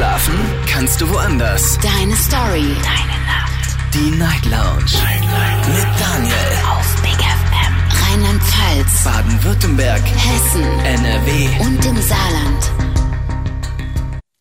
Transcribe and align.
Schlafen 0.00 0.34
kannst 0.66 0.98
du 1.02 1.10
woanders. 1.10 1.78
Deine 1.82 2.16
Story. 2.16 2.74
Deine 2.82 3.18
Nacht. 3.26 3.76
Die 3.92 4.10
Night 4.12 4.46
Lounge. 4.46 4.96
Night, 5.04 5.20
Night. 5.20 5.68
Mit 5.68 6.00
Daniel. 6.00 6.34
Auf 6.70 7.02
Big 7.02 7.20
FM. 7.20 7.74
Rheinland-Pfalz. 8.08 9.04
Baden-Württemberg. 9.04 10.00
Hessen. 10.00 10.62
NRW. 10.62 11.48
Und 11.66 11.84
im 11.84 12.00
Saarland. 12.00 12.72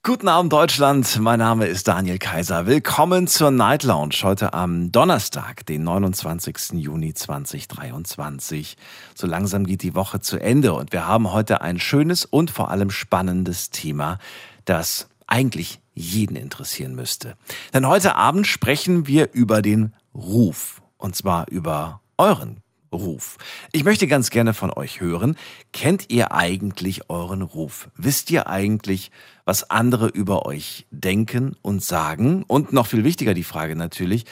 Guten 0.02 0.30
Abend 0.30 0.54
Deutschland, 0.54 1.20
mein 1.20 1.40
Name 1.40 1.66
ist 1.66 1.90
Daniel 1.90 2.20
Kaiser. 2.20 2.66
Willkommen 2.66 3.28
zur 3.28 3.52
Night 3.52 3.84
Lounge 3.84 4.16
heute 4.24 4.54
am 4.54 4.94
Donnerstag, 4.94 5.66
den 5.66 5.84
29. 5.84 6.76
Juni 6.76 7.14
2023. 7.14 8.78
So 9.14 9.28
langsam 9.28 9.66
geht 9.66 9.84
die 9.84 9.94
Woche 9.94 10.22
zu 10.22 10.40
Ende 10.40 10.72
und 10.72 10.94
wir 10.94 11.06
haben 11.06 11.34
heute 11.34 11.60
ein 11.60 11.80
schönes 11.80 12.24
und 12.24 12.50
vor 12.50 12.72
allem 12.72 12.92
spannendes 12.92 13.72
Thema, 13.72 14.20
das 14.64 15.10
eigentlich 15.30 15.80
jeden 15.94 16.36
interessieren 16.36 16.96
müsste. 16.96 17.36
Denn 17.74 17.88
heute 17.88 18.16
Abend 18.16 18.48
sprechen 18.48 19.08
wir 19.08 19.34
über 19.34 19.62
den 19.62 19.94
Ruf 20.14 20.82
und 20.98 21.16
zwar 21.16 21.48
über 21.50 22.02
euren 22.18 22.62
Ruf. 22.92 23.38
Ich 23.72 23.84
möchte 23.84 24.08
ganz 24.08 24.30
gerne 24.30 24.54
von 24.54 24.72
euch 24.72 25.00
hören, 25.00 25.36
kennt 25.74 26.10
ihr 26.10 26.32
eigentlich 26.32 27.10
euren 27.10 27.42
Ruf? 27.42 27.90
Wisst 27.96 28.32
ihr 28.32 28.48
eigentlich, 28.48 29.12
was 29.46 29.70
andere 29.70 30.08
über 30.08 30.46
euch 30.46 30.88
denken 30.90 31.56
und 31.62 31.84
sagen? 31.84 32.44
Und 32.44 32.74
noch 32.74 32.88
viel 32.88 33.04
wichtiger 33.04 33.34
die 33.34 33.44
Frage 33.44 33.76
natürlich, 33.76 34.26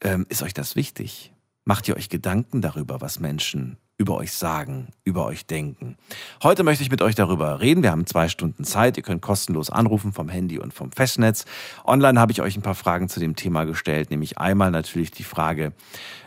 ähm, 0.00 0.26
ist 0.28 0.42
euch 0.42 0.54
das 0.54 0.76
wichtig? 0.76 1.32
Macht 1.64 1.88
ihr 1.88 1.96
euch 1.96 2.10
Gedanken 2.10 2.60
darüber, 2.60 3.00
was 3.00 3.20
Menschen 3.20 3.78
über 3.96 4.16
euch 4.16 4.32
sagen, 4.32 4.88
über 5.04 5.24
euch 5.24 5.46
denken. 5.46 5.96
Heute 6.42 6.64
möchte 6.64 6.82
ich 6.82 6.90
mit 6.90 7.00
euch 7.00 7.14
darüber 7.14 7.60
reden. 7.60 7.82
Wir 7.82 7.92
haben 7.92 8.06
zwei 8.06 8.28
Stunden 8.28 8.64
Zeit. 8.64 8.96
Ihr 8.96 9.02
könnt 9.02 9.22
kostenlos 9.22 9.70
anrufen 9.70 10.12
vom 10.12 10.28
Handy 10.28 10.58
und 10.58 10.74
vom 10.74 10.90
Festnetz. 10.90 11.44
Online 11.84 12.18
habe 12.18 12.32
ich 12.32 12.42
euch 12.42 12.56
ein 12.56 12.62
paar 12.62 12.74
Fragen 12.74 13.08
zu 13.08 13.20
dem 13.20 13.36
Thema 13.36 13.64
gestellt, 13.64 14.10
nämlich 14.10 14.38
einmal 14.38 14.70
natürlich 14.70 15.12
die 15.12 15.22
Frage, 15.22 15.72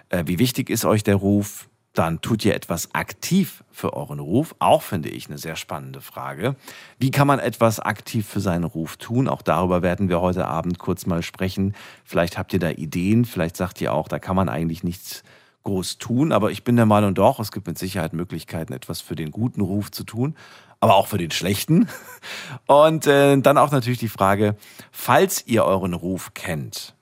äh, 0.09 0.23
wie 0.27 0.39
wichtig 0.39 0.69
ist 0.69 0.85
euch 0.85 1.03
der 1.03 1.15
Ruf? 1.15 1.69
Dann 1.93 2.21
tut 2.21 2.45
ihr 2.45 2.53
etwas 2.53 2.93
aktiv 2.93 3.63
für 3.71 3.93
euren 3.93 4.19
Ruf. 4.19 4.53
Auch 4.59 4.83
finde 4.83 5.09
ich 5.09 5.27
eine 5.27 5.39
sehr 5.39 5.55
spannende 5.55 5.99
Frage. 5.99 6.55
Wie 6.99 7.09
kann 7.09 7.25
man 7.25 7.39
etwas 7.39 7.79
aktiv 7.79 8.27
für 8.27 8.39
seinen 8.39 8.65
Ruf 8.65 8.97
tun? 8.97 9.27
Auch 9.27 9.41
darüber 9.41 9.81
werden 9.81 10.07
wir 10.07 10.21
heute 10.21 10.45
Abend 10.45 10.77
kurz 10.77 11.07
mal 11.07 11.23
sprechen. 11.23 11.73
Vielleicht 12.05 12.37
habt 12.37 12.53
ihr 12.53 12.59
da 12.59 12.69
Ideen. 12.69 13.25
Vielleicht 13.25 13.57
sagt 13.57 13.81
ihr 13.81 13.93
auch, 13.93 14.07
da 14.07 14.19
kann 14.19 14.35
man 14.35 14.47
eigentlich 14.47 14.83
nichts 14.83 15.23
groß 15.67 15.97
tun. 15.97 16.31
Aber 16.31 16.51
ich 16.51 16.63
bin 16.63 16.77
der 16.77 16.85
Meinung 16.85 17.13
doch, 17.13 17.39
es 17.39 17.51
gibt 17.51 17.67
mit 17.67 17.77
Sicherheit 17.77 18.13
Möglichkeiten, 18.13 18.73
etwas 18.73 19.01
für 19.01 19.15
den 19.15 19.31
guten 19.31 19.61
Ruf 19.61 19.91
zu 19.91 20.03
tun. 20.03 20.35
Aber 20.79 20.95
auch 20.95 21.07
für 21.07 21.17
den 21.17 21.31
schlechten. 21.31 21.87
Und 22.67 23.05
äh, 23.05 23.37
dann 23.37 23.57
auch 23.57 23.71
natürlich 23.71 23.99
die 23.99 24.07
Frage, 24.07 24.55
falls 24.91 25.45
ihr 25.45 25.65
euren 25.65 25.93
Ruf 25.93 26.33
kennt, 26.33 26.95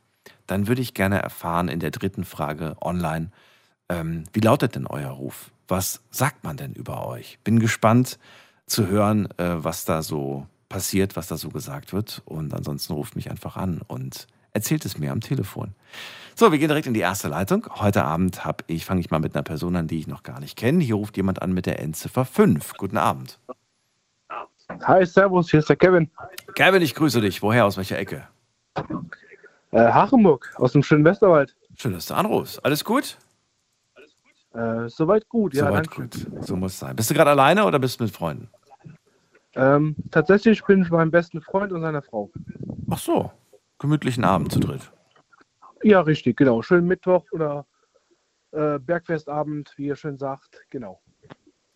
dann 0.47 0.67
würde 0.67 0.81
ich 0.81 0.93
gerne 0.93 1.21
erfahren 1.21 1.67
in 1.67 1.79
der 1.79 1.91
dritten 1.91 2.23
Frage 2.23 2.75
online, 2.81 3.31
ähm, 3.89 4.23
wie 4.33 4.39
lautet 4.39 4.75
denn 4.75 4.87
euer 4.87 5.11
Ruf? 5.11 5.51
Was 5.67 6.01
sagt 6.09 6.43
man 6.43 6.57
denn 6.57 6.73
über 6.73 7.07
euch? 7.07 7.39
Bin 7.43 7.59
gespannt 7.59 8.17
zu 8.65 8.87
hören, 8.87 9.27
äh, 9.37 9.63
was 9.63 9.85
da 9.85 10.01
so 10.01 10.47
passiert, 10.69 11.15
was 11.15 11.27
da 11.27 11.37
so 11.37 11.49
gesagt 11.49 11.93
wird. 11.93 12.23
Und 12.25 12.53
ansonsten 12.53 12.93
ruft 12.93 13.15
mich 13.15 13.29
einfach 13.29 13.57
an 13.57 13.81
und 13.87 14.27
erzählt 14.53 14.85
es 14.85 14.97
mir 14.97 15.11
am 15.11 15.21
Telefon. 15.21 15.75
So, 16.37 16.51
wir 16.51 16.59
gehen 16.59 16.67
direkt 16.67 16.85
in 16.85 16.93
die 16.93 16.99
erste 16.99 17.29
Leitung. 17.29 17.65
Heute 17.75 18.03
Abend 18.03 18.43
habe 18.43 18.65
ich, 18.67 18.83
fange 18.83 18.99
ich 18.99 19.09
mal 19.09 19.19
mit 19.19 19.35
einer 19.35 19.43
Person 19.43 19.77
an, 19.77 19.87
die 19.87 19.99
ich 19.99 20.07
noch 20.07 20.21
gar 20.21 20.41
nicht 20.41 20.57
kenne. 20.57 20.83
Hier 20.83 20.95
ruft 20.95 21.15
jemand 21.15 21.41
an 21.41 21.53
mit 21.53 21.65
der 21.65 21.79
Endziffer 21.79 22.25
5. 22.25 22.73
Guten 22.73 22.97
Abend. 22.97 23.39
Hi, 24.81 25.05
Servus, 25.05 25.49
hier 25.49 25.61
ist 25.61 25.69
der 25.69 25.77
Kevin. 25.77 26.11
Kevin, 26.55 26.81
ich 26.81 26.93
grüße 26.93 27.21
dich. 27.21 27.41
Woher, 27.41 27.65
aus 27.65 27.77
welcher 27.77 27.97
Ecke? 27.97 28.27
Äh, 29.71 29.79
Hachenburg, 29.79 30.53
aus 30.57 30.73
dem 30.73 30.83
schönen 30.83 31.05
Westerwald. 31.05 31.55
Schön, 31.77 31.93
dass 31.93 32.07
du 32.07 32.15
anrufst. 32.15 32.65
Alles 32.65 32.83
gut? 32.83 33.17
Äh, 34.53 34.89
soweit 34.89 35.29
gut, 35.29 35.53
ja, 35.53 35.67
Soweit 35.67 35.89
gut. 35.89 36.27
So 36.41 36.57
muss 36.57 36.73
es 36.73 36.79
sein. 36.79 36.97
Bist 36.97 37.09
du 37.09 37.13
gerade 37.13 37.29
alleine 37.29 37.63
oder 37.63 37.79
bist 37.79 38.01
du 38.01 38.03
mit 38.03 38.13
Freunden? 38.13 38.49
Ähm, 39.53 39.95
tatsächlich 40.11 40.61
bin 40.65 40.81
ich 40.81 40.89
mit 40.89 40.97
meinem 40.97 41.11
besten 41.11 41.41
Freund 41.41 41.71
und 41.71 41.79
seiner 41.79 42.01
Frau. 42.01 42.29
Ach 42.89 42.99
so. 42.99 43.31
Gemütlichen 43.79 44.25
Abend 44.25 44.51
zu 44.51 44.59
dritt. 44.59 44.91
Ja, 45.85 46.01
richtig, 46.01 46.35
genau. 46.35 46.63
Schönen 46.63 46.87
Mittwoch 46.87 47.25
oder 47.31 47.67
äh, 48.51 48.79
Bergfestabend, 48.79 49.71
wie 49.77 49.85
ihr 49.85 49.95
schön 49.95 50.17
sagt. 50.17 50.65
Genau. 50.71 50.99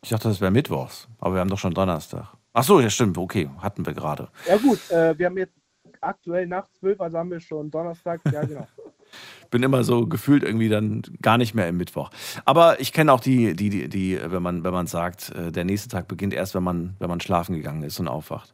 Ich 0.01 0.09
dachte, 0.09 0.29
das 0.29 0.41
wäre 0.41 0.49
Mittwochs, 0.49 1.07
aber 1.19 1.35
wir 1.35 1.41
haben 1.41 1.49
doch 1.49 1.59
schon 1.59 1.75
Donnerstag. 1.75 2.33
Ach 2.53 2.63
so, 2.63 2.79
ja 2.79 2.89
stimmt, 2.89 3.19
okay, 3.19 3.51
hatten 3.59 3.85
wir 3.85 3.93
gerade. 3.93 4.29
Ja 4.47 4.57
gut, 4.57 4.79
äh, 4.89 5.15
wir 5.15 5.27
haben 5.27 5.37
jetzt 5.37 5.53
aktuell 6.01 6.47
nach 6.47 6.67
12, 6.79 6.99
also 6.99 7.19
haben 7.19 7.29
wir 7.29 7.39
schon 7.39 7.69
Donnerstag. 7.69 8.19
Ja, 8.31 8.43
genau. 8.43 8.67
Bin 9.51 9.61
immer 9.61 9.83
so 9.83 10.07
gefühlt 10.07 10.41
irgendwie 10.41 10.69
dann 10.69 11.03
gar 11.21 11.37
nicht 11.37 11.53
mehr 11.53 11.67
im 11.67 11.77
Mittwoch. 11.77 12.09
Aber 12.45 12.79
ich 12.79 12.93
kenne 12.93 13.13
auch 13.13 13.19
die, 13.19 13.55
die, 13.55 13.69
die, 13.69 13.89
die, 13.89 14.19
wenn 14.23 14.41
man, 14.41 14.63
wenn 14.63 14.73
man 14.73 14.87
sagt, 14.87 15.29
äh, 15.35 15.51
der 15.51 15.65
nächste 15.65 15.87
Tag 15.87 16.07
beginnt 16.07 16.33
erst, 16.33 16.55
wenn 16.55 16.63
man, 16.63 16.95
wenn 16.97 17.09
man 17.09 17.21
schlafen 17.21 17.53
gegangen 17.53 17.83
ist 17.83 17.99
und 17.99 18.07
aufwacht. 18.07 18.53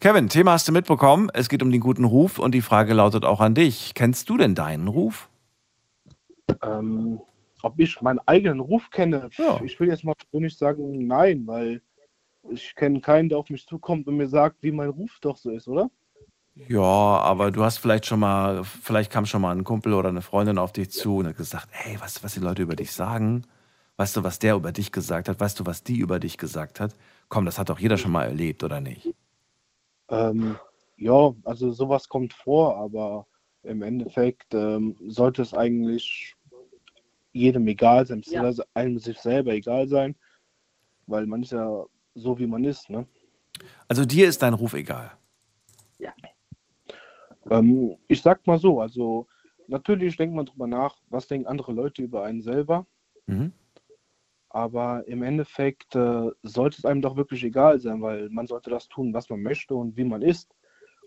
Kevin, 0.00 0.28
Thema 0.28 0.52
hast 0.52 0.66
du 0.68 0.72
mitbekommen. 0.72 1.30
Es 1.34 1.48
geht 1.48 1.62
um 1.62 1.70
den 1.70 1.80
guten 1.80 2.04
Ruf 2.04 2.38
und 2.38 2.52
die 2.52 2.62
Frage 2.62 2.94
lautet 2.94 3.24
auch 3.24 3.40
an 3.40 3.54
dich. 3.54 3.92
Kennst 3.94 4.28
du 4.30 4.36
denn 4.36 4.54
deinen 4.54 4.88
Ruf? 4.88 5.28
ähm, 6.62 7.20
ob 7.62 7.78
ich 7.78 8.00
meinen 8.00 8.20
eigenen 8.26 8.60
Ruf 8.60 8.90
kenne, 8.90 9.28
Ja. 9.36 9.60
ich 9.62 9.78
will 9.78 9.88
jetzt 9.88 10.04
mal 10.04 10.14
persönlich 10.14 10.56
sagen, 10.56 11.06
nein, 11.06 11.46
weil 11.46 11.82
ich 12.50 12.74
kenne 12.74 13.00
keinen, 13.00 13.28
der 13.28 13.38
auf 13.38 13.50
mich 13.50 13.66
zukommt 13.66 14.06
und 14.08 14.16
mir 14.16 14.28
sagt, 14.28 14.62
wie 14.62 14.72
mein 14.72 14.88
Ruf 14.88 15.18
doch 15.20 15.36
so 15.36 15.50
ist, 15.50 15.68
oder? 15.68 15.90
Ja, 16.68 16.80
aber 16.80 17.50
du 17.50 17.62
hast 17.62 17.78
vielleicht 17.78 18.06
schon 18.06 18.20
mal, 18.20 18.64
vielleicht 18.64 19.12
kam 19.12 19.26
schon 19.26 19.42
mal 19.42 19.54
ein 19.54 19.64
Kumpel 19.64 19.92
oder 19.94 20.08
eine 20.08 20.22
Freundin 20.22 20.58
auf 20.58 20.72
dich 20.72 20.90
zu 20.90 21.18
und 21.18 21.26
hat 21.28 21.36
gesagt, 21.36 21.68
hey, 21.70 22.00
weißt 22.00 22.18
du, 22.18 22.22
was 22.24 22.34
die 22.34 22.40
Leute 22.40 22.62
über 22.62 22.76
dich 22.76 22.92
sagen? 22.92 23.44
Weißt 23.96 24.16
du, 24.16 24.24
was 24.24 24.38
der 24.38 24.54
über 24.56 24.72
dich 24.72 24.90
gesagt 24.92 25.28
hat? 25.28 25.38
Weißt 25.38 25.60
du, 25.60 25.66
was 25.66 25.82
die 25.82 25.98
über 25.98 26.18
dich 26.18 26.38
gesagt 26.38 26.80
hat? 26.80 26.96
Komm, 27.28 27.44
das 27.44 27.58
hat 27.58 27.68
doch 27.68 27.78
jeder 27.78 27.98
schon 27.98 28.10
mal 28.12 28.24
erlebt, 28.24 28.64
oder 28.64 28.80
nicht? 28.80 29.14
Ähm, 30.10 30.56
ja, 30.96 31.34
also 31.44 31.70
sowas 31.72 32.08
kommt 32.08 32.32
vor, 32.32 32.76
aber 32.76 33.26
im 33.62 33.82
Endeffekt 33.82 34.54
ähm, 34.54 34.96
sollte 35.08 35.42
es 35.42 35.54
eigentlich 35.54 36.34
jedem 37.32 37.66
egal 37.68 38.06
sein, 38.06 38.20
beziehungsweise 38.20 38.64
einem 38.74 38.98
sich 38.98 39.18
selber 39.18 39.52
egal 39.52 39.88
sein, 39.88 40.16
weil 41.06 41.26
man 41.26 41.42
ist 41.42 41.52
ja 41.52 41.84
so, 42.14 42.38
wie 42.38 42.46
man 42.46 42.64
ist, 42.64 42.90
ne? 42.90 43.06
Also 43.88 44.04
dir 44.04 44.28
ist 44.28 44.42
dein 44.42 44.54
Ruf 44.54 44.74
egal. 44.74 45.12
Ähm, 47.50 47.96
ich 48.08 48.22
sag 48.22 48.46
mal 48.46 48.58
so, 48.58 48.80
also 48.80 49.26
natürlich 49.66 50.16
denkt 50.16 50.34
man 50.34 50.46
drüber 50.46 50.66
nach, 50.66 50.96
was 51.08 51.26
denken 51.26 51.46
andere 51.46 51.72
Leute 51.72 52.02
über 52.02 52.24
einen 52.24 52.42
selber, 52.42 52.86
Mhm. 53.26 53.52
Aber 54.50 55.06
im 55.06 55.22
Endeffekt 55.22 55.94
äh, 55.94 56.28
sollte 56.42 56.78
es 56.78 56.84
einem 56.84 57.00
doch 57.00 57.16
wirklich 57.16 57.44
egal 57.44 57.78
sein, 57.78 58.02
weil 58.02 58.28
man 58.30 58.48
sollte 58.48 58.68
das 58.68 58.88
tun, 58.88 59.14
was 59.14 59.30
man 59.30 59.42
möchte 59.42 59.74
und 59.74 59.96
wie 59.96 60.04
man 60.04 60.22
ist. 60.22 60.50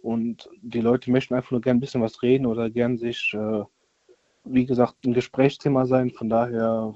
Und 0.01 0.49
die 0.61 0.81
Leute 0.81 1.11
möchten 1.11 1.35
einfach 1.35 1.51
nur 1.51 1.61
gern 1.61 1.77
ein 1.77 1.81
bisschen 1.81 2.01
was 2.01 2.21
reden 2.23 2.45
oder 2.45 2.69
gern 2.69 2.97
sich, 2.97 3.33
äh, 3.33 3.63
wie 4.45 4.65
gesagt, 4.65 4.95
ein 5.05 5.13
Gesprächsthema 5.13 5.85
sein. 5.85 6.11
Von 6.11 6.29
daher 6.29 6.93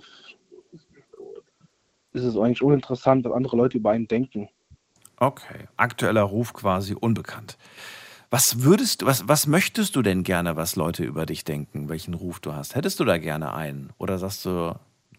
ist 2.14 2.24
es 2.24 2.38
eigentlich 2.38 2.64
uninteressant, 2.64 3.26
was 3.26 3.34
andere 3.34 3.58
Leute 3.58 3.78
über 3.78 3.92
einen 3.92 4.08
denken. 4.08 4.50
Okay, 5.20 5.68
aktueller 5.76 6.24
Ruf 6.24 6.54
quasi 6.54 6.94
unbekannt. 6.94 7.58
Was 8.30 8.64
würdest 8.64 9.06
was, 9.06 9.28
was 9.28 9.48
möchtest 9.48 9.96
du 9.96 10.02
denn 10.02 10.24
gerne, 10.24 10.56
was 10.56 10.76
Leute 10.76 11.04
über 11.04 11.26
dich 11.26 11.44
denken, 11.44 11.90
welchen 11.90 12.14
Ruf 12.14 12.40
du 12.40 12.54
hast? 12.54 12.76
Hättest 12.76 13.00
du 13.00 13.06
da 13.06 13.18
gerne 13.18 13.54
einen? 13.54 13.92
Oder 13.98 14.18
sagst 14.18 14.46
du 14.46 14.76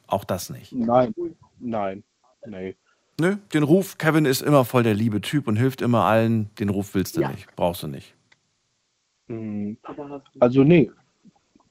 auch 0.09 0.25
das 0.25 0.51
nicht? 0.51 0.73
Nein, 0.73 1.15
nein, 1.59 2.05
nee. 2.47 2.77
Nö, 3.21 3.37
den 3.53 3.65
Ruf, 3.65 3.99
Kevin 3.99 4.25
ist 4.25 4.43
immer 4.43 4.65
voll 4.65 4.85
der 4.85 4.95
liebe 4.95 5.21
Typ 5.21 5.49
und 5.49 5.57
hilft 5.57 5.83
immer 5.83 6.05
allen. 6.05 6.51
Den 6.57 6.69
Ruf 6.69 6.95
willst 6.95 7.17
du 7.17 7.27
nicht, 7.27 7.49
brauchst 7.57 7.83
du 7.83 7.89
nicht. 7.89 8.15
Mm, 9.27 9.73
Also 10.39 10.63
nee. 10.63 10.91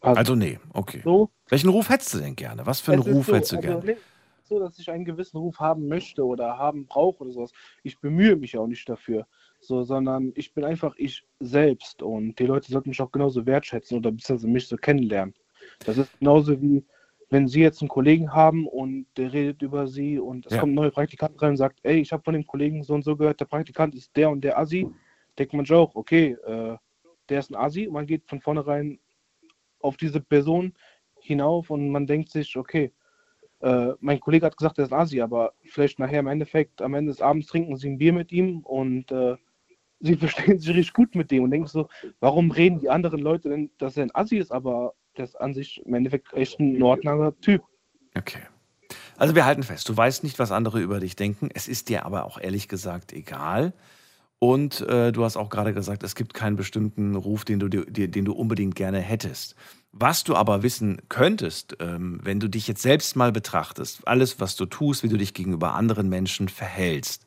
Also 0.01 0.35
nee, 0.35 0.59
okay. 0.73 1.01
so, 1.03 1.29
Welchen 1.49 1.69
Ruf 1.69 1.89
hättest 1.89 2.13
du 2.13 2.19
denn 2.19 2.35
gerne? 2.35 2.65
Was 2.65 2.81
für 2.81 2.93
einen 2.93 3.01
Ruf 3.01 3.27
so, 3.27 3.35
hättest 3.35 3.53
du 3.53 3.55
also 3.57 3.67
gerne? 3.67 3.85
nicht 3.85 4.01
so, 4.43 4.59
dass 4.59 4.77
ich 4.79 4.89
einen 4.89 5.05
gewissen 5.05 5.37
Ruf 5.37 5.59
haben 5.59 5.87
möchte 5.87 6.23
oder 6.25 6.57
haben 6.57 6.85
brauche 6.85 7.23
oder 7.23 7.31
sowas. 7.31 7.51
Ich 7.83 7.99
bemühe 7.99 8.35
mich 8.35 8.57
auch 8.57 8.67
nicht 8.67 8.87
dafür, 8.87 9.25
so, 9.59 9.83
sondern 9.83 10.31
ich 10.35 10.53
bin 10.53 10.63
einfach 10.63 10.93
ich 10.97 11.23
selbst 11.39 12.01
und 12.01 12.37
die 12.39 12.45
Leute 12.45 12.71
sollten 12.71 12.89
mich 12.89 13.01
auch 13.01 13.11
genauso 13.11 13.45
wertschätzen 13.45 13.97
oder 13.97 14.11
beziehungsweise 14.11 14.47
mich 14.47 14.67
so 14.67 14.77
kennenlernen. 14.77 15.33
Das 15.85 15.97
ist 15.97 16.17
genauso 16.19 16.61
wie, 16.61 16.83
wenn 17.29 17.47
Sie 17.47 17.61
jetzt 17.61 17.81
einen 17.81 17.89
Kollegen 17.89 18.33
haben 18.33 18.67
und 18.67 19.05
der 19.17 19.33
redet 19.33 19.61
über 19.61 19.87
Sie 19.87 20.17
und 20.19 20.45
es 20.45 20.53
Ja. 20.53 20.59
kommt 20.59 20.71
ein 20.73 20.75
neuer 20.75 20.91
Praktikant 20.91 21.41
rein 21.41 21.51
und 21.51 21.57
sagt, 21.57 21.79
ey, 21.83 21.99
ich 21.99 22.11
habe 22.13 22.23
von 22.23 22.33
dem 22.33 22.47
Kollegen 22.47 22.83
so 22.83 22.93
und 22.93 23.03
so 23.03 23.15
gehört, 23.17 23.39
der 23.39 23.45
Praktikant 23.45 23.95
ist 23.95 24.15
der 24.15 24.29
und 24.29 24.41
der 24.41 24.57
Assi, 24.57 24.87
denkt 25.37 25.53
man 25.53 25.65
sich 25.65 25.75
auch, 25.75 25.95
okay, 25.95 26.37
äh, 26.45 26.77
der 27.29 27.39
ist 27.39 27.51
ein 27.51 27.55
Assi 27.55 27.87
und 27.87 27.93
man 27.93 28.07
geht 28.07 28.25
von 28.27 28.39
vornherein 28.39 28.99
auf 29.81 29.97
diese 29.97 30.21
Person 30.21 30.73
hinauf 31.19 31.69
und 31.69 31.89
man 31.89 32.07
denkt 32.07 32.29
sich, 32.31 32.55
okay, 32.55 32.91
äh, 33.59 33.91
mein 33.99 34.19
Kollege 34.19 34.45
hat 34.45 34.57
gesagt, 34.57 34.77
er 34.77 34.85
ist 34.85 34.93
ein 34.93 34.99
Asi, 34.99 35.21
aber 35.21 35.53
vielleicht 35.65 35.99
nachher 35.99 36.19
im 36.19 36.27
Endeffekt, 36.27 36.81
am 36.81 36.93
Ende 36.93 37.11
des 37.11 37.21
Abends 37.21 37.47
trinken 37.47 37.75
sie 37.75 37.89
ein 37.89 37.97
Bier 37.97 38.13
mit 38.13 38.31
ihm 38.31 38.59
und 38.61 39.11
äh, 39.11 39.35
sie 39.99 40.15
verstehen 40.55 40.59
sich 40.59 40.75
richtig 40.75 40.93
gut 40.93 41.15
mit 41.15 41.31
dem 41.31 41.43
und 41.43 41.51
denken 41.51 41.67
so, 41.67 41.89
warum 42.19 42.51
reden 42.51 42.79
die 42.79 42.89
anderen 42.89 43.19
Leute 43.19 43.49
denn, 43.49 43.71
dass 43.77 43.97
er 43.97 44.03
ein 44.03 44.15
Assi 44.15 44.37
ist, 44.37 44.51
aber 44.51 44.93
der 45.17 45.25
ist 45.25 45.35
an 45.35 45.53
sich 45.53 45.81
im 45.85 45.93
Endeffekt 45.93 46.33
echt 46.33 46.59
ein 46.59 46.81
ordentlicher 46.81 47.33
Typ. 47.41 47.63
Okay. 48.15 48.41
Also 49.17 49.35
wir 49.35 49.45
halten 49.45 49.63
fest, 49.63 49.89
du 49.89 49.97
weißt 49.97 50.23
nicht, 50.23 50.37
was 50.39 50.51
andere 50.51 50.79
über 50.79 50.99
dich 50.99 51.15
denken. 51.15 51.49
Es 51.53 51.67
ist 51.67 51.89
dir 51.89 52.05
aber 52.05 52.25
auch 52.25 52.39
ehrlich 52.39 52.67
gesagt 52.67 53.13
egal. 53.13 53.73
Und 54.39 54.81
äh, 54.81 55.11
du 55.11 55.23
hast 55.23 55.35
auch 55.35 55.49
gerade 55.49 55.73
gesagt, 55.73 56.03
es 56.03 56.13
gibt 56.13 56.35
keinen 56.35 56.55
bestimmten 56.55 57.15
Ruf, 57.15 57.43
den 57.43 57.59
du, 57.59 57.67
dir, 57.69 58.07
den 58.07 58.25
du 58.25 58.33
unbedingt 58.33 58.75
gerne 58.75 58.99
hättest. 58.99 59.55
Was 59.91 60.23
du 60.23 60.35
aber 60.35 60.61
wissen 60.61 61.01
könntest, 61.09 61.77
ähm, 61.79 62.19
wenn 62.21 62.39
du 62.39 62.47
dich 62.47 62.67
jetzt 62.67 62.83
selbst 62.83 63.15
mal 63.15 63.31
betrachtest, 63.31 64.07
alles, 64.07 64.39
was 64.39 64.55
du 64.55 64.67
tust, 64.67 65.01
wie 65.01 65.09
du 65.09 65.17
dich 65.17 65.33
gegenüber 65.33 65.73
anderen 65.73 66.07
Menschen 66.07 66.49
verhältst, 66.49 67.25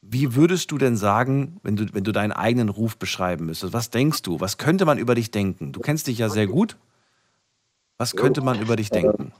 wie 0.00 0.34
würdest 0.34 0.72
du 0.72 0.78
denn 0.78 0.96
sagen, 0.96 1.60
wenn 1.62 1.76
du, 1.76 1.86
wenn 1.92 2.02
du 2.02 2.10
deinen 2.10 2.32
eigenen 2.32 2.70
Ruf 2.70 2.96
beschreiben 2.96 3.46
müsstest? 3.46 3.72
Was 3.72 3.90
denkst 3.90 4.22
du? 4.22 4.40
Was 4.40 4.58
könnte 4.58 4.84
man 4.84 4.98
über 4.98 5.14
dich 5.14 5.30
denken? 5.30 5.70
Du 5.70 5.78
kennst 5.78 6.08
dich 6.08 6.18
ja 6.18 6.28
sehr 6.28 6.48
gut. 6.48 6.76
Was 8.02 8.16
könnte 8.16 8.40
man 8.40 8.60
über 8.60 8.74
dich 8.74 8.90
denken? 8.90 9.32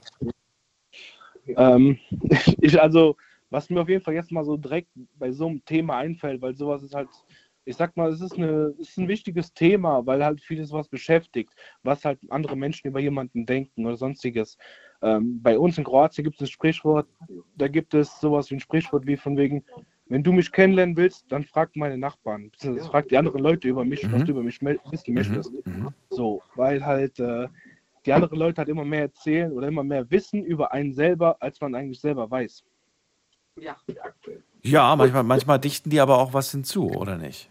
Ähm, 1.47 1.99
ich, 2.61 2.81
also, 2.81 3.17
was 3.49 3.69
mir 3.69 3.81
auf 3.81 3.89
jeden 3.89 4.01
Fall 4.01 4.13
jetzt 4.13 4.31
mal 4.31 4.45
so 4.45 4.55
direkt 4.55 4.87
bei 5.19 5.33
so 5.33 5.47
einem 5.47 5.65
Thema 5.65 5.97
einfällt, 5.97 6.41
weil 6.41 6.55
sowas 6.55 6.81
ist 6.81 6.95
halt, 6.95 7.09
ich 7.65 7.75
sag 7.75 7.97
mal, 7.97 8.09
es 8.09 8.21
ist, 8.21 8.37
eine, 8.37 8.73
es 8.79 8.91
ist 8.91 8.97
ein 8.99 9.09
wichtiges 9.09 9.53
Thema, 9.53 10.05
weil 10.05 10.23
halt 10.23 10.39
vieles 10.39 10.71
was 10.71 10.87
beschäftigt, 10.87 11.51
was 11.83 12.05
halt 12.05 12.19
andere 12.29 12.55
Menschen 12.55 12.87
über 12.87 13.01
jemanden 13.01 13.45
denken 13.45 13.85
oder 13.85 13.97
sonstiges. 13.97 14.57
Ähm, 15.01 15.41
bei 15.41 15.59
uns 15.59 15.77
in 15.77 15.83
Kroatien 15.83 16.23
gibt 16.23 16.37
es 16.37 16.47
ein 16.47 16.51
Sprichwort, 16.53 17.09
da 17.57 17.67
gibt 17.67 17.93
es 17.93 18.17
sowas 18.21 18.49
wie 18.49 18.55
ein 18.55 18.61
Sprichwort 18.61 19.05
wie 19.05 19.17
von 19.17 19.35
wegen, 19.35 19.65
wenn 20.05 20.23
du 20.23 20.31
mich 20.31 20.53
kennenlernen 20.53 20.95
willst, 20.95 21.25
dann 21.29 21.43
frag 21.43 21.75
meine 21.75 21.97
Nachbarn, 21.97 22.49
beziehungsweise 22.49 22.87
frag 22.87 23.09
die 23.09 23.17
anderen 23.17 23.41
Leute 23.41 23.67
über 23.67 23.83
mich, 23.83 24.07
mhm. 24.07 24.13
was 24.13 24.23
du 24.23 24.31
über 24.31 24.43
mich 24.43 24.61
wissen 24.61 25.03
mhm. 25.07 25.13
möchtest. 25.15 25.51
Mhm. 25.65 25.89
So, 26.09 26.41
weil 26.55 26.85
halt 26.85 27.19
äh, 27.19 27.49
die 28.05 28.13
anderen 28.13 28.37
Leute 28.37 28.59
halt 28.59 28.69
immer 28.69 28.85
mehr 28.85 29.01
erzählen 29.01 29.51
oder 29.51 29.67
immer 29.67 29.83
mehr 29.83 30.09
wissen 30.11 30.43
über 30.43 30.71
einen 30.71 30.93
selber, 30.93 31.37
als 31.41 31.59
man 31.61 31.75
eigentlich 31.75 31.99
selber 31.99 32.29
weiß. 32.29 32.63
Ja, 33.59 33.77
ja 34.63 34.95
manchmal, 34.95 35.23
manchmal 35.23 35.59
dichten 35.59 35.89
die 35.89 35.99
aber 35.99 36.17
auch 36.17 36.33
was 36.33 36.51
hinzu, 36.51 36.89
oder 36.89 37.17
nicht? 37.17 37.49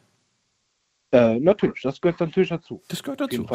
Äh, 1.12 1.38
natürlich, 1.40 1.82
das 1.82 2.00
gehört 2.00 2.20
natürlich 2.20 2.48
dazu. 2.48 2.82
Das 2.88 3.02
gehört 3.02 3.20
dazu. 3.20 3.46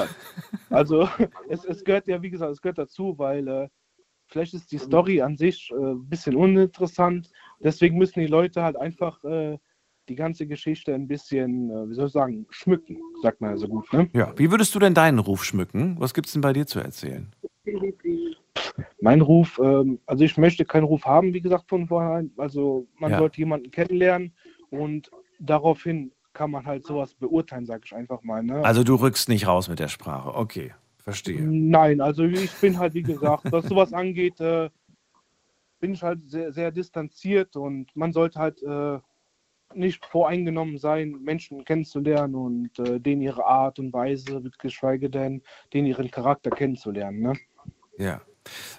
Also 0.70 1.10
es, 1.50 1.66
es 1.66 1.84
gehört 1.84 2.08
ja, 2.08 2.22
wie 2.22 2.30
gesagt, 2.30 2.52
es 2.52 2.62
gehört 2.62 2.78
dazu, 2.78 3.18
weil 3.18 3.48
äh, 3.48 3.70
vielleicht 4.28 4.54
ist 4.54 4.72
die 4.72 4.78
Story 4.78 5.22
an 5.22 5.38
sich 5.38 5.72
ein 5.72 5.92
äh, 5.92 5.96
bisschen 5.96 6.36
uninteressant. 6.36 7.32
Deswegen 7.60 7.98
müssen 7.98 8.20
die 8.20 8.28
Leute 8.28 8.62
halt 8.62 8.78
einfach 8.78 9.24
äh, 9.24 9.58
die 10.09 10.15
ganze 10.15 10.48
Geschichte 10.48 10.94
ein 10.94 11.07
bisschen, 11.07 11.69
äh, 11.69 11.89
wie 11.89 11.94
soll 11.94 12.07
ich 12.07 12.13
sagen, 12.13 12.45
schmücken, 12.50 12.98
sagt 13.21 13.42
man 13.42 13.51
ja 13.51 13.57
so 13.57 13.68
gut. 13.68 13.92
Ne? 13.94 14.09
Ja, 14.13 14.33
wie 14.38 14.51
würdest 14.51 14.74
du 14.75 14.80
denn 14.80 14.94
deinen 14.94 15.19
Ruf 15.19 15.44
schmücken? 15.44 15.95
Was 16.00 16.13
gibt 16.13 16.27
es 16.27 16.33
denn 16.33 16.42
bei 16.42 16.54
dir 16.54 16.65
zu 16.65 16.80
erzählen? 16.80 17.31
Mein 19.01 19.21
Ruf, 19.21 19.59
ähm, 19.63 20.00
also 20.06 20.24
ich 20.24 20.38
möchte 20.38 20.65
keinen 20.65 20.86
Ruf 20.86 21.06
haben, 21.06 21.33
wie 21.33 21.42
gesagt, 21.42 21.69
von 21.69 21.88
vornherein. 21.88 22.31
Also 22.38 22.88
man 22.98 23.12
ja. 23.12 23.19
sollte 23.19 23.38
jemanden 23.38 23.71
kennenlernen 23.71 24.33
und 24.69 25.12
daraufhin 25.39 26.12
kann 26.33 26.51
man 26.51 26.65
halt 26.65 26.86
sowas 26.86 27.13
beurteilen, 27.15 27.65
sage 27.65 27.83
ich 27.86 27.95
einfach 27.95 28.24
mal. 28.24 28.44
Ne? 28.44 28.63
Also 28.63 28.83
du 28.83 28.95
rückst 28.95 29.30
nicht 29.30 29.48
raus 29.48 29.69
mit 29.69 29.80
der 29.80 29.88
Sprache, 29.88 30.36
okay, 30.36 30.74
verstehe. 30.98 31.42
Nein, 31.42 32.00
also 32.00 32.24
ich 32.24 32.51
bin 32.54 32.77
halt, 32.77 32.94
wie 32.94 33.04
gesagt, 33.04 33.51
was 33.51 33.65
sowas 33.65 33.92
angeht, 33.94 34.39
äh, 34.39 34.69
bin 35.80 35.94
ich 35.94 36.04
halt 36.04 36.30
sehr, 36.30 36.51
sehr 36.51 36.71
distanziert 36.71 37.56
und 37.56 37.95
man 37.95 38.12
sollte 38.12 38.39
halt 38.39 38.62
äh, 38.63 39.00
nicht 39.74 40.06
voreingenommen 40.06 40.78
sein, 40.78 41.12
Menschen 41.22 41.66
kennenzulernen 41.66 42.36
und 42.36 42.80
äh, 42.80 43.00
denen 43.00 43.22
ihre 43.22 43.46
Art 43.46 43.80
und 43.80 43.94
Weise, 43.94 44.42
geschweige 44.60 45.10
denn 45.10 45.42
denen 45.74 45.88
ihren 45.88 46.10
Charakter 46.12 46.50
kennenzulernen. 46.50 47.22
Ne? 47.22 47.34
Ja. 47.98 48.22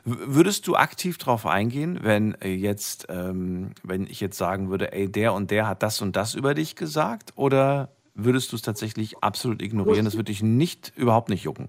Würdest 0.04 0.66
du 0.66 0.76
aktiv 0.76 1.18
darauf 1.18 1.44
eingehen, 1.44 1.98
wenn 2.02 2.34
äh, 2.40 2.48
jetzt, 2.48 3.06
ähm, 3.10 3.72
wenn 3.82 4.04
ich 4.04 4.20
jetzt 4.20 4.38
sagen 4.38 4.70
würde, 4.70 4.92
ey, 4.92 5.10
der 5.10 5.34
und 5.34 5.50
der 5.50 5.68
hat 5.68 5.82
das 5.82 6.00
und 6.00 6.16
das 6.16 6.34
über 6.34 6.54
dich 6.54 6.74
gesagt, 6.74 7.32
oder 7.36 7.90
würdest 8.14 8.52
du 8.52 8.56
es 8.56 8.62
tatsächlich 8.62 9.18
absolut 9.18 9.60
ignorieren? 9.60 10.06
Das 10.06 10.14
würde 10.14 10.32
dich 10.32 10.42
nicht, 10.42 10.92
überhaupt 10.96 11.28
nicht 11.28 11.44
jucken. 11.44 11.68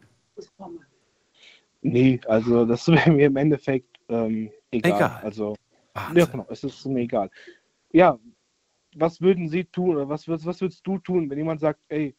Nee, 1.82 2.20
also 2.26 2.66
das 2.66 2.88
wäre 2.88 3.12
mir 3.12 3.28
im 3.28 3.36
Endeffekt 3.36 4.00
ähm, 4.10 4.50
egal. 4.72 4.92
egal. 4.92 5.22
Also, 5.24 5.56
ja, 6.16 6.26
genau, 6.26 6.46
es 6.50 6.64
ist 6.64 6.86
mir 6.86 7.02
egal. 7.02 7.30
Ja, 7.92 8.18
was 8.96 9.22
würden 9.22 9.50
Sie 9.50 9.66
tun 9.66 9.96
oder 9.96 10.10
was, 10.10 10.28
was, 10.28 10.46
was 10.46 10.62
würdest 10.62 10.86
du 10.86 10.98
tun, 10.98 11.30
wenn 11.30 11.38
jemand 11.38 11.60
sagt, 11.60 11.80
ey, 11.90 12.16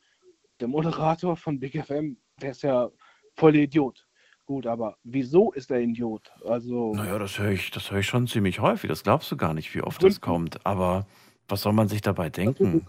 der 0.61 0.69
Moderator 0.69 1.37
von 1.37 1.59
Big 1.59 1.83
FM, 1.85 2.17
der 2.41 2.51
ist 2.51 2.63
ja 2.63 2.91
voll 3.35 3.57
Idiot. 3.57 4.07
Gut, 4.47 4.67
aber 4.67 4.97
wieso 5.05 5.53
ist 5.53 5.71
er 5.71 5.81
Idiot? 5.81 6.31
Also. 6.45 6.93
Naja, 6.95 7.19
das 7.19 7.39
höre 7.39 7.53
ich, 7.53 7.71
das 7.71 7.91
höre 7.91 8.01
ich 8.01 8.07
schon 8.07 8.27
ziemlich 8.27 8.61
häufig. 8.61 8.89
Das 8.89 9.05
glaubst 9.05 9.31
du 9.31 9.37
gar 9.37 9.55
nicht, 9.55 9.75
wie 9.75 9.83
oft 9.83 10.03
das 10.03 10.21
kommt. 10.21 10.67
Aber 10.67 11.07
was 11.49 11.63
soll 11.63 11.73
man 11.73 11.89
sich 11.89 12.03
dabei 12.03 12.31
denken? 12.31 12.85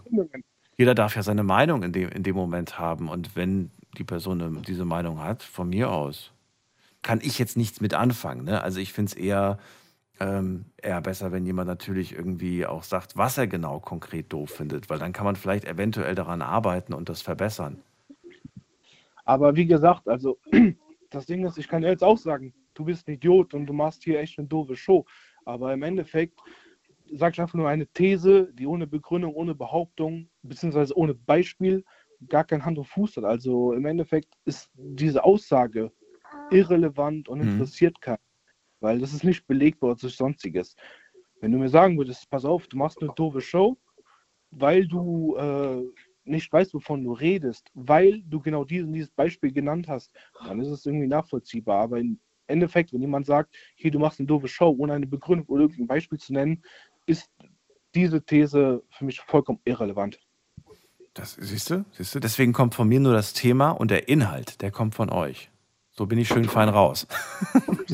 Jeder 0.76 0.94
darf 0.94 1.14
ja 1.14 1.22
seine 1.22 1.44
Meinung 1.44 1.82
in 1.82 1.92
dem, 1.92 2.08
in 2.08 2.22
dem 2.24 2.34
Moment 2.34 2.78
haben. 2.78 3.08
Und 3.08 3.36
wenn 3.36 3.70
die 3.96 4.04
Person 4.04 4.62
diese 4.66 4.84
Meinung 4.84 5.20
hat, 5.20 5.42
von 5.42 5.68
mir 5.68 5.90
aus, 5.90 6.32
kann 7.02 7.20
ich 7.22 7.38
jetzt 7.38 7.56
nichts 7.56 7.80
mit 7.80 7.94
anfangen. 7.94 8.44
Ne? 8.44 8.62
Also 8.62 8.80
ich 8.80 8.92
finde 8.92 9.10
es 9.10 9.14
eher 9.14 9.58
ähm, 10.20 10.66
eher 10.76 11.00
besser, 11.00 11.32
wenn 11.32 11.46
jemand 11.46 11.68
natürlich 11.68 12.12
irgendwie 12.14 12.66
auch 12.66 12.82
sagt, 12.82 13.16
was 13.16 13.38
er 13.38 13.46
genau 13.46 13.80
konkret 13.80 14.32
doof 14.32 14.50
findet, 14.50 14.90
weil 14.90 14.98
dann 14.98 15.12
kann 15.12 15.24
man 15.24 15.36
vielleicht 15.36 15.64
eventuell 15.64 16.14
daran 16.14 16.42
arbeiten 16.42 16.92
und 16.92 17.08
das 17.08 17.22
verbessern. 17.22 17.82
Aber 19.24 19.56
wie 19.56 19.66
gesagt, 19.66 20.08
also 20.08 20.38
das 21.10 21.26
Ding 21.26 21.44
ist, 21.46 21.58
ich 21.58 21.68
kann 21.68 21.82
jetzt 21.82 22.04
auch 22.04 22.18
sagen, 22.18 22.52
du 22.74 22.84
bist 22.84 23.08
ein 23.08 23.14
Idiot 23.14 23.54
und 23.54 23.66
du 23.66 23.72
machst 23.72 24.04
hier 24.04 24.20
echt 24.20 24.38
eine 24.38 24.48
doofe 24.48 24.76
Show. 24.76 25.04
Aber 25.44 25.72
im 25.72 25.82
Endeffekt 25.82 26.38
sage 27.12 27.34
ich 27.34 27.40
einfach 27.40 27.54
nur 27.54 27.68
eine 27.68 27.86
These, 27.86 28.52
die 28.54 28.66
ohne 28.66 28.86
Begründung, 28.86 29.34
ohne 29.34 29.54
Behauptung, 29.54 30.28
beziehungsweise 30.42 30.96
ohne 30.96 31.14
Beispiel 31.14 31.84
gar 32.28 32.44
kein 32.44 32.64
Hand 32.64 32.78
und 32.78 32.86
Fuß 32.86 33.16
hat. 33.16 33.24
Also 33.24 33.72
im 33.72 33.84
Endeffekt 33.84 34.34
ist 34.44 34.70
diese 34.74 35.24
Aussage 35.24 35.92
irrelevant 36.50 37.28
und 37.28 37.40
mhm. 37.40 37.52
interessiert 37.52 38.00
keinen 38.00 38.18
weil 38.82 38.98
das 38.98 39.12
ist 39.12 39.24
nicht 39.24 39.46
belegbar 39.46 39.92
oder 39.92 40.08
sonstiges. 40.08 40.76
Wenn 41.40 41.52
du 41.52 41.58
mir 41.58 41.68
sagen 41.68 41.96
würdest, 41.96 42.28
pass 42.28 42.44
auf, 42.44 42.66
du 42.66 42.76
machst 42.76 43.00
eine 43.00 43.12
doofe 43.14 43.40
Show, 43.40 43.76
weil 44.50 44.86
du 44.86 45.36
äh, 45.36 45.82
nicht 46.24 46.52
weißt, 46.52 46.74
wovon 46.74 47.04
du 47.04 47.12
redest, 47.12 47.68
weil 47.74 48.22
du 48.22 48.40
genau 48.40 48.64
dieses, 48.64 48.90
dieses 48.92 49.10
Beispiel 49.10 49.52
genannt 49.52 49.88
hast, 49.88 50.12
dann 50.44 50.60
ist 50.60 50.68
es 50.68 50.86
irgendwie 50.86 51.08
nachvollziehbar. 51.08 51.82
Aber 51.82 51.98
im 51.98 52.20
Endeffekt, 52.46 52.92
wenn 52.92 53.00
jemand 53.00 53.26
sagt, 53.26 53.54
hier, 53.74 53.90
du 53.90 53.98
machst 53.98 54.20
eine 54.20 54.26
doofe 54.26 54.48
Show, 54.48 54.74
ohne 54.78 54.92
eine 54.94 55.06
Begründung 55.06 55.46
oder 55.48 55.62
irgendein 55.62 55.86
Beispiel 55.86 56.18
zu 56.18 56.32
nennen, 56.32 56.62
ist 57.06 57.30
diese 57.94 58.22
These 58.22 58.82
für 58.90 59.04
mich 59.04 59.20
vollkommen 59.20 59.60
irrelevant. 59.64 60.18
Das 61.14 61.34
siehst 61.34 61.70
du, 61.70 61.84
siehst 61.92 62.14
du, 62.14 62.20
deswegen 62.20 62.52
kommt 62.52 62.74
von 62.74 62.88
mir 62.88 63.00
nur 63.00 63.12
das 63.12 63.34
Thema 63.34 63.70
und 63.70 63.90
der 63.90 64.08
Inhalt, 64.08 64.62
der 64.62 64.70
kommt 64.70 64.94
von 64.94 65.10
euch. 65.10 65.51
So 65.92 66.06
bin 66.06 66.18
ich 66.18 66.28
schön 66.28 66.44
fein 66.44 66.68
raus. 66.68 67.06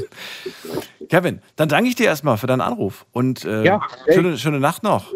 Kevin, 1.08 1.40
dann 1.56 1.68
danke 1.68 1.88
ich 1.88 1.96
dir 1.96 2.06
erstmal 2.06 2.36
für 2.38 2.46
deinen 2.46 2.60
Anruf 2.60 3.06
und 3.12 3.44
äh, 3.44 3.64
ja, 3.64 3.80
schöne, 4.12 4.38
schöne 4.38 4.60
Nacht 4.60 4.82
noch. 4.82 5.12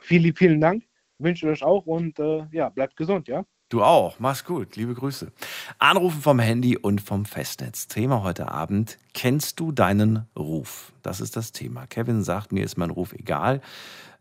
Vielen, 0.00 0.34
vielen 0.34 0.60
Dank. 0.60 0.84
Wünsche 1.18 1.46
euch 1.46 1.62
auch 1.62 1.86
und 1.86 2.18
äh, 2.18 2.46
ja, 2.52 2.68
bleibt 2.70 2.96
gesund, 2.96 3.28
ja? 3.28 3.44
Du 3.68 3.82
auch. 3.82 4.18
Mach's 4.18 4.44
gut. 4.44 4.76
Liebe 4.76 4.94
Grüße. 4.94 5.32
Anrufen 5.78 6.20
vom 6.20 6.38
Handy 6.38 6.76
und 6.76 7.00
vom 7.00 7.24
Festnetz. 7.24 7.88
Thema 7.88 8.22
heute 8.22 8.50
Abend. 8.50 8.98
Kennst 9.14 9.58
du 9.58 9.72
deinen 9.72 10.28
Ruf? 10.38 10.92
Das 11.02 11.20
ist 11.20 11.36
das 11.36 11.52
Thema. 11.52 11.86
Kevin 11.86 12.22
sagt, 12.22 12.52
mir 12.52 12.64
ist 12.64 12.76
mein 12.76 12.90
Ruf 12.90 13.12
egal. 13.14 13.60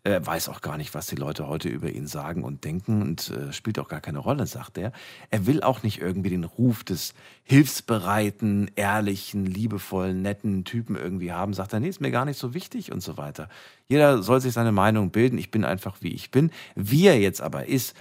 Er 0.05 0.25
weiß 0.25 0.49
auch 0.49 0.59
gar 0.59 0.77
nicht, 0.77 0.93
was 0.93 1.07
die 1.07 1.15
Leute 1.15 1.47
heute 1.47 1.69
über 1.69 1.89
ihn 1.89 2.07
sagen 2.07 2.43
und 2.43 2.65
denken 2.65 3.01
und 3.01 3.29
äh, 3.29 3.53
spielt 3.53 3.79
auch 3.79 3.87
gar 3.87 4.01
keine 4.01 4.19
Rolle, 4.19 4.45
sagt 4.47 4.77
er. 4.77 4.91
Er 5.29 5.45
will 5.45 5.63
auch 5.63 5.81
nicht 5.81 6.01
irgendwie 6.01 6.29
den 6.29 6.43
Ruf 6.43 6.83
des 6.83 7.13
hilfsbereiten, 7.43 8.69
ehrlichen, 8.75 9.45
liebevollen, 9.45 10.21
netten 10.21 10.65
Typen 10.65 10.97
irgendwie 10.97 11.31
haben. 11.31 11.53
Sagt 11.53 11.71
er, 11.71 11.79
nee, 11.79 11.87
ist 11.87 12.01
mir 12.01 12.11
gar 12.11 12.25
nicht 12.25 12.37
so 12.37 12.53
wichtig 12.53 12.91
und 12.91 13.01
so 13.01 13.15
weiter. 13.15 13.47
Jeder 13.87 14.21
soll 14.23 14.41
sich 14.41 14.51
seine 14.51 14.73
Meinung 14.73 15.11
bilden. 15.11 15.37
Ich 15.37 15.51
bin 15.51 15.63
einfach, 15.63 15.95
wie 16.01 16.13
ich 16.13 16.31
bin. 16.31 16.51
Wie 16.75 17.07
er 17.07 17.17
jetzt 17.17 17.39
aber 17.41 17.67
ist, 17.67 17.95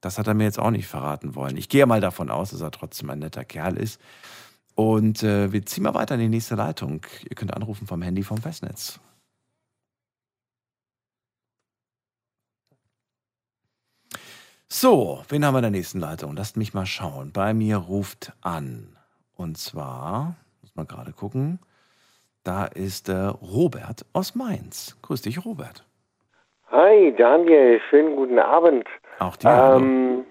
das 0.00 0.16
hat 0.16 0.28
er 0.28 0.34
mir 0.34 0.44
jetzt 0.44 0.60
auch 0.60 0.70
nicht 0.70 0.86
verraten 0.86 1.34
wollen. 1.34 1.56
Ich 1.56 1.68
gehe 1.68 1.86
mal 1.86 2.00
davon 2.00 2.30
aus, 2.30 2.50
dass 2.50 2.60
er 2.60 2.70
trotzdem 2.70 3.10
ein 3.10 3.18
netter 3.18 3.44
Kerl 3.44 3.76
ist. 3.76 4.00
Und 4.76 5.24
äh, 5.24 5.50
wir 5.50 5.66
ziehen 5.66 5.82
mal 5.82 5.94
weiter 5.94 6.14
in 6.14 6.20
die 6.20 6.28
nächste 6.28 6.54
Leitung. 6.54 7.00
Ihr 7.28 7.34
könnt 7.34 7.52
anrufen 7.52 7.88
vom 7.88 8.00
Handy 8.00 8.22
vom 8.22 8.38
Festnetz. 8.38 9.00
So, 14.70 15.22
wen 15.30 15.46
haben 15.46 15.54
wir 15.54 15.60
in 15.60 15.62
der 15.62 15.70
nächsten 15.70 15.98
Leitung? 15.98 16.34
Lasst 16.36 16.58
mich 16.58 16.74
mal 16.74 16.84
schauen. 16.84 17.32
Bei 17.32 17.54
mir 17.54 17.78
ruft 17.78 18.32
an. 18.42 18.98
Und 19.34 19.56
zwar, 19.56 20.34
muss 20.60 20.76
mal 20.76 20.84
gerade 20.84 21.12
gucken, 21.12 21.58
da 22.44 22.66
ist 22.66 23.08
der 23.08 23.30
Robert 23.40 24.04
aus 24.12 24.34
Mainz. 24.34 24.98
Grüß 25.00 25.22
dich, 25.22 25.42
Robert. 25.46 25.86
Hi, 26.70 27.14
Daniel. 27.16 27.80
Schönen 27.88 28.14
guten 28.14 28.38
Abend. 28.38 28.86
Auch 29.20 29.36
dir. 29.36 29.48
hallo. 29.48 29.78
Ähm, 29.78 30.26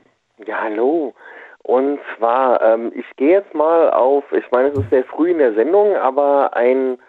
ja, 0.46 0.62
hallo. 0.62 1.15
Und 1.63 2.00
zwar, 2.15 2.62
ähm, 2.62 2.91
ich 2.94 3.08
gehe 3.15 3.39
jetzt 3.39 3.56
mal 3.56 3.89
auf, 3.89 4.24
ich 4.32 4.46
meine, 4.51 4.70
es 4.70 4.77
ist 4.77 4.91
sehr 4.91 5.06
früh 5.06 5.32
in 5.32 5.39
der 5.39 5.56
Sendung, 5.56 5.96
aber 5.96 6.56
ein 6.56 7.00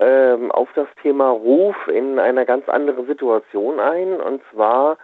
ähm, 0.00 0.50
auf 0.50 0.68
das 0.74 0.88
Thema 1.00 1.30
Ruf 1.30 1.76
in 1.86 2.18
einer 2.18 2.44
ganz 2.44 2.68
anderen 2.68 3.06
Situation 3.06 3.78
ein. 3.78 4.20
Und 4.20 4.42
zwar, 4.52 4.98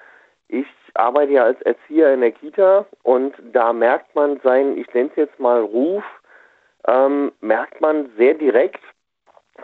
ich 0.48 0.66
arbeite 0.98 1.32
ja 1.32 1.44
als 1.44 1.60
Erzieher 1.62 2.12
in 2.12 2.20
der 2.20 2.32
Kita 2.32 2.84
und 3.02 3.34
da 3.52 3.72
merkt 3.72 4.14
man 4.14 4.40
sein, 4.42 4.76
ich 4.76 4.92
nenne 4.94 5.10
es 5.10 5.16
jetzt 5.16 5.38
mal 5.38 5.60
Ruf, 5.60 6.04
ähm, 6.86 7.32
merkt 7.40 7.80
man 7.80 8.10
sehr 8.16 8.34
direkt, 8.34 8.80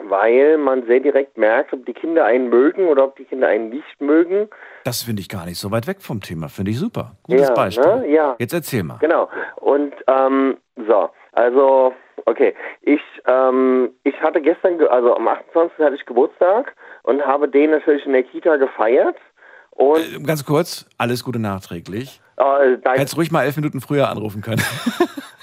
weil 0.08 0.58
man 0.58 0.84
sehr 0.86 1.00
direkt 1.00 1.38
merkt, 1.38 1.72
ob 1.72 1.86
die 1.86 1.92
Kinder 1.92 2.24
einen 2.24 2.48
mögen 2.48 2.88
oder 2.88 3.04
ob 3.04 3.16
die 3.16 3.24
Kinder 3.24 3.48
einen 3.48 3.68
nicht 3.68 4.00
mögen. 4.00 4.48
Das 4.84 5.02
finde 5.02 5.20
ich 5.22 5.28
gar 5.28 5.44
nicht 5.46 5.58
so 5.58 5.70
weit 5.70 5.86
weg 5.86 6.02
vom 6.02 6.20
Thema. 6.20 6.48
Finde 6.48 6.72
ich 6.72 6.78
super. 6.78 7.12
Gutes 7.22 7.48
Ja, 7.48 7.54
Beispiel. 7.54 7.96
ne? 7.96 8.08
Ja. 8.08 8.34
Jetzt 8.38 8.52
erzähl 8.52 8.82
mal. 8.82 8.98
Genau. 9.00 9.28
Und 9.56 9.94
ähm, 10.08 10.56
so, 10.88 11.10
also 11.32 11.94
okay, 12.26 12.54
ich 12.82 13.00
ähm, 13.26 13.90
ich 14.02 14.20
hatte 14.20 14.40
gestern, 14.40 14.78
ge- 14.78 14.88
also 14.88 15.14
am 15.16 15.28
28. 15.28 15.78
hatte 15.78 15.94
ich 15.94 16.04
Geburtstag 16.06 16.74
und 17.04 17.24
habe 17.24 17.48
den 17.48 17.70
natürlich 17.70 18.04
in 18.04 18.12
der 18.12 18.24
Kita 18.24 18.56
gefeiert. 18.56 19.16
Und 19.74 20.00
Äh, 20.00 20.20
Ganz 20.26 20.44
kurz, 20.44 20.86
alles 20.98 21.24
Gute 21.24 21.38
nachträglich. 21.38 22.20
äh, 22.36 22.78
danke. 22.82 23.00
Hättest 23.00 23.16
ruhig 23.16 23.30
mal 23.30 23.44
elf 23.44 23.56
Minuten 23.56 23.80
früher 23.80 24.08
anrufen 24.08 24.40
können. 24.42 24.62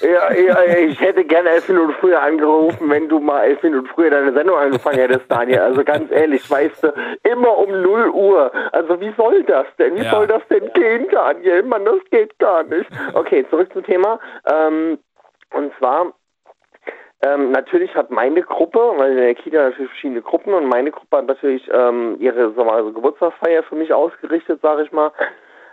Ja, 0.04 0.32
ja, 0.34 0.64
ich 0.64 0.98
hätte 0.98 1.24
gerne 1.24 1.48
elf 1.50 1.68
Minuten 1.68 1.92
früher 2.00 2.20
angerufen, 2.20 2.90
wenn 2.90 3.08
du 3.08 3.20
mal 3.20 3.44
elf 3.44 3.62
Minuten 3.62 3.86
früher 3.86 4.10
deine 4.10 4.32
Sendung 4.32 4.56
angefangen 4.58 4.98
hättest, 4.98 5.26
Daniel. 5.28 5.60
Also 5.60 5.84
ganz 5.84 6.10
ehrlich, 6.10 6.50
weißt 6.50 6.82
du, 6.82 6.92
immer 7.22 7.56
um 7.56 7.70
0 7.82 8.08
Uhr. 8.10 8.50
Also 8.72 9.00
wie 9.00 9.14
soll 9.16 9.44
das 9.44 9.64
denn? 9.78 9.94
Wie 9.94 10.02
Ja. 10.02 10.10
soll 10.10 10.26
das 10.26 10.42
denn 10.50 10.68
gehen, 10.74 11.06
Daniel? 11.12 11.62
Mann, 11.62 11.84
das 11.84 12.00
geht 12.10 12.36
gar 12.40 12.64
nicht. 12.64 12.90
Okay, 13.14 13.46
zurück 13.48 13.72
zum 13.72 13.84
Thema. 13.84 14.18
Ähm, 14.52 14.98
und 15.52 15.70
zwar, 15.78 16.12
ähm, 17.22 17.52
natürlich 17.52 17.94
hat 17.94 18.10
meine 18.10 18.42
Gruppe, 18.42 18.80
weil 18.96 19.12
in 19.12 19.16
der 19.18 19.34
Kita 19.34 19.62
natürlich 19.62 19.90
verschiedene 19.90 20.22
Gruppen 20.22 20.54
und 20.54 20.66
meine 20.66 20.90
Gruppe 20.90 21.18
hat 21.18 21.26
natürlich 21.26 21.68
ähm, 21.72 22.16
ihre 22.18 22.48
mal, 22.50 22.70
also 22.70 22.92
Geburtstagsfeier 22.92 23.62
für 23.62 23.76
mich 23.76 23.92
ausgerichtet, 23.92 24.60
sage 24.60 24.82
ich 24.82 24.92
mal. 24.92 25.12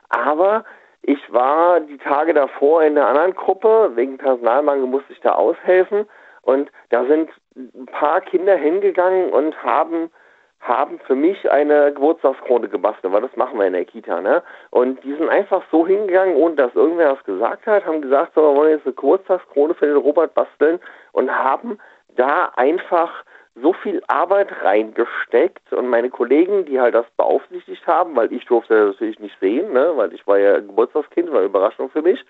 Aber 0.10 0.64
ich 1.02 1.20
war 1.34 1.80
die 1.80 1.98
Tage 1.98 2.34
davor 2.34 2.84
in 2.84 2.98
einer 2.98 3.08
anderen 3.08 3.34
Gruppe, 3.34 3.92
wegen 3.96 4.18
Personalmangel 4.18 4.86
musste 4.86 5.12
ich 5.12 5.22
da 5.22 5.32
aushelfen 5.34 6.06
und 6.44 6.72
da 6.90 7.06
sind 7.06 7.30
ein 7.56 7.86
paar 7.88 8.22
Kinder 8.22 8.56
hingegangen 8.56 9.32
und 9.32 9.62
haben 9.64 10.12
haben 10.60 11.00
für 11.08 11.16
mich 11.16 11.50
eine 11.50 11.94
Geburtstagskrone 11.94 12.68
gebastelt, 12.68 13.14
weil 13.14 13.22
das 13.22 13.36
machen 13.36 13.58
wir 13.58 13.68
in 13.68 13.74
der 13.74 13.86
Kita, 13.86 14.22
ne? 14.22 14.44
Und 14.72 15.04
die 15.04 15.16
sind 15.16 15.30
einfach 15.30 15.64
so 15.72 15.88
hingegangen, 15.88 16.36
ohne 16.36 16.56
dass 16.56 16.76
irgendwer 16.76 17.14
was 17.14 17.24
gesagt 17.24 17.66
hat, 17.66 17.86
haben 17.86 18.02
gesagt, 18.02 18.34
so, 18.36 18.42
wir 18.42 18.56
wollen 18.56 18.72
jetzt 18.72 18.86
eine 18.86 18.94
Geburtstagskrone 18.94 19.74
für 19.74 19.88
den 19.88 19.98
Robert 19.98 20.34
basteln 20.34 20.80
und 21.14 21.32
haben 21.32 21.80
da 22.16 22.52
einfach 22.58 23.24
so 23.62 23.74
viel 23.74 24.02
Arbeit 24.08 24.50
reingesteckt 24.64 25.74
und 25.74 25.88
meine 25.88 26.10
Kollegen, 26.10 26.66
die 26.66 26.80
halt 26.80 26.96
das 26.96 27.06
beaufsichtigt 27.18 27.86
haben, 27.88 28.16
weil 28.16 28.32
ich 28.32 28.46
durfte 28.46 28.74
das 28.74 28.96
natürlich 28.96 29.20
nicht 29.20 29.38
sehen, 29.40 29.74
ne, 29.74 29.94
weil 29.96 30.14
ich 30.14 30.26
war 30.28 30.38
ja 30.38 30.60
Geburtstagskind, 30.60 31.30
war 31.32 31.40
eine 31.40 31.48
Überraschung 31.48 31.90
für 31.90 32.02
mich, 32.02 32.24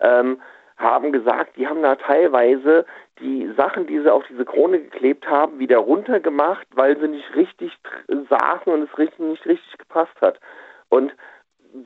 ähm, 0.00 0.40
haben 0.82 1.12
gesagt, 1.12 1.56
die 1.56 1.66
haben 1.66 1.82
da 1.82 1.94
teilweise 1.96 2.84
die 3.20 3.50
Sachen, 3.56 3.86
die 3.86 4.00
sie 4.00 4.12
auf 4.12 4.24
diese 4.28 4.44
Krone 4.44 4.80
geklebt 4.80 5.26
haben, 5.28 5.58
wieder 5.58 5.78
runtergemacht, 5.78 6.66
weil 6.74 6.98
sie 6.98 7.08
nicht 7.08 7.34
richtig 7.34 7.72
saßen 8.08 8.72
und 8.72 8.82
es 8.82 8.98
richtig, 8.98 9.20
nicht 9.20 9.46
richtig 9.46 9.78
gepasst 9.78 10.20
hat. 10.20 10.40
Und 10.88 11.14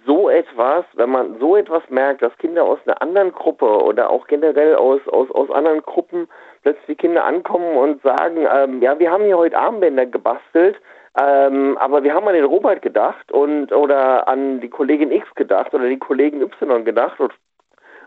so 0.04 0.28
etwas, 0.28 0.84
wenn 0.94 1.10
man 1.10 1.38
so 1.38 1.56
etwas 1.56 1.82
merkt, 1.90 2.22
dass 2.22 2.36
Kinder 2.38 2.64
aus 2.64 2.78
einer 2.86 3.00
anderen 3.00 3.32
Gruppe 3.32 3.66
oder 3.84 4.10
auch 4.10 4.26
generell 4.26 4.74
aus, 4.74 5.00
aus, 5.08 5.30
aus 5.30 5.50
anderen 5.50 5.82
Gruppen 5.82 6.28
plötzlich 6.62 6.98
Kinder 6.98 7.24
ankommen 7.24 7.76
und 7.76 8.02
sagen, 8.02 8.46
ähm, 8.52 8.82
ja, 8.82 8.98
wir 8.98 9.10
haben 9.10 9.24
hier 9.24 9.38
heute 9.38 9.56
Armbänder 9.56 10.06
gebastelt, 10.06 10.80
ähm, 11.18 11.78
aber 11.78 12.02
wir 12.02 12.14
haben 12.14 12.26
an 12.26 12.34
den 12.34 12.44
Robert 12.44 12.82
gedacht 12.82 13.30
und 13.30 13.72
oder 13.72 14.26
an 14.26 14.60
die 14.60 14.68
Kollegin 14.68 15.12
X 15.12 15.26
gedacht 15.34 15.72
oder 15.72 15.88
die 15.88 15.98
Kollegin 15.98 16.42
Y 16.42 16.84
gedacht 16.84 17.20
und 17.20 17.32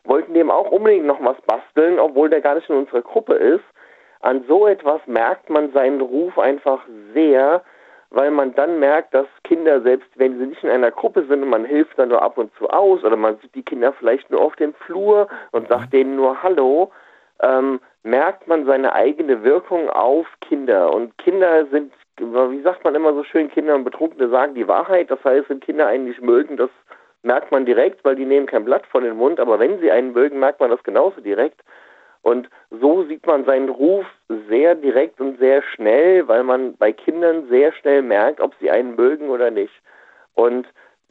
wollten 0.04 0.34
dem 0.34 0.52
auch 0.52 0.72
unbedingt 0.72 1.06
noch 1.06 1.24
was 1.24 1.40
basteln, 1.42 2.00
obwohl 2.00 2.30
der 2.30 2.42
gar 2.42 2.56
nicht 2.56 2.70
in 2.70 2.78
unserer 2.78 3.02
Gruppe 3.02 3.34
ist. 3.36 3.64
An 4.22 4.44
so 4.48 4.68
etwas 4.68 5.00
merkt 5.06 5.50
man 5.50 5.72
seinen 5.72 6.02
Ruf 6.02 6.38
einfach 6.38 6.82
sehr, 7.14 7.64
weil 8.12 8.32
man 8.32 8.54
dann 8.56 8.80
merkt, 8.80 9.14
dass 9.14 9.28
Kinder, 9.44 9.82
selbst 9.82 10.10
wenn 10.16 10.38
sie 10.40 10.48
nicht 10.48 10.64
in 10.64 10.70
einer 10.70 10.92
Gruppe 10.92 11.26
sind 11.28 11.44
und 11.44 11.50
man 11.50 11.66
hilft 11.66 11.98
dann 11.98 12.10
nur 12.10 12.22
ab 12.22 12.38
und 12.38 12.54
zu 12.56 12.70
aus 12.70 13.04
oder 13.04 13.16
man 13.16 13.38
sieht 13.38 13.54
die 13.56 13.64
Kinder 13.64 13.94
vielleicht 13.94 14.30
nur 14.32 14.42
auf 14.42 14.56
dem 14.56 14.74
Flur 14.74 15.28
und 15.52 15.68
sagt 15.70 15.94
denen 15.94 16.16
nur 16.16 16.42
Hallo, 16.42 16.92
ähm, 17.42 17.80
merkt 18.04 18.48
man 18.48 18.66
seine 18.66 18.94
eigene 18.94 19.44
Wirkung 19.44 19.90
auf 19.90 20.28
Kinder. 20.42 20.94
Und 20.94 21.18
Kinder 21.18 21.66
sind, 21.68 21.94
wie 22.18 22.62
sagt 22.62 22.84
man 22.84 22.96
immer 22.96 23.14
so 23.14 23.24
schön, 23.24 23.50
Kinder 23.50 23.76
und 23.76 23.84
Betrunkene 23.84 24.30
sagen 24.30 24.56
die 24.56 24.68
Wahrheit. 24.68 25.12
Das 25.12 25.24
heißt, 25.24 25.50
wenn 25.50 25.60
Kinder 25.60 25.88
einen 25.88 26.06
nicht 26.06 26.22
mögen, 26.22 26.58
das 26.58 26.70
merkt 27.24 27.52
man 27.52 27.66
direkt, 27.66 28.04
weil 28.06 28.16
die 28.16 28.26
nehmen 28.26 28.46
kein 28.46 28.66
Blatt 28.66 28.86
vor 28.88 29.02
den 29.02 29.18
Mund. 29.18 29.40
Aber 29.40 29.60
wenn 29.60 29.80
sie 29.80 29.92
einen 29.92 30.14
mögen, 30.14 30.40
merkt 30.40 30.60
man 30.60 30.70
das 30.70 30.84
genauso 30.84 31.22
direkt. 31.22 31.62
Und 32.22 32.50
so 32.70 33.04
sieht 33.06 33.26
man 33.26 33.46
seinen 33.46 33.70
Ruf 33.70 34.06
sehr 34.50 34.76
direkt 34.76 35.22
und 35.22 35.40
sehr 35.40 35.62
schnell, 35.62 36.28
weil 36.28 36.44
man 36.44 36.76
bei 36.78 36.92
Kindern 36.92 37.48
sehr 37.50 37.72
schnell 37.74 38.02
merkt, 38.02 38.42
ob 38.42 38.54
sie 38.60 38.70
einen 38.70 38.96
mögen 38.96 39.30
oder 39.30 39.52
nicht. 39.52 39.74
Und 40.34 40.68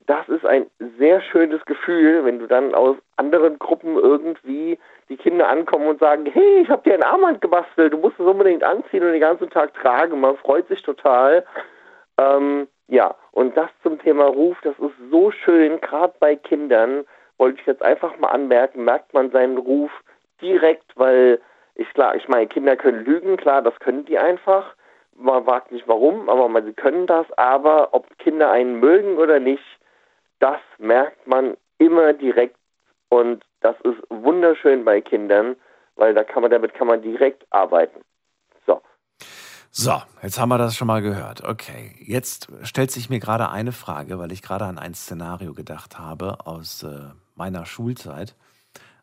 das 0.06 0.26
ist 0.28 0.44
ein 0.46 0.66
sehr 0.98 1.20
schönes 1.20 1.62
Gefühl, 1.66 2.24
wenn 2.24 2.38
du 2.38 2.46
dann 2.46 2.74
aus 2.74 2.96
anderen 3.16 3.58
Gruppen 3.58 3.96
irgendwie 3.96 4.78
die 5.10 5.18
Kinder 5.18 5.48
ankommen 5.48 5.86
und 5.86 6.00
sagen, 6.00 6.24
hey, 6.26 6.62
ich 6.62 6.68
habe 6.70 6.82
dir 6.82 6.94
ein 6.94 7.02
Armband 7.02 7.42
gebastelt, 7.42 7.92
du 7.92 7.98
musst 7.98 8.18
es 8.18 8.26
unbedingt 8.26 8.64
anziehen 8.64 9.02
und 9.02 9.12
den 9.12 9.20
ganzen 9.20 9.50
Tag 9.50 9.74
tragen. 9.74 10.20
Man 10.20 10.36
freut 10.38 10.66
sich 10.68 10.82
total. 10.82 11.44
Ähm, 12.18 12.68
ja, 12.88 13.14
und 13.32 13.56
das 13.56 13.70
zum 13.82 13.98
Thema 13.98 14.24
Ruf, 14.24 14.56
das 14.62 14.78
ist 14.78 14.94
so 15.10 15.30
schön, 15.30 15.80
gerade 15.80 16.14
bei 16.20 16.36
Kindern, 16.36 17.04
wollte 17.36 17.60
ich 17.60 17.66
jetzt 17.66 17.82
einfach 17.82 18.16
mal 18.18 18.28
anmerken, 18.28 18.84
merkt 18.84 19.14
man 19.14 19.30
seinen 19.30 19.58
Ruf 19.58 19.90
direkt, 20.40 20.96
weil 20.96 21.40
ich 21.74 21.88
klar, 21.94 22.16
ich 22.16 22.26
meine, 22.28 22.48
Kinder 22.48 22.76
können 22.76 23.04
lügen, 23.04 23.36
klar, 23.36 23.62
das 23.62 23.78
können 23.78 24.04
die 24.04 24.18
einfach. 24.18 24.74
Man 25.14 25.44
fragt 25.44 25.70
nicht 25.70 25.86
warum, 25.86 26.28
aber 26.28 26.48
man, 26.48 26.64
sie 26.64 26.72
können 26.72 27.06
das. 27.06 27.26
Aber 27.38 27.92
ob 27.92 28.18
Kinder 28.18 28.50
einen 28.50 28.80
mögen 28.80 29.16
oder 29.16 29.38
nicht, 29.38 29.64
das 30.40 30.60
merkt 30.78 31.26
man 31.26 31.56
immer 31.78 32.12
direkt. 32.12 32.56
Und 33.10 33.44
das 33.60 33.76
ist 33.82 33.98
wunderschön 34.10 34.84
bei 34.84 35.00
Kindern, 35.00 35.56
weil 35.96 36.14
da 36.14 36.24
kann 36.24 36.42
man, 36.42 36.50
damit 36.50 36.74
kann 36.74 36.88
man 36.88 37.02
direkt 37.02 37.46
arbeiten. 37.50 38.00
So. 38.66 38.80
So, 39.70 40.02
jetzt 40.22 40.38
haben 40.38 40.48
wir 40.48 40.58
das 40.58 40.76
schon 40.76 40.86
mal 40.86 41.02
gehört. 41.02 41.44
Okay, 41.44 41.94
jetzt 42.00 42.48
stellt 42.62 42.90
sich 42.90 43.10
mir 43.10 43.20
gerade 43.20 43.50
eine 43.50 43.72
Frage, 43.72 44.18
weil 44.18 44.32
ich 44.32 44.42
gerade 44.42 44.64
an 44.64 44.78
ein 44.78 44.94
Szenario 44.94 45.54
gedacht 45.54 45.98
habe 45.98 46.46
aus 46.46 46.82
äh, 46.82 47.10
meiner 47.36 47.66
Schulzeit. 47.66 48.34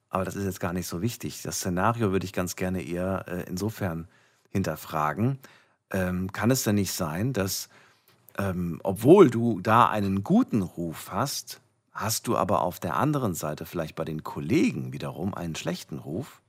Aber 0.09 0.25
das 0.25 0.35
ist 0.35 0.45
jetzt 0.45 0.59
gar 0.59 0.73
nicht 0.73 0.87
so 0.87 1.01
wichtig. 1.01 1.41
Das 1.43 1.57
Szenario 1.57 2.11
würde 2.11 2.25
ich 2.25 2.33
ganz 2.33 2.55
gerne 2.55 2.81
eher 2.81 3.25
äh, 3.27 3.43
insofern 3.47 4.07
hinterfragen. 4.51 5.39
Ähm, 5.91 6.31
kann 6.33 6.51
es 6.51 6.63
denn 6.63 6.75
nicht 6.75 6.93
sein, 6.93 7.31
dass, 7.31 7.69
ähm, 8.37 8.79
obwohl 8.83 9.29
du 9.29 9.61
da 9.61 9.87
einen 9.89 10.23
guten 10.23 10.61
Ruf 10.61 11.11
hast, 11.11 11.61
hast 11.91 12.27
du 12.27 12.37
aber 12.37 12.61
auf 12.61 12.79
der 12.79 12.97
anderen 12.97 13.35
Seite 13.35 13.65
vielleicht 13.65 13.95
bei 13.95 14.05
den 14.05 14.23
Kollegen 14.23 14.93
wiederum 14.93 15.33
einen 15.33 15.55
schlechten 15.55 15.99
Ruf? 15.99 16.41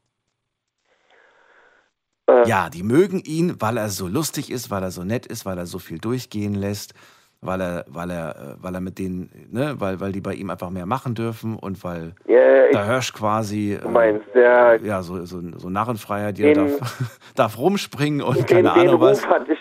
Äh, 2.29 2.49
Ja, 2.49 2.69
die 2.71 2.83
mögen 2.83 3.21
ihn, 3.25 3.57
weil 3.61 3.77
er 3.77 3.89
so 3.89 4.07
lustig 4.09 4.51
ist, 4.51 4.71
weil 4.71 4.83
er 4.83 4.91
so 4.91 5.05
nett 5.05 5.27
ist, 5.27 5.47
weil 5.47 5.59
er 5.59 5.67
so 5.67 5.79
viel 5.79 5.99
durchgehen 5.99 6.55
lässt, 6.55 6.95
weil 7.41 7.61
er, 7.61 7.85
weil 7.89 8.11
er, 8.11 8.31
äh, 8.37 8.63
weil 8.63 8.75
er 8.75 8.81
mit 8.81 8.99
denen, 8.99 9.49
ne, 9.51 9.75
weil, 9.79 10.01
weil 10.01 10.13
die 10.13 10.21
bei 10.21 10.35
ihm 10.35 10.51
einfach 10.51 10.71
mehr 10.71 10.87
machen 10.87 11.15
dürfen 11.15 11.57
und 11.57 11.83
weil 11.85 12.15
ich, 12.25 12.73
der 12.73 12.85
Hirsch 12.87 13.13
quasi, 13.13 13.79
du 13.81 13.89
äh, 13.89 13.91
meinst, 13.91 14.27
der, 14.35 14.81
ja, 14.83 15.03
so, 15.03 15.25
so, 15.25 15.41
so 15.57 15.69
Narrenfreiheit, 15.71 16.39
Den- 16.39 16.55
darf, 16.55 17.21
darf 17.37 17.59
rumspringen 17.59 18.23
und 18.23 18.37
den, 18.39 18.47
keine 18.47 18.73
Ahnung 18.73 19.01
was. 19.01 19.23
Ruf 19.23 19.31
hatte 19.31 19.53
ich, 19.53 19.61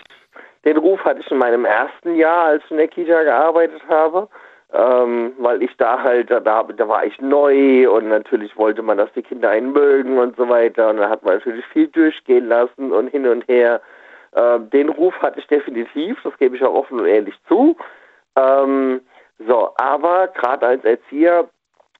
den 0.64 0.76
Ruf 0.78 0.98
hatte 1.04 1.20
ich 1.20 1.30
in 1.30 1.38
meinem 1.38 1.64
ersten 1.64 2.16
Jahr, 2.16 2.46
als 2.46 2.64
ich 2.64 2.70
in 2.72 2.78
der 2.78 2.88
Kita 2.88 3.22
gearbeitet 3.22 3.80
habe. 3.88 4.28
Ähm, 4.76 5.32
weil 5.38 5.62
ich 5.62 5.74
da 5.78 6.02
halt, 6.02 6.30
da, 6.30 6.40
da 6.40 6.88
war 6.88 7.04
ich 7.04 7.18
neu 7.18 7.90
und 7.90 8.08
natürlich 8.08 8.54
wollte 8.58 8.82
man, 8.82 8.98
dass 8.98 9.10
die 9.14 9.22
Kinder 9.22 9.48
einen 9.48 9.72
mögen 9.72 10.18
und 10.18 10.36
so 10.36 10.48
weiter. 10.50 10.90
Und 10.90 10.98
da 10.98 11.08
hat 11.08 11.24
man 11.24 11.34
natürlich 11.34 11.64
viel 11.66 11.86
durchgehen 11.88 12.46
lassen 12.46 12.92
und 12.92 13.08
hin 13.08 13.26
und 13.26 13.48
her. 13.48 13.80
Ähm, 14.34 14.68
den 14.68 14.90
Ruf 14.90 15.14
hatte 15.22 15.38
ich 15.38 15.46
definitiv, 15.46 16.18
das 16.22 16.36
gebe 16.36 16.56
ich 16.56 16.62
auch 16.62 16.74
offen 16.74 17.00
und 17.00 17.06
ehrlich 17.06 17.34
zu. 17.48 17.74
Ähm, 18.36 19.00
so, 19.38 19.70
aber 19.76 20.28
gerade 20.28 20.66
als 20.66 20.84
Erzieher, 20.84 21.48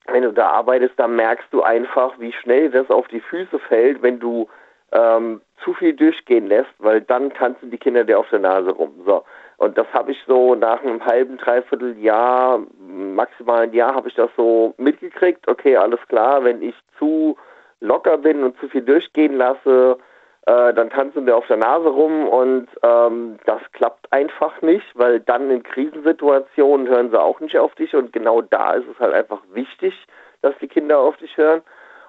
wenn 0.05 0.21
du 0.21 0.31
da 0.31 0.49
arbeitest, 0.49 0.93
da 0.97 1.07
merkst 1.07 1.47
du 1.51 1.63
einfach, 1.63 2.13
wie 2.19 2.31
schnell 2.31 2.69
das 2.69 2.91
auf 2.91 3.07
die 3.07 3.21
Füße 3.21 3.57
fällt, 3.57 4.03
wenn 4.03 4.19
du 4.19 4.47
ähm, 4.91 5.41
zu 5.63 5.73
viel 5.73 5.93
durchgehen 5.93 6.47
lässt, 6.47 6.73
weil 6.77 7.01
dann 7.01 7.31
tanzen 7.31 7.71
die 7.71 7.77
Kinder 7.77 8.03
dir 8.03 8.19
auf 8.19 8.29
der 8.29 8.39
Nase 8.39 8.69
rum. 8.69 8.93
So. 9.05 9.23
Und 9.57 9.77
das 9.77 9.87
habe 9.91 10.11
ich 10.11 10.23
so 10.27 10.53
nach 10.55 10.81
einem 10.83 11.03
halben, 11.03 11.37
dreiviertel 11.37 11.97
Jahr, 11.97 12.59
maximal 12.79 13.61
ein 13.61 13.73
Jahr, 13.73 13.95
habe 13.95 14.07
ich 14.07 14.15
das 14.15 14.29
so 14.37 14.75
mitgekriegt. 14.77 15.47
Okay, 15.47 15.75
alles 15.75 15.99
klar, 16.07 16.43
wenn 16.43 16.61
ich 16.61 16.75
zu 16.99 17.35
locker 17.79 18.17
bin 18.17 18.43
und 18.43 18.57
zu 18.59 18.69
viel 18.69 18.83
durchgehen 18.83 19.35
lasse, 19.35 19.97
äh, 20.45 20.73
dann 20.73 20.89
tanzen 20.91 21.25
wir 21.25 21.35
auf 21.35 21.47
der 21.47 21.57
Nase 21.57 21.89
rum 21.89 22.27
und 22.27 22.67
ähm, 22.83 23.37
das 23.45 23.61
klappt 23.73 24.11
einfach 24.13 24.61
nicht, 24.61 24.85
weil 24.93 25.19
dann 25.19 25.49
in 25.49 25.63
Krisensituationen 25.63 26.87
hören 26.87 27.09
sie 27.09 27.19
auch 27.19 27.39
nicht 27.39 27.57
auf 27.57 27.73
dich 27.75 27.95
und 27.95 28.13
genau 28.13 28.41
da 28.41 28.73
ist 28.73 28.87
es 28.87 28.99
halt 28.99 29.13
einfach 29.13 29.41
wichtig, 29.51 29.93
dass 30.41 30.57
die 30.61 30.67
Kinder 30.67 30.99
auf 30.99 31.17
dich 31.17 31.35
hören. 31.35 31.61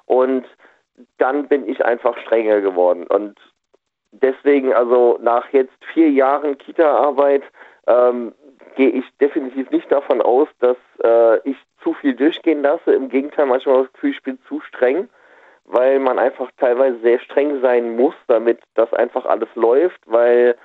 Und 0.06 0.46
dann 1.18 1.48
bin 1.48 1.68
ich 1.68 1.84
einfach 1.84 2.16
strenger 2.18 2.60
geworden. 2.60 3.06
Und 3.06 3.38
deswegen, 4.12 4.72
also 4.72 5.18
nach 5.20 5.48
jetzt 5.50 5.72
vier 5.92 6.10
Jahren 6.10 6.58
Kita-Arbeit, 6.58 7.42
ähm, 7.86 8.34
gehe 8.76 8.90
ich 8.90 9.04
definitiv 9.20 9.70
nicht 9.70 9.90
davon 9.90 10.22
aus, 10.22 10.48
dass 10.60 10.76
äh, 11.02 11.38
ich 11.48 11.56
zu 11.82 11.94
viel 11.94 12.14
durchgehen 12.14 12.62
lasse. 12.62 12.92
Im 12.92 13.08
Gegenteil, 13.08 13.46
manchmal 13.46 13.76
habe 13.76 13.84
ich 13.84 13.90
das 13.90 13.94
Gefühl, 13.94 14.10
ich 14.10 14.22
bin 14.22 14.38
zu 14.48 14.60
streng, 14.60 15.08
weil 15.64 15.98
man 15.98 16.18
einfach 16.18 16.50
teilweise 16.58 16.98
sehr 17.00 17.18
streng 17.20 17.60
sein 17.60 17.96
muss, 17.96 18.14
damit 18.26 18.60
das 18.74 18.92
einfach 18.92 19.26
alles 19.26 19.48
läuft, 19.54 20.00
weil 20.06 20.56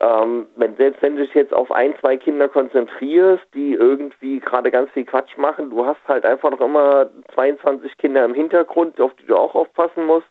ähm, 0.00 0.48
wenn, 0.56 0.74
selbst 0.76 1.00
wenn 1.00 1.16
du 1.16 1.22
dich 1.22 1.32
jetzt 1.34 1.54
auf 1.54 1.70
ein, 1.70 1.94
zwei 2.00 2.16
Kinder 2.16 2.48
konzentrierst, 2.48 3.44
die 3.54 3.74
irgendwie 3.74 4.40
gerade 4.40 4.72
ganz 4.72 4.90
viel 4.90 5.04
Quatsch 5.04 5.36
machen, 5.36 5.70
du 5.70 5.86
hast 5.86 6.00
halt 6.08 6.26
einfach 6.26 6.50
noch 6.50 6.60
immer 6.60 7.08
22 7.34 7.96
Kinder 7.98 8.24
im 8.24 8.34
Hintergrund, 8.34 9.00
auf 9.00 9.14
die 9.14 9.26
du 9.26 9.36
auch 9.36 9.54
aufpassen 9.54 10.04
musst. 10.06 10.26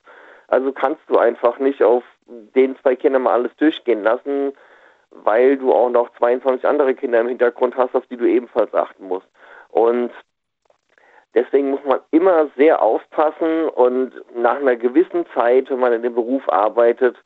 Also 0.49 0.73
kannst 0.73 1.01
du 1.07 1.17
einfach 1.17 1.57
nicht 1.59 1.81
auf 1.81 2.03
den 2.55 2.77
zwei 2.77 2.95
Kindern 2.95 3.23
mal 3.23 3.33
alles 3.33 3.55
durchgehen 3.57 4.03
lassen, 4.03 4.53
weil 5.11 5.57
du 5.57 5.73
auch 5.73 5.89
noch 5.89 6.09
22 6.17 6.65
andere 6.65 6.95
Kinder 6.95 7.19
im 7.19 7.27
Hintergrund 7.27 7.75
hast, 7.75 7.95
auf 7.95 8.05
die 8.07 8.17
du 8.17 8.25
ebenfalls 8.25 8.73
achten 8.73 9.07
musst. 9.07 9.27
Und 9.69 10.11
deswegen 11.33 11.71
muss 11.71 11.83
man 11.85 11.99
immer 12.11 12.47
sehr 12.55 12.81
aufpassen 12.81 13.69
und 13.69 14.13
nach 14.35 14.55
einer 14.55 14.75
gewissen 14.75 15.25
Zeit, 15.33 15.69
wenn 15.69 15.79
man 15.79 15.93
in 15.93 16.03
dem 16.03 16.15
Beruf 16.15 16.47
arbeitet, 16.49 17.17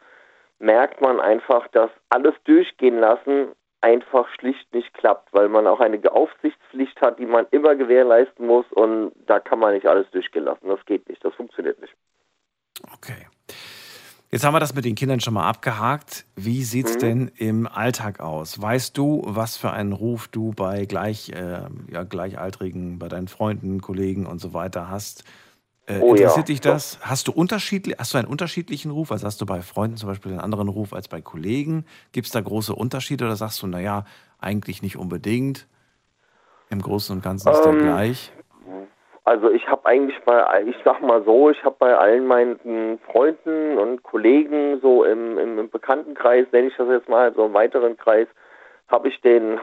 merkt 0.60 1.02
man 1.02 1.20
einfach, 1.20 1.68
dass 1.70 1.92
alles 2.10 2.34
durchgehen 2.46 3.00
lassen 3.00 3.50
einfach 3.86 4.28
schlicht 4.40 4.74
nicht 4.74 4.92
klappt, 4.96 5.32
weil 5.32 5.48
man 5.48 5.68
auch 5.68 5.80
eine 5.80 6.00
Aufsichtspflicht 6.12 7.00
hat, 7.02 7.20
die 7.20 7.28
man 7.28 7.46
immer 7.52 7.76
gewährleisten 7.76 8.48
muss 8.48 8.66
und 8.72 9.12
da 9.28 9.40
kann 9.40 9.60
man 9.60 9.76
nicht 9.76 9.86
alles 9.86 10.10
durchgehen 10.10 10.46
lassen. 10.46 10.68
Das 10.68 10.84
geht 10.86 11.08
nicht, 11.08 11.24
das 11.24 11.36
funktioniert 11.36 11.80
nicht. 11.80 11.94
Okay. 12.94 13.28
Jetzt 14.32 14.44
haben 14.44 14.54
wir 14.54 14.60
das 14.60 14.76
mit 14.76 14.86
den 14.86 14.96
Kindern 14.96 15.20
schon 15.20 15.34
mal 15.34 15.48
abgehakt. 15.48 16.26
Wie 16.36 16.64
sieht 16.64 16.88
es 16.88 16.96
mhm. 16.96 17.00
denn 17.00 17.32
im 17.36 17.68
Alltag 17.68 18.20
aus? 18.20 18.60
Weißt 18.62 18.98
du, 18.98 19.22
was 19.26 19.56
für 19.56 19.72
einen 19.72 19.94
Ruf 19.94 20.28
du 20.28 20.52
bei 20.52 20.86
gleich, 20.86 21.30
äh, 21.30 21.62
ja, 21.92 22.04
Gleichaltrigen, 22.04 23.00
bei 23.00 23.08
deinen 23.08 23.28
Freunden, 23.28 23.82
Kollegen 23.82 24.26
und 24.26 24.40
so 24.40 24.54
weiter 24.54 24.90
hast? 24.90 25.24
Äh, 25.88 26.00
oh, 26.00 26.16
interessiert 26.16 26.50
ja. 26.50 26.54
dich 26.54 26.62
das? 26.62 26.98
Hast 27.02 27.28
du, 27.28 27.32
unterschiedlich, 27.32 27.98
hast 28.00 28.14
du 28.14 28.18
einen 28.18 28.28
unterschiedlichen 28.28 28.90
Ruf? 28.92 29.12
Also 29.12 29.28
hast 29.28 29.40
du 29.40 29.46
bei 29.46 29.62
Freunden 29.62 29.98
zum 29.98 30.10
Beispiel 30.10 30.32
einen 30.32 30.42
anderen 30.42 30.68
Ruf 30.68 30.94
als 30.94 31.08
bei 31.08 31.22
Kollegen? 31.22 31.86
Gibt 32.12 32.26
es 32.28 32.34
da 32.34 32.42
große 32.42 32.74
Unterschiede 32.74 33.26
oder 33.26 33.36
sagst 33.36 33.62
du, 33.62 33.68
naja, 33.68 34.06
eigentlich 34.40 34.82
nicht 34.82 34.98
unbedingt? 34.98 35.68
Im 36.72 36.82
Großen 36.82 37.16
und 37.16 37.22
Ganzen 37.22 37.50
ist 37.50 37.66
ähm, 37.66 37.74
der 37.74 37.82
gleich? 37.84 38.32
Also 39.26 39.50
ich 39.50 39.68
habe 39.68 39.88
eigentlich 39.88 40.20
bei, 40.24 40.64
ich 40.68 40.76
sag 40.86 41.02
mal 41.02 41.24
so, 41.24 41.50
ich 41.50 41.64
habe 41.64 41.76
bei 41.80 41.98
allen 41.98 42.28
meinen 42.28 43.00
Freunden 43.12 43.78
und 43.80 44.04
Kollegen 44.04 44.80
so 44.82 45.04
im, 45.04 45.40
im, 45.40 45.70
Bekanntenkreis, 45.70 46.46
nenne 46.52 46.68
ich 46.68 46.76
das 46.78 46.88
jetzt 46.90 47.10
mal, 47.10 47.34
so 47.34 47.48
im 47.48 47.54
weiteren 47.54 47.98
Kreis, 47.98 48.28
habe 48.88 49.08
ich 49.08 49.20
den, 49.22 49.60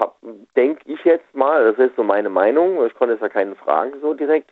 denke 0.56 0.80
ich 0.86 1.04
jetzt 1.04 1.32
mal, 1.32 1.72
das 1.72 1.86
ist 1.86 1.94
so 1.94 2.02
meine 2.02 2.28
Meinung, 2.28 2.84
ich 2.84 2.94
konnte 2.94 3.14
jetzt 3.14 3.22
ja 3.22 3.28
keine 3.28 3.54
Fragen 3.54 3.92
so 4.02 4.14
direkt, 4.14 4.50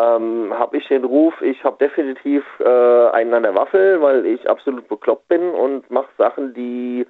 ähm, 0.00 0.54
habe 0.58 0.78
ich 0.78 0.88
den 0.88 1.04
Ruf, 1.04 1.34
ich 1.42 1.62
habe 1.62 1.76
definitiv 1.78 2.42
äh, 2.60 3.08
einen 3.10 3.34
an 3.34 3.42
der 3.42 3.54
Waffel, 3.54 4.00
weil 4.00 4.24
ich 4.24 4.48
absolut 4.48 4.88
bekloppt 4.88 5.28
bin 5.28 5.50
und 5.50 5.90
mache 5.90 6.08
Sachen, 6.16 6.54
die 6.54 7.06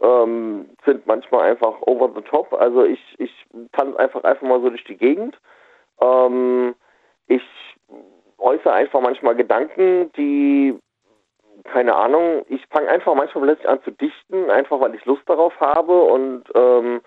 ähm, 0.00 0.68
sind 0.84 1.06
manchmal 1.06 1.50
einfach 1.50 1.80
over 1.82 2.12
the 2.14 2.22
top. 2.22 2.52
Also 2.52 2.84
ich, 2.84 3.00
ich 3.18 3.32
tanze 3.72 3.98
einfach 3.98 4.22
einfach 4.24 4.46
mal 4.46 4.60
so 4.60 4.68
durch 4.68 4.84
die 4.84 4.96
Gegend. 4.96 5.36
Ähm, 6.00 6.74
ich 7.26 7.42
äußere 8.38 8.72
einfach 8.72 9.00
manchmal 9.00 9.34
Gedanken, 9.34 10.12
die, 10.16 10.78
keine 11.64 11.94
Ahnung, 11.96 12.44
ich 12.48 12.64
fange 12.70 12.88
einfach 12.88 13.14
manchmal 13.14 13.44
plötzlich 13.44 13.68
an 13.68 13.82
zu 13.82 13.90
dichten, 13.90 14.50
einfach 14.50 14.80
weil 14.80 14.94
ich 14.94 15.04
Lust 15.04 15.22
darauf 15.26 15.58
habe 15.60 16.02
und 16.02 16.44
ähm, 16.54 17.00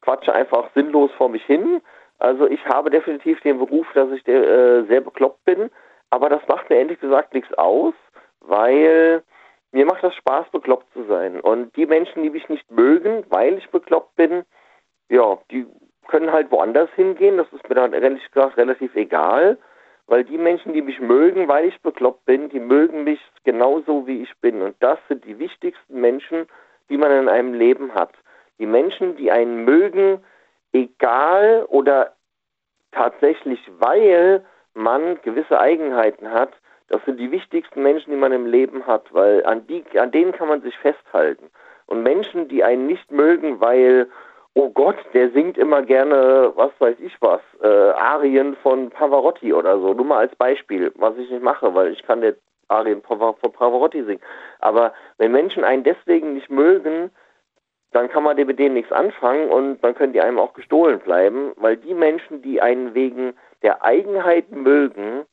quatsche 0.00 0.34
einfach 0.34 0.70
sinnlos 0.74 1.10
vor 1.16 1.28
mich 1.28 1.44
hin. 1.44 1.80
Also 2.18 2.46
ich 2.46 2.64
habe 2.66 2.90
definitiv 2.90 3.40
den 3.40 3.58
Beruf, 3.58 3.86
dass 3.94 4.10
ich 4.10 4.26
äh, 4.28 4.84
sehr 4.84 5.00
bekloppt 5.00 5.44
bin, 5.44 5.70
aber 6.10 6.28
das 6.28 6.46
macht 6.46 6.68
mir 6.68 6.76
ehrlich 6.76 7.00
gesagt 7.00 7.34
nichts 7.34 7.52
aus, 7.54 7.94
weil 8.40 9.22
mir 9.72 9.86
macht 9.86 10.04
das 10.04 10.14
Spaß, 10.14 10.50
bekloppt 10.50 10.92
zu 10.92 11.04
sein. 11.04 11.40
Und 11.40 11.74
die 11.76 11.86
Menschen, 11.86 12.22
die 12.22 12.30
mich 12.30 12.48
nicht 12.48 12.70
mögen, 12.70 13.24
weil 13.30 13.56
ich 13.56 13.70
bekloppt 13.70 14.14
bin, 14.16 14.44
ja, 15.08 15.38
die 15.50 15.66
können 16.08 16.32
halt 16.32 16.50
woanders 16.50 16.90
hingehen. 16.94 17.36
Das 17.36 17.46
ist 17.52 17.68
mir 17.68 17.74
dann 17.74 17.92
ehrlich 17.92 18.30
gesagt 18.30 18.56
relativ 18.56 18.94
egal, 18.94 19.58
weil 20.06 20.24
die 20.24 20.38
Menschen, 20.38 20.72
die 20.72 20.82
mich 20.82 21.00
mögen, 21.00 21.48
weil 21.48 21.66
ich 21.66 21.80
bekloppt 21.80 22.24
bin, 22.24 22.48
die 22.48 22.60
mögen 22.60 23.04
mich 23.04 23.20
genauso, 23.44 24.06
wie 24.06 24.22
ich 24.22 24.36
bin. 24.40 24.62
Und 24.62 24.76
das 24.80 24.98
sind 25.08 25.24
die 25.24 25.38
wichtigsten 25.38 26.00
Menschen, 26.00 26.46
die 26.88 26.96
man 26.96 27.10
in 27.12 27.28
einem 27.28 27.54
Leben 27.54 27.94
hat. 27.94 28.12
Die 28.58 28.66
Menschen, 28.66 29.16
die 29.16 29.30
einen 29.30 29.64
mögen, 29.64 30.22
egal 30.72 31.64
oder 31.68 32.12
tatsächlich, 32.90 33.60
weil 33.78 34.44
man 34.74 35.20
gewisse 35.22 35.58
Eigenheiten 35.58 36.30
hat, 36.30 36.52
das 36.88 37.02
sind 37.06 37.18
die 37.18 37.30
wichtigsten 37.30 37.82
Menschen, 37.82 38.10
die 38.10 38.16
man 38.18 38.32
im 38.32 38.46
Leben 38.46 38.86
hat, 38.86 39.12
weil 39.14 39.44
an, 39.46 39.66
die, 39.66 39.82
an 39.98 40.10
denen 40.10 40.32
kann 40.32 40.48
man 40.48 40.60
sich 40.60 40.76
festhalten. 40.76 41.50
Und 41.86 42.02
Menschen, 42.02 42.48
die 42.48 42.62
einen 42.62 42.86
nicht 42.86 43.10
mögen, 43.10 43.60
weil, 43.60 44.08
oh 44.54 44.70
Gott, 44.70 44.96
der 45.14 45.30
singt 45.30 45.56
immer 45.58 45.82
gerne, 45.82 46.52
was 46.54 46.72
weiß 46.78 46.96
ich 47.00 47.16
was, 47.20 47.40
äh, 47.62 47.66
Arien 47.66 48.56
von 48.56 48.90
Pavarotti 48.90 49.52
oder 49.52 49.78
so, 49.78 49.94
nur 49.94 50.04
mal 50.04 50.18
als 50.18 50.34
Beispiel, 50.36 50.92
was 50.96 51.16
ich 51.16 51.30
nicht 51.30 51.42
mache, 51.42 51.74
weil 51.74 51.92
ich 51.92 52.02
kann 52.02 52.20
der 52.20 52.36
Arien 52.68 53.02
von 53.02 53.18
Pavarotti 53.18 54.04
singen. 54.04 54.22
Aber 54.60 54.92
wenn 55.18 55.32
Menschen 55.32 55.64
einen 55.64 55.84
deswegen 55.84 56.34
nicht 56.34 56.50
mögen, 56.50 57.10
dann 57.92 58.08
kann 58.08 58.22
man 58.22 58.36
mit 58.36 58.58
denen 58.58 58.74
nichts 58.74 58.92
anfangen 58.92 59.50
und 59.50 59.82
dann 59.82 59.94
können 59.94 60.14
die 60.14 60.20
einem 60.20 60.38
auch 60.38 60.54
gestohlen 60.54 60.98
bleiben, 60.98 61.52
weil 61.56 61.76
die 61.76 61.94
Menschen, 61.94 62.40
die 62.40 62.60
einen 62.60 62.94
wegen 62.94 63.34
der 63.62 63.84
Eigenheiten 63.84 64.62
mögen, 64.62 65.26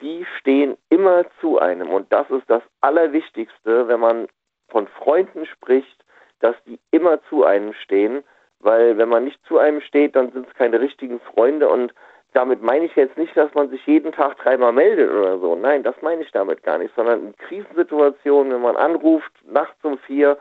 die 0.00 0.24
stehen 0.38 0.76
immer 0.88 1.24
zu 1.40 1.58
einem. 1.58 1.88
Und 1.88 2.12
das 2.12 2.30
ist 2.30 2.48
das 2.48 2.62
Allerwichtigste, 2.80 3.88
wenn 3.88 4.00
man 4.00 4.28
von 4.68 4.86
Freunden 4.86 5.46
spricht, 5.46 6.04
dass 6.40 6.54
die 6.64 6.78
immer 6.90 7.20
zu 7.24 7.44
einem 7.44 7.72
stehen, 7.72 8.22
weil 8.60 8.98
wenn 8.98 9.08
man 9.08 9.24
nicht 9.24 9.38
zu 9.46 9.58
einem 9.58 9.80
steht, 9.80 10.16
dann 10.16 10.32
sind 10.32 10.46
es 10.48 10.54
keine 10.54 10.80
richtigen 10.80 11.20
Freunde 11.20 11.68
und 11.68 11.92
damit 12.32 12.62
meine 12.62 12.84
ich 12.84 12.94
jetzt 12.96 13.16
nicht, 13.16 13.34
dass 13.36 13.52
man 13.54 13.70
sich 13.70 13.86
jeden 13.86 14.12
Tag 14.12 14.36
dreimal 14.38 14.72
meldet 14.72 15.10
oder 15.10 15.38
so. 15.38 15.56
Nein, 15.56 15.82
das 15.82 15.94
meine 16.02 16.22
ich 16.22 16.30
damit 16.32 16.62
gar 16.62 16.76
nicht, 16.76 16.94
sondern 16.94 17.28
in 17.28 17.36
Krisensituationen, 17.36 18.52
wenn 18.52 18.60
man 18.60 18.76
anruft, 18.76 19.32
nachts 19.46 19.82
um 19.82 19.96
vier 19.98 20.36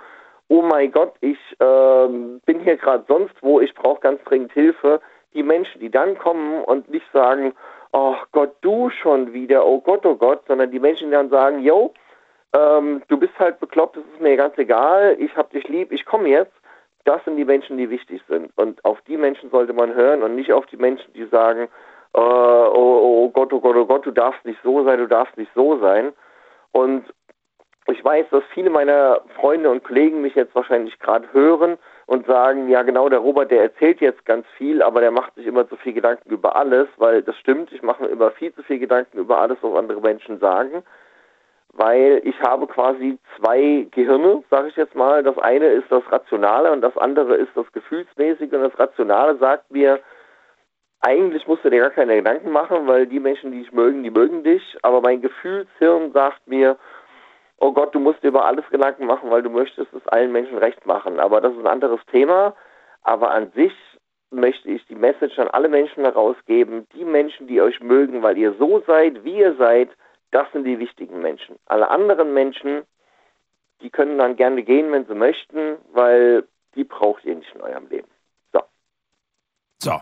oh 0.47 0.61
mein 0.61 0.91
Gott, 0.91 1.13
ich 1.21 1.39
äh, 1.59 2.07
bin 2.45 2.59
hier 2.59 2.77
gerade 2.77 3.05
sonst 3.07 3.35
wo, 3.41 3.59
ich 3.59 3.73
brauche 3.73 4.01
ganz 4.01 4.23
dringend 4.23 4.53
Hilfe. 4.53 5.01
Die 5.33 5.43
Menschen, 5.43 5.81
die 5.81 5.89
dann 5.89 6.17
kommen 6.17 6.63
und 6.63 6.89
nicht 6.89 7.05
sagen, 7.11 7.53
oh 7.91 8.15
Gott, 8.31 8.55
du 8.61 8.89
schon 8.89 9.33
wieder, 9.33 9.65
oh 9.65 9.81
Gott, 9.81 10.05
oh 10.05 10.15
Gott, 10.15 10.43
sondern 10.47 10.71
die 10.71 10.79
Menschen, 10.79 11.07
die 11.07 11.15
dann 11.15 11.29
sagen, 11.29 11.59
yo, 11.61 11.93
ähm, 12.53 13.01
du 13.07 13.17
bist 13.17 13.37
halt 13.37 13.59
bekloppt, 13.59 13.97
das 13.97 14.03
ist 14.13 14.21
mir 14.21 14.37
ganz 14.37 14.57
egal, 14.57 15.17
ich 15.19 15.35
hab 15.35 15.49
dich 15.51 15.67
lieb, 15.67 15.91
ich 15.91 16.05
komme 16.05 16.29
jetzt. 16.29 16.53
Das 17.05 17.23
sind 17.23 17.37
die 17.37 17.45
Menschen, 17.45 17.77
die 17.77 17.89
wichtig 17.89 18.21
sind. 18.27 18.51
Und 18.57 18.83
auf 18.83 18.99
die 19.07 19.17
Menschen 19.17 19.49
sollte 19.49 19.73
man 19.73 19.93
hören 19.93 20.23
und 20.23 20.35
nicht 20.35 20.51
auf 20.51 20.65
die 20.67 20.77
Menschen, 20.77 21.13
die 21.13 21.25
sagen, 21.25 21.69
äh, 22.13 22.19
oh, 22.19 23.23
oh 23.25 23.29
Gott, 23.29 23.53
oh 23.53 23.59
Gott, 23.59 23.75
oh 23.75 23.85
Gott, 23.85 24.05
du 24.05 24.11
darfst 24.11 24.43
nicht 24.45 24.59
so 24.63 24.83
sein, 24.83 24.99
du 24.99 25.07
darfst 25.07 25.37
nicht 25.37 25.51
so 25.55 25.79
sein. 25.79 26.13
Und 26.71 27.05
ich 27.87 28.03
weiß, 28.03 28.25
dass 28.31 28.43
viele 28.53 28.69
meiner 28.71 29.21
Freunde 29.35 29.69
und 29.69 29.83
Kollegen 29.83 30.21
mich 30.21 30.33
jetzt 30.33 30.55
wahrscheinlich 30.55 30.97
gerade 30.99 31.31
hören 31.33 31.77
und 32.07 32.25
sagen, 32.25 32.67
ja 32.69 32.81
genau, 32.81 33.09
der 33.09 33.19
Robert, 33.19 33.51
der 33.51 33.61
erzählt 33.61 34.01
jetzt 34.01 34.25
ganz 34.25 34.45
viel, 34.57 34.81
aber 34.81 35.01
der 35.01 35.11
macht 35.11 35.35
sich 35.35 35.45
immer 35.45 35.67
zu 35.69 35.75
viel 35.75 35.93
Gedanken 35.93 36.29
über 36.31 36.55
alles, 36.55 36.87
weil 36.97 37.21
das 37.21 37.37
stimmt, 37.37 37.71
ich 37.71 37.83
mache 37.83 38.03
mir 38.03 38.09
immer 38.09 38.31
viel 38.31 38.53
zu 38.53 38.63
viel 38.63 38.79
Gedanken 38.79 39.19
über 39.19 39.39
alles, 39.39 39.57
was 39.61 39.75
andere 39.75 40.01
Menschen 40.01 40.39
sagen, 40.39 40.83
weil 41.75 42.21
ich 42.23 42.39
habe 42.41 42.67
quasi 42.67 43.17
zwei 43.37 43.87
Gehirne, 43.91 44.43
sage 44.49 44.69
ich 44.69 44.75
jetzt 44.75 44.95
mal. 44.95 45.23
Das 45.23 45.37
eine 45.37 45.67
ist 45.67 45.91
das 45.91 46.03
Rationale 46.11 46.71
und 46.71 46.81
das 46.81 46.97
andere 46.97 47.35
ist 47.35 47.51
das 47.55 47.69
Gefühlsmäßige 47.73 48.51
und 48.53 48.61
das 48.61 48.79
Rationale 48.79 49.37
sagt 49.37 49.69
mir, 49.71 49.99
eigentlich 51.01 51.45
musst 51.47 51.63
du 51.65 51.69
dir 51.69 51.81
gar 51.81 51.89
keine 51.91 52.15
Gedanken 52.15 52.51
machen, 52.51 52.87
weil 52.87 53.05
die 53.05 53.19
Menschen, 53.19 53.51
die 53.51 53.59
dich 53.59 53.73
mögen, 53.73 54.03
die 54.03 54.09
mögen 54.09 54.43
dich, 54.43 54.77
aber 54.81 55.01
mein 55.01 55.21
Gefühlshirn 55.21 56.13
sagt 56.13 56.47
mir, 56.47 56.77
oh 57.59 57.71
Gott, 57.73 57.93
du 57.93 57.99
musst 57.99 58.23
dir 58.23 58.29
über 58.29 58.45
alles 58.45 58.65
Gedanken 58.69 59.05
machen, 59.05 59.29
weil 59.29 59.43
du 59.43 59.49
möchtest 59.49 59.93
es 59.93 60.07
allen 60.07 60.31
Menschen 60.31 60.57
recht 60.57 60.85
machen. 60.85 61.19
Aber 61.19 61.41
das 61.41 61.53
ist 61.53 61.59
ein 61.59 61.67
anderes 61.67 61.99
Thema. 62.11 62.55
Aber 63.03 63.31
an 63.31 63.51
sich 63.53 63.73
möchte 64.31 64.69
ich 64.69 64.85
die 64.87 64.95
Message 64.95 65.37
an 65.39 65.47
alle 65.49 65.69
Menschen 65.69 66.03
herausgeben, 66.03 66.87
die 66.93 67.05
Menschen, 67.05 67.47
die 67.47 67.61
euch 67.61 67.79
mögen, 67.81 68.23
weil 68.23 68.37
ihr 68.37 68.53
so 68.53 68.81
seid, 68.87 69.23
wie 69.23 69.37
ihr 69.37 69.55
seid, 69.55 69.89
das 70.31 70.51
sind 70.51 70.65
die 70.65 70.79
wichtigen 70.79 71.21
Menschen. 71.21 71.57
Alle 71.65 71.89
anderen 71.89 72.33
Menschen, 72.33 72.83
die 73.81 73.89
können 73.89 74.17
dann 74.17 74.35
gerne 74.35 74.63
gehen, 74.63 74.91
wenn 74.91 75.05
sie 75.05 75.15
möchten, 75.15 75.77
weil 75.93 76.47
die 76.75 76.83
braucht 76.83 77.23
ihr 77.25 77.35
nicht 77.35 77.53
in 77.55 77.61
eurem 77.61 77.87
Leben. 77.87 78.07
So. 78.53 78.61
So. 79.79 80.01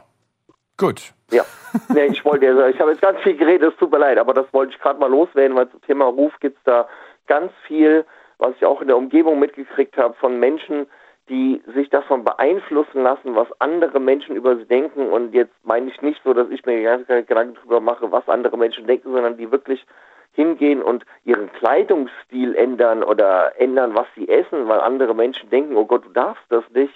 Gut. 0.77 1.13
Ja. 1.31 1.43
Nee, 1.89 2.05
ich 2.05 2.25
wollte 2.25 2.45
ja, 2.45 2.67
ich 2.67 2.79
habe 2.79 2.91
jetzt 2.91 3.01
ganz 3.01 3.19
viel 3.21 3.37
geredet, 3.37 3.73
es 3.73 3.79
tut 3.79 3.91
mir 3.91 3.99
leid, 3.99 4.17
aber 4.17 4.33
das 4.33 4.51
wollte 4.53 4.73
ich 4.73 4.79
gerade 4.79 4.99
mal 4.99 5.09
loswerden, 5.09 5.55
weil 5.55 5.69
zum 5.69 5.81
Thema 5.81 6.05
Ruf 6.05 6.33
gibt 6.39 6.57
es 6.57 6.63
da 6.63 6.87
ganz 7.27 7.51
viel, 7.67 8.05
was 8.37 8.55
ich 8.55 8.65
auch 8.65 8.81
in 8.81 8.87
der 8.87 8.97
Umgebung 8.97 9.39
mitgekriegt 9.39 9.97
habe 9.97 10.13
von 10.15 10.39
Menschen, 10.39 10.87
die 11.29 11.61
sich 11.73 11.89
davon 11.89 12.23
beeinflussen 12.23 13.03
lassen, 13.03 13.35
was 13.35 13.47
andere 13.59 13.99
Menschen 13.99 14.35
über 14.35 14.57
sie 14.57 14.65
denken. 14.65 15.09
Und 15.09 15.33
jetzt 15.33 15.53
meine 15.63 15.89
ich 15.89 16.01
nicht 16.01 16.21
so, 16.23 16.33
dass 16.33 16.49
ich 16.49 16.65
mir 16.65 16.83
ganz 16.83 17.07
keine 17.07 17.23
Gedanken 17.23 17.55
darüber 17.55 17.79
mache, 17.79 18.11
was 18.11 18.27
andere 18.27 18.57
Menschen 18.57 18.87
denken, 18.87 19.13
sondern 19.13 19.37
die 19.37 19.49
wirklich 19.51 19.85
hingehen 20.33 20.81
und 20.81 21.05
ihren 21.23 21.51
Kleidungsstil 21.53 22.55
ändern 22.55 23.03
oder 23.03 23.59
ändern, 23.59 23.95
was 23.95 24.07
sie 24.15 24.27
essen, 24.27 24.67
weil 24.67 24.79
andere 24.79 25.15
Menschen 25.15 25.49
denken, 25.49 25.75
oh 25.77 25.85
Gott, 25.85 26.05
du 26.05 26.09
darfst 26.09 26.43
das 26.49 26.63
nicht. 26.73 26.93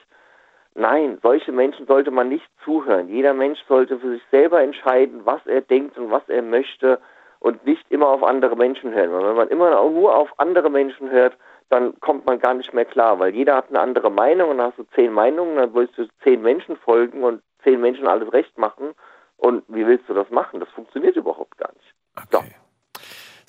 Nein, 0.75 1.17
solche 1.23 1.51
Menschen 1.51 1.87
sollte 1.87 2.11
man 2.11 2.29
nicht 2.29 2.47
zuhören. 2.63 3.07
Jeder 3.09 3.33
Mensch 3.33 3.59
sollte 3.67 3.97
für 3.99 4.11
sich 4.11 4.21
selber 4.29 4.61
entscheiden, 4.61 5.21
was 5.23 5.45
er 5.47 5.61
denkt 5.61 5.97
und 5.97 6.11
was 6.11 6.27
er 6.27 6.41
möchte 6.41 6.99
und 7.39 7.65
nicht 7.65 7.83
immer 7.89 8.07
auf 8.07 8.23
andere 8.23 8.55
Menschen 8.55 8.93
hören. 8.93 9.11
Weil 9.11 9.27
wenn 9.27 9.35
man 9.35 9.47
immer 9.49 9.89
nur 9.89 10.15
auf 10.15 10.39
andere 10.39 10.69
Menschen 10.69 11.09
hört, 11.09 11.37
dann 11.69 11.99
kommt 11.99 12.25
man 12.25 12.39
gar 12.39 12.53
nicht 12.53 12.73
mehr 12.73 12.85
klar, 12.85 13.19
weil 13.19 13.35
jeder 13.35 13.55
hat 13.55 13.69
eine 13.69 13.79
andere 13.79 14.09
Meinung 14.09 14.51
und 14.51 14.57
dann 14.57 14.67
hast 14.67 14.79
du 14.79 14.85
zehn 14.95 15.11
Meinungen, 15.11 15.57
dann 15.57 15.73
willst 15.73 15.97
du 15.97 16.07
zehn 16.23 16.41
Menschen 16.41 16.77
folgen 16.77 17.23
und 17.23 17.41
zehn 17.63 17.81
Menschen 17.81 18.07
alles 18.07 18.31
recht 18.31 18.57
machen. 18.57 18.93
Und 19.37 19.63
wie 19.67 19.85
willst 19.85 20.07
du 20.09 20.13
das 20.13 20.29
machen? 20.29 20.59
Das 20.59 20.69
funktioniert 20.69 21.15
überhaupt 21.15 21.57
gar 21.57 21.71
nicht. 21.73 21.93
Okay. 22.15 22.53
So, 22.55 22.66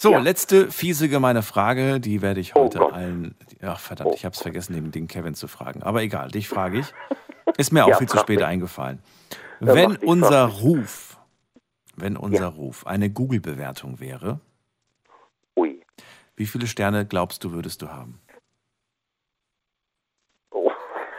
ja. 0.03 0.19
letzte 0.19 0.71
fiese 0.71 1.09
gemeine 1.09 1.43
Frage, 1.43 2.01
die 2.01 2.23
werde 2.23 2.41
ich 2.41 2.55
oh 2.55 2.65
heute 2.65 2.81
oh 2.81 2.89
allen. 2.89 3.35
Ach 3.63 3.81
verdammt, 3.81 4.11
oh. 4.13 4.15
ich 4.15 4.25
habe 4.25 4.35
es 4.35 4.41
vergessen, 4.41 4.75
den, 4.75 4.91
den 4.91 5.09
Kevin 5.09 5.35
zu 5.35 5.49
fragen. 5.49 5.83
Aber 5.83 6.03
egal, 6.03 6.31
dich 6.31 6.49
frage 6.49 6.81
ich. 6.81 6.95
Ist 7.57 7.73
mir 7.73 7.85
auch 7.85 7.91
ja, 7.91 7.97
viel 7.97 8.09
zu 8.09 8.19
spät 8.19 8.39
mich. 8.39 8.47
eingefallen. 8.47 9.03
Ja, 9.61 9.75
wenn 9.75 9.97
unser 9.97 10.45
Ruf, 10.47 11.19
wenn 11.97 12.17
unser 12.17 12.47
Ruf 12.47 12.87
eine 12.87 13.11
Google-Bewertung 13.11 13.99
wäre, 13.99 14.41
wie 16.39 16.47
viele 16.47 16.69
Sterne 16.69 17.05
glaubst 17.05 17.43
du, 17.43 17.51
würdest 17.51 17.83
du 17.83 17.89
haben? 17.89 18.21
Oh, 20.53 20.71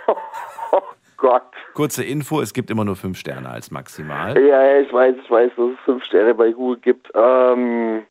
oh 0.71 0.81
Gott. 1.17 1.43
Kurze 1.73 2.05
Info, 2.05 2.39
es 2.39 2.53
gibt 2.53 2.71
immer 2.71 2.85
nur 2.85 2.95
fünf 2.95 3.17
Sterne 3.17 3.49
als 3.49 3.69
maximal. 3.69 4.41
Ja, 4.41 4.79
ich 4.79 4.93
weiß, 4.93 5.15
ich 5.21 5.29
weiß, 5.29 5.51
dass 5.57 5.71
es 5.71 5.79
fünf 5.83 6.05
Sterne 6.05 6.33
bei 6.33 6.51
Google 6.51 6.79
gibt. 6.79 7.11
Ähm, 7.13 8.05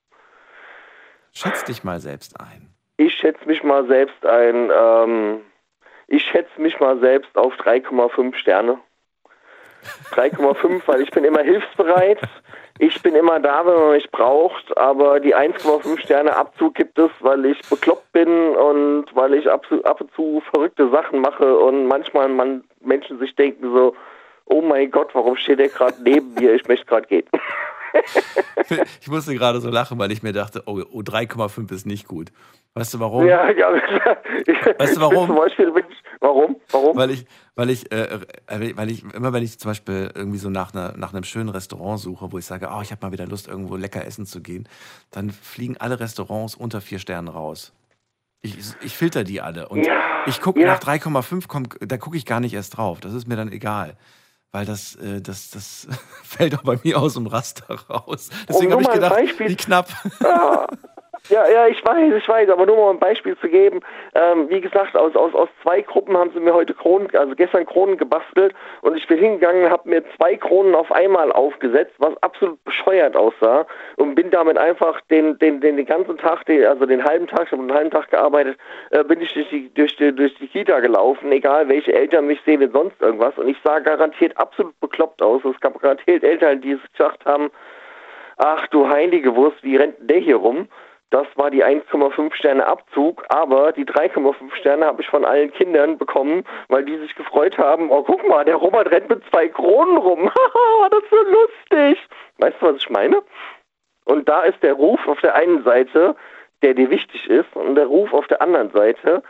Schätz 1.39 1.63
dich 1.63 1.85
mal 1.85 2.01
selbst 2.01 2.41
ein. 2.41 2.69
Ich 2.97 3.15
schätze 3.15 3.47
mich 3.47 3.63
mal 3.63 3.87
selbst 3.87 4.27
ein. 4.27 4.73
Ähm, 4.77 5.41
ich 6.09 6.25
schätze 6.25 6.61
mich 6.61 6.81
mal 6.81 6.99
selbst 6.99 7.39
auf 7.39 7.55
3,5 7.55 8.35
Sterne. 8.35 8.79
3,5, 10.17 10.83
weil 10.87 11.03
ich 11.03 11.11
bin 11.13 11.23
immer 11.23 11.43
hilfsbereit. 11.43 12.19
Ich 12.81 13.01
bin 13.03 13.15
immer 13.15 13.39
da, 13.39 13.65
wenn 13.65 13.75
man 13.75 13.91
mich 13.93 14.11
braucht, 14.11 14.77
aber 14.77 15.21
die 15.21 15.37
1,5 15.37 16.01
Sterne 16.01 16.35
Abzug 16.35 16.75
gibt 16.75 16.99
es, 16.99 17.11
weil 17.21 17.45
ich 17.47 17.61
bekloppt 17.69 18.11
bin 18.11 18.57
und 18.57 19.07
weil 19.15 19.35
ich 19.35 19.49
ab, 19.49 19.65
ab 19.85 20.01
und 20.01 20.13
zu 20.15 20.43
verrückte 20.51 20.91
Sachen 20.91 21.21
mache 21.21 21.57
und 21.57 21.87
manchmal 21.87 22.29
man 22.31 22.65
Menschen 22.81 23.21
sich 23.21 23.37
denken 23.37 23.73
so, 23.73 23.95
oh 24.47 24.61
mein 24.61 24.91
Gott, 24.91 25.15
warum 25.15 25.37
steht 25.37 25.61
der 25.61 25.69
gerade 25.69 26.03
neben 26.03 26.35
mir? 26.35 26.55
Ich 26.55 26.67
möchte 26.67 26.87
gerade 26.87 27.07
gehen. 27.07 27.29
ich 29.01 29.09
musste 29.09 29.35
gerade 29.35 29.61
so 29.61 29.71
lachen, 29.71 29.99
weil 29.99 30.13
ich 30.13 30.23
mir 30.23 30.33
dachte, 30.33 30.63
oh, 30.67 30.83
oh 30.91 31.01
3,5 31.01 31.73
ist 31.73 31.87
nicht 31.87 32.07
gut. 32.07 32.33
Weißt 32.75 32.95
du 32.95 33.01
warum? 33.01 33.27
Ja, 33.27 33.51
ja. 33.51 33.73
weißt 34.79 34.97
du 34.97 35.01
warum? 35.01 35.27
Zum 35.27 35.37
Beispiel, 35.37 35.73
warum? 36.21 36.57
Warum? 36.71 36.97
Weil 36.97 37.11
ich, 37.11 37.27
weil 37.57 37.71
ich, 37.71 37.91
äh, 37.91 38.21
äh, 38.47 38.77
weil 38.77 38.91
ich 38.91 39.03
immer, 39.15 39.33
wenn 39.33 39.43
ich 39.43 39.59
zum 39.59 39.71
Beispiel 39.71 40.11
irgendwie 40.15 40.39
so 40.39 40.51
nach, 40.51 40.75
einer, 40.75 40.97
nach 40.97 41.13
einem 41.13 41.25
schönen 41.25 41.49
Restaurant 41.49 41.99
suche, 41.99 42.31
wo 42.31 42.39
ich 42.39 42.45
sage, 42.45 42.69
oh, 42.71 42.81
ich 42.83 42.91
habe 42.91 43.05
mal 43.07 43.13
wieder 43.13 43.27
Lust, 43.27 43.49
irgendwo 43.49 43.77
lecker 43.77 44.05
essen 44.05 44.27
zu 44.27 44.41
gehen, 44.41 44.69
dann 45.11 45.31
fliegen 45.31 45.77
alle 45.79 45.99
Restaurants 45.99 46.55
unter 46.55 46.81
vier 46.81 46.99
Sternen 46.99 47.29
raus. 47.29 47.73
Ich, 48.41 48.57
ich 48.83 48.97
filter 48.97 49.25
die 49.25 49.41
alle. 49.41 49.69
Und 49.69 49.85
ja, 49.85 50.25
ich 50.27 50.41
gucke 50.41 50.61
ja. 50.61 50.69
nach 50.69 50.79
3,5, 50.79 51.87
da 51.87 51.97
gucke 51.97 52.17
ich 52.17 52.25
gar 52.25 52.39
nicht 52.39 52.55
erst 52.55 52.77
drauf. 52.77 53.01
Das 53.01 53.13
ist 53.13 53.27
mir 53.27 53.35
dann 53.35 53.51
egal 53.51 53.97
weil 54.53 54.65
das, 54.65 54.95
äh, 54.97 55.21
das, 55.21 55.51
das 55.51 55.87
fällt 56.23 56.59
auch 56.59 56.63
bei 56.63 56.79
mir 56.83 57.01
aus 57.01 57.15
dem 57.15 57.27
Raster 57.27 57.75
raus. 57.89 58.31
Deswegen 58.49 58.73
habe 58.73 58.83
ich 58.83 58.91
gedacht, 58.91 59.17
wie 59.39 59.57
knapp. 59.57 59.89
Ja, 60.21 60.67
ja, 61.29 61.49
ja, 61.49 61.67
ich 61.67 61.85
weiß, 61.85 62.15
ich 62.15 62.29
weiß, 62.29 62.49
aber 62.49 62.67
nur 62.67 62.77
mal 62.77 62.91
ein 62.91 62.99
Beispiel 62.99 63.37
zu 63.39 63.49
geben. 63.49 63.81
Ähm, 64.15 64.49
wie 64.49 64.61
gesagt, 64.61 64.97
aus, 64.97 65.15
aus, 65.15 65.35
aus 65.35 65.49
zwei 65.63 65.83
Gruppen 65.83 66.17
haben 66.17 66.31
sie 66.33 66.41
mir 66.41 66.55
heute 66.55 66.75
Kronen, 66.75 67.09
also 67.15 67.35
gestern 67.35 67.67
Kronen 67.67 67.97
gebastelt 67.97 68.55
und 68.83 68.97
ich 68.97 69.07
bin 69.07 69.19
hingegangen 69.19 69.71
habe 69.71 69.89
mir 69.89 70.03
zwei 70.17 70.37
Kronen 70.37 70.75
auf 70.75 70.91
einmal 70.93 71.33
aufgesetzt, 71.33 71.95
was 71.99 72.17
absolut 72.23 72.63
bescheuert 72.65 73.17
aussah 73.17 73.67
und 73.97 74.15
bin 74.15 74.31
damit 74.31 74.59
einfach 74.59 75.01
den, 75.11 75.39
den, 75.39 75.61
den, 75.61 75.77
den 75.77 75.87
ganzen 75.87 76.17
Tag, 76.19 76.47
den, 76.47 76.65
also 76.65 76.87
den 76.87 77.05
halben 77.05 77.27
Tag, 77.27 77.45
ich 77.47 77.53
habe 77.53 77.63
einen 77.63 77.75
halben 77.75 77.91
Tag 77.91 78.11
gearbeitet, 78.11 78.59
äh, 78.91 79.05
bin 79.05 79.21
ich 79.21 79.33
durch 79.35 79.49
die, 79.51 79.73
durch, 79.75 79.97
die, 79.97 80.15
durch 80.15 80.35
die 80.37 80.49
Kita 80.49 80.81
gelaufen, 80.81 81.31
egal 81.33 81.69
welche 81.69 81.93
Eltern 81.93 82.27
mich 82.27 82.41
sehen 82.45 82.63
und 82.63 82.73
sonst 82.73 83.01
irgendwas 83.01 83.37
und 83.39 83.49
ich 83.49 83.57
sah 83.65 83.79
garantiert 83.79 84.37
absolut 84.37 84.79
bekloppt 84.81 85.23
aus. 85.23 85.43
Es 85.45 85.61
gab 85.61 85.81
garantiert 85.81 86.25
Eltern, 86.25 86.61
die 86.61 86.73
es 86.73 86.93
gesagt 86.93 87.25
haben, 87.25 87.51
ach 88.37 88.67
du 88.69 88.89
heilige 88.89 89.35
Wurst, 89.35 89.63
wie 89.63 89.77
rennt 89.77 89.97
der 90.01 90.19
hier 90.19 90.37
rum? 90.37 90.69
Das 91.11 91.27
war 91.37 91.51
die 91.51 91.65
1,5 91.65 92.35
Sterne 92.35 92.67
Abzug, 92.67 93.25
aber 93.31 93.73
die 93.73 93.87
3,5 93.87 94.55
Sterne 94.57 94.85
habe 94.85 95.01
ich 95.01 95.09
von 95.09 95.25
allen 95.25 95.51
Kindern 95.53 95.97
bekommen, 95.97 96.45
weil 96.69 96.85
die 96.85 96.99
sich 96.99 97.15
gefreut 97.15 97.57
haben, 97.57 97.91
oh 97.91 98.03
guck 98.03 98.27
mal, 98.29 98.45
der 98.45 98.57
Robert 98.57 98.91
rennt 98.91 99.09
mit 99.09 99.23
zwei 99.31 99.49
Kronen 99.49 99.97
rum. 99.97 100.31
Haha, 100.31 100.89
das 100.91 101.03
ist 101.03 101.11
so 101.11 101.17
lustig. 101.17 102.09
Weißt 102.39 102.57
du, 102.61 102.67
was 102.67 102.77
ich 102.77 102.91
meine? 102.91 103.23
Und 104.05 104.29
da 104.29 104.43
ist 104.43 104.63
der 104.63 104.75
Ruf 104.75 105.01
auf 105.09 105.21
der 105.21 105.35
einen 105.35 105.65
Seite, 105.65 106.15
der 106.63 106.75
dir 106.75 106.91
wichtig 106.91 107.29
ist, 107.31 107.55
und 107.55 107.75
der 107.75 107.87
Ruf 107.87 108.13
auf 108.13 108.27
der 108.27 108.43
anderen 108.43 108.71
Seite, 108.71 109.23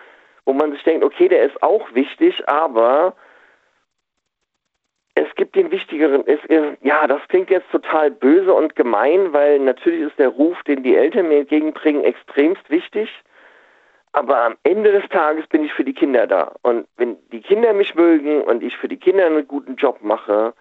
wo 0.46 0.52
man 0.52 0.72
sich 0.72 0.82
denkt, 0.82 1.04
okay, 1.04 1.28
der 1.28 1.44
ist 1.44 1.62
auch 1.62 1.94
wichtig, 1.94 2.48
aber 2.48 3.14
es 5.18 5.35
gibt 5.35 5.57
den 5.57 5.70
wichtigeren, 5.70 6.24
es, 6.26 6.38
ja, 6.83 7.07
das 7.07 7.20
klingt 7.28 7.50
jetzt 7.50 7.70
total 7.70 8.11
böse 8.11 8.52
und 8.52 8.76
gemein, 8.76 9.33
weil 9.33 9.59
natürlich 9.59 10.02
ist 10.02 10.18
der 10.18 10.28
Ruf, 10.28 10.62
den 10.64 10.83
die 10.83 10.96
Eltern 10.96 11.28
mir 11.28 11.40
entgegenbringen, 11.40 12.04
extremst 12.04 12.68
wichtig. 12.70 13.11
Aber 14.12 14.38
am 14.42 14.57
Ende 14.62 14.92
des 14.92 15.09
Tages 15.11 15.46
bin 15.48 15.64
ich 15.64 15.72
für 15.72 15.85
die 15.85 15.92
Kinder 15.92 16.26
da. 16.26 16.54
Und 16.62 16.87
wenn 16.96 17.16
die 17.31 17.40
Kinder 17.40 17.72
mich 17.72 17.94
mögen 17.94 18.42
und 18.42 18.62
ich 18.62 18.76
für 18.76 18.88
die 18.88 18.96
Kinder 18.96 19.26
einen 19.26 19.46
guten 19.46 19.76
Job 19.76 19.98
mache, 20.02 20.54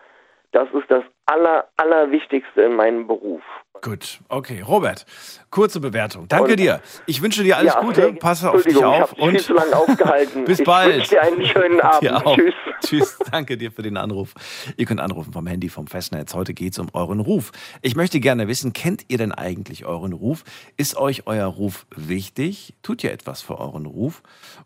das 0.58 0.68
ist 0.74 0.90
das 0.90 1.04
Aller, 1.28 1.68
Allerwichtigste 1.78 2.64
in 2.64 2.74
meinem 2.74 3.06
Beruf. 3.06 3.44
Gut, 3.84 4.22
okay. 4.28 4.62
Robert, 4.62 5.06
kurze 5.52 5.80
Bewertung. 5.80 6.28
Danke 6.28 6.52
und, 6.52 6.60
dir. 6.60 6.82
Ich 7.06 7.22
wünsche 7.22 7.44
dir 7.44 7.58
alles 7.58 7.76
ja, 7.76 7.82
Gute. 7.82 8.14
Passe 8.14 8.50
auf 8.50 8.64
dich 8.64 8.84
auf. 8.84 9.14
Ich 9.14 9.22
und 9.22 9.32
viel 9.32 9.40
zu 9.40 9.54
lange 9.54 9.76
aufgehalten. 9.76 10.46
bis 10.46 10.64
bald. 10.64 10.90
Ich 10.90 10.96
wünsche 10.96 11.10
dir 11.12 11.22
einen 11.22 11.46
schönen 11.46 11.82
Abend. 11.82 12.24
Tschüss. 12.34 12.54
Tschüss. 12.84 13.20
Danke 13.32 13.56
dir 13.58 13.72
für 13.72 13.84
den 13.84 13.98
Anruf. 13.98 14.34
Ihr 14.78 14.88
könnt 14.88 15.00
anrufen 15.00 15.32
vom 15.32 15.46
Handy, 15.46 15.70
vom 15.70 15.86
Festnetz. 15.86 16.34
Heute 16.34 16.56
geht 16.56 16.74
es 16.74 16.80
um 16.80 16.88
euren 16.94 17.20
Ruf. 17.20 17.52
Ich 17.84 17.96
möchte 17.96 18.20
gerne 18.20 18.48
wissen, 18.48 18.74
kennt 18.74 19.06
ihr 19.10 19.20
denn 19.20 19.32
eigentlich 19.32 19.86
euren 19.86 20.14
Ruf? 20.14 20.44
Ist 20.76 20.98
euch 20.98 21.28
euer 21.28 21.46
Ruf 21.46 21.86
wichtig? 21.96 22.74
Tut 22.82 23.04
ihr 23.04 23.12
etwas 23.12 23.44
für 23.44 23.60
euren 23.60 23.86
Ruf? 23.86 24.24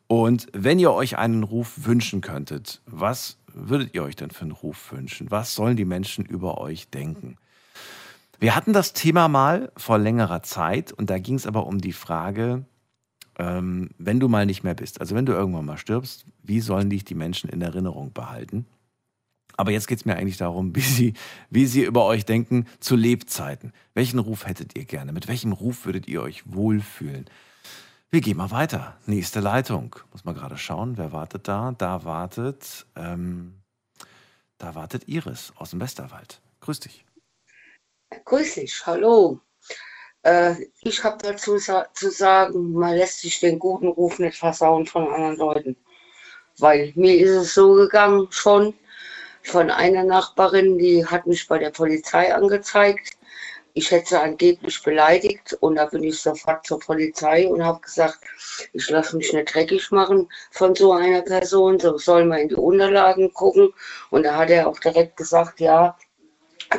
Und 0.08 0.48
wenn 0.54 0.80
ihr 0.80 0.94
euch 0.94 1.18
einen 1.18 1.44
Ruf 1.44 1.86
wünschen 1.86 2.22
könntet, 2.22 2.82
was 2.86 3.41
würdet 3.54 3.94
ihr 3.94 4.04
euch 4.04 4.16
denn 4.16 4.32
für 4.32 4.42
einen 4.42 4.52
Ruf 4.52 4.92
wünschen? 4.92 5.32
Was 5.32 5.56
sollen 5.56 5.78
die 5.78 5.86
Menschen 5.86 6.26
über 6.26 6.60
euch 6.60 6.90
denken? 6.90 7.38
Wir 8.40 8.56
hatten 8.56 8.74
das 8.74 8.94
Thema 8.94 9.28
mal 9.28 9.72
vor 9.78 10.00
längerer 10.00 10.42
Zeit 10.42 10.92
und 10.92 11.10
da 11.10 11.20
ging 11.20 11.36
es 11.36 11.46
aber 11.46 11.68
um 11.68 11.80
die 11.80 11.94
Frage, 11.94 12.66
ähm, 13.38 13.90
wenn 13.98 14.20
du 14.20 14.28
mal 14.28 14.46
nicht 14.46 14.64
mehr 14.64 14.74
bist, 14.74 15.00
also 15.00 15.16
wenn 15.16 15.26
du 15.26 15.34
irgendwann 15.34 15.66
mal 15.66 15.78
stirbst, 15.78 16.26
wie 16.44 16.60
sollen 16.60 16.90
dich 16.90 17.06
die 17.06 17.16
Menschen 17.16 17.50
in 17.50 17.62
Erinnerung 17.62 18.14
behalten? 18.14 18.66
Aber 19.58 19.72
jetzt 19.72 19.88
geht 19.88 20.00
es 20.00 20.06
mir 20.06 20.16
eigentlich 20.16 20.38
darum, 20.38 20.76
wie 20.76 20.82
sie, 20.82 21.14
wie 21.50 21.68
sie 21.68 21.84
über 21.84 22.06
euch 22.06 22.26
denken 22.26 22.66
zu 22.80 22.96
Lebzeiten. 22.96 23.74
Welchen 23.94 24.20
Ruf 24.20 24.48
hättet 24.48 24.76
ihr 24.76 24.86
gerne? 24.86 25.12
Mit 25.12 25.28
welchem 25.28 25.52
Ruf 25.52 25.86
würdet 25.86 26.08
ihr 26.08 26.22
euch 26.22 26.44
wohlfühlen? 26.46 27.26
Wir 28.14 28.20
gehen 28.20 28.36
mal 28.36 28.52
weiter. 28.52 28.98
Nächste 29.06 29.40
Leitung. 29.40 29.96
Muss 30.12 30.26
man 30.26 30.36
gerade 30.36 30.58
schauen, 30.58 30.98
wer 30.98 31.14
wartet 31.14 31.48
da? 31.48 31.74
Da 31.78 32.04
wartet, 32.04 32.86
ähm, 32.98 33.62
da 34.58 34.76
wartet 34.76 35.08
Iris 35.08 35.54
aus 35.56 35.70
dem 35.70 35.80
Westerwald. 35.80 36.42
Grüß 36.60 36.82
dich. 36.82 37.06
Grüß 38.26 38.56
dich, 38.56 38.86
hallo. 38.86 39.40
Äh, 40.24 40.56
ich 40.82 41.02
habe 41.06 41.20
dazu 41.24 41.58
sa 41.58 41.88
zu 41.94 42.12
sagen, 42.12 42.74
man 42.74 42.98
lässt 42.98 43.22
sich 43.22 43.40
den 43.40 43.58
guten 43.58 43.88
Ruf 43.88 44.20
nicht 44.20 44.38
versauen 44.38 44.86
von 44.86 45.08
anderen 45.08 45.38
Leuten. 45.38 45.78
Weil 46.60 46.92
mir 46.96 47.18
ist 47.18 47.30
es 47.30 47.54
so 47.54 47.76
gegangen 47.76 48.28
schon 48.32 48.74
von 49.42 49.72
einer 49.72 50.04
Nachbarin, 50.04 50.78
die 50.78 51.06
hat 51.06 51.28
mich 51.28 51.48
bei 51.48 51.60
der 51.60 51.70
Polizei 51.70 52.36
angezeigt. 52.36 53.18
Ich 53.74 53.92
hätte 53.92 54.10
sie 54.10 54.20
angeblich 54.22 54.82
beleidigt 54.84 55.54
und 55.62 55.76
da 55.76 55.86
bin 55.86 56.04
ich 56.04 56.20
sofort 56.20 56.66
zur 56.66 56.80
Polizei 56.80 57.48
und 57.48 57.64
habe 57.64 57.80
gesagt, 57.82 58.20
ich 58.74 58.90
lasse 58.90 59.16
mich 59.18 59.32
nicht 59.34 59.54
dreckig 59.54 59.92
machen 59.92 60.28
von 60.52 60.76
so 60.76 60.92
einer 60.94 61.22
Person, 61.22 61.80
so 61.80 61.98
soll 61.98 62.26
man 62.26 62.40
in 62.40 62.50
die 62.50 62.56
Unterlagen 62.56 63.34
gucken. 63.34 63.74
Und 64.10 64.24
da 64.24 64.36
hat 64.36 64.50
er 64.50 64.68
auch 64.68 64.80
direkt 64.80 65.18
gesagt, 65.18 65.60
ja, 65.60 65.98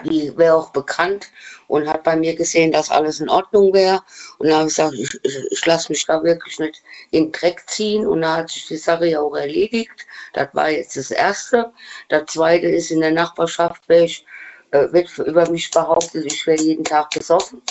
die 0.04 0.36
wäre 0.36 0.56
auch 0.56 0.70
bekannt 0.70 1.30
und 1.68 1.88
hat 1.88 2.02
bei 2.02 2.16
mir 2.16 2.34
gesehen, 2.34 2.72
dass 2.72 2.90
alles 2.90 3.20
in 3.20 3.28
Ordnung 3.28 3.72
wäre. 3.72 4.00
Und 4.38 4.48
dann 4.48 4.58
habe 4.58 4.68
ich 4.68 4.76
gesagt, 4.76 4.94
ich, 4.94 5.20
ich, 5.22 5.38
ich 5.50 5.66
lasse 5.66 5.92
mich 5.92 6.04
da 6.06 6.22
wirklich 6.22 6.58
nicht 6.58 6.82
in 7.10 7.32
Dreck 7.32 7.62
ziehen. 7.68 8.06
Und 8.06 8.22
da 8.22 8.38
hat 8.38 8.50
sich 8.50 8.66
die 8.66 8.76
Sache 8.76 9.06
ja 9.06 9.20
auch 9.20 9.34
erledigt. 9.34 10.06
Das 10.32 10.48
war 10.52 10.70
jetzt 10.70 10.96
das 10.96 11.10
Erste. 11.10 11.72
Das 12.08 12.26
Zweite 12.26 12.66
ist, 12.66 12.90
in 12.90 13.00
der 13.00 13.12
Nachbarschaft 13.12 13.82
ich, 13.88 14.20
äh, 14.20 14.26
wird 14.72 15.16
über 15.18 15.48
mich 15.50 15.70
behauptet, 15.70 16.24
ich 16.26 16.46
wäre 16.46 16.60
jeden 16.60 16.84
Tag 16.84 17.10
besoffen. 17.10 17.62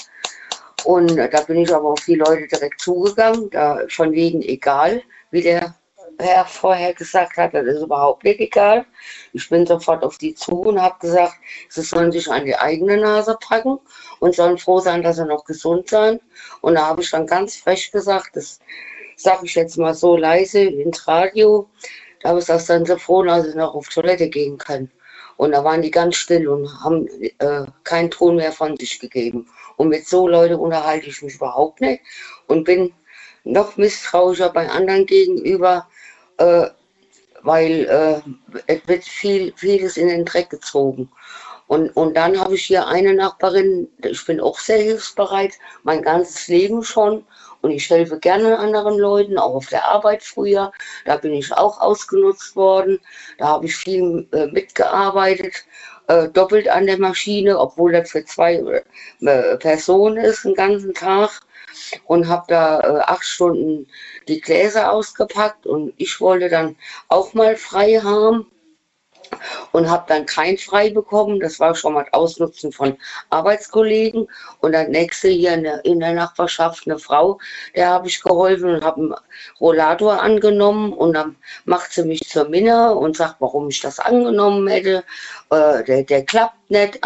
Und 0.83 1.17
äh, 1.17 1.29
da 1.29 1.41
bin 1.41 1.57
ich 1.57 1.73
aber 1.73 1.89
auf 1.89 2.05
die 2.05 2.15
Leute 2.15 2.47
direkt 2.47 2.81
zugegangen, 2.81 3.49
da 3.49 3.81
von 3.89 4.11
wegen 4.11 4.41
egal, 4.41 5.01
wie 5.31 5.41
der 5.41 5.75
Herr 6.19 6.45
vorher 6.45 6.93
gesagt 6.93 7.37
hat, 7.37 7.53
das 7.53 7.65
ist 7.65 7.81
überhaupt 7.81 8.23
nicht 8.23 8.39
egal. 8.39 8.85
Ich 9.33 9.49
bin 9.49 9.65
sofort 9.65 10.03
auf 10.03 10.17
die 10.17 10.35
zu 10.35 10.61
und 10.61 10.81
habe 10.81 10.99
gesagt, 10.99 11.35
sie 11.69 11.81
sollen 11.81 12.11
sich 12.11 12.29
an 12.29 12.45
die 12.45 12.55
eigene 12.55 12.97
Nase 12.97 13.37
packen 13.41 13.79
und 14.19 14.35
sollen 14.35 14.57
froh 14.57 14.79
sein, 14.79 15.01
dass 15.01 15.15
sie 15.15 15.25
noch 15.25 15.45
gesund 15.45 15.89
sind. 15.89 16.21
Und 16.61 16.75
da 16.75 16.87
habe 16.87 17.01
ich 17.01 17.09
dann 17.09 17.25
ganz 17.25 17.55
frech 17.55 17.91
gesagt, 17.91 18.35
das 18.35 18.59
sage 19.15 19.45
ich 19.45 19.55
jetzt 19.55 19.77
mal 19.77 19.93
so 19.93 20.15
leise 20.15 20.61
ins 20.61 21.07
Radio, 21.07 21.67
da 22.21 22.29
habe 22.29 22.39
ich 22.39 22.45
dann 22.45 22.85
sie 22.85 22.99
froh, 22.99 23.23
dass 23.23 23.45
sie 23.45 23.57
noch 23.57 23.73
auf 23.73 23.87
Toilette 23.89 24.29
gehen 24.29 24.57
können. 24.57 24.91
Und 25.41 25.53
da 25.53 25.63
waren 25.63 25.81
die 25.81 25.89
ganz 25.89 26.17
still 26.17 26.47
und 26.47 26.69
haben 26.83 27.07
äh, 27.39 27.65
keinen 27.83 28.11
Ton 28.11 28.35
mehr 28.35 28.51
von 28.51 28.77
sich 28.77 28.99
gegeben. 28.99 29.49
Und 29.75 29.89
mit 29.89 30.07
so 30.07 30.27
Leuten 30.27 30.53
unterhalte 30.53 31.07
ich 31.07 31.23
mich 31.23 31.33
überhaupt 31.33 31.81
nicht 31.81 32.03
und 32.45 32.63
bin 32.63 32.93
noch 33.43 33.75
misstrauischer 33.75 34.51
bei 34.51 34.69
anderen 34.69 35.07
gegenüber, 35.07 35.87
äh, 36.37 36.67
weil 37.41 37.85
äh, 37.85 38.21
es 38.67 38.87
wird 38.87 39.03
viel, 39.03 39.51
vieles 39.55 39.97
in 39.97 40.09
den 40.09 40.25
Dreck 40.25 40.51
gezogen. 40.51 41.09
Und, 41.65 41.89
und 41.95 42.15
dann 42.15 42.39
habe 42.39 42.53
ich 42.53 42.65
hier 42.65 42.85
eine 42.85 43.15
Nachbarin, 43.15 43.87
ich 44.03 44.23
bin 44.27 44.39
auch 44.39 44.59
sehr 44.59 44.77
hilfsbereit, 44.77 45.53
mein 45.81 46.03
ganzes 46.03 46.49
Leben 46.49 46.83
schon. 46.83 47.25
Und 47.61 47.71
ich 47.71 47.89
helfe 47.89 48.19
gerne 48.19 48.57
anderen 48.57 48.97
Leuten, 48.97 49.37
auch 49.37 49.55
auf 49.55 49.67
der 49.67 49.87
Arbeit 49.87 50.23
früher. 50.23 50.71
Da 51.05 51.17
bin 51.17 51.33
ich 51.33 51.53
auch 51.53 51.79
ausgenutzt 51.79 52.55
worden. 52.55 52.99
Da 53.37 53.47
habe 53.47 53.65
ich 53.65 53.75
viel 53.75 54.27
äh, 54.31 54.47
mitgearbeitet, 54.47 55.65
äh, 56.07 56.27
doppelt 56.29 56.67
an 56.67 56.87
der 56.87 56.97
Maschine, 56.99 57.59
obwohl 57.59 57.91
das 57.91 58.11
für 58.11 58.25
zwei 58.25 58.81
äh, 59.21 59.57
Personen 59.57 60.17
ist, 60.17 60.45
den 60.45 60.55
ganzen 60.55 60.93
Tag 60.93 61.41
und 62.05 62.27
habe 62.27 62.45
da 62.47 62.79
äh, 62.79 63.01
acht 63.01 63.25
Stunden 63.25 63.87
die 64.27 64.41
Gläser 64.41 64.91
ausgepackt 64.91 65.65
und 65.65 65.93
ich 65.97 66.19
wollte 66.19 66.49
dann 66.49 66.75
auch 67.07 67.33
mal 67.33 67.55
frei 67.55 67.99
haben 68.03 68.51
und 69.71 69.89
habe 69.89 70.05
dann 70.07 70.25
kein 70.25 70.57
frei 70.57 70.89
bekommen. 70.89 71.39
Das 71.39 71.59
war 71.59 71.75
schon 71.75 71.93
mal 71.93 72.05
Ausnutzen 72.11 72.71
von 72.71 72.97
Arbeitskollegen. 73.29 74.27
Und 74.59 74.71
dann 74.73 74.91
nächste 74.91 75.29
hier 75.29 75.53
in 75.53 75.63
der, 75.63 75.83
in 75.85 75.99
der 75.99 76.13
Nachbarschaft 76.13 76.87
eine 76.87 76.99
Frau, 76.99 77.39
der 77.75 77.89
habe 77.89 78.07
ich 78.07 78.21
geholfen 78.21 78.75
und 78.75 78.83
habe 78.83 79.01
einen 79.01 79.15
Rollator 79.59 80.21
angenommen. 80.21 80.93
Und 80.93 81.13
dann 81.13 81.35
macht 81.65 81.93
sie 81.93 82.03
mich 82.03 82.27
zur 82.27 82.49
Minna 82.49 82.91
und 82.91 83.17
sagt, 83.17 83.35
warum 83.39 83.69
ich 83.69 83.81
das 83.81 83.99
angenommen 83.99 84.67
hätte. 84.67 85.03
Äh, 85.49 85.83
der, 85.83 86.03
der 86.03 86.25
klappt 86.25 86.69
nicht. 86.69 86.99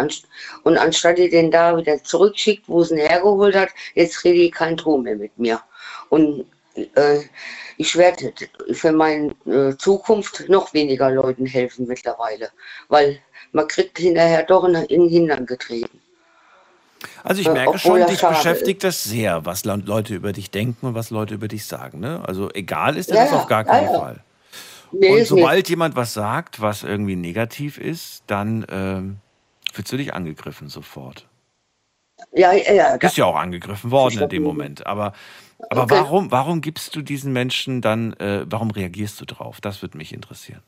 Und 0.64 0.78
anstatt 0.78 1.20
ihr 1.20 1.30
den 1.30 1.52
da 1.52 1.78
wieder 1.78 2.04
zurückschickt, 2.04 2.68
wo 2.68 2.84
sie 2.84 2.96
ihn 2.96 3.08
hergeholt 3.08 3.56
hat, 3.56 3.70
jetzt 3.94 4.24
rede 4.24 4.40
ich 4.40 4.52
kein 4.52 4.78
Ton 4.78 5.04
mehr 5.04 5.16
mit 5.16 5.38
mir. 5.38 5.62
Und 6.10 6.46
äh, 6.76 7.20
ich 7.78 7.96
werde 7.96 8.34
für 8.72 8.92
meine 8.92 9.36
äh, 9.46 9.76
Zukunft 9.78 10.48
noch 10.50 10.74
weniger 10.74 11.10
Leuten 11.12 11.46
helfen 11.46 11.88
mittlerweile, 11.88 12.50
weil 12.88 13.20
man 13.52 13.68
kriegt 13.68 13.98
hinterher 13.98 14.44
doch 14.44 14.64
in, 14.66 14.76
in 14.76 15.02
den 15.02 15.10
Hintern 15.10 15.46
getreten. 15.46 16.02
Also 17.24 17.42
ich 17.42 17.48
äh, 17.48 17.54
merke 17.54 17.78
schon, 17.78 18.06
dich 18.06 18.22
beschäftigt 18.22 18.84
das 18.84 19.04
sehr, 19.04 19.46
was 19.46 19.66
Leute 19.66 20.16
über 20.16 20.34
dich 20.34 20.52
denken 20.52 20.88
und 20.88 20.96
was 20.96 21.10
Leute 21.10 21.34
über 21.34 21.48
dich 21.48 21.66
sagen. 21.66 22.00
Ne? 22.00 22.24
Also 22.26 22.50
egal 22.54 22.98
ist 22.98 23.12
das 23.12 23.32
ja, 23.32 23.38
auf 23.38 23.48
gar 23.48 23.64
keinen 23.64 23.92
ja. 23.92 24.00
Fall. 24.00 24.24
Nee, 24.92 25.20
und 25.20 25.28
sobald 25.28 25.58
nicht. 25.58 25.70
jemand 25.70 25.96
was 25.96 26.14
sagt, 26.14 26.62
was 26.62 26.84
irgendwie 26.84 27.16
negativ 27.16 27.78
ist, 27.78 28.24
dann 28.28 28.66
ähm, 28.70 29.18
fühlst 29.74 29.92
du 29.92 29.98
dich 29.98 30.14
angegriffen 30.14 30.70
sofort. 30.70 31.28
Ja, 32.36 32.52
ja, 32.52 32.74
ja. 32.74 32.98
Bist 32.98 33.17
ja 33.17 33.26
auch 33.26 33.36
angegriffen 33.36 33.91
worden 33.91 34.24
in 34.24 34.30
dem 34.30 34.43
Moment. 34.43 34.86
Aber 34.86 35.13
aber 35.69 35.84
okay. 35.84 35.95
warum, 35.95 36.32
warum 36.32 36.62
gibst 36.62 36.95
du 36.95 37.02
diesen 37.02 37.34
Menschen 37.34 37.82
dann, 37.82 38.13
äh, 38.13 38.45
warum 38.45 38.71
reagierst 38.71 39.19
du 39.21 39.26
drauf? 39.26 39.62
Das 39.62 39.82
würde 39.82 39.98
mich 39.98 40.13
interessieren. 40.13 40.62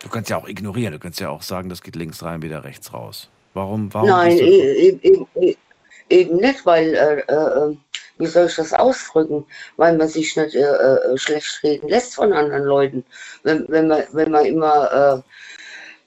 Du 0.00 0.08
kannst 0.08 0.30
ja 0.30 0.36
auch 0.36 0.48
ignorieren, 0.48 0.92
du 0.92 0.98
kannst 0.98 1.20
ja 1.20 1.30
auch 1.30 1.42
sagen, 1.42 1.68
das 1.68 1.82
geht 1.82 1.96
links 1.96 2.22
rein, 2.22 2.42
wieder 2.42 2.64
rechts 2.64 2.92
raus. 2.92 3.30
Warum? 3.54 3.92
warum 3.94 4.08
Nein, 4.08 4.38
eben, 4.38 5.00
eben, 5.02 5.26
e, 5.36 5.56
eben, 6.10 6.36
nicht, 6.36 6.66
weil, 6.66 6.94
äh, 6.94 7.20
äh, 7.20 7.76
wie 8.18 8.26
soll 8.26 8.46
ich 8.46 8.56
das 8.56 8.72
ausdrücken? 8.72 9.46
Weil 9.76 9.96
man 9.96 10.08
sich 10.08 10.36
nicht 10.36 10.54
äh, 10.54 10.60
äh, 10.60 11.16
schlecht 11.16 11.62
reden 11.62 11.88
lässt 11.88 12.14
von 12.14 12.32
anderen 12.32 12.64
Leuten. 12.64 13.04
Wenn, 13.44 13.66
wenn, 13.68 13.88
man, 13.88 14.02
wenn 14.12 14.30
man 14.30 14.44
immer 14.44 15.22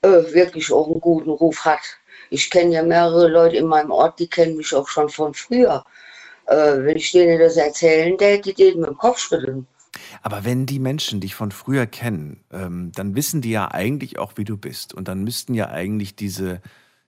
äh, 0.01 0.07
wirklich 0.33 0.71
auch 0.71 0.87
einen 0.87 1.01
guten 1.01 1.29
Ruf 1.29 1.65
hat. 1.65 1.97
Ich 2.29 2.49
kenne 2.49 2.73
ja 2.73 2.83
mehrere 2.83 3.27
Leute 3.27 3.57
in 3.57 3.67
meinem 3.67 3.91
Ort, 3.91 4.19
die 4.19 4.27
kennen 4.27 4.57
mich 4.57 4.73
auch 4.73 4.87
schon 4.87 5.09
von 5.09 5.33
früher 5.33 5.83
äh, 6.47 6.83
wenn 6.83 6.97
ich 6.97 7.11
denen 7.11 7.39
das 7.39 7.57
erzählen 7.57 8.17
täte, 8.17 8.41
die 8.49 8.53
denen 8.53 8.81
mit 8.81 8.89
dem 8.89 8.97
Kopf 8.97 9.19
schütteln. 9.19 9.67
Aber 10.21 10.45
wenn 10.45 10.65
die 10.65 10.79
Menschen 10.79 11.21
dich 11.21 11.35
von 11.35 11.51
früher 11.51 11.85
kennen, 11.85 12.43
ähm, 12.51 12.91
dann 12.95 13.15
wissen 13.15 13.41
die 13.41 13.51
ja 13.51 13.71
eigentlich 13.71 14.17
auch, 14.17 14.33
wie 14.35 14.43
du 14.43 14.57
bist. 14.57 14.93
Und 14.93 15.07
dann 15.07 15.23
müssten 15.23 15.53
ja 15.53 15.69
eigentlich 15.69 16.15
diese, 16.15 16.61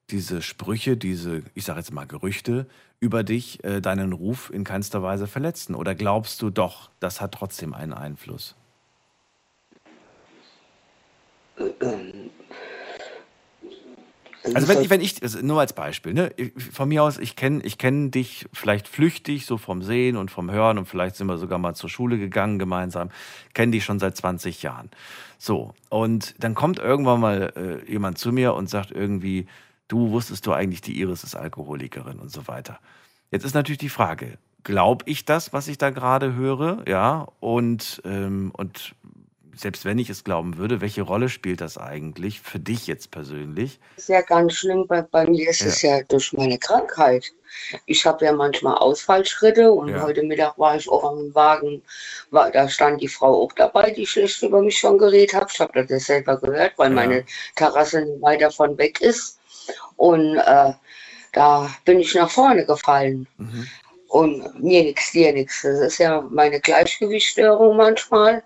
diese 0.09 0.41
Sprüche, 0.41 0.97
diese, 0.97 1.43
ich 1.53 1.65
sage 1.65 1.79
jetzt 1.79 1.93
mal 1.93 2.05
Gerüchte 2.05 2.67
über 2.99 3.23
dich, 3.23 3.63
äh, 3.63 3.79
deinen 3.81 4.13
Ruf 4.13 4.51
in 4.53 4.63
keinster 4.63 5.03
Weise 5.03 5.27
verletzen. 5.27 5.75
Oder 5.75 5.95
glaubst 5.95 6.41
du 6.41 6.49
doch, 6.49 6.89
das 6.99 7.21
hat 7.21 7.33
trotzdem 7.33 7.73
einen 7.73 7.93
Einfluss? 7.93 8.55
Äh, 11.57 11.63
ähm, 11.81 12.31
also 14.43 14.67
wenn 14.67 14.81
ich, 14.81 14.89
wenn 14.89 15.01
ich, 15.01 15.21
also 15.21 15.39
nur 15.41 15.59
als 15.59 15.73
Beispiel, 15.73 16.13
ne, 16.13 16.31
von 16.57 16.89
mir 16.89 17.03
aus, 17.03 17.17
ich 17.17 17.35
kenne 17.35 17.61
ich 17.63 17.77
kenn 17.77 18.11
dich 18.11 18.47
vielleicht 18.53 18.87
flüchtig, 18.87 19.45
so 19.45 19.57
vom 19.57 19.81
Sehen 19.81 20.17
und 20.17 20.31
vom 20.31 20.49
Hören 20.49 20.77
und 20.77 20.85
vielleicht 20.85 21.15
sind 21.15 21.27
wir 21.27 21.37
sogar 21.37 21.59
mal 21.59 21.75
zur 21.75 21.89
Schule 21.89 22.17
gegangen 22.17 22.59
gemeinsam, 22.59 23.09
kenne 23.53 23.73
dich 23.73 23.83
schon 23.83 23.99
seit 23.99 24.15
20 24.15 24.63
Jahren. 24.63 24.89
So, 25.37 25.73
und 25.89 26.35
dann 26.39 26.55
kommt 26.55 26.79
irgendwann 26.79 27.19
mal 27.19 27.53
äh, 27.55 27.91
jemand 27.91 28.17
zu 28.17 28.31
mir 28.31 28.53
und 28.53 28.69
sagt 28.69 28.91
irgendwie, 28.91 29.47
du 29.87 30.11
wusstest 30.11 30.45
du 30.45 30.53
eigentlich, 30.53 30.81
die 30.81 30.99
Iris 30.99 31.23
ist 31.23 31.35
Alkoholikerin 31.35 32.19
und 32.19 32.31
so 32.31 32.47
weiter. 32.47 32.79
Jetzt 33.31 33.45
ist 33.45 33.53
natürlich 33.53 33.79
die 33.79 33.89
Frage, 33.89 34.37
glaube 34.63 35.05
ich 35.07 35.25
das, 35.25 35.53
was 35.53 35.67
ich 35.67 35.77
da 35.77 35.89
gerade 35.89 36.35
höre, 36.35 36.83
ja, 36.87 37.27
und, 37.39 38.01
ähm, 38.05 38.51
und 38.55 38.95
selbst 39.59 39.83
wenn 39.83 39.99
ich 39.99 40.09
es 40.09 40.23
glauben 40.23 40.57
würde, 40.57 40.79
welche 40.79 41.01
Rolle 41.01 41.27
spielt 41.27 41.59
das 41.59 41.77
eigentlich 41.77 42.39
für 42.39 42.59
dich 42.59 42.87
jetzt 42.87 43.11
persönlich? 43.11 43.79
Das 43.95 44.05
ist 44.05 44.09
ja 44.09 44.21
ganz 44.21 44.53
schlimm. 44.53 44.87
Bei, 44.87 45.01
bei 45.01 45.27
mir 45.27 45.49
ist 45.49 45.61
ja. 45.61 45.67
es 45.67 45.81
ja 45.81 46.01
durch 46.03 46.31
meine 46.33 46.57
Krankheit. 46.57 47.25
Ich 47.85 48.05
habe 48.05 48.23
ja 48.23 48.31
manchmal 48.31 48.77
Ausfallschritte 48.77 49.71
und 49.71 49.89
ja. 49.89 50.01
heute 50.01 50.23
Mittag 50.23 50.57
war 50.57 50.77
ich 50.77 50.87
auch 50.87 51.03
am 51.03 51.33
Wagen, 51.35 51.81
war, 52.31 52.51
da 52.51 52.69
stand 52.69 53.01
die 53.01 53.07
Frau 53.07 53.43
auch 53.43 53.51
dabei, 53.53 53.91
die 53.91 54.05
schlecht 54.05 54.41
über 54.43 54.61
mich 54.61 54.77
schon 54.77 54.97
geredet 54.97 55.33
hat. 55.33 55.51
Ich 55.51 55.59
habe 55.59 55.85
das 55.85 56.05
selber 56.05 56.39
gehört, 56.39 56.73
weil 56.77 56.89
ja. 56.89 56.95
meine 56.95 57.25
Terrasse 57.55 58.01
nicht 58.01 58.21
weit 58.21 58.41
davon 58.41 58.77
weg 58.77 59.01
ist. 59.01 59.39
Und 59.97 60.37
äh, 60.37 60.73
da 61.33 61.69
bin 61.83 61.99
ich 61.99 62.15
nach 62.15 62.29
vorne 62.29 62.65
gefallen. 62.65 63.27
Mhm. 63.37 63.67
Und 64.07 64.63
mir 64.63 64.83
nichts, 64.83 65.11
dir 65.11 65.33
nichts. 65.33 65.61
Das 65.61 65.79
ist 65.79 65.97
ja 65.99 66.21
meine 66.21 66.59
Gleichgewichtsstörung 66.59 67.77
manchmal 67.77 68.41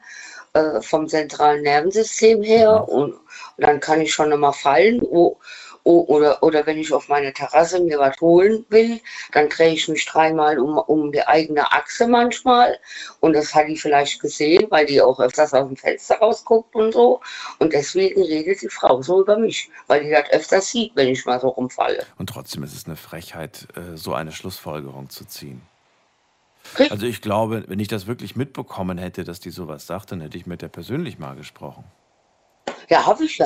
äh, 0.54 0.82
vom 0.82 1.08
zentralen 1.08 1.64
Nervensystem 1.64 2.44
her 2.44 2.88
und, 2.88 3.14
und, 3.14 3.20
dann 3.58 3.80
kann 3.80 4.02
ich 4.02 4.14
schon 4.14 4.32
immer 4.32 4.54
fallen. 4.54 5.02
Oh, 5.02 5.38
o- 5.84 6.06
oder, 6.08 6.42
oder 6.44 6.66
wenn 6.66 6.78
ich 6.78 6.94
auf 6.94 7.10
meine 7.10 7.34
Terrasse 7.34 7.80
mir 7.80 8.00
was 8.00 8.20
holen 8.22 8.66
will, 8.70 9.00
dann 9.32 9.50
drehe 9.50 9.74
ich 9.74 9.88
mich 9.88 10.06
dreimal 10.06 10.60
um, 10.60 10.78
um 10.78 11.12
die 11.12 11.26
eigene 11.26 11.72
Achse 11.72 12.08
manchmal. 12.08 12.80
Und 13.20 13.34
das 13.34 13.54
hat 13.54 13.68
die 13.68 13.78
vielleicht 13.78 14.22
gesehen, 14.22 14.68
weil 14.70 14.86
die 14.86 15.02
auch 15.02 15.20
öfters 15.20 15.54
aus 15.54 15.68
dem 15.68 15.78
Fenster 15.78 16.18
rausguckt 16.20 16.76
und 16.76 16.94
so. 16.94 17.22
Und 17.60 17.74
deswegen 17.74 18.22
redet 18.22 18.62
die 18.62 18.70
Frau 18.70 19.02
so 19.02 19.22
über 19.22 19.38
mich, 19.38 19.70
weil 19.88 20.04
die 20.04 20.12
das 20.12 20.30
öfters 20.32 20.72
sieht, 20.72 20.96
wenn 20.96 21.10
ich 21.10 21.26
mal 21.26 21.40
so 21.40 21.50
rumfalle. 21.50 22.06
Und 22.18 22.30
trotzdem 22.30 22.64
ist 22.64 22.76
es 22.76 22.86
eine 22.86 22.96
Frechheit, 22.96 23.68
äh, 23.76 23.98
so 23.98 24.14
eine 24.14 24.32
Schlussfolgerung 24.32 25.10
zu 25.10 25.26
ziehen. 25.26 25.62
Also 26.90 27.06
ich 27.06 27.22
glaube, 27.22 27.64
wenn 27.68 27.80
ich 27.80 27.88
das 27.88 28.08
wirklich 28.08 28.36
mitbekommen 28.36 28.98
hätte, 28.98 29.24
dass 29.24 29.40
die 29.40 29.50
sowas 29.52 29.86
sagt, 29.88 30.12
dann 30.12 30.22
hätte 30.22 30.38
ich 30.38 30.46
mit 30.46 30.62
der 30.62 30.70
persönlich 30.70 31.20
mal 31.20 31.36
gesprochen. 31.36 31.84
Ja, 32.90 33.06
habe 33.06 33.24
ich 33.26 33.38
ja. 33.38 33.46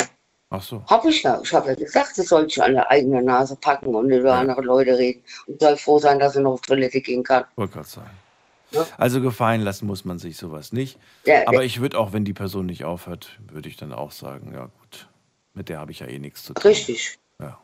Ach 0.49 0.61
so. 0.61 0.81
Hab 0.87 1.03
ich 1.05 1.23
ja. 1.23 1.39
Ich 1.43 1.53
habe 1.53 1.69
ja 1.69 1.75
gesagt, 1.75 2.15
sie 2.15 2.23
soll 2.23 2.49
sich 2.49 2.61
an 2.63 2.73
der 2.73 2.89
eigenen 2.89 3.25
Nase 3.25 3.55
packen 3.57 3.93
und 3.93 4.09
über 4.09 4.29
Ja. 4.29 4.39
andere 4.39 4.61
Leute 4.61 4.97
reden. 4.97 5.21
Und 5.45 5.59
soll 5.59 5.75
froh 5.77 5.99
sein, 5.99 6.19
dass 6.19 6.33
sie 6.33 6.41
noch 6.41 6.53
auf 6.53 6.61
Toilette 6.61 7.01
gehen 7.01 7.23
kann. 7.23 7.43
Wollte 7.55 7.73
gerade 7.73 7.87
sagen. 7.87 8.09
Ja. 8.71 8.85
Also 8.97 9.21
gefallen 9.21 9.61
lassen 9.61 9.87
muss 9.87 10.05
man 10.05 10.19
sich 10.19 10.37
sowas 10.37 10.71
nicht. 10.73 10.97
Der, 11.25 11.47
Aber 11.47 11.63
ich 11.63 11.79
würde 11.81 11.97
auch, 11.97 12.13
wenn 12.13 12.25
die 12.25 12.33
Person 12.33 12.65
nicht 12.65 12.85
aufhört, 12.85 13.39
würde 13.49 13.67
ich 13.69 13.77
dann 13.77 13.93
auch 13.93 14.11
sagen, 14.11 14.51
ja 14.53 14.65
gut, 14.65 15.07
mit 15.53 15.69
der 15.69 15.79
habe 15.79 15.91
ich 15.91 15.99
ja 15.99 16.07
eh 16.07 16.19
nichts 16.19 16.43
zu 16.43 16.53
tun. 16.53 16.63
richtig. 16.63 17.17
Ja. 17.41 17.59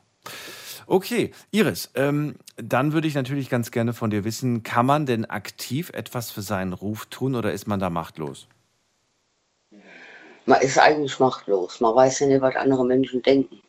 Okay, 0.87 1.31
Iris, 1.51 1.89
ähm, 1.95 2.35
dann 2.57 2.93
würde 2.93 3.07
ich 3.07 3.15
natürlich 3.15 3.49
ganz 3.49 3.71
gerne 3.71 3.93
von 3.93 4.09
dir 4.09 4.23
wissen, 4.23 4.63
kann 4.63 4.85
man 4.85 5.05
denn 5.05 5.25
aktiv 5.25 5.89
etwas 5.93 6.31
für 6.31 6.41
seinen 6.41 6.73
Ruf 6.73 7.05
tun 7.07 7.35
oder 7.35 7.53
ist 7.53 7.67
man 7.67 7.79
da 7.79 7.89
machtlos? 7.89 8.47
Man 10.45 10.61
ist 10.61 10.77
eigentlich 10.77 11.19
machtlos. 11.19 11.79
Man 11.79 11.95
weiß 11.95 12.19
ja 12.19 12.27
nicht, 12.27 12.41
was 12.41 12.55
andere 12.55 12.85
Menschen 12.85 13.21
denken. 13.21 13.61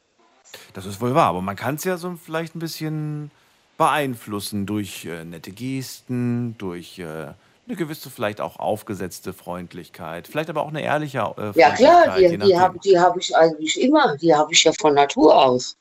Das 0.73 0.87
ist 0.87 1.01
wohl 1.01 1.15
wahr, 1.15 1.29
aber 1.29 1.41
man 1.41 1.57
kann 1.57 1.77
es 1.77 1.85
ja 1.85 1.97
so 1.97 2.17
vielleicht 2.17 2.55
ein 2.57 2.61
bisschen 2.61 3.31
beeinflussen 3.77 4.67
durch 4.67 5.05
äh, 5.05 5.25
nette 5.25 5.53
Gesten, 5.53 6.57
durch 6.59 6.99
äh, 6.99 7.33
eine 7.67 7.77
gewisse, 7.77 8.11
vielleicht 8.11 8.41
auch 8.41 8.59
aufgesetzte 8.59 9.33
Freundlichkeit, 9.33 10.29
vielleicht 10.29 10.51
aber 10.51 10.63
auch 10.63 10.69
eine 10.69 10.83
ehrliche 10.83 11.19
äh, 11.19 11.59
Ja 11.59 11.71
klar, 11.71 12.17
die, 12.19 12.37
die 12.37 12.59
habe 12.59 12.79
hab 12.79 13.17
ich 13.17 13.35
eigentlich 13.35 13.81
immer. 13.81 14.17
Die 14.17 14.35
habe 14.35 14.53
ich 14.53 14.65
ja 14.65 14.73
von 14.79 14.95
Natur 14.95 15.35
aus. 15.35 15.77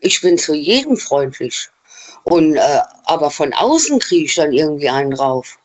Ich 0.00 0.20
bin 0.20 0.38
zu 0.38 0.54
jedem 0.54 0.96
freundlich. 0.96 1.68
Und, 2.24 2.56
äh, 2.56 2.80
aber 3.04 3.30
von 3.30 3.52
außen 3.52 3.98
kriege 3.98 4.24
ich 4.24 4.34
dann 4.34 4.52
irgendwie 4.52 4.88
einen 4.88 5.12
drauf. 5.12 5.58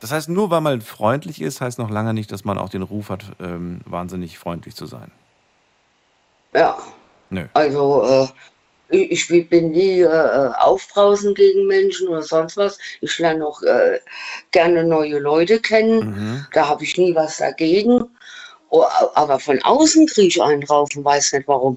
Das 0.00 0.10
heißt, 0.10 0.28
nur 0.30 0.50
weil 0.50 0.62
man 0.62 0.80
freundlich 0.80 1.40
ist, 1.40 1.60
heißt 1.60 1.78
noch 1.78 1.90
lange 1.90 2.14
nicht, 2.14 2.32
dass 2.32 2.44
man 2.44 2.56
auch 2.58 2.70
den 2.70 2.82
Ruf 2.82 3.10
hat, 3.10 3.24
ähm, 3.38 3.80
wahnsinnig 3.84 4.38
freundlich 4.38 4.74
zu 4.74 4.86
sein. 4.86 5.10
Ja, 6.54 6.78
Nö. 7.28 7.46
also 7.52 8.02
äh, 8.04 8.28
ich, 8.90 9.30
ich 9.30 9.48
bin 9.48 9.70
nie 9.70 10.00
äh, 10.00 10.50
aufbrausend 10.58 11.36
gegen 11.36 11.66
Menschen 11.66 12.08
oder 12.08 12.22
sonst 12.22 12.56
was. 12.56 12.78
Ich 13.00 13.18
lerne 13.18 13.46
auch 13.46 13.62
äh, 13.62 14.00
gerne 14.50 14.84
neue 14.84 15.18
Leute 15.18 15.60
kennen. 15.60 16.10
Mhm. 16.10 16.46
Da 16.52 16.68
habe 16.68 16.84
ich 16.84 16.96
nie 16.96 17.14
was 17.14 17.38
dagegen. 17.38 18.04
Oh, 18.70 18.84
aber 19.14 19.40
von 19.40 19.60
außen 19.62 20.06
kriege 20.06 20.28
ich 20.28 20.42
einen 20.42 20.60
drauf 20.60 20.88
und 20.94 21.04
weiß 21.04 21.32
nicht 21.32 21.48
warum. 21.48 21.76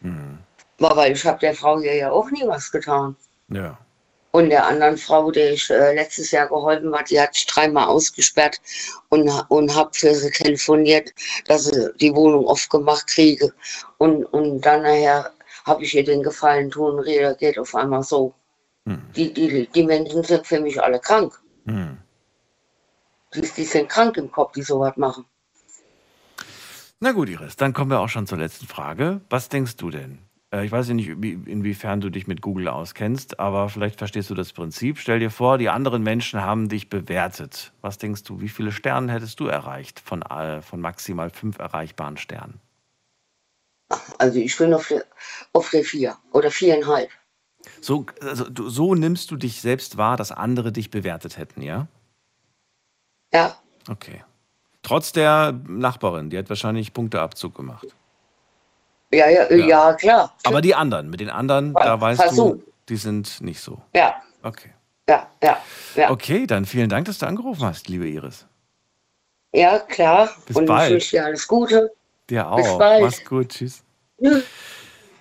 Mhm. 0.00 0.38
Aber 0.80 0.96
weil 0.96 1.12
ich 1.12 1.24
habe 1.24 1.38
der 1.38 1.54
Frau 1.54 1.80
hier 1.80 1.94
ja 1.94 2.10
auch 2.10 2.30
nie 2.30 2.46
was 2.46 2.70
getan. 2.70 3.16
Ja. 3.48 3.78
Und 4.32 4.50
der 4.50 4.66
anderen 4.66 4.96
Frau, 4.96 5.30
der 5.30 5.52
ich 5.52 5.70
äh, 5.70 5.94
letztes 5.94 6.32
Jahr 6.32 6.48
geholfen 6.48 6.92
hat, 6.92 7.08
die 7.08 7.20
hat 7.20 7.34
sich 7.34 7.46
dreimal 7.46 7.86
ausgesperrt 7.86 8.60
und, 9.08 9.30
und 9.48 9.76
habe 9.76 9.90
für 9.92 10.12
sie 10.12 10.30
telefoniert, 10.30 11.12
dass 11.46 11.66
sie 11.66 11.90
die 12.00 12.12
Wohnung 12.12 12.48
aufgemacht 12.48 13.06
kriege. 13.06 13.52
Und, 13.98 14.24
und 14.24 14.60
dann 14.62 14.82
nachher 14.82 15.30
habe 15.64 15.82
ich 15.84 15.94
ihr 15.94 16.04
den 16.04 16.22
Gefallen 16.22 16.70
tun, 16.70 16.98
reagiert 16.98 17.58
auf 17.58 17.74
einmal 17.74 18.02
so. 18.02 18.34
Mhm. 18.84 19.02
Die, 19.16 19.32
die, 19.32 19.66
die 19.66 19.82
Menschen 19.84 20.22
sind 20.22 20.46
für 20.46 20.60
mich 20.60 20.82
alle 20.82 21.00
krank. 21.00 21.40
Mhm. 21.64 21.98
Die, 23.34 23.40
die 23.40 23.64
sind 23.64 23.88
krank 23.88 24.16
im 24.16 24.30
Kopf, 24.30 24.52
die 24.52 24.62
sowas 24.62 24.96
machen. 24.96 25.24
Na 27.00 27.12
gut, 27.12 27.28
Iris, 27.28 27.56
dann 27.56 27.72
kommen 27.72 27.90
wir 27.90 28.00
auch 28.00 28.08
schon 28.08 28.26
zur 28.26 28.38
letzten 28.38 28.66
Frage. 28.66 29.20
Was 29.28 29.48
denkst 29.48 29.76
du 29.76 29.90
denn? 29.90 30.18
Äh, 30.50 30.64
Ich 30.64 30.72
weiß 30.72 30.88
ja 30.88 30.94
nicht, 30.94 31.10
wie- 31.20 31.32
inwiefern 31.46 32.00
du 32.00 32.10
dich 32.10 32.26
mit 32.26 32.40
Google 32.40 32.68
auskennst, 32.68 33.40
aber 33.40 33.68
vielleicht 33.68 33.98
verstehst 33.98 34.30
du 34.30 34.34
das 34.34 34.52
Prinzip. 34.52 34.98
Stell 34.98 35.18
dir 35.18 35.30
vor, 35.30 35.58
die 35.58 35.68
anderen 35.68 36.02
Menschen 36.02 36.40
haben 36.42 36.68
dich 36.68 36.88
bewertet. 36.88 37.72
Was 37.80 37.98
denkst 37.98 38.22
du, 38.22 38.40
wie 38.40 38.48
viele 38.48 38.70
Sterne 38.72 39.12
hättest 39.12 39.40
du 39.40 39.46
erreicht 39.46 40.00
von, 40.00 40.24
von 40.62 40.80
maximal 40.80 41.30
fünf 41.30 41.58
erreichbaren 41.58 42.16
Sternen? 42.16 42.60
Also 44.18 44.38
ich 44.38 44.56
bin 44.56 44.72
auf 44.74 44.88
der, 44.88 45.04
auf 45.52 45.70
der 45.70 45.84
vier 45.84 46.16
oder 46.32 46.50
viereinhalb. 46.50 47.10
So, 47.80 48.06
also, 48.20 48.48
du, 48.48 48.68
so 48.68 48.94
nimmst 48.94 49.30
du 49.30 49.36
dich 49.36 49.60
selbst 49.60 49.96
wahr, 49.96 50.16
dass 50.16 50.32
andere 50.32 50.72
dich 50.72 50.90
bewertet 50.90 51.38
hätten, 51.38 51.62
ja? 51.62 51.86
Ja, 53.32 53.56
Okay. 53.90 54.22
Trotz 54.82 55.12
der 55.12 55.52
Nachbarin, 55.66 56.28
die 56.30 56.38
hat 56.38 56.48
wahrscheinlich 56.48 56.92
Punkteabzug 56.92 57.54
gemacht. 57.54 57.86
ja, 59.12 59.28
ja, 59.30 59.50
Ja. 59.50 59.66
ja, 59.66 59.92
klar. 59.94 60.34
Aber 60.44 60.60
die 60.60 60.74
anderen, 60.74 61.08
mit 61.10 61.20
den 61.20 61.30
anderen, 61.30 61.72
da 61.74 61.98
weißt 62.00 62.20
Versuch. 62.20 62.56
du, 62.56 62.62
die 62.88 62.96
sind 62.96 63.40
nicht 63.40 63.60
so. 63.60 63.80
Ja, 63.94 64.22
Okay. 64.42 64.72
ja, 65.08 65.26
ja, 65.42 65.58
ja. 65.96 66.10
Okay, 66.10 66.46
dann 66.46 66.66
vielen 66.66 66.90
Dank, 66.90 67.06
dass 67.06 67.18
du 67.18 67.26
angerufen 67.26 67.64
hast, 67.64 67.88
liebe 67.88 68.06
Iris. 68.06 68.46
Ja, 69.54 69.78
klar. 69.78 70.28
Bis 70.46 70.56
und 70.56 70.66
bald. 70.66 70.88
ich 70.88 70.92
wünsche 70.94 71.10
dir 71.16 71.24
alles 71.24 71.48
Gute. 71.48 71.90
Dir 72.30 72.44
Bis 72.56 72.66
auch. 72.66 72.78
bald. 72.78 73.02
Mach's 73.02 73.24
gut. 73.24 73.48
Tschüss. 73.50 73.84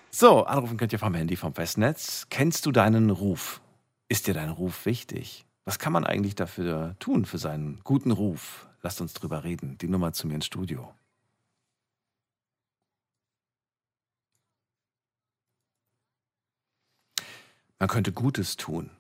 So, 0.10 0.46
anrufen 0.46 0.78
könnt 0.78 0.94
ihr 0.94 1.00
vom 1.00 1.14
Handy, 1.14 1.36
vom 1.36 1.54
Festnetz. 1.54 2.28
Kennst 2.30 2.66
du 2.66 2.72
deinen 2.72 3.10
Ruf? 3.10 3.62
Ist 4.08 4.28
dir 4.28 4.34
dein 4.34 4.50
Ruf 4.50 4.86
wichtig? 4.86 5.46
Was 5.66 5.80
kann 5.80 5.94
man 5.94 6.06
eigentlich 6.06 6.36
dafür 6.36 6.96
tun, 7.00 7.26
für 7.26 7.38
seinen 7.38 7.80
guten 7.84 8.12
Ruf? 8.12 8.68
Lasst 8.82 9.02
uns 9.02 9.14
drüber 9.14 9.44
reden. 9.44 9.78
Die 9.80 9.88
Nummer 9.88 10.14
zu 10.14 10.28
mir 10.28 10.36
ins 10.36 10.46
Studio. 10.46 10.94
Man 17.80 17.90
könnte 17.90 18.12
Gutes 18.12 18.56
tun. 18.56 18.92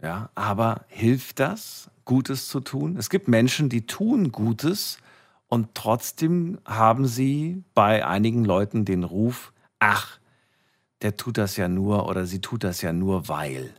Ja, 0.00 0.30
aber 0.36 0.84
hilft 0.88 1.40
das, 1.40 1.90
Gutes 2.04 2.48
zu 2.48 2.60
tun? 2.60 2.96
Es 2.96 3.10
gibt 3.10 3.26
Menschen, 3.26 3.68
die 3.68 3.86
tun 3.86 4.30
Gutes 4.30 4.98
und 5.48 5.74
trotzdem 5.74 6.58
haben 6.66 7.06
sie 7.06 7.64
bei 7.74 8.06
einigen 8.06 8.44
Leuten 8.44 8.84
den 8.84 9.02
Ruf, 9.02 9.52
ach, 9.78 10.20
der 11.02 11.16
tut 11.16 11.38
das 11.38 11.56
ja 11.56 11.68
nur 11.68 12.06
oder 12.06 12.26
sie 12.26 12.40
tut 12.40 12.64
das 12.64 12.82
ja 12.82 12.92
nur 12.92 13.28
weil. 13.28 13.74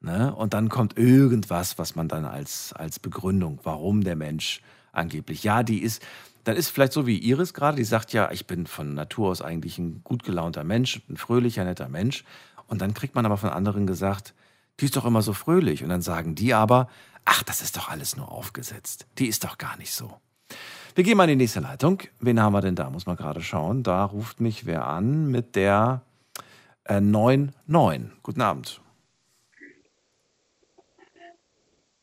Ne? 0.00 0.34
Und 0.34 0.52
dann 0.52 0.68
kommt 0.68 0.98
irgendwas, 0.98 1.78
was 1.78 1.94
man 1.94 2.08
dann 2.08 2.24
als, 2.24 2.72
als 2.72 2.98
Begründung, 2.98 3.60
warum 3.62 4.02
der 4.02 4.16
Mensch 4.16 4.62
angeblich, 4.90 5.44
ja, 5.44 5.62
die 5.62 5.80
ist, 5.80 6.02
dann 6.42 6.56
ist 6.56 6.70
vielleicht 6.70 6.92
so 6.92 7.06
wie 7.06 7.18
Iris 7.18 7.54
gerade, 7.54 7.76
die 7.76 7.84
sagt 7.84 8.12
ja, 8.12 8.32
ich 8.32 8.48
bin 8.48 8.66
von 8.66 8.94
Natur 8.94 9.30
aus 9.30 9.42
eigentlich 9.42 9.78
ein 9.78 10.02
gut 10.02 10.24
gelaunter 10.24 10.64
Mensch, 10.64 11.02
ein 11.08 11.16
fröhlicher, 11.16 11.64
netter 11.64 11.88
Mensch. 11.88 12.24
Und 12.66 12.80
dann 12.80 12.94
kriegt 12.94 13.14
man 13.14 13.26
aber 13.26 13.36
von 13.36 13.50
anderen 13.50 13.86
gesagt, 13.86 14.34
die 14.80 14.86
ist 14.86 14.96
doch 14.96 15.04
immer 15.04 15.22
so 15.22 15.34
fröhlich. 15.34 15.84
Und 15.84 15.90
dann 15.90 16.02
sagen 16.02 16.34
die 16.34 16.52
aber, 16.52 16.88
ach, 17.24 17.44
das 17.44 17.62
ist 17.62 17.76
doch 17.76 17.88
alles 17.88 18.16
nur 18.16 18.32
aufgesetzt. 18.32 19.06
Die 19.18 19.28
ist 19.28 19.44
doch 19.44 19.56
gar 19.56 19.76
nicht 19.76 19.94
so. 19.94 20.20
Wir 20.94 21.04
gehen 21.04 21.16
mal 21.16 21.24
in 21.24 21.38
die 21.38 21.44
nächste 21.44 21.60
Leitung. 21.60 22.02
Wen 22.20 22.40
haben 22.40 22.52
wir 22.52 22.60
denn 22.60 22.74
da? 22.74 22.90
Muss 22.90 23.06
man 23.06 23.16
gerade 23.16 23.40
schauen. 23.42 23.82
Da 23.82 24.04
ruft 24.04 24.40
mich 24.40 24.66
wer 24.66 24.86
an 24.86 25.28
mit 25.30 25.56
der 25.56 26.02
äh, 26.84 27.00
99. 27.00 28.10
Guten 28.22 28.40
Abend. 28.42 28.80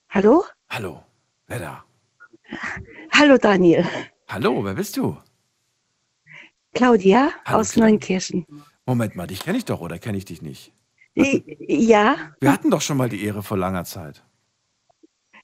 Hallo? 0.10 0.44
Hallo. 0.70 1.04
Wer 1.48 1.60
da? 1.60 1.84
Hallo 3.12 3.38
Daniel. 3.38 3.86
Hallo, 4.28 4.64
wer 4.64 4.74
bist 4.74 4.98
du? 4.98 5.18
Claudia 6.74 7.30
Hallo, 7.46 7.60
aus 7.60 7.74
Claudia. 7.74 7.90
Neunkirchen. 7.92 8.46
Moment 8.86 9.16
mal, 9.16 9.28
dich 9.28 9.42
kenne 9.44 9.58
ich 9.60 9.66
doch 9.66 9.82
oder 9.82 10.00
kenne 10.00 10.18
ich 10.18 10.26
dich 10.26 10.42
nicht? 10.42 10.72
Ja, 11.16 12.16
Wir 12.40 12.52
hatten 12.52 12.72
doch 12.72 12.82
schon 12.82 12.98
mal 12.98 13.10
die 13.10 13.24
Ehre 13.24 13.44
vor 13.44 13.58
langer 13.58 13.84
Zeit. 13.84 14.24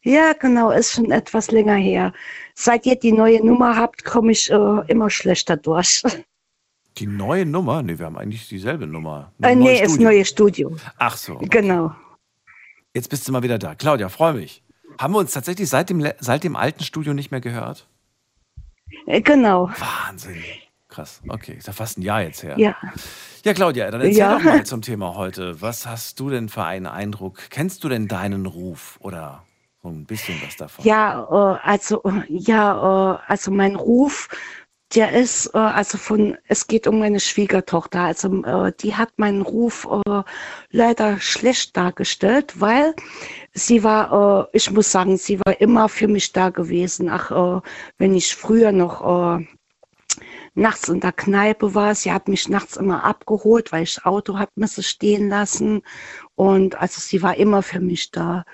Ja, 0.06 0.34
genau, 0.34 0.72
ist 0.72 0.94
schon 0.94 1.12
etwas 1.12 1.52
länger 1.52 1.76
her. 1.76 2.14
Seit 2.54 2.86
ihr 2.86 2.96
die 2.96 3.12
neue 3.12 3.46
Nummer 3.46 3.76
habt, 3.76 4.06
komme 4.06 4.32
ich 4.32 4.50
äh, 4.52 4.82
immer 4.88 5.10
schlechter 5.10 5.58
durch. 5.58 6.04
Die 6.98 7.08
neue 7.08 7.46
Nummer? 7.46 7.84
Nee, 7.84 8.00
wir 8.00 8.06
haben 8.06 8.18
eigentlich 8.18 8.48
dieselbe 8.48 8.88
Nummer. 8.88 9.34
Äh, 9.42 9.48
ein 9.48 9.60
nee, 9.60 9.82
ist 9.82 9.92
Studio. 9.96 10.08
neue 10.08 10.24
Studio. 10.24 10.78
Ach 10.98 11.18
so. 11.18 11.34
okay. 11.34 11.48
Genau. 11.50 11.94
Jetzt 12.94 13.10
bist 13.10 13.28
du 13.28 13.34
mal 13.34 13.44
wieder 13.44 13.60
da. 13.60 13.76
Claudia, 13.76 14.08
freue 14.08 14.36
mich. 14.36 14.64
Haben 14.98 15.14
wir 15.14 15.18
uns 15.20 15.34
tatsächlich 15.34 15.68
seit 15.68 15.90
dem, 15.90 16.08
seit 16.20 16.46
dem 16.46 16.56
alten 16.56 16.86
Studio 16.86 17.14
nicht 17.14 17.32
mehr 17.32 17.42
gehört? 17.42 17.90
Äh, 19.08 19.20
genau. 19.20 19.70
Wahnsinn. 19.78 20.42
Krass. 20.88 21.22
Okay, 21.28 21.56
ist 21.58 21.68
ja 21.68 21.74
fast 21.74 21.98
ein 21.98 22.02
Jahr 22.04 22.22
jetzt 22.22 22.44
her. 22.44 22.58
Ja. 22.58 22.78
Ja, 23.44 23.54
Claudia, 23.54 23.92
dann 23.92 24.00
erzähl 24.00 24.18
Ja. 24.18 24.38
doch 24.38 24.44
mal 24.46 24.66
zum 24.66 24.82
Thema 24.82 25.16
heute. 25.16 25.62
Was 25.62 25.86
hast 25.86 26.22
du 26.22 26.30
denn 26.30 26.48
für 26.48 26.64
einen 26.64 26.86
Eindruck? 26.88 27.40
Kennst 27.50 27.84
du 27.84 27.90
denn 27.90 28.08
deinen 28.08 28.46
Ruf 28.46 28.98
oder 29.02 29.44
so 29.86 29.92
ein 29.92 30.06
bisschen 30.06 30.42
was 30.44 30.56
davon? 30.56 30.84
Ja, 30.84 31.28
äh, 31.30 31.60
also 31.64 32.02
ja, 32.28 33.16
äh, 33.16 33.20
also 33.28 33.52
mein 33.52 33.76
Ruf 33.76 34.28
Der 34.94 35.12
ist, 35.14 35.48
äh, 35.54 35.58
also 35.58 35.98
von, 35.98 36.38
es 36.48 36.68
geht 36.68 36.88
um 36.88 37.00
meine 37.00 37.20
Schwiegertochter. 37.20 38.02
Also 38.02 38.72
die 38.82 38.96
hat 38.96 39.18
meinen 39.18 39.42
Ruf 39.42 39.88
leider 40.70 41.20
schlecht 41.20 41.76
dargestellt, 41.76 42.60
weil 42.62 42.94
sie 43.54 43.84
war, 43.84 44.48
ich 44.54 44.72
muss 44.72 44.92
sagen, 44.92 45.18
sie 45.18 45.40
war 45.40 45.60
immer 45.60 45.90
für 45.90 46.08
mich 46.08 46.32
da 46.34 46.50
gewesen. 46.50 47.10
Ach, 47.10 47.62
wenn 47.98 48.14
ich 48.14 48.36
früher 48.36 48.72
noch 48.72 49.42
nachts 50.54 50.88
in 50.88 51.02
der 51.02 51.12
Kneipe 51.12 51.76
war, 51.76 51.96
sie 51.96 52.12
hat 52.12 52.28
mich 52.28 52.48
nachts 52.48 52.78
immer 52.78 53.04
abgeholt, 53.04 53.72
weil 53.72 53.84
ich 53.84 54.06
Auto 54.06 54.38
hat 54.38 54.50
müssen 54.56 54.84
stehen 54.84 55.30
lassen. 55.30 55.82
Und 56.36 56.76
also 56.80 57.02
sie 57.02 57.22
war 57.22 57.36
immer 57.38 57.62
für 57.64 57.82
mich 57.82 58.12
da. 58.12 58.46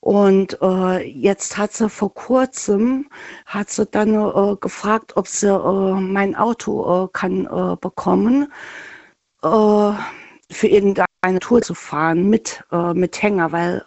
Und 0.00 0.58
äh, 0.62 1.02
jetzt 1.02 1.58
hat 1.58 1.72
sie 1.72 1.88
vor 1.90 2.14
kurzem, 2.14 3.08
hat 3.46 3.70
sie 3.70 3.84
dann 3.86 4.14
äh, 4.14 4.56
gefragt, 4.60 5.16
ob 5.16 5.26
sie 5.26 5.48
äh, 5.48 6.00
mein 6.00 6.36
Auto 6.36 7.04
äh, 7.04 7.08
kann 7.12 7.46
äh, 7.46 7.76
bekommen, 7.80 8.52
äh, 9.42 9.92
für 10.50 10.66
irgendeine 10.66 11.40
Tour 11.40 11.60
zu 11.60 11.74
fahren 11.74 12.30
mit, 12.30 12.64
mit 12.94 13.20
Hänger, 13.22 13.52
weil 13.52 13.84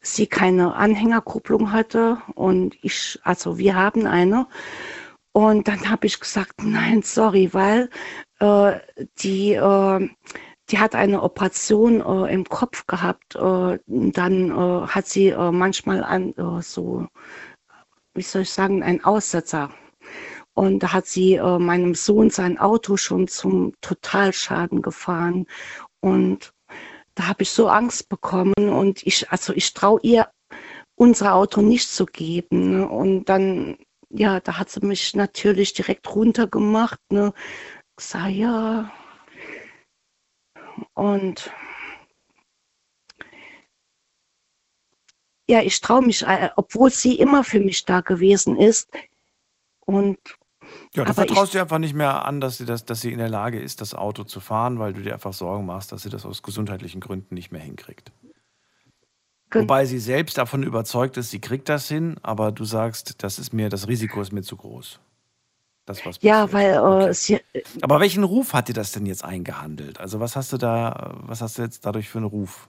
sie 0.00 0.26
keine 0.26 0.74
Anhängerkupplung 0.74 1.70
hatte 1.70 2.16
und 2.34 2.74
ich, 2.80 3.18
also 3.24 3.58
wir 3.58 3.74
haben 3.74 4.06
eine. 4.06 4.46
Und 5.32 5.68
dann 5.68 5.90
habe 5.90 6.06
ich 6.06 6.18
gesagt, 6.18 6.62
nein, 6.62 7.02
sorry, 7.02 7.52
weil 7.52 7.90
die 9.18 9.60
die 10.70 10.78
hat 10.78 10.94
eine 10.94 11.22
Operation 11.22 12.00
äh, 12.00 12.32
im 12.32 12.44
Kopf 12.44 12.86
gehabt. 12.86 13.36
Äh, 13.36 13.78
dann 13.86 14.50
äh, 14.50 14.86
hat 14.86 15.06
sie 15.06 15.28
äh, 15.28 15.50
manchmal 15.52 16.02
an, 16.02 16.34
äh, 16.36 16.62
so, 16.62 17.06
wie 18.14 18.22
soll 18.22 18.42
ich 18.42 18.50
sagen, 18.50 18.82
einen 18.82 19.04
Aussetzer. 19.04 19.70
Und 20.54 20.80
da 20.82 20.92
hat 20.92 21.06
sie 21.06 21.34
äh, 21.34 21.58
meinem 21.58 21.94
Sohn 21.94 22.30
sein 22.30 22.58
Auto 22.58 22.96
schon 22.96 23.28
zum 23.28 23.74
Totalschaden 23.80 24.82
gefahren. 24.82 25.46
Und 26.00 26.52
da 27.14 27.28
habe 27.28 27.42
ich 27.42 27.50
so 27.50 27.68
Angst 27.68 28.08
bekommen. 28.08 28.54
Und 28.56 29.06
ich, 29.06 29.30
also 29.30 29.52
ich 29.52 29.72
traue 29.74 30.00
ihr 30.02 30.28
unser 30.96 31.34
Auto 31.34 31.60
nicht 31.60 31.90
zu 31.90 32.06
geben. 32.06 32.70
Ne? 32.78 32.88
Und 32.88 33.26
dann, 33.26 33.76
ja, 34.10 34.40
da 34.40 34.58
hat 34.58 34.70
sie 34.70 34.84
mich 34.84 35.14
natürlich 35.14 35.74
direkt 35.74 36.12
runtergemacht. 36.14 37.00
Ne? 37.10 37.32
Ich 37.98 38.04
sag, 38.04 38.30
ja, 38.30 38.90
und 40.94 41.50
ja, 45.48 45.62
ich 45.62 45.80
traue 45.80 46.02
mich, 46.02 46.22
äh, 46.22 46.50
obwohl 46.56 46.90
sie 46.90 47.14
immer 47.18 47.44
für 47.44 47.60
mich 47.60 47.84
da 47.84 48.00
gewesen 48.00 48.56
ist. 48.56 48.90
Und 49.84 50.18
ja, 50.94 51.04
du 51.04 51.14
vertraust 51.14 51.54
dir 51.54 51.62
einfach 51.62 51.78
nicht 51.78 51.94
mehr 51.94 52.24
an, 52.24 52.40
dass 52.40 52.58
sie, 52.58 52.64
das, 52.64 52.84
dass 52.84 53.00
sie 53.00 53.12
in 53.12 53.18
der 53.18 53.28
Lage 53.28 53.60
ist, 53.60 53.80
das 53.80 53.94
Auto 53.94 54.24
zu 54.24 54.40
fahren, 54.40 54.78
weil 54.78 54.92
du 54.92 55.02
dir 55.02 55.14
einfach 55.14 55.32
Sorgen 55.32 55.66
machst, 55.66 55.92
dass 55.92 56.02
sie 56.02 56.10
das 56.10 56.26
aus 56.26 56.42
gesundheitlichen 56.42 57.00
Gründen 57.00 57.34
nicht 57.34 57.52
mehr 57.52 57.60
hinkriegt. 57.60 58.10
Wobei 59.52 59.86
sie 59.86 60.00
selbst 60.00 60.38
davon 60.38 60.64
überzeugt 60.64 61.16
ist, 61.16 61.30
sie 61.30 61.40
kriegt 61.40 61.68
das 61.68 61.86
hin, 61.86 62.16
aber 62.22 62.50
du 62.50 62.64
sagst, 62.64 63.22
das 63.22 63.38
ist 63.38 63.52
mir, 63.52 63.68
das 63.68 63.86
Risiko 63.86 64.20
ist 64.20 64.32
mir 64.32 64.42
zu 64.42 64.56
groß. 64.56 64.98
Das, 65.86 66.04
was 66.04 66.18
ja, 66.20 66.52
weil 66.52 66.74
äh, 66.74 66.78
okay. 66.78 67.12
sie, 67.12 67.40
Aber 67.80 68.00
welchen 68.00 68.24
Ruf 68.24 68.52
hat 68.52 68.68
dir 68.68 68.72
das 68.72 68.90
denn 68.90 69.06
jetzt 69.06 69.24
eingehandelt? 69.24 70.00
Also 70.00 70.18
was 70.18 70.34
hast 70.34 70.52
du 70.52 70.58
da, 70.58 71.14
was 71.22 71.40
hast 71.40 71.58
du 71.58 71.62
jetzt 71.62 71.86
dadurch 71.86 72.08
für 72.08 72.18
einen 72.18 72.26
Ruf? 72.26 72.68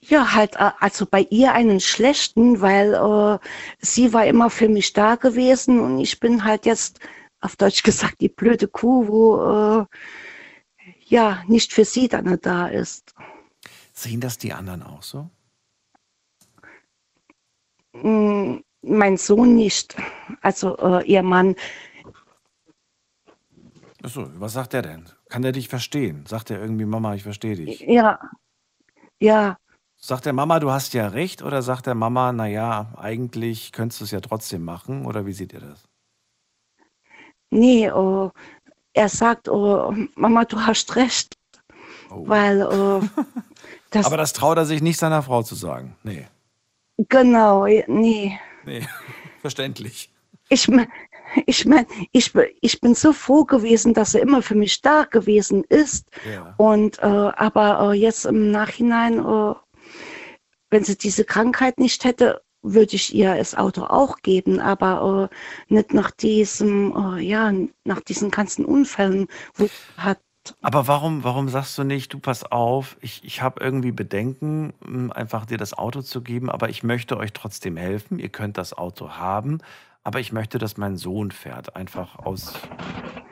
Ja, 0.00 0.34
halt, 0.34 0.56
äh, 0.56 0.72
also 0.80 1.06
bei 1.06 1.20
ihr 1.30 1.52
einen 1.52 1.78
schlechten, 1.78 2.60
weil 2.60 2.94
äh, 2.94 3.38
sie 3.78 4.12
war 4.12 4.26
immer 4.26 4.50
für 4.50 4.68
mich 4.68 4.92
da 4.92 5.14
gewesen 5.14 5.78
und 5.78 6.00
ich 6.00 6.18
bin 6.18 6.44
halt 6.44 6.66
jetzt, 6.66 6.98
auf 7.40 7.54
Deutsch 7.54 7.84
gesagt, 7.84 8.20
die 8.20 8.28
blöde 8.28 8.66
Kuh, 8.66 9.06
wo 9.06 9.80
äh, 9.80 9.86
ja 11.04 11.44
nicht 11.46 11.72
für 11.72 11.84
sie 11.84 12.08
dann 12.08 12.40
da 12.42 12.66
ist. 12.66 13.14
Sehen 13.92 14.20
das 14.20 14.36
die 14.36 14.52
anderen 14.52 14.82
auch 14.82 15.04
so? 15.04 15.30
Mm, 17.92 18.58
mein 18.82 19.16
Sohn 19.16 19.54
nicht, 19.54 19.96
also 20.40 20.76
äh, 20.78 21.04
ihr 21.06 21.22
Mann. 21.22 21.56
Achso, 24.02 24.28
was 24.34 24.54
sagt 24.54 24.74
er 24.74 24.82
denn? 24.82 25.08
Kann 25.28 25.44
er 25.44 25.52
dich 25.52 25.68
verstehen? 25.68 26.24
Sagt 26.26 26.50
er 26.50 26.60
irgendwie, 26.60 26.86
Mama, 26.86 27.14
ich 27.14 27.22
verstehe 27.22 27.56
dich? 27.56 27.80
Ja, 27.80 28.18
ja. 29.20 29.58
Sagt 29.96 30.24
der 30.24 30.32
Mama, 30.32 30.60
du 30.60 30.70
hast 30.70 30.94
ja 30.94 31.08
recht, 31.08 31.42
oder 31.42 31.60
sagt 31.60 31.86
der 31.86 31.94
Mama, 31.94 32.32
naja, 32.32 32.94
eigentlich 32.96 33.72
könntest 33.72 34.00
du 34.00 34.04
es 34.04 34.10
ja 34.10 34.20
trotzdem 34.20 34.64
machen, 34.64 35.04
oder 35.04 35.26
wie 35.26 35.34
sieht 35.34 35.52
ihr 35.52 35.60
das? 35.60 35.84
Nee, 37.50 37.90
oh, 37.90 38.30
er 38.94 39.08
sagt, 39.08 39.48
oh, 39.48 39.94
Mama, 40.14 40.44
du 40.44 40.58
hast 40.60 40.96
recht. 40.96 41.36
Oh. 42.10 42.26
Weil, 42.26 42.62
oh, 42.62 43.02
das 43.90 44.06
Aber 44.06 44.16
das 44.16 44.32
traut 44.32 44.56
er 44.56 44.64
sich 44.64 44.80
nicht 44.80 44.98
seiner 44.98 45.22
Frau 45.22 45.42
zu 45.42 45.54
sagen. 45.54 45.96
Nee. 46.02 46.26
Genau, 47.08 47.66
nee. 47.66 48.38
Nee, 48.70 48.86
verständlich. 49.40 50.12
Ich 50.48 50.68
meine, 50.68 50.88
ich, 51.46 51.66
mein, 51.66 51.86
ich, 52.12 52.32
ich 52.60 52.80
bin 52.80 52.94
so 52.94 53.12
froh 53.12 53.44
gewesen, 53.44 53.94
dass 53.94 54.14
er 54.14 54.22
immer 54.22 54.42
für 54.42 54.54
mich 54.54 54.80
da 54.80 55.04
gewesen 55.04 55.64
ist. 55.64 56.08
Ja. 56.32 56.54
Und 56.56 56.98
äh, 57.00 57.06
aber 57.06 57.92
äh, 57.92 57.96
jetzt 57.96 58.26
im 58.26 58.52
Nachhinein, 58.52 59.18
äh, 59.18 59.54
wenn 60.70 60.84
sie 60.84 60.96
diese 60.96 61.24
Krankheit 61.24 61.78
nicht 61.78 62.04
hätte, 62.04 62.42
würde 62.62 62.94
ich 62.94 63.12
ihr 63.12 63.34
das 63.34 63.56
Auto 63.56 63.84
auch 63.84 64.18
geben, 64.18 64.60
aber 64.60 65.30
äh, 65.32 65.74
nicht 65.74 65.92
nach 65.92 66.12
diesem, 66.12 66.94
äh, 67.16 67.20
ja, 67.22 67.52
nach 67.84 68.00
diesen 68.00 68.30
ganzen 68.30 68.64
Unfällen, 68.64 69.26
wo 69.54 69.68
hat 69.96 70.18
aber 70.62 70.86
warum, 70.86 71.22
warum 71.22 71.48
sagst 71.48 71.76
du 71.78 71.84
nicht, 71.84 72.12
du 72.12 72.18
pass 72.18 72.44
auf, 72.44 72.96
ich, 73.00 73.24
ich 73.24 73.42
habe 73.42 73.62
irgendwie 73.62 73.92
Bedenken, 73.92 74.72
hm, 74.84 75.12
einfach 75.12 75.46
dir 75.46 75.58
das 75.58 75.76
Auto 75.76 76.02
zu 76.02 76.22
geben, 76.22 76.50
aber 76.50 76.68
ich 76.68 76.82
möchte 76.82 77.16
euch 77.16 77.32
trotzdem 77.32 77.76
helfen. 77.76 78.18
Ihr 78.18 78.30
könnt 78.30 78.56
das 78.56 78.76
Auto 78.76 79.10
haben, 79.10 79.58
aber 80.02 80.20
ich 80.20 80.32
möchte, 80.32 80.58
dass 80.58 80.76
mein 80.76 80.96
Sohn 80.96 81.30
fährt, 81.30 81.76
einfach 81.76 82.18
aus, 82.18 82.54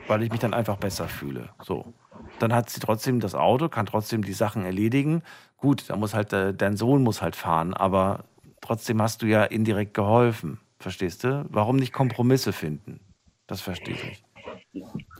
weil 0.07 0.23
ich 0.23 0.31
mich 0.31 0.39
dann 0.39 0.53
einfach 0.53 0.77
besser 0.77 1.07
fühle. 1.07 1.49
So. 1.63 1.93
Dann 2.37 2.53
hat 2.53 2.69
sie 2.69 2.79
trotzdem 2.79 3.19
das 3.19 3.33
Auto, 3.33 3.69
kann 3.69 3.85
trotzdem 3.85 4.23
die 4.23 4.33
Sachen 4.33 4.63
erledigen. 4.63 5.23
Gut, 5.57 5.89
da 5.89 5.95
muss 5.95 6.13
halt, 6.13 6.31
äh, 6.31 6.53
dein 6.53 6.77
Sohn 6.77 7.01
muss 7.01 7.21
halt 7.21 7.35
fahren, 7.35 7.73
aber 7.73 8.25
trotzdem 8.61 9.01
hast 9.01 9.23
du 9.23 9.25
ja 9.25 9.43
indirekt 9.43 9.93
geholfen. 9.93 10.59
Verstehst 10.77 11.23
du? 11.23 11.45
Warum 11.49 11.75
nicht 11.75 11.91
Kompromisse 11.91 12.53
finden? 12.53 12.99
Das 13.47 13.61
verstehe 13.61 13.95
ich 13.95 14.03
nicht. 14.03 14.28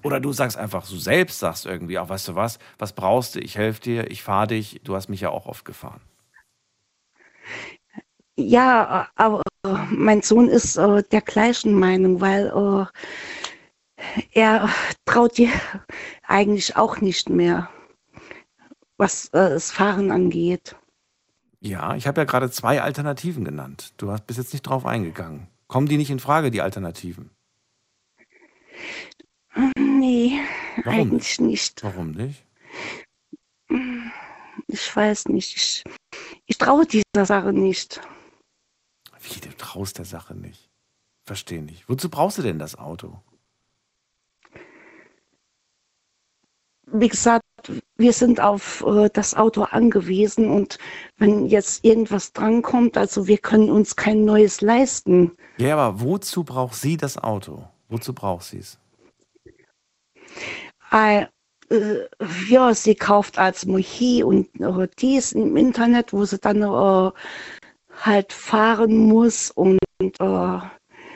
Oder 0.04 0.20
du 0.20 0.32
sagst 0.32 0.58
einfach, 0.58 0.88
du 0.88 0.98
selbst 0.98 1.40
sagst 1.40 1.66
irgendwie 1.66 1.98
auch, 2.00 2.10
weißt 2.10 2.28
du 2.30 2.36
was, 2.36 2.60
was 2.78 2.94
brauchst 2.94 3.36
du, 3.36 3.40
ich 3.40 3.58
helfe 3.58 3.82
dir, 3.82 4.12
ich 4.12 4.24
fahre 4.24 4.48
dich, 4.48 4.82
du 4.84 4.96
hast 4.96 5.10
mich 5.10 5.22
ja 5.22 5.30
auch 5.30 5.46
oft 5.48 5.66
gefahren. 5.66 6.02
Ja, 8.36 9.10
aber 9.16 9.42
äh, 9.66 9.74
mein 9.92 10.22
Sohn 10.22 10.48
ist 10.48 10.78
äh, 10.78 11.04
der 11.12 11.22
gleichen 11.22 11.74
Meinung, 11.74 12.22
weil 12.22 12.48
äh, 12.48 12.86
er 14.32 14.70
traut 15.06 15.38
dir 15.38 15.52
eigentlich 16.26 16.78
auch 16.78 17.02
nicht 17.02 17.30
mehr, 17.30 17.70
was 18.98 19.26
äh, 19.30 19.50
das 19.50 19.72
Fahren 19.72 20.12
angeht. 20.12 20.76
Ja, 21.60 21.96
ich 21.96 22.08
habe 22.08 22.22
ja 22.22 22.26
gerade 22.26 22.50
zwei 22.50 22.82
Alternativen 22.82 23.44
genannt. 23.44 23.94
Du 23.98 24.12
hast 24.12 24.26
bis 24.26 24.38
jetzt 24.38 24.54
nicht 24.54 24.64
drauf 24.64 24.86
eingegangen. 24.86 25.48
Kommen 25.68 25.88
die 25.88 25.98
nicht 25.98 26.10
in 26.10 26.20
Frage, 26.20 26.52
die 26.52 26.62
Alternativen? 26.62 27.32
Nee, 29.56 30.40
Warum 30.84 31.00
eigentlich 31.00 31.40
nicht? 31.40 31.84
Warum 31.84 32.12
nicht? 32.12 32.46
Ich 34.68 34.96
weiß 34.96 35.28
nicht. 35.30 35.56
Ich, 35.56 35.84
ich 36.46 36.58
traue 36.58 36.86
dieser 36.86 37.26
Sache 37.26 37.54
nicht. 37.54 38.02
Wie, 39.22 39.40
du 39.40 39.50
traust 39.58 39.98
der 39.98 40.06
Sache 40.06 40.36
nicht? 40.36 40.70
Verstehe 41.26 41.62
nicht. 41.62 41.88
Wozu 41.90 42.10
brauchst 42.10 42.38
du 42.38 42.42
denn 42.42 42.60
das 42.60 42.78
Auto? 42.78 43.22
Wie 46.92 47.08
gesagt, 47.08 47.44
wir 47.98 48.14
sind 48.14 48.40
auf 48.40 48.84
äh, 48.88 49.10
das 49.14 49.36
Auto 49.36 49.64
angewiesen 49.64 50.50
und 50.50 50.80
wenn 51.18 51.46
jetzt 51.46 51.86
irgendwas 51.86 52.34
drankommt, 52.34 52.98
also 52.98 53.28
wir 53.28 53.38
können 53.38 53.70
uns 53.70 53.96
kein 53.96 54.26
neues 54.26 54.62
leisten. 54.62 55.38
Ja, 55.58 55.78
aber 55.78 56.02
wozu 56.02 56.44
braucht 56.44 56.76
sie 56.76 56.98
das 56.98 57.18
Auto? 57.18 57.68
Wozu 57.90 58.14
braucht 58.14 58.46
sie 58.46 58.60
es? 58.60 58.80
Äh, 60.92 61.26
ja, 62.50 62.74
sie 62.74 62.96
kauft 62.96 63.38
als 63.38 63.66
Mochi 63.66 64.24
und 64.24 64.48
äh, 64.60 64.88
dies 64.98 65.34
im 65.34 65.56
Internet, 65.56 66.14
wo 66.14 66.26
sie 66.26 66.40
dann 66.40 66.62
äh, 66.64 67.12
halt 68.04 68.34
fahren 68.34 68.98
muss 68.98 69.52
und 69.52 69.78
äh, 70.02 70.60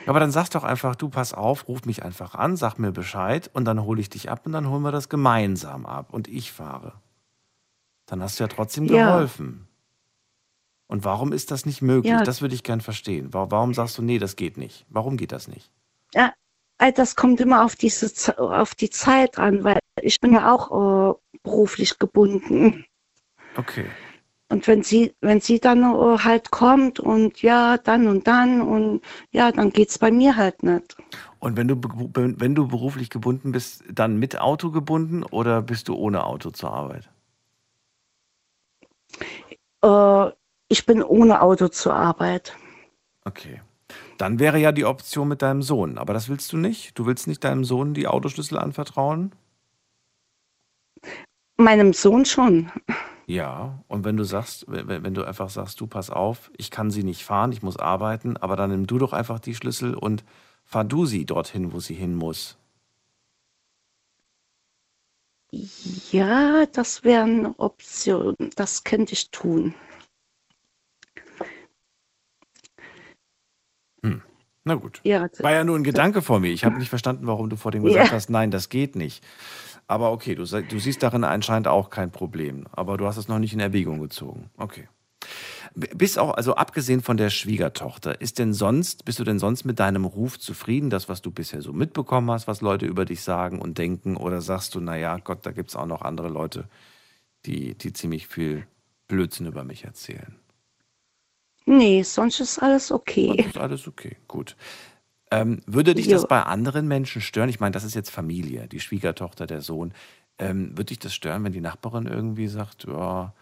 aber 0.06 0.20
dann 0.20 0.30
sag 0.30 0.50
doch 0.50 0.64
einfach, 0.64 0.96
du 0.96 1.08
pass 1.08 1.32
auf, 1.32 1.66
ruf 1.68 1.84
mich 1.86 2.02
einfach 2.02 2.34
an, 2.34 2.56
sag 2.56 2.78
mir 2.78 2.92
Bescheid 2.92 3.50
und 3.52 3.64
dann 3.64 3.82
hole 3.84 4.00
ich 4.00 4.10
dich 4.10 4.30
ab 4.30 4.42
und 4.44 4.52
dann 4.52 4.68
holen 4.68 4.82
wir 4.82 4.92
das 4.92 5.08
gemeinsam 5.08 5.86
ab 5.86 6.12
und 6.12 6.28
ich 6.28 6.52
fahre. 6.52 6.92
Dann 8.06 8.22
hast 8.22 8.38
du 8.38 8.44
ja 8.44 8.48
trotzdem 8.48 8.86
geholfen. 8.86 9.60
Ja. 9.62 9.74
Und 10.88 11.04
warum 11.04 11.32
ist 11.32 11.50
das 11.50 11.64
nicht 11.64 11.80
möglich? 11.80 12.12
Ja. 12.12 12.22
Das 12.22 12.42
würde 12.42 12.54
ich 12.54 12.62
gern 12.62 12.82
verstehen. 12.82 13.28
Warum 13.32 13.72
sagst 13.72 13.96
du, 13.96 14.02
nee, 14.02 14.18
das 14.18 14.36
geht 14.36 14.58
nicht? 14.58 14.84
Warum 14.90 15.16
geht 15.16 15.32
das 15.32 15.48
nicht? 15.48 15.70
Ja, 16.12 16.26
äh, 16.26 16.30
das 16.78 17.16
kommt 17.16 17.40
immer 17.40 17.64
auf 17.64 17.76
diese 17.76 18.38
auf 18.38 18.74
die 18.74 18.90
Zeit 18.90 19.38
an, 19.38 19.64
weil 19.64 19.78
ich 20.00 20.20
bin 20.20 20.32
ja 20.32 20.52
auch 20.52 20.70
äh, 20.70 21.38
beruflich 21.42 21.98
gebunden. 21.98 22.84
Okay. 23.56 23.86
Und 24.50 24.68
wenn 24.68 24.82
sie, 24.82 25.14
wenn 25.20 25.40
sie 25.40 25.58
dann 25.58 25.82
äh, 25.82 26.18
halt 26.18 26.50
kommt 26.50 27.00
und 27.00 27.42
ja, 27.42 27.78
dann 27.78 28.06
und 28.08 28.26
dann 28.26 28.60
und 28.60 29.02
ja, 29.32 29.50
dann 29.50 29.70
geht's 29.70 29.98
bei 29.98 30.10
mir 30.10 30.36
halt 30.36 30.62
nicht. 30.62 30.96
Und 31.38 31.56
wenn 31.56 31.68
du, 31.68 31.76
wenn 31.76 32.54
du 32.54 32.68
beruflich 32.68 33.10
gebunden 33.10 33.52
bist, 33.52 33.84
dann 33.90 34.18
mit 34.18 34.38
Auto 34.40 34.70
gebunden 34.70 35.22
oder 35.24 35.62
bist 35.62 35.88
du 35.88 35.94
ohne 35.94 36.24
Auto 36.24 36.50
zur 36.50 36.72
Arbeit? 36.72 37.10
Äh, 39.82 40.30
ich 40.68 40.86
bin 40.86 41.02
ohne 41.02 41.40
Auto 41.40 41.68
zur 41.68 41.94
Arbeit. 41.94 42.56
Okay. 43.24 43.60
Dann 44.18 44.38
wäre 44.38 44.58
ja 44.58 44.72
die 44.72 44.84
Option 44.84 45.28
mit 45.28 45.42
deinem 45.42 45.62
Sohn. 45.62 45.98
Aber 45.98 46.12
das 46.12 46.28
willst 46.28 46.52
du 46.52 46.56
nicht? 46.56 46.98
Du 46.98 47.06
willst 47.06 47.26
nicht 47.26 47.42
deinem 47.44 47.64
Sohn 47.64 47.94
die 47.94 48.06
Autoschlüssel 48.06 48.58
anvertrauen? 48.58 49.32
Meinem 51.56 51.92
Sohn 51.92 52.24
schon. 52.24 52.70
Ja. 53.26 53.82
Und 53.88 54.04
wenn 54.04 54.16
du 54.16 54.24
sagst, 54.24 54.66
wenn, 54.68 55.14
du 55.14 55.24
einfach 55.24 55.50
sagst, 55.50 55.80
du 55.80 55.86
pass 55.86 56.10
auf, 56.10 56.50
ich 56.56 56.70
kann 56.70 56.90
sie 56.90 57.04
nicht 57.04 57.24
fahren, 57.24 57.52
ich 57.52 57.62
muss 57.62 57.76
arbeiten, 57.76 58.36
aber 58.36 58.56
dann 58.56 58.70
nimm 58.70 58.86
du 58.86 58.98
doch 58.98 59.12
einfach 59.12 59.40
die 59.40 59.54
Schlüssel 59.54 59.94
und 59.94 60.24
fahr 60.64 60.84
du 60.84 61.06
sie 61.06 61.24
dorthin, 61.24 61.72
wo 61.72 61.80
sie 61.80 61.94
hin 61.94 62.14
muss. 62.14 62.58
Ja, 66.10 66.66
das 66.66 67.04
wäre 67.04 67.22
eine 67.22 67.58
Option. 67.58 68.34
Das 68.56 68.82
könnte 68.82 69.12
ich 69.12 69.30
tun. 69.30 69.74
Na 74.64 74.74
gut. 74.74 75.00
War 75.42 75.52
ja 75.52 75.62
nur 75.64 75.76
ein 75.76 75.84
Gedanke 75.84 76.22
vor 76.22 76.40
mir. 76.40 76.50
Ich 76.50 76.64
habe 76.64 76.78
nicht 76.78 76.88
verstanden, 76.88 77.26
warum 77.26 77.50
du 77.50 77.56
vor 77.56 77.70
dem 77.70 77.84
gesagt 77.84 78.06
Ja. 78.08 78.12
hast, 78.12 78.30
nein, 78.30 78.50
das 78.50 78.68
geht 78.70 78.96
nicht. 78.96 79.22
Aber 79.86 80.10
okay, 80.12 80.34
du, 80.34 80.44
du 80.44 80.78
siehst 80.78 81.02
darin 81.02 81.24
anscheinend 81.24 81.68
auch 81.68 81.90
kein 81.90 82.10
Problem. 82.10 82.66
Aber 82.72 82.96
du 82.96 83.06
hast 83.06 83.18
es 83.18 83.28
noch 83.28 83.38
nicht 83.38 83.52
in 83.52 83.60
Erwägung 83.60 84.00
gezogen. 84.00 84.48
Okay. 84.56 84.88
B- 85.74 85.88
Bist 85.94 86.18
auch, 86.18 86.34
also 86.34 86.54
abgesehen 86.54 87.02
von 87.02 87.16
der 87.18 87.28
Schwiegertochter, 87.28 88.20
ist 88.20 88.38
denn 88.38 88.54
sonst, 88.54 89.04
bist 89.04 89.18
du 89.18 89.24
denn 89.24 89.38
sonst 89.38 89.64
mit 89.64 89.78
deinem 89.80 90.04
Ruf 90.06 90.38
zufrieden, 90.38 90.88
das, 90.88 91.08
was 91.10 91.20
du 91.20 91.30
bisher 91.30 91.60
so 91.60 91.72
mitbekommen 91.74 92.30
hast, 92.30 92.46
was 92.46 92.62
Leute 92.62 92.86
über 92.86 93.04
dich 93.04 93.22
sagen 93.22 93.60
und 93.60 93.76
denken? 93.76 94.16
Oder 94.16 94.40
sagst 94.40 94.74
du, 94.74 94.80
naja, 94.80 95.18
Gott, 95.18 95.44
da 95.44 95.50
gibt 95.52 95.68
es 95.70 95.76
auch 95.76 95.86
noch 95.86 96.00
andere 96.02 96.28
Leute, 96.28 96.64
die, 97.44 97.74
die 97.74 97.92
ziemlich 97.92 98.26
viel 98.26 98.66
Blödsinn 99.08 99.46
über 99.46 99.64
mich 99.64 99.84
erzählen? 99.84 100.36
Nee, 101.66 102.02
sonst 102.02 102.40
ist 102.40 102.58
alles 102.58 102.92
okay. 102.92 103.30
Und 103.30 103.46
ist 103.46 103.58
alles 103.58 103.86
okay, 103.88 104.16
gut. 104.28 104.56
Ähm, 105.30 105.62
würde 105.66 105.94
dich 105.94 106.06
Jo. 106.06 106.12
das 106.12 106.28
bei 106.28 106.42
anderen 106.42 106.86
Menschen 106.86 107.20
stören? 107.22 107.48
Ich 107.48 107.60
meine, 107.60 107.72
das 107.72 107.84
ist 107.84 107.94
jetzt 107.94 108.10
Familie, 108.10 108.68
die 108.68 108.80
Schwiegertochter, 108.80 109.46
der 109.46 109.62
Sohn. 109.62 109.92
Ähm, 110.38 110.70
würde 110.70 110.86
dich 110.86 110.98
das 110.98 111.14
stören, 111.14 111.44
wenn 111.44 111.52
die 111.52 111.60
Nachbarin 111.60 112.06
irgendwie 112.06 112.48
sagt, 112.48 112.84
ja, 112.84 113.34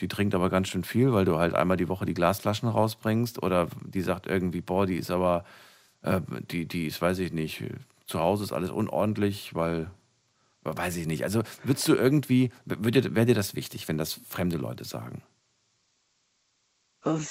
die 0.00 0.08
trinkt 0.08 0.34
aber 0.34 0.50
ganz 0.50 0.68
schön 0.68 0.84
viel, 0.84 1.12
weil 1.12 1.24
du 1.24 1.38
halt 1.38 1.54
einmal 1.54 1.76
die 1.76 1.88
Woche 1.88 2.06
die 2.06 2.14
Glasflaschen 2.14 2.68
rausbringst? 2.68 3.42
Oder 3.42 3.68
die 3.84 4.02
sagt 4.02 4.26
irgendwie, 4.26 4.60
boah, 4.60 4.86
die 4.86 4.96
ist 4.96 5.10
aber, 5.10 5.44
äh, 6.02 6.20
die, 6.50 6.66
die 6.66 6.86
ist, 6.86 7.02
weiß 7.02 7.18
ich 7.20 7.32
nicht, 7.32 7.64
zu 8.06 8.20
Hause 8.20 8.44
ist 8.44 8.52
alles 8.52 8.70
unordentlich, 8.70 9.54
weil, 9.54 9.90
weiß 10.64 10.96
ich 10.96 11.06
nicht. 11.06 11.24
Also 11.24 11.42
würdest 11.64 11.88
du 11.88 11.94
irgendwie, 11.94 12.50
wäre 12.64 13.26
dir 13.26 13.34
das 13.34 13.54
wichtig, 13.54 13.88
wenn 13.88 13.98
das 13.98 14.14
fremde 14.28 14.56
Leute 14.56 14.84
sagen? 14.84 15.22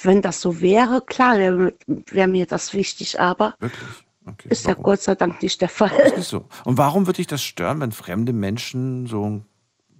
Wenn 0.02 0.22
das 0.22 0.40
so 0.40 0.60
wäre, 0.60 1.02
klar, 1.02 1.38
wäre 1.38 1.74
wär 1.86 2.26
mir 2.28 2.46
das 2.46 2.72
wichtig, 2.74 3.20
aber 3.20 3.54
Wirklich? 3.60 4.04
Okay. 4.26 4.48
ist 4.50 4.66
ja 4.66 4.74
warum? 4.74 4.82
Gott 4.82 5.00
sei 5.00 5.14
Dank 5.14 5.42
nicht 5.42 5.60
der 5.60 5.68
Fall. 5.68 6.12
Ist 6.16 6.28
so. 6.30 6.46
Und 6.64 6.76
warum 6.78 7.06
würde 7.06 7.16
dich 7.18 7.26
das 7.26 7.42
stören, 7.42 7.80
wenn 7.80 7.92
fremde 7.92 8.32
Menschen 8.32 9.06
so, 9.06 9.42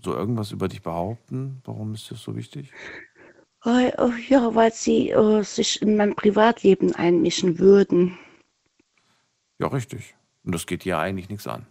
so 0.03 0.15
irgendwas 0.15 0.51
über 0.53 0.69
dich 0.69 0.83
behaupten? 0.83 1.61
Warum 1.65 1.95
ist 1.95 2.11
das 2.11 2.23
so 2.23 2.37
wichtig? 2.37 2.75
Äh, 3.65 3.93
Ja, 4.29 4.55
weil 4.55 4.73
sie 4.73 5.11
äh, 5.11 5.43
sich 5.43 5.81
in 5.83 5.97
mein 5.97 6.15
Privatleben 6.17 6.95
einmischen 6.95 7.59
würden. 7.59 8.19
Ja, 9.61 9.69
richtig. 9.69 10.15
Und 10.45 10.55
das 10.55 10.67
geht 10.67 10.85
dir 10.85 10.99
eigentlich 10.99 11.29
nichts 11.29 11.47
an. 11.47 11.67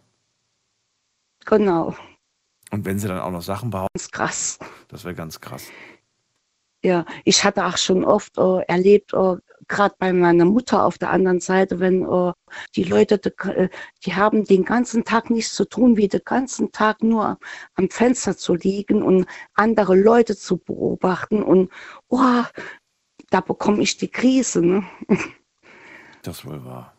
Genau, 1.45 1.95
Und 2.71 2.85
wenn 2.85 2.99
sie 2.99 3.07
dann 3.07 3.19
auch 3.19 3.31
noch 3.31 3.41
Sachen 3.41 3.69
behaupten, 3.69 3.93
ganz 3.97 4.11
krass. 4.11 4.59
das 4.89 5.05
wäre 5.05 5.15
ganz 5.15 5.39
krass. 5.39 5.73
Ja, 6.83 7.05
ich 7.25 7.43
hatte 7.43 7.65
auch 7.65 7.77
schon 7.77 8.03
oft 8.03 8.37
äh, 8.37 8.61
erlebt, 8.67 9.13
äh, 9.13 9.37
gerade 9.67 9.95
bei 9.99 10.13
meiner 10.13 10.45
Mutter 10.45 10.85
auf 10.85 10.97
der 10.97 11.09
anderen 11.09 11.39
Seite, 11.39 11.79
wenn 11.79 12.03
äh, 12.03 12.33
die 12.75 12.83
Leute, 12.83 13.17
die, 13.17 13.29
äh, 13.49 13.69
die 14.05 14.15
haben 14.15 14.45
den 14.45 14.63
ganzen 14.63 15.03
Tag 15.03 15.29
nichts 15.29 15.55
zu 15.55 15.65
tun, 15.65 15.97
wie 15.97 16.07
den 16.07 16.21
ganzen 16.23 16.71
Tag 16.71 17.03
nur 17.03 17.39
am 17.75 17.89
Fenster 17.89 18.37
zu 18.37 18.55
liegen 18.55 19.01
und 19.01 19.25
andere 19.55 19.95
Leute 19.95 20.35
zu 20.35 20.57
beobachten 20.57 21.43
und 21.43 21.71
oh, 22.09 22.43
da 23.29 23.41
bekomme 23.41 23.81
ich 23.81 23.97
die 23.97 24.09
Krise. 24.09 24.61
Ne? 24.61 24.83
Das 26.21 26.45
wohl 26.45 26.63
wahr. 26.63 26.96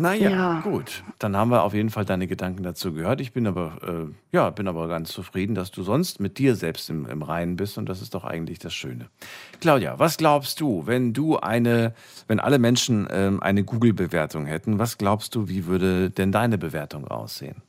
Naja, 0.00 0.30
Ja. 0.30 0.60
gut. 0.60 1.02
Dann 1.18 1.36
haben 1.36 1.50
wir 1.50 1.64
auf 1.64 1.74
jeden 1.74 1.90
Fall 1.90 2.04
deine 2.04 2.28
Gedanken 2.28 2.62
dazu 2.62 2.92
gehört. 2.92 3.20
Ich 3.20 3.32
bin 3.32 3.48
aber, 3.48 3.78
äh, 3.82 4.14
ja, 4.30 4.48
bin 4.50 4.68
aber 4.68 4.86
ganz 4.86 5.10
zufrieden, 5.10 5.56
dass 5.56 5.72
du 5.72 5.82
sonst 5.82 6.20
mit 6.20 6.38
dir 6.38 6.54
selbst 6.54 6.88
im, 6.88 7.04
im 7.06 7.22
Reinen 7.22 7.56
bist 7.56 7.78
und 7.78 7.88
das 7.88 8.00
ist 8.00 8.14
doch 8.14 8.22
eigentlich 8.24 8.60
das 8.60 8.72
Schöne. 8.72 9.10
Claudia, 9.60 9.98
was 9.98 10.16
glaubst 10.16 10.60
du, 10.60 10.86
wenn 10.86 11.12
du 11.14 11.38
eine, 11.38 11.94
wenn 12.28 12.38
alle 12.38 12.60
Menschen 12.60 13.08
ähm, 13.10 13.42
eine 13.42 13.64
Google-Bewertung 13.64 14.46
hätten, 14.46 14.78
was 14.78 14.98
glaubst 14.98 15.34
du, 15.34 15.48
wie 15.48 15.66
würde 15.66 16.10
denn 16.10 16.30
deine 16.30 16.58
Bewertung 16.58 17.08
aussehen? 17.08 17.60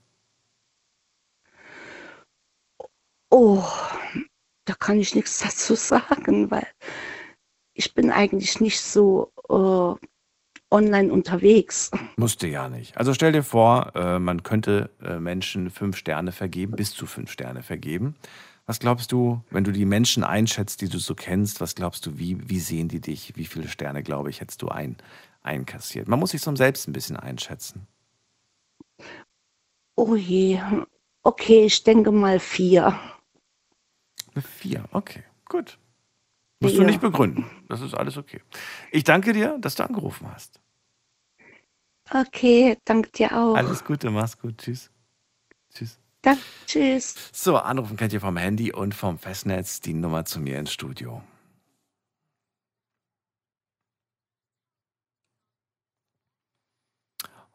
Oh, 3.31 3.63
da 4.65 4.75
kann 4.75 4.99
ich 4.99 5.15
nichts 5.15 5.39
dazu 5.43 5.73
sagen, 5.73 6.51
weil 6.51 6.67
ich 7.73 7.95
bin 7.95 8.11
eigentlich 8.11 8.59
nicht 8.59 8.79
so 8.81 9.31
äh, 9.49 10.05
online 10.71 11.11
unterwegs. 11.11 11.91
Musste 12.15 12.47
ja 12.47 12.69
nicht. 12.69 12.97
Also 12.97 13.13
stell 13.13 13.31
dir 13.31 13.43
vor, 13.43 13.95
äh, 13.95 14.19
man 14.19 14.43
könnte 14.43 14.89
äh, 15.01 15.19
Menschen 15.19 15.69
fünf 15.69 15.97
Sterne 15.97 16.31
vergeben, 16.31 16.75
bis 16.75 16.91
zu 16.93 17.05
fünf 17.05 17.31
Sterne 17.31 17.63
vergeben. 17.63 18.15
Was 18.69 18.79
glaubst 18.79 19.11
du, 19.11 19.41
wenn 19.49 19.63
du 19.63 19.71
die 19.71 19.85
Menschen 19.85 20.23
einschätzt, 20.23 20.81
die 20.81 20.89
du 20.89 20.99
so 20.99 21.15
kennst, 21.15 21.59
was 21.59 21.73
glaubst 21.73 22.05
du, 22.05 22.19
wie, 22.19 22.37
wie 22.47 22.59
sehen 22.59 22.87
die 22.87 23.01
dich? 23.01 23.35
Wie 23.35 23.45
viele 23.45 23.67
Sterne, 23.67 24.03
glaube 24.03 24.29
ich, 24.29 24.41
hättest 24.41 24.61
du 24.61 24.67
ein, 24.67 24.95
einkassiert? 25.41 26.07
Man 26.07 26.19
muss 26.19 26.31
sich 26.31 26.41
so 26.41 26.55
selbst 26.55 26.87
ein 26.87 26.93
bisschen 26.93 27.17
einschätzen. 27.17 27.87
Oh 29.95 30.13
je, 30.13 30.61
okay, 31.23 31.65
ich 31.65 31.83
denke 31.83 32.11
mal 32.11 32.39
vier. 32.39 32.99
Vier, 34.39 34.85
okay, 34.91 35.23
gut. 35.45 35.78
Musst 36.61 36.75
du 36.75 36.81
Ja. 36.81 36.87
nicht 36.87 37.01
begründen. 37.01 37.45
Das 37.69 37.81
ist 37.81 37.93
alles 37.93 38.17
okay. 38.17 38.41
Ich 38.91 39.03
danke 39.05 39.31
dir, 39.33 39.57
dass 39.59 39.75
du 39.75 39.83
angerufen 39.83 40.27
hast. 40.31 40.59
Okay, 42.11 42.77
danke 42.85 43.09
dir 43.11 43.31
auch. 43.37 43.55
Alles 43.55 43.85
Gute, 43.85 44.09
mach's 44.09 44.37
gut. 44.37 44.57
Tschüss. 44.57 44.91
Tschüss. 45.73 45.99
Danke, 46.21 46.41
tschüss. 46.65 47.15
So, 47.31 47.57
anrufen 47.57 47.95
könnt 47.95 48.11
ihr 48.11 48.19
vom 48.19 48.35
Handy 48.35 48.73
und 48.73 48.93
vom 48.93 49.19
Festnetz 49.19 49.79
die 49.79 49.93
Nummer 49.93 50.25
zu 50.25 50.39
mir 50.41 50.59
ins 50.59 50.73
Studio. 50.73 51.21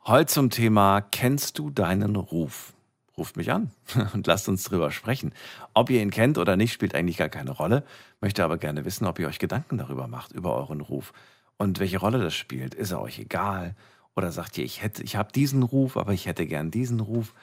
Heute 0.06 0.26
zum 0.32 0.50
Thema 0.50 1.00
Kennst 1.00 1.58
du 1.58 1.70
deinen 1.70 2.16
Ruf? 2.16 2.73
Ruft 3.16 3.36
mich 3.36 3.52
an 3.52 3.70
und 4.14 4.26
lasst 4.26 4.48
uns 4.48 4.64
drüber 4.64 4.90
sprechen. 4.90 5.32
Ob 5.72 5.90
ihr 5.90 6.02
ihn 6.02 6.10
kennt 6.10 6.38
oder 6.38 6.56
nicht, 6.56 6.72
spielt 6.72 6.94
eigentlich 6.94 7.16
gar 7.16 7.28
keine 7.28 7.52
Rolle. 7.52 7.84
Möchte 8.20 8.44
aber 8.44 8.58
gerne 8.58 8.84
wissen, 8.84 9.06
ob 9.06 9.18
ihr 9.18 9.28
euch 9.28 9.38
Gedanken 9.38 9.78
darüber 9.78 10.08
macht, 10.08 10.32
über 10.32 10.54
euren 10.56 10.80
Ruf. 10.80 11.12
Und 11.56 11.78
welche 11.78 11.98
Rolle 11.98 12.18
das 12.18 12.34
spielt. 12.34 12.74
Ist 12.74 12.90
er 12.90 13.00
euch 13.00 13.18
egal? 13.18 13.76
Oder 14.16 14.32
sagt 14.32 14.58
ihr, 14.58 14.64
ich 14.64 14.82
hätte, 14.82 15.02
ich 15.02 15.16
habe 15.16 15.32
diesen 15.32 15.62
Ruf, 15.62 15.96
aber 15.96 16.12
ich 16.12 16.26
hätte 16.26 16.46
gern 16.46 16.70
diesen 16.70 17.00
Ruf? 17.00 17.34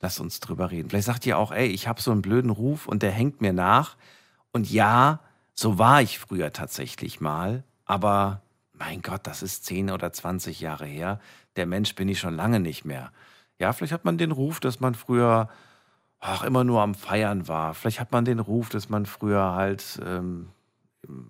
Lasst 0.00 0.20
uns 0.20 0.40
drüber 0.40 0.70
reden. 0.70 0.88
Vielleicht 0.88 1.06
sagt 1.06 1.26
ihr 1.26 1.38
auch, 1.38 1.52
ey, 1.52 1.66
ich 1.68 1.86
habe 1.86 2.00
so 2.00 2.10
einen 2.10 2.22
blöden 2.22 2.50
Ruf 2.50 2.86
und 2.86 3.02
der 3.02 3.10
hängt 3.10 3.40
mir 3.40 3.52
nach. 3.52 3.96
Und 4.52 4.70
ja, 4.70 5.20
so 5.54 5.78
war 5.78 6.00
ich 6.00 6.18
früher 6.18 6.52
tatsächlich 6.52 7.20
mal, 7.20 7.64
aber 7.84 8.42
mein 8.72 9.02
Gott, 9.02 9.26
das 9.26 9.42
ist 9.42 9.66
10 9.66 9.90
oder 9.90 10.12
20 10.12 10.60
Jahre 10.60 10.86
her. 10.86 11.20
Der 11.56 11.66
Mensch 11.66 11.94
bin 11.94 12.08
ich 12.08 12.18
schon 12.18 12.34
lange 12.34 12.60
nicht 12.60 12.84
mehr. 12.84 13.12
Ja, 13.60 13.72
vielleicht 13.72 13.92
hat 13.92 14.04
man 14.04 14.18
den 14.18 14.32
Ruf, 14.32 14.58
dass 14.58 14.80
man 14.80 14.94
früher 14.94 15.48
ach, 16.18 16.44
immer 16.44 16.64
nur 16.64 16.82
am 16.82 16.94
Feiern 16.94 17.48
war. 17.48 17.74
Vielleicht 17.74 18.00
hat 18.00 18.12
man 18.12 18.24
den 18.24 18.38
Ruf, 18.38 18.68
dass 18.68 18.88
man 18.88 19.06
früher 19.06 19.52
halt 19.52 20.00
ähm, 20.04 20.48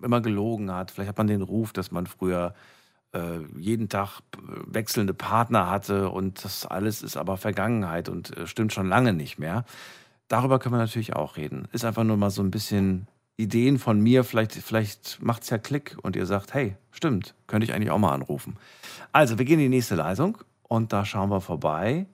immer 0.01 0.21
gelogen 0.21 0.71
hat. 0.71 0.91
Vielleicht 0.91 1.09
hat 1.09 1.17
man 1.17 1.27
den 1.27 1.41
Ruf, 1.41 1.73
dass 1.73 1.91
man 1.91 2.05
früher 2.07 2.53
äh, 3.13 3.39
jeden 3.57 3.89
Tag 3.89 4.21
wechselnde 4.65 5.13
Partner 5.13 5.69
hatte 5.69 6.09
und 6.09 6.43
das 6.43 6.65
alles 6.65 7.03
ist 7.03 7.17
aber 7.17 7.37
Vergangenheit 7.37 8.09
und 8.09 8.35
äh, 8.37 8.47
stimmt 8.47 8.73
schon 8.73 8.87
lange 8.87 9.13
nicht 9.13 9.39
mehr. 9.39 9.65
Darüber 10.27 10.59
können 10.59 10.75
wir 10.75 10.79
natürlich 10.79 11.13
auch 11.13 11.37
reden. 11.37 11.67
Ist 11.71 11.85
einfach 11.85 12.03
nur 12.03 12.17
mal 12.17 12.29
so 12.29 12.41
ein 12.41 12.51
bisschen 12.51 13.07
Ideen 13.37 13.79
von 13.79 13.99
mir, 13.99 14.23
vielleicht, 14.23 14.53
vielleicht 14.53 15.21
macht 15.21 15.43
es 15.43 15.49
ja 15.49 15.57
Klick 15.57 15.97
und 16.01 16.15
ihr 16.15 16.25
sagt, 16.25 16.53
hey, 16.53 16.75
stimmt, 16.91 17.33
könnte 17.47 17.65
ich 17.65 17.73
eigentlich 17.73 17.91
auch 17.91 17.97
mal 17.97 18.13
anrufen. 18.13 18.57
Also, 19.11 19.37
wir 19.37 19.45
gehen 19.45 19.59
in 19.59 19.71
die 19.71 19.77
nächste 19.77 19.95
Leitung 19.95 20.37
und 20.63 20.93
da 20.93 21.05
schauen 21.05 21.29
wir 21.29 21.41
vorbei 21.41 22.05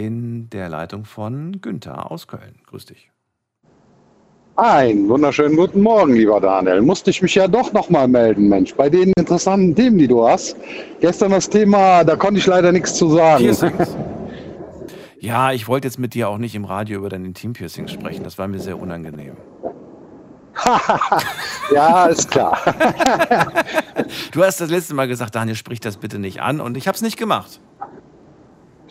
in 0.00 0.48
der 0.50 0.68
Leitung 0.68 1.04
von 1.04 1.60
Günther 1.60 2.10
aus 2.10 2.26
Köln. 2.26 2.58
Grüß 2.66 2.86
dich. 2.86 3.10
Einen 4.56 5.08
wunderschönen 5.08 5.56
guten 5.56 5.80
Morgen, 5.80 6.14
lieber 6.14 6.40
Daniel. 6.40 6.82
Musste 6.82 7.10
ich 7.10 7.22
mich 7.22 7.34
ja 7.34 7.48
doch 7.48 7.72
nochmal 7.72 8.08
melden, 8.08 8.48
Mensch, 8.48 8.74
bei 8.74 8.90
den 8.90 9.12
interessanten 9.16 9.74
Themen, 9.74 9.98
die 9.98 10.08
du 10.08 10.26
hast. 10.26 10.56
Gestern 11.00 11.30
das 11.30 11.48
Thema, 11.48 12.04
da 12.04 12.16
konnte 12.16 12.40
ich 12.40 12.46
leider 12.46 12.72
nichts 12.72 12.94
zu 12.94 13.10
sagen. 13.10 13.44
Piercings. 13.44 13.96
Ja, 15.18 15.52
ich 15.52 15.68
wollte 15.68 15.86
jetzt 15.86 15.98
mit 15.98 16.14
dir 16.14 16.28
auch 16.28 16.38
nicht 16.38 16.54
im 16.54 16.64
Radio 16.64 16.98
über 16.98 17.10
dein 17.10 17.24
Intimpiercing 17.24 17.88
sprechen. 17.88 18.24
Das 18.24 18.38
war 18.38 18.48
mir 18.48 18.58
sehr 18.58 18.78
unangenehm. 18.78 19.36
ja, 21.74 22.06
ist 22.06 22.30
klar. 22.30 22.58
du 24.32 24.44
hast 24.44 24.60
das 24.60 24.70
letzte 24.70 24.94
Mal 24.94 25.08
gesagt, 25.08 25.34
Daniel, 25.34 25.56
sprich 25.56 25.80
das 25.80 25.96
bitte 25.96 26.18
nicht 26.18 26.40
an 26.40 26.60
und 26.60 26.76
ich 26.76 26.88
habe 26.88 26.96
es 26.96 27.02
nicht 27.02 27.16
gemacht. 27.18 27.60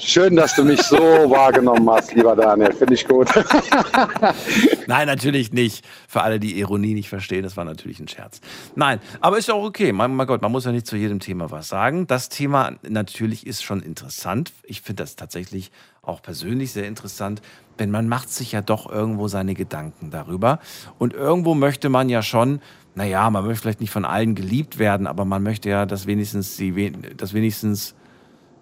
Schön, 0.02 0.38
dass 0.38 0.56
du 0.56 0.64
mich 0.64 0.82
so 0.82 0.98
wahrgenommen 1.30 1.88
hast, 1.90 2.16
lieber 2.16 2.34
Daniel. 2.34 2.72
Finde 2.72 2.94
ich 2.94 3.06
gut. 3.06 3.28
Nein, 4.88 5.08
natürlich 5.08 5.52
nicht. 5.52 5.86
Für 6.08 6.22
alle, 6.22 6.40
die 6.40 6.58
Ironie 6.58 6.94
nicht 6.94 7.10
verstehen, 7.10 7.44
das 7.44 7.58
war 7.58 7.66
natürlich 7.66 8.00
ein 8.00 8.08
Scherz. 8.08 8.40
Nein, 8.76 9.02
aber 9.20 9.38
ist 9.38 9.50
ja 9.50 9.56
auch 9.56 9.66
okay. 9.66 9.92
Mein, 9.92 10.16
mein 10.16 10.26
Gott, 10.26 10.42
man 10.42 10.54
muss 10.54 10.64
ja 10.64 10.72
nicht 10.72 10.88
zu 10.88 10.96
jedem 10.96 11.20
Thema 11.20 11.52
was 11.52 11.68
sagen. 11.68 12.08
Das 12.08 12.30
Thema 12.30 12.78
natürlich 12.88 13.46
ist 13.46 13.62
schon 13.62 13.82
interessant. 13.82 14.54
Ich 14.64 14.82
finde 14.82 15.04
das 15.04 15.18
tatsächlich 15.18 15.70
auch 16.02 16.22
persönlich 16.22 16.72
sehr 16.72 16.88
interessant, 16.88 17.42
denn 17.78 17.92
man 17.92 18.08
macht 18.08 18.30
sich 18.30 18.54
ja 18.54 18.62
doch 18.62 18.90
irgendwo 18.90 19.28
seine 19.28 19.54
Gedanken 19.54 20.12
darüber. 20.12 20.60
Und 20.98 21.14
irgendwo 21.14 21.56
möchte 21.56 21.90
man 21.90 22.08
ja 22.08 22.24
schon, 22.24 22.62
naja, 22.96 23.30
man 23.30 23.46
möchte 23.46 23.64
vielleicht 23.64 23.82
nicht 23.82 23.92
von 23.92 24.06
allen 24.06 24.34
geliebt 24.34 24.80
werden, 24.80 25.08
aber 25.08 25.26
man 25.26 25.44
möchte 25.44 25.70
ja, 25.70 25.86
dass 25.86 26.08
wenigstens, 26.08 26.56
die, 26.56 26.94
dass 27.18 27.34
wenigstens 27.34 27.96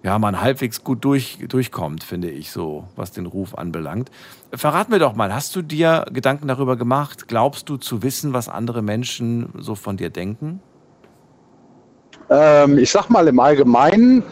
ja, 0.04 0.20
man 0.20 0.41
halbwegs 0.41 0.84
gut 0.84 1.04
durch, 1.04 1.39
durchkommt, 1.48 2.04
finde 2.04 2.30
ich 2.30 2.52
so, 2.52 2.86
was 2.95 3.12
den 3.12 3.26
Ruf 3.26 3.58
anbelangt. 3.58 4.10
Verrat 4.54 4.89
mir 4.89 5.00
doch 5.00 5.16
mal, 5.16 5.34
hast 5.34 5.56
du 5.56 5.62
dir 5.62 6.06
Gedanken 6.12 6.48
darüber 6.48 6.78
gemacht? 6.78 7.28
Glaubst 7.28 7.68
du 7.70 7.78
zu 7.78 8.04
wissen, 8.04 8.34
was 8.34 8.48
andere 8.48 8.82
Menschen 8.82 9.50
so 9.58 9.76
von 9.76 9.98
dir 9.98 10.10
denken? 10.10 10.62
Ähm, 12.30 12.78
ich 12.78 12.91
sag 12.91 13.10
mal 13.10 13.28
im 13.28 13.39
Allgemeinen 13.39 14.24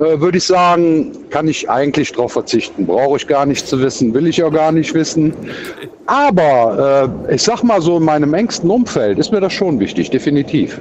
äh, 0.00 0.20
würde 0.20 0.38
ich 0.38 0.44
sagen, 0.44 1.12
kann 1.30 1.48
ich 1.48 1.68
eigentlich 1.68 2.12
darauf 2.12 2.32
verzichten. 2.32 2.86
Brauche 2.86 3.16
ich 3.16 3.26
gar 3.26 3.46
nicht 3.46 3.66
zu 3.66 3.80
wissen, 3.80 4.14
will 4.14 4.28
ich 4.28 4.42
auch 4.42 4.52
gar 4.52 4.70
nicht 4.70 4.94
wissen. 4.94 5.34
Aber 6.06 7.12
äh, 7.28 7.34
ich 7.34 7.42
sag 7.42 7.62
mal 7.62 7.82
so, 7.82 7.96
in 7.96 8.04
meinem 8.04 8.32
engsten 8.34 8.70
Umfeld 8.70 9.18
ist 9.18 9.32
mir 9.32 9.40
das 9.40 9.52
schon 9.52 9.80
wichtig, 9.80 10.10
definitiv. 10.10 10.80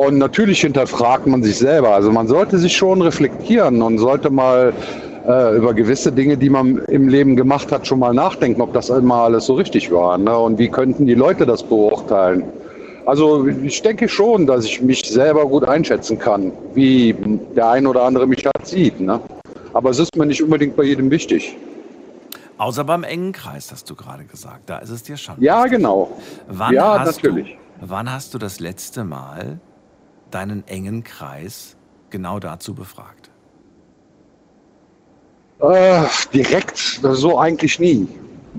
Und 0.00 0.16
natürlich 0.16 0.62
hinterfragt 0.62 1.26
man 1.26 1.42
sich 1.42 1.58
selber. 1.58 1.90
Also 1.90 2.10
man 2.10 2.26
sollte 2.26 2.56
sich 2.56 2.74
schon 2.74 3.02
reflektieren 3.02 3.82
und 3.82 3.98
sollte 3.98 4.30
mal 4.30 4.72
äh, 5.28 5.54
über 5.58 5.74
gewisse 5.74 6.10
Dinge, 6.10 6.38
die 6.38 6.48
man 6.48 6.78
im 6.86 7.06
Leben 7.06 7.36
gemacht 7.36 7.70
hat, 7.70 7.86
schon 7.86 7.98
mal 7.98 8.14
nachdenken, 8.14 8.62
ob 8.62 8.72
das 8.72 8.88
immer 8.88 9.16
alles 9.16 9.44
so 9.44 9.52
richtig 9.56 9.92
war. 9.92 10.16
Ne? 10.16 10.34
Und 10.34 10.58
wie 10.58 10.70
könnten 10.70 11.04
die 11.04 11.12
Leute 11.12 11.44
das 11.44 11.62
beurteilen? 11.62 12.44
Also 13.04 13.46
ich 13.46 13.82
denke 13.82 14.08
schon, 14.08 14.46
dass 14.46 14.64
ich 14.64 14.80
mich 14.80 15.02
selber 15.02 15.44
gut 15.44 15.64
einschätzen 15.64 16.18
kann, 16.18 16.50
wie 16.72 17.14
der 17.54 17.68
ein 17.68 17.86
oder 17.86 18.04
andere 18.04 18.26
mich 18.26 18.46
halt 18.46 18.66
sieht. 18.66 18.98
Ne? 19.00 19.20
Aber 19.74 19.90
es 19.90 19.98
ist 19.98 20.16
mir 20.16 20.24
nicht 20.24 20.42
unbedingt 20.42 20.76
bei 20.76 20.84
jedem 20.84 21.10
wichtig. 21.10 21.58
Außer 22.56 22.84
beim 22.84 23.04
engen 23.04 23.32
Kreis, 23.32 23.70
hast 23.70 23.90
du 23.90 23.94
gerade 23.94 24.24
gesagt. 24.24 24.62
Da 24.64 24.78
ist 24.78 24.88
es 24.88 25.02
dir 25.02 25.18
schon. 25.18 25.34
Ja, 25.40 25.64
wichtig. 25.64 25.76
genau. 25.76 26.10
Wann 26.48 26.72
ja, 26.72 27.04
natürlich. 27.04 27.58
Du, 27.78 27.90
wann 27.90 28.10
hast 28.10 28.32
du 28.32 28.38
das 28.38 28.60
letzte 28.60 29.04
Mal 29.04 29.60
deinen 30.30 30.66
engen 30.66 31.04
Kreis 31.04 31.76
genau 32.10 32.38
dazu 32.38 32.74
befragt? 32.74 33.30
Äh, 35.60 36.04
direkt 36.32 36.78
so 37.02 37.38
eigentlich 37.38 37.78
nie. 37.78 38.08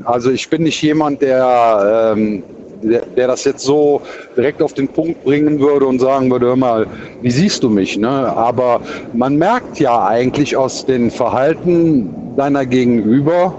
Also 0.06 0.32
ich 0.32 0.50
bin 0.50 0.64
nicht 0.64 0.82
jemand, 0.82 1.22
der, 1.22 2.14
ähm, 2.16 2.44
der, 2.84 3.06
der, 3.06 3.28
das 3.28 3.44
jetzt 3.44 3.64
so 3.64 4.02
direkt 4.38 4.62
auf 4.62 4.74
den 4.74 4.88
Punkt 4.88 5.24
bringen 5.24 5.60
würde 5.60 5.86
und 5.88 6.00
sagen 6.00 6.30
würde, 6.30 6.48
hör 6.48 6.56
mal, 6.56 6.88
wie 7.22 7.32
siehst 7.32 7.64
du 7.64 7.70
mich? 7.70 7.98
Ne? 7.98 8.10
Aber 8.10 8.82
man 9.14 9.36
merkt 9.36 9.80
ja 9.80 10.06
eigentlich 10.06 10.56
aus 10.56 10.86
den 10.86 11.10
Verhalten 11.12 12.36
deiner 12.38 12.66
Gegenüber, 12.66 13.54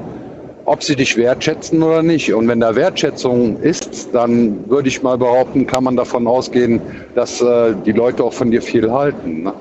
ob 0.64 0.82
sie 0.82 0.96
dich 0.96 1.16
wertschätzen 1.16 1.82
oder 1.82 2.02
nicht. 2.02 2.32
Und 2.32 2.48
wenn 2.48 2.60
da 2.60 2.74
Wertschätzung 2.74 3.60
ist, 3.60 4.08
dann 4.12 4.68
würde 4.68 4.88
ich 4.88 5.02
mal 5.02 5.18
behaupten, 5.18 5.66
kann 5.66 5.84
man 5.84 5.96
davon 5.96 6.26
ausgehen, 6.26 6.80
dass 7.14 7.40
äh, 7.40 7.74
die 7.84 7.92
Leute 7.92 8.24
auch 8.24 8.32
von 8.32 8.50
dir 8.50 8.62
viel 8.62 8.90
halten. 8.90 9.44
Ne? 9.44 9.52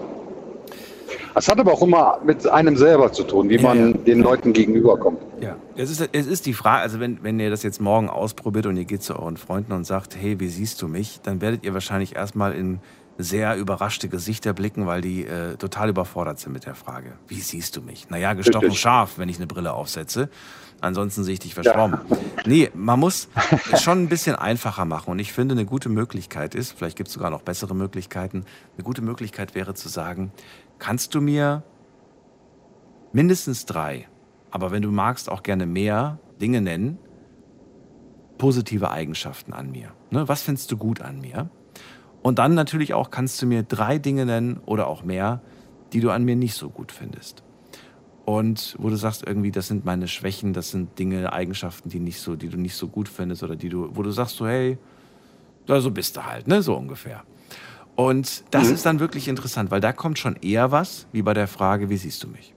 Das 1.34 1.48
hat 1.48 1.60
aber 1.60 1.74
auch 1.74 1.82
immer 1.82 2.20
mit 2.26 2.46
einem 2.48 2.76
selber 2.76 3.12
zu 3.12 3.24
tun, 3.24 3.50
wie 3.50 3.56
ja, 3.56 3.62
man 3.62 3.92
ja. 3.92 3.98
den 3.98 4.20
Leuten 4.20 4.54
gegenüberkommt. 4.54 5.20
Ja, 5.40 5.56
es 5.76 5.90
ist, 5.90 6.10
es 6.12 6.28
ist 6.28 6.46
die 6.46 6.54
Frage, 6.54 6.82
also 6.82 7.00
wenn, 7.00 7.24
wenn 7.24 7.40
ihr 7.40 7.50
das 7.50 7.64
jetzt 7.64 7.82
morgen 7.82 8.10
ausprobiert 8.10 8.66
und 8.66 8.78
ihr 8.78 8.86
geht 8.86 9.02
zu 9.02 9.18
euren 9.18 9.38
Freunden 9.38 9.72
und 9.72 9.86
sagt, 9.86 10.16
hey, 10.16 10.40
wie 10.40 10.50
siehst 10.50 10.82
du 10.82 10.88
mich, 10.88 11.22
dann 11.24 11.42
werdet 11.42 11.64
ihr 11.64 11.74
wahrscheinlich 11.74 12.16
erstmal 12.16 12.54
in 12.54 12.80
sehr 13.18 13.56
überraschte 13.56 14.10
Gesichter 14.10 14.54
blicken, 14.54 14.88
weil 14.88 15.02
die 15.02 15.26
äh, 15.26 15.56
total 15.58 15.90
überfordert 15.90 16.40
sind 16.40 16.54
mit 16.54 16.66
der 16.66 16.76
Frage. 16.76 17.14
Wie 17.28 17.40
siehst 17.40 17.76
du 17.76 17.82
mich? 17.82 18.10
Naja, 18.10 18.34
gestochen 18.34 18.66
Richtig. 18.66 18.82
scharf, 18.82 19.18
wenn 19.18 19.30
ich 19.30 19.38
eine 19.38 19.48
Brille 19.48 19.74
aufsetze. 19.74 20.30
Ansonsten 20.82 21.24
sehe 21.24 21.34
ich 21.34 21.40
dich 21.40 21.54
verschwommen. 21.54 22.00
Ja. 22.10 22.18
Nee, 22.46 22.72
man 22.74 23.00
muss 23.00 23.30
es 23.72 23.84
schon 23.84 24.02
ein 24.02 24.10
bisschen 24.10 24.36
einfacher 24.36 24.84
machen. 24.84 25.12
Und 25.12 25.20
ich 25.20 25.32
finde, 25.32 25.54
eine 25.54 25.66
gute 25.66 25.90
Möglichkeit 25.90 26.56
ist, 26.56 26.72
vielleicht 26.72 26.98
gibt 26.98 27.08
es 27.08 27.14
sogar 27.14 27.30
noch 27.30 27.44
bessere 27.44 27.76
Möglichkeiten, 27.76 28.46
eine 28.76 28.84
gute 28.84 29.04
Möglichkeit 29.04 29.54
wäre 29.54 29.76
zu 29.76 29.90
sagen, 29.90 30.32
kannst 30.80 31.14
du 31.14 31.22
mir 31.22 31.64
mindestens 33.14 33.68
drei, 33.68 34.08
aber 34.50 34.72
wenn 34.72 34.82
du 34.82 34.90
magst, 34.90 35.30
auch 35.30 35.44
gerne 35.44 35.68
mehr 35.68 36.20
Dinge 36.42 36.62
nennen, 36.62 36.98
positive 38.40 38.90
Eigenschaften 38.90 39.54
an 39.54 39.70
mir. 39.72 39.92
Ne? 40.10 40.28
Was 40.28 40.42
findest 40.42 40.72
du 40.72 40.78
gut 40.78 41.00
an 41.00 41.22
mir? 41.22 41.52
Und 42.24 42.40
dann 42.40 42.56
natürlich 42.56 42.96
auch 42.96 43.12
kannst 43.12 43.40
du 43.42 43.46
mir 43.46 43.62
drei 43.62 44.00
Dinge 44.00 44.26
nennen 44.26 44.60
oder 44.66 44.88
auch 44.88 45.04
mehr, 45.04 45.42
die 45.94 46.00
du 46.00 46.10
an 46.10 46.24
mir 46.24 46.36
nicht 46.36 46.56
so 46.56 46.70
gut 46.72 46.92
findest 46.92 47.44
und 48.26 48.76
wo 48.78 48.90
du 48.90 48.96
sagst 48.96 49.24
irgendwie, 49.26 49.52
das 49.52 49.68
sind 49.68 49.86
meine 49.86 50.08
Schwächen, 50.08 50.54
das 50.54 50.72
sind 50.72 50.98
Dinge, 51.00 51.34
Eigenschaften, 51.34 51.90
die 51.90 52.00
nicht 52.00 52.20
so, 52.20 52.36
die 52.36 52.50
du 52.50 52.58
nicht 52.58 52.76
so 52.76 52.88
gut 52.88 53.10
findest 53.10 53.44
oder 53.44 53.56
die 53.56 53.70
du, 53.70 53.90
wo 53.94 54.04
du 54.04 54.12
sagst 54.12 54.38
so, 54.38 54.48
hey, 54.48 54.78
so 55.68 55.92
bist 55.92 56.18
du 56.18 56.26
halt, 56.26 56.48
ne, 56.48 56.62
so 56.62 56.76
ungefähr. 56.76 57.24
Und 57.96 58.44
das 58.52 58.68
mhm. 58.68 58.74
ist 58.74 58.86
dann 58.86 59.00
wirklich 59.00 59.28
interessant, 59.28 59.72
weil 59.72 59.82
da 59.82 59.94
kommt 59.94 60.20
schon 60.20 60.36
eher 60.38 60.72
was, 60.72 61.08
wie 61.12 61.22
bei 61.22 61.34
der 61.34 61.48
Frage, 61.48 61.90
wie 61.90 61.98
siehst 61.98 62.24
du 62.24 62.28
mich? 62.28 62.54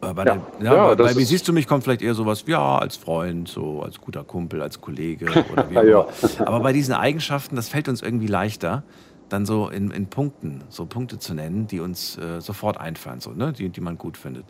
Äh, 0.00 0.14
bei, 0.14 0.24
ja. 0.24 0.36
Der, 0.36 0.66
ja, 0.66 0.74
ja, 0.74 0.94
bei, 0.94 1.04
bei 1.04 1.16
wie 1.16 1.24
siehst 1.24 1.46
du 1.48 1.52
mich 1.52 1.66
kommt 1.66 1.84
vielleicht 1.84 2.02
eher 2.02 2.14
sowas, 2.14 2.44
ja, 2.46 2.78
als 2.78 2.96
Freund, 2.96 3.48
so 3.48 3.82
als 3.82 4.00
guter 4.00 4.24
Kumpel, 4.24 4.62
als 4.62 4.80
Kollege 4.80 5.26
oder 5.52 5.70
wie 5.70 5.78
auch 5.94 6.08
immer. 6.22 6.46
Aber 6.46 6.60
bei 6.60 6.72
diesen 6.72 6.94
Eigenschaften, 6.94 7.56
das 7.56 7.68
fällt 7.68 7.88
uns 7.88 8.02
irgendwie 8.02 8.28
leichter, 8.28 8.84
dann 9.28 9.46
so 9.46 9.68
in, 9.68 9.90
in 9.90 10.06
Punkten, 10.06 10.64
so 10.68 10.86
Punkte 10.86 11.18
zu 11.18 11.34
nennen, 11.34 11.66
die 11.66 11.80
uns 11.80 12.16
äh, 12.18 12.40
sofort 12.40 12.78
einfallen, 12.78 13.20
so, 13.20 13.30
ne? 13.30 13.52
die, 13.52 13.68
die 13.68 13.80
man 13.80 13.98
gut 13.98 14.16
findet. 14.16 14.44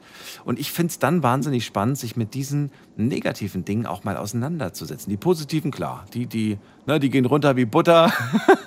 Und 0.44 0.58
ich 0.58 0.72
finde 0.72 0.90
es 0.90 0.98
dann 0.98 1.22
wahnsinnig 1.22 1.64
spannend, 1.64 1.98
sich 1.98 2.16
mit 2.16 2.34
diesen 2.34 2.70
negativen 2.96 3.64
Dingen 3.64 3.86
auch 3.86 4.04
mal 4.04 4.16
auseinanderzusetzen. 4.16 5.10
Die 5.10 5.16
positiven, 5.16 5.70
klar, 5.70 6.04
die, 6.14 6.26
die, 6.26 6.58
ne, 6.86 7.00
die 7.00 7.10
gehen 7.10 7.24
runter 7.24 7.56
wie 7.56 7.64
Butter. 7.64 8.12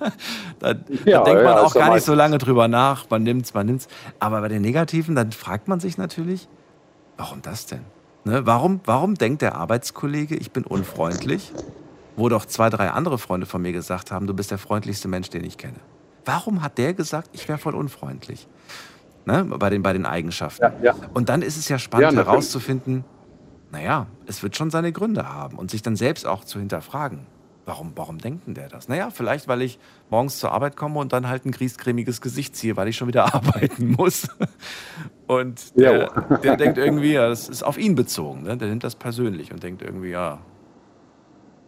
da, 0.60 0.70
ja, 0.70 0.76
da, 1.20 1.24
denkt 1.24 1.44
man 1.44 1.56
ja, 1.56 1.62
auch 1.62 1.74
gar 1.74 1.94
nicht 1.94 2.06
so 2.06 2.14
lange 2.14 2.38
drüber 2.38 2.68
nach. 2.68 3.10
Man 3.10 3.24
nimmt's, 3.24 3.54
man 3.54 3.66
nimmt's. 3.66 3.88
Aber 4.20 4.42
bei 4.42 4.48
den 4.48 4.62
negativen, 4.62 5.16
dann 5.16 5.32
fragt 5.32 5.68
man 5.68 5.80
sich 5.80 5.98
natürlich, 5.98 6.48
warum 7.18 7.42
das 7.42 7.66
denn? 7.66 7.82
Ne? 8.24 8.46
Warum, 8.46 8.82
warum 8.86 9.16
denkt 9.16 9.42
der 9.42 9.56
Arbeitskollege, 9.56 10.36
ich 10.36 10.52
bin 10.52 10.64
unfreundlich? 10.64 11.52
Wo 12.16 12.30
doch 12.30 12.46
zwei, 12.46 12.70
drei 12.70 12.90
andere 12.90 13.18
Freunde 13.18 13.46
von 13.46 13.62
mir 13.62 13.72
gesagt 13.72 14.12
haben, 14.12 14.28
du 14.28 14.34
bist 14.34 14.52
der 14.52 14.58
freundlichste 14.58 15.08
Mensch, 15.08 15.30
den 15.30 15.44
ich 15.44 15.58
kenne. 15.58 15.80
Warum 16.26 16.62
hat 16.62 16.78
der 16.78 16.94
gesagt, 16.94 17.30
ich 17.34 17.48
wäre 17.48 17.58
voll 17.58 17.76
unfreundlich? 17.76 18.48
Ne? 19.26 19.46
Bei, 19.46 19.70
den, 19.70 19.84
bei 19.84 19.94
den 19.94 20.06
Eigenschaften. 20.06 20.64
Ja, 20.64 20.74
ja. 20.82 20.96
Und 21.14 21.30
dann 21.30 21.42
ist 21.42 21.58
es 21.58 21.70
ja 21.70 21.78
spannend 21.78 22.14
ja, 22.14 22.26
herauszufinden, 22.26 23.04
naja, 23.72 24.08
es 24.26 24.44
wird 24.44 24.56
schon 24.56 24.70
seine 24.70 24.92
Gründe 24.92 25.30
haben 25.32 25.58
und 25.58 25.72
sich 25.72 25.82
dann 25.82 25.96
selbst 25.96 26.26
auch 26.26 26.44
zu 26.44 26.60
hinterfragen. 26.60 27.26
Warum, 27.66 27.92
warum 27.96 28.18
denkt 28.18 28.48
denn 28.48 28.56
der 28.56 28.68
das? 28.70 28.90
Naja, 28.90 29.12
vielleicht, 29.12 29.48
weil 29.48 29.62
ich 29.62 29.80
morgens 30.10 30.40
zur 30.40 30.52
Arbeit 30.52 30.76
komme 30.76 31.00
und 31.00 31.14
dann 31.14 31.30
halt 31.30 31.46
ein 31.46 31.52
griesgrämiges 31.52 32.20
Gesicht 32.20 32.56
ziehe, 32.56 32.76
weil 32.76 32.88
ich 32.88 32.98
schon 32.98 33.08
wieder 33.08 33.34
arbeiten 33.36 33.92
muss. 33.92 34.28
Und 35.28 35.78
der, 35.78 36.10
der 36.44 36.58
denkt 36.58 36.78
irgendwie, 36.78 37.14
ja, 37.14 37.30
das 37.30 37.48
ist 37.48 37.64
auf 37.64 37.78
ihn 37.78 37.96
bezogen. 37.96 38.44
Ne? 38.44 38.58
Der 38.58 38.68
nimmt 38.68 38.84
das 38.84 38.96
persönlich 38.96 39.54
und 39.54 39.62
denkt 39.62 39.84
irgendwie, 39.84 40.10
ja, 40.10 40.40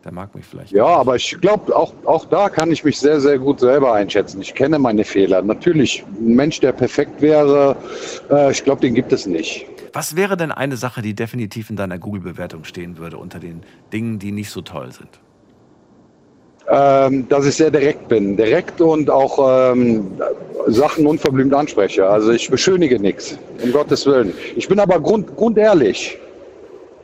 der 0.03 0.11
mag 0.11 0.35
mich 0.35 0.45
vielleicht. 0.45 0.71
Ja, 0.71 0.85
aber 0.85 1.15
ich 1.15 1.37
glaube, 1.39 1.75
auch, 1.75 1.93
auch 2.05 2.25
da 2.25 2.49
kann 2.49 2.71
ich 2.71 2.83
mich 2.83 2.99
sehr, 2.99 3.19
sehr 3.21 3.39
gut 3.39 3.59
selber 3.59 3.93
einschätzen. 3.93 4.41
Ich 4.41 4.53
kenne 4.53 4.79
meine 4.79 5.03
Fehler. 5.03 5.41
Natürlich, 5.41 6.03
ein 6.19 6.35
Mensch, 6.35 6.59
der 6.59 6.71
perfekt 6.73 7.21
wäre, 7.21 7.75
äh, 8.29 8.51
ich 8.51 8.63
glaube, 8.63 8.81
den 8.81 8.93
gibt 8.93 9.13
es 9.13 9.25
nicht. 9.25 9.65
Was 9.93 10.15
wäre 10.15 10.35
denn 10.35 10.51
eine 10.51 10.75
Sache, 10.75 11.01
die 11.01 11.13
definitiv 11.13 11.69
in 11.69 11.75
deiner 11.75 11.99
Google-Bewertung 11.99 12.63
stehen 12.63 12.97
würde 12.97 13.17
unter 13.17 13.39
den 13.39 13.61
Dingen, 13.91 14.19
die 14.19 14.31
nicht 14.31 14.49
so 14.49 14.61
toll 14.61 14.91
sind? 14.91 15.19
ähm, 16.69 17.27
dass 17.29 17.45
ich 17.45 17.55
sehr 17.55 17.71
direkt 17.71 18.07
bin. 18.07 18.37
Direkt 18.37 18.79
und 18.81 19.09
auch 19.09 19.73
ähm, 19.73 20.11
Sachen 20.67 21.05
unverblümt 21.05 21.53
anspreche. 21.53 22.07
Also 22.07 22.31
ich 22.31 22.49
beschönige 22.49 22.99
nichts, 22.99 23.37
um 23.61 23.71
Gottes 23.71 24.05
Willen. 24.05 24.33
Ich 24.55 24.67
bin 24.67 24.79
aber 24.79 24.99
grund, 24.99 25.35
grundehrlich. 25.35 26.17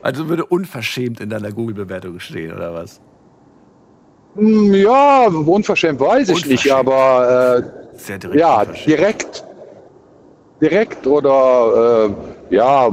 Also 0.02 0.28
würde 0.28 0.44
unverschämt 0.46 1.20
in 1.20 1.28
deiner 1.30 1.52
Google-Bewertung 1.52 2.20
stehen, 2.20 2.52
oder 2.54 2.72
was? 2.74 3.00
Hm, 4.36 4.72
Ja, 4.74 5.26
unverschämt 5.28 6.00
weiß 6.00 6.28
ich 6.30 6.46
nicht, 6.46 6.66
Unverschämt. 6.70 6.88
aber 6.88 7.58
äh, 7.58 7.98
Sehr 7.98 8.18
direkt. 8.18 8.40
ja, 8.40 8.64
direkt. 8.64 9.44
Direkt 10.60 11.06
oder 11.06 12.10
äh, 12.50 12.54
ja, 12.54 12.90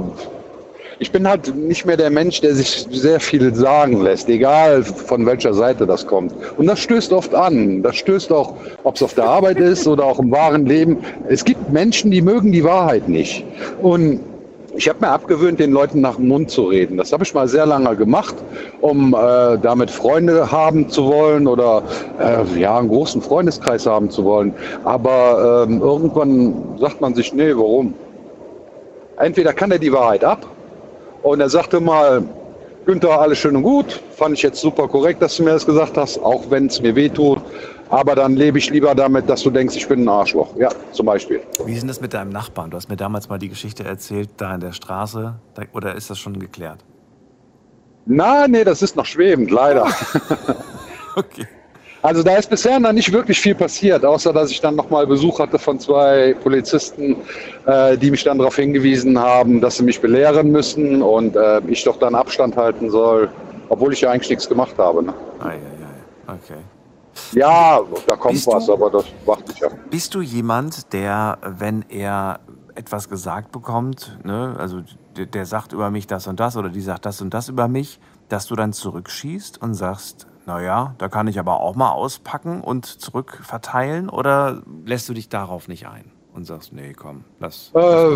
ich 1.00 1.12
bin 1.12 1.28
halt 1.28 1.54
nicht 1.56 1.86
mehr 1.86 1.98
der 1.98 2.10
Mensch, 2.10 2.42
der 2.42 2.56
sich 2.56 2.88
sehr 2.90 3.20
viel 3.20 3.54
sagen 3.54 4.02
lässt, 4.02 4.28
egal 4.30 4.84
von 4.84 5.26
welcher 5.26 5.54
Seite 5.54 5.86
das 5.86 6.08
kommt. 6.08 6.34
Und 6.58 6.66
das 6.66 6.80
stößt 6.80 7.14
oft 7.14 7.36
an. 7.36 7.84
Das 7.84 7.98
stößt 7.98 8.32
auch, 8.32 8.56
ob 8.84 8.96
es 8.96 9.04
auf 9.04 9.14
der 9.14 9.26
Arbeit 9.26 9.58
ist 9.60 9.86
oder 9.88 10.06
auch 10.06 10.18
im 10.20 10.32
wahren 10.32 10.66
Leben. 10.66 10.98
Es 11.28 11.44
gibt 11.46 11.72
Menschen, 11.72 12.10
die 12.10 12.22
mögen 12.22 12.52
die 12.52 12.64
Wahrheit 12.64 13.08
nicht. 13.10 13.44
Und 13.82 14.22
ich 14.78 14.88
habe 14.88 15.00
mir 15.02 15.10
abgewöhnt, 15.10 15.60
den 15.60 15.72
Leuten 15.72 16.02
nach 16.02 16.18
dem 16.18 16.28
Mund 16.28 16.52
zu 16.52 16.66
reden. 16.66 16.98
Das 16.98 17.12
habe 17.12 17.24
ich 17.24 17.34
mal 17.34 17.48
sehr 17.48 17.66
lange 17.66 17.96
gemacht, 17.96 18.36
um 18.80 19.14
äh, 19.14 19.58
damit 19.58 19.90
Freunde 19.90 20.52
haben 20.52 20.88
zu 20.88 21.06
wollen 21.06 21.48
oder 21.48 21.82
äh, 22.20 22.60
ja, 22.60 22.78
einen 22.78 22.88
großen 22.88 23.22
Freundeskreis 23.24 23.88
haben 23.88 24.12
zu 24.12 24.24
wollen. 24.24 24.54
Aber 24.84 25.66
ähm, 25.68 25.82
irgendwann 25.82 26.78
sagt 26.80 27.02
man 27.02 27.16
sich, 27.16 27.34
nee, 27.34 27.52
warum? 27.56 27.96
Entweder 29.18 29.52
kann 29.52 29.72
er 29.72 29.80
die 29.80 29.92
Wahrheit 29.92 30.24
ab 30.24 30.46
und 31.24 31.42
er 31.42 31.50
sagte 31.50 31.80
mal, 31.80 32.24
Günther, 32.86 33.20
alles 33.20 33.40
schön 33.40 33.56
und 33.56 33.64
gut, 33.64 34.00
fand 34.16 34.36
ich 34.36 34.44
jetzt 34.44 34.62
super 34.62 34.88
korrekt, 34.88 35.22
dass 35.22 35.36
du 35.36 35.44
mir 35.44 35.52
das 35.52 35.66
gesagt 35.66 35.98
hast, 35.98 36.20
auch 36.24 36.44
wenn 36.50 36.68
es 36.68 36.82
mir 36.82 36.96
weh 36.96 37.10
tut. 37.10 37.40
Aber 37.90 38.16
dann 38.16 38.36
lebe 38.36 38.58
ich 38.58 38.70
lieber 38.70 38.94
damit, 38.96 39.30
dass 39.30 39.44
du 39.44 39.50
denkst, 39.50 39.76
ich 39.76 39.88
bin 39.88 40.04
ein 40.04 40.10
Arschloch. 40.10 40.56
Ja, 40.58 40.70
zum 40.92 41.06
Beispiel. 41.06 41.42
Wie 41.66 41.74
ist 41.74 41.82
denn 41.82 41.88
das 41.88 42.02
mit 42.02 42.14
deinem 42.14 42.32
Nachbarn? 42.32 42.70
Du 42.70 42.78
hast 42.78 42.90
mir 42.90 42.98
damals 42.98 43.30
mal 43.30 43.38
die 43.38 43.50
Geschichte 43.50 43.84
erzählt, 43.84 44.30
da 44.38 44.54
in 44.56 44.62
der 44.62 44.74
Straße. 44.74 45.36
Oder 45.74 45.96
ist 45.96 46.10
das 46.10 46.20
schon 46.20 46.40
geklärt? 46.40 46.84
Na, 48.06 48.48
nee, 48.48 48.64
das 48.64 48.82
ist 48.82 48.96
noch 48.96 49.06
schwebend, 49.06 49.52
leider. 49.52 49.88
Okay. 51.18 51.48
Also 52.04 52.22
da 52.22 52.36
ist 52.36 52.50
bisher 52.50 52.80
noch 52.80 52.92
nicht 52.92 53.12
wirklich 53.12 53.40
viel 53.40 53.56
passiert, 53.56 54.06
außer 54.06 54.32
dass 54.32 54.52
ich 54.52 54.62
dann 54.62 54.76
nochmal 54.76 55.08
Besuch 55.08 55.40
hatte 55.40 55.58
von 55.58 55.80
zwei 55.80 56.36
Polizisten, 56.44 57.16
äh, 57.66 57.98
die 57.98 58.12
mich 58.12 58.24
dann 58.24 58.38
darauf 58.38 58.56
hingewiesen 58.56 59.20
haben, 59.20 59.60
dass 59.60 59.78
sie 59.78 59.84
mich 59.84 60.00
belehren 60.00 60.52
müssen 60.52 61.02
und 61.02 61.36
äh, 61.36 61.60
ich 61.68 61.84
doch 61.84 61.98
dann 61.98 62.14
Abstand 62.14 62.56
halten 62.56 62.92
soll, 62.92 63.30
obwohl 63.70 63.94
ich 63.94 64.02
ja 64.02 64.12
eigentlich 64.12 64.30
nichts 64.30 64.48
gemacht 64.48 64.76
habe. 64.78 65.04
Ne? 65.04 65.14
Ei, 65.40 65.48
ei, 65.48 65.54
ei. 65.54 66.34
Okay. 66.36 66.62
Ja, 67.32 67.82
da 68.08 68.16
kommt 68.16 68.34
Bist 68.34 68.48
was, 68.48 68.66
du- 68.66 68.74
aber 68.74 68.90
das 68.90 69.06
warte 69.26 69.52
ich 69.52 69.66
ab. 69.66 69.72
Bist 69.90 70.14
du 70.16 70.22
jemand, 70.22 70.94
der, 70.94 71.38
wenn 71.42 71.84
er 71.90 72.40
etwas 72.76 73.10
gesagt 73.10 73.52
bekommt, 73.52 74.20
ne, 74.24 74.56
also 74.60 74.82
der, 75.16 75.26
der 75.26 75.46
sagt 75.46 75.74
über 75.74 75.90
mich 75.90 76.08
das 76.08 76.28
und 76.28 76.40
das 76.40 76.56
oder 76.58 76.70
die 76.70 76.82
sagt 76.82 77.06
das 77.06 77.22
und 77.22 77.34
das 77.34 77.50
über 77.50 77.68
mich, 77.68 78.00
dass 78.30 78.46
du 78.48 78.56
dann 78.56 78.72
zurückschießt 78.74 79.62
und 79.62 79.74
sagst, 79.74 80.28
naja, 80.46 80.94
da 80.98 81.10
kann 81.10 81.28
ich 81.28 81.40
aber 81.40 81.60
auch 81.60 81.76
mal 81.76 81.92
auspacken 81.92 82.62
und 82.62 82.86
zurückverteilen 82.86 84.10
oder 84.10 84.62
lässt 84.86 85.10
du 85.10 85.14
dich 85.14 85.28
darauf 85.30 85.68
nicht 85.68 85.88
ein 85.88 86.12
und 86.38 86.46
sagst, 86.46 86.72
nee, 86.72 86.94
komm, 86.96 87.24
lass. 87.40 87.72
Äh, 87.74 88.16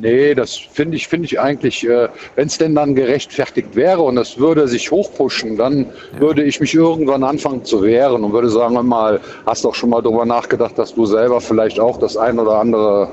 nee, 0.00 0.34
das 0.34 0.56
finde 0.56 0.96
ich, 0.96 1.06
finde 1.06 1.26
ich 1.26 1.38
eigentlich, 1.38 1.88
äh, 1.88 2.08
wenn 2.34 2.48
es 2.48 2.58
denn 2.58 2.74
dann 2.74 2.96
gerechtfertigt 2.96 3.76
wäre 3.76 4.02
und 4.02 4.18
es 4.18 4.36
würde 4.36 4.66
sich 4.66 4.90
hochpushen, 4.90 5.56
dann 5.56 5.86
würde 6.18 6.42
ich 6.42 6.58
mich 6.58 6.74
irgendwann 6.74 7.22
anfangen 7.22 7.64
zu 7.64 7.82
wehren 7.82 8.24
und 8.24 8.32
würde 8.32 8.50
sagen, 8.50 8.74
mal, 8.86 9.20
hast 9.46 9.64
doch 9.64 9.76
schon 9.76 9.90
mal 9.90 10.02
drüber 10.02 10.26
nachgedacht, 10.26 10.76
dass 10.76 10.92
du 10.92 11.06
selber 11.06 11.40
vielleicht 11.40 11.78
auch 11.78 11.98
das 11.98 12.16
ein 12.16 12.36
oder 12.40 12.58
andere 12.58 13.08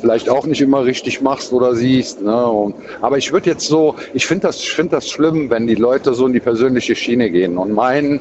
vielleicht 0.00 0.30
auch 0.30 0.46
nicht 0.46 0.62
immer 0.62 0.84
richtig 0.84 1.20
machst 1.20 1.52
oder 1.52 1.74
siehst. 1.74 2.22
Ne? 2.22 2.46
Und, 2.46 2.74
aber 3.02 3.18
ich 3.18 3.32
würde 3.32 3.50
jetzt 3.50 3.66
so, 3.66 3.96
ich 4.14 4.26
finde 4.26 4.46
das, 4.46 4.62
ich 4.62 4.72
finde 4.72 4.96
das 4.96 5.10
schlimm, 5.10 5.50
wenn 5.50 5.66
die 5.66 5.74
Leute 5.74 6.14
so 6.14 6.26
in 6.26 6.32
die 6.32 6.40
persönliche 6.40 6.96
Schiene 6.96 7.30
gehen 7.30 7.58
und 7.58 7.74
meinen, 7.74 8.20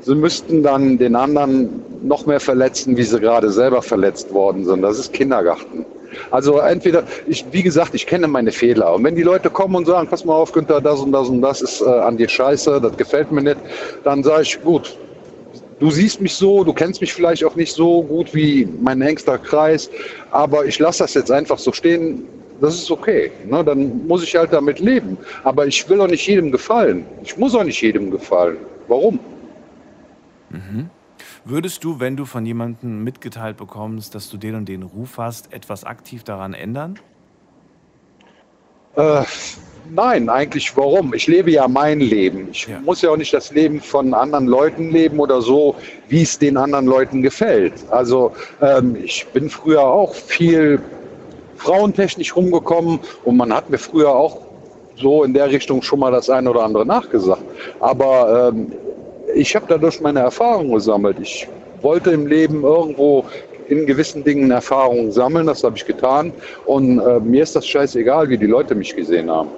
sie 0.00 0.14
müssten 0.14 0.62
dann 0.62 0.98
den 0.98 1.14
anderen 1.16 1.82
noch 2.02 2.26
mehr 2.26 2.40
verletzen, 2.40 2.96
wie 2.96 3.02
sie 3.02 3.20
gerade 3.20 3.50
selber 3.50 3.82
verletzt 3.82 4.32
worden 4.32 4.64
sind. 4.64 4.82
Das 4.82 4.98
ist 4.98 5.12
Kindergarten. 5.12 5.84
Also 6.30 6.58
entweder, 6.58 7.04
ich, 7.26 7.44
wie 7.50 7.62
gesagt, 7.62 7.94
ich 7.94 8.06
kenne 8.06 8.28
meine 8.28 8.52
Fehler. 8.52 8.94
Und 8.94 9.04
wenn 9.04 9.14
die 9.14 9.22
Leute 9.22 9.50
kommen 9.50 9.74
und 9.74 9.86
sagen, 9.86 10.08
pass 10.08 10.24
mal 10.24 10.34
auf, 10.34 10.52
Günther, 10.52 10.80
das 10.80 11.00
und 11.00 11.12
das 11.12 11.28
und 11.28 11.42
das 11.42 11.60
ist 11.60 11.80
äh, 11.80 11.84
an 11.84 12.16
dir 12.16 12.28
scheiße, 12.28 12.80
das 12.80 12.96
gefällt 12.96 13.30
mir 13.32 13.42
nicht, 13.42 13.58
dann 14.04 14.22
sage 14.22 14.42
ich, 14.42 14.62
gut, 14.62 14.96
du 15.80 15.90
siehst 15.90 16.20
mich 16.20 16.34
so, 16.34 16.64
du 16.64 16.72
kennst 16.72 17.00
mich 17.00 17.12
vielleicht 17.12 17.44
auch 17.44 17.56
nicht 17.56 17.72
so 17.72 18.02
gut 18.02 18.34
wie 18.34 18.68
mein 18.80 19.00
engster 19.02 19.38
Kreis, 19.38 19.90
aber 20.30 20.64
ich 20.64 20.78
lasse 20.78 21.02
das 21.04 21.14
jetzt 21.14 21.30
einfach 21.30 21.58
so 21.58 21.72
stehen. 21.72 22.26
Das 22.60 22.74
ist 22.74 22.90
okay. 22.90 23.30
Ne? 23.48 23.62
Dann 23.62 24.06
muss 24.08 24.24
ich 24.24 24.34
halt 24.34 24.52
damit 24.52 24.80
leben. 24.80 25.16
Aber 25.44 25.66
ich 25.66 25.88
will 25.88 26.00
auch 26.00 26.08
nicht 26.08 26.26
jedem 26.26 26.50
gefallen. 26.50 27.06
Ich 27.22 27.36
muss 27.36 27.54
auch 27.54 27.62
nicht 27.62 27.80
jedem 27.80 28.10
gefallen. 28.10 28.56
Warum? 28.88 29.20
Würdest 31.44 31.84
du, 31.84 32.00
wenn 32.00 32.16
du 32.16 32.24
von 32.24 32.46
jemandem 32.46 33.02
mitgeteilt 33.04 33.56
bekommst, 33.56 34.14
dass 34.14 34.28
du 34.30 34.36
den 34.36 34.54
und 34.54 34.68
den 34.68 34.82
Ruf 34.82 35.18
hast, 35.18 35.52
etwas 35.52 35.84
aktiv 35.84 36.24
daran 36.24 36.54
ändern? 36.54 36.98
Äh, 38.96 39.22
nein, 39.90 40.28
eigentlich 40.28 40.76
warum? 40.76 41.14
Ich 41.14 41.26
lebe 41.26 41.50
ja 41.50 41.68
mein 41.68 42.00
Leben. 42.00 42.48
Ich 42.50 42.66
Ja. 42.66 42.80
muss 42.80 43.02
ja 43.02 43.10
auch 43.10 43.16
nicht 43.16 43.32
das 43.32 43.52
Leben 43.52 43.80
von 43.80 44.14
anderen 44.14 44.46
Leuten 44.46 44.90
leben 44.90 45.18
oder 45.20 45.40
so, 45.40 45.76
wie 46.08 46.22
es 46.22 46.38
den 46.38 46.56
anderen 46.56 46.86
Leuten 46.86 47.22
gefällt. 47.22 47.74
Also 47.90 48.32
ähm, 48.60 48.96
ich 48.96 49.26
bin 49.28 49.48
früher 49.50 49.82
auch 49.82 50.14
viel 50.14 50.80
frauentechnisch 51.56 52.34
rumgekommen 52.34 53.00
und 53.24 53.36
man 53.36 53.52
hat 53.52 53.68
mir 53.70 53.78
früher 53.78 54.10
auch 54.10 54.38
so 54.96 55.22
in 55.24 55.32
der 55.32 55.48
Richtung 55.50 55.82
schon 55.82 56.00
mal 56.00 56.10
das 56.10 56.28
eine 56.30 56.50
oder 56.50 56.64
andere 56.64 56.84
nachgesagt. 56.84 57.42
Aber 57.80 58.52
ähm, 58.52 58.72
ich 59.34 59.54
habe 59.54 59.66
dadurch 59.68 60.00
meine 60.00 60.20
Erfahrungen 60.20 60.72
gesammelt. 60.72 61.18
Ich 61.20 61.48
wollte 61.82 62.10
im 62.10 62.26
Leben 62.26 62.62
irgendwo 62.62 63.24
in 63.68 63.86
gewissen 63.86 64.24
Dingen 64.24 64.50
Erfahrungen 64.50 65.12
sammeln, 65.12 65.46
das 65.46 65.62
habe 65.62 65.76
ich 65.76 65.84
getan. 65.84 66.32
Und 66.64 67.00
äh, 67.00 67.20
mir 67.20 67.42
ist 67.42 67.54
das 67.54 67.66
scheißegal, 67.66 68.28
wie 68.28 68.38
die 68.38 68.46
Leute 68.46 68.74
mich 68.74 68.96
gesehen 68.96 69.30
haben. 69.30 69.50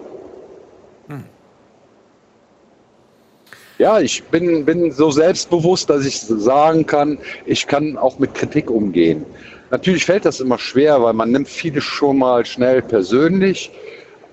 Ja, 3.81 3.99
ich 3.99 4.23
bin, 4.25 4.67
bin 4.67 4.93
so 4.93 5.11
selbstbewusst, 5.11 5.89
dass 5.89 6.05
ich 6.05 6.21
sagen 6.21 6.85
kann, 6.85 7.17
ich 7.47 7.67
kann 7.67 7.97
auch 7.97 8.19
mit 8.19 8.35
Kritik 8.35 8.71
umgehen. 8.71 9.25
Natürlich 9.71 10.05
fällt 10.05 10.27
das 10.27 10.39
immer 10.39 10.59
schwer, 10.59 11.03
weil 11.03 11.15
man 11.15 11.31
nimmt 11.31 11.49
vieles 11.49 11.85
schon 11.85 12.19
mal 12.19 12.45
schnell 12.45 12.83
persönlich, 12.83 13.71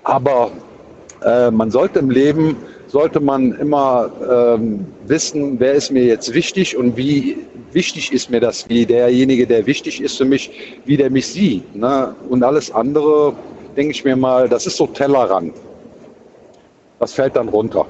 aber 0.02 0.50
äh, 1.24 1.50
man 1.50 1.70
sollte 1.70 2.00
im 2.00 2.10
Leben, 2.10 2.56
sollte 2.88 3.20
man 3.20 3.52
immer 3.52 4.10
ähm, 4.56 4.86
wissen, 5.06 5.60
wer 5.60 5.74
ist 5.74 5.90
mir 5.90 6.04
jetzt 6.04 6.32
wichtig 6.34 6.76
und 6.76 6.96
wie 6.96 7.36
wichtig 7.72 8.12
ist 8.12 8.30
mir 8.30 8.40
das, 8.40 8.68
wie 8.68 8.84
derjenige, 8.86 9.46
der 9.46 9.66
wichtig 9.66 10.00
ist 10.00 10.16
für 10.16 10.24
mich, 10.24 10.50
wie 10.86 10.96
der 10.96 11.10
mich 11.10 11.26
sieht. 11.26 11.76
Ne? 11.76 12.14
Und 12.28 12.42
alles 12.42 12.70
andere, 12.70 13.34
denke 13.76 13.92
ich 13.92 14.04
mir 14.04 14.16
mal, 14.16 14.48
das 14.48 14.66
ist 14.66 14.76
so 14.76 14.86
Tellerrand. 14.86 15.54
Das 16.98 17.12
fällt 17.12 17.36
dann 17.36 17.48
runter. 17.48 17.86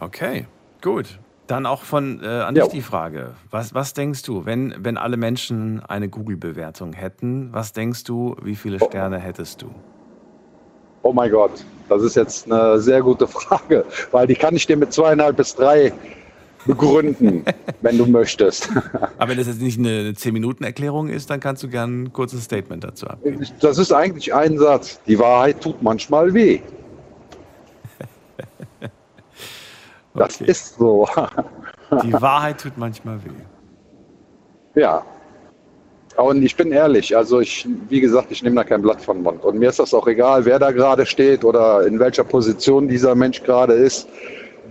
Okay, 0.00 0.46
gut. 0.82 1.18
Dann 1.46 1.66
auch 1.66 1.82
von 1.82 2.20
äh, 2.22 2.26
an 2.26 2.54
dich 2.54 2.64
Ja. 2.64 2.70
die 2.70 2.80
Frage. 2.80 3.34
Was, 3.50 3.74
was 3.74 3.92
denkst 3.92 4.22
du, 4.22 4.46
wenn, 4.46 4.74
wenn 4.78 4.96
alle 4.96 5.18
Menschen 5.18 5.82
eine 5.86 6.08
Google-Bewertung 6.08 6.94
hätten, 6.94 7.50
was 7.52 7.72
denkst 7.74 8.04
du, 8.04 8.34
wie 8.42 8.56
viele 8.56 8.78
Sterne 8.80 9.18
hättest 9.18 9.60
du? 9.60 9.70
Oh 11.04 11.12
mein 11.12 11.30
Gott, 11.30 11.52
das 11.90 12.02
ist 12.02 12.16
jetzt 12.16 12.50
eine 12.50 12.80
sehr 12.80 13.02
gute 13.02 13.26
Frage, 13.26 13.84
weil 14.10 14.26
die 14.26 14.34
kann 14.34 14.56
ich 14.56 14.66
dir 14.66 14.76
mit 14.76 14.92
zweieinhalb 14.92 15.36
bis 15.36 15.54
drei 15.54 15.92
begründen, 16.64 17.44
wenn 17.82 17.98
du 17.98 18.06
möchtest. 18.06 18.70
Aber 19.18 19.30
wenn 19.30 19.36
das 19.36 19.46
jetzt 19.46 19.60
nicht 19.60 19.78
eine 19.78 20.12
10-Minuten-Erklärung 20.12 21.10
ist, 21.10 21.28
dann 21.28 21.40
kannst 21.40 21.62
du 21.62 21.68
gerne 21.68 22.04
ein 22.04 22.12
kurzes 22.14 22.44
Statement 22.44 22.82
dazu 22.84 23.06
abgeben. 23.06 23.46
Das 23.60 23.76
ist 23.76 23.92
eigentlich 23.92 24.32
ein 24.34 24.56
Satz. 24.58 24.98
Die 25.06 25.18
Wahrheit 25.18 25.60
tut 25.60 25.82
manchmal 25.82 26.32
weh. 26.32 26.60
Das 30.14 30.40
Okay. 30.40 30.50
ist 30.50 30.78
so. 30.78 31.06
Die 32.04 32.12
Wahrheit 32.14 32.60
tut 32.60 32.78
manchmal 32.78 33.18
weh. 33.24 34.80
Ja. 34.80 35.04
Und 36.16 36.42
ich 36.42 36.54
bin 36.54 36.70
ehrlich, 36.70 37.16
also 37.16 37.40
ich, 37.40 37.66
wie 37.88 38.00
gesagt, 38.00 38.30
ich 38.30 38.42
nehme 38.42 38.56
da 38.56 38.64
kein 38.64 38.82
Blatt 38.82 39.02
von 39.02 39.22
Mund. 39.22 39.42
Und 39.44 39.58
mir 39.58 39.70
ist 39.70 39.80
das 39.80 39.92
auch 39.92 40.06
egal, 40.06 40.44
wer 40.44 40.58
da 40.58 40.70
gerade 40.70 41.04
steht 41.06 41.44
oder 41.44 41.86
in 41.86 41.98
welcher 41.98 42.22
Position 42.22 42.86
dieser 42.86 43.14
Mensch 43.14 43.42
gerade 43.42 43.72
ist, 43.72 44.08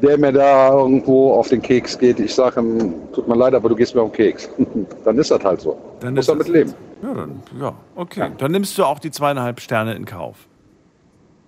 der 0.02 0.18
mir 0.18 0.32
da 0.32 0.70
irgendwo 0.74 1.34
auf 1.34 1.50
den 1.50 1.62
Keks 1.62 1.98
geht. 1.98 2.20
Ich 2.20 2.34
sage 2.34 2.62
ihm, 2.62 2.94
tut 3.14 3.28
mir 3.28 3.36
leid, 3.36 3.54
aber 3.54 3.70
du 3.70 3.76
gehst 3.76 3.94
mir 3.94 4.02
auf 4.02 4.12
den 4.12 4.26
Keks. 4.26 4.50
Dann 5.06 5.18
ist 5.18 5.32
das 5.32 5.44
halt 5.44 5.62
so. 5.62 5.78
Dann 6.00 6.14
Muss 6.14 6.24
ist 6.24 6.30
damit 6.30 6.48
leben. 6.48 6.74
Ja, 7.02 7.14
dann, 7.14 7.44
ja, 7.60 7.74
okay. 7.96 8.32
Dann 8.38 8.52
nimmst 8.54 8.78
du 8.78 8.86
auch 8.86 9.00
die 9.00 9.12
zweieinhalb 9.12 9.60
Sterne 9.60 9.94
in 9.94 10.06
Kauf. 10.06 10.48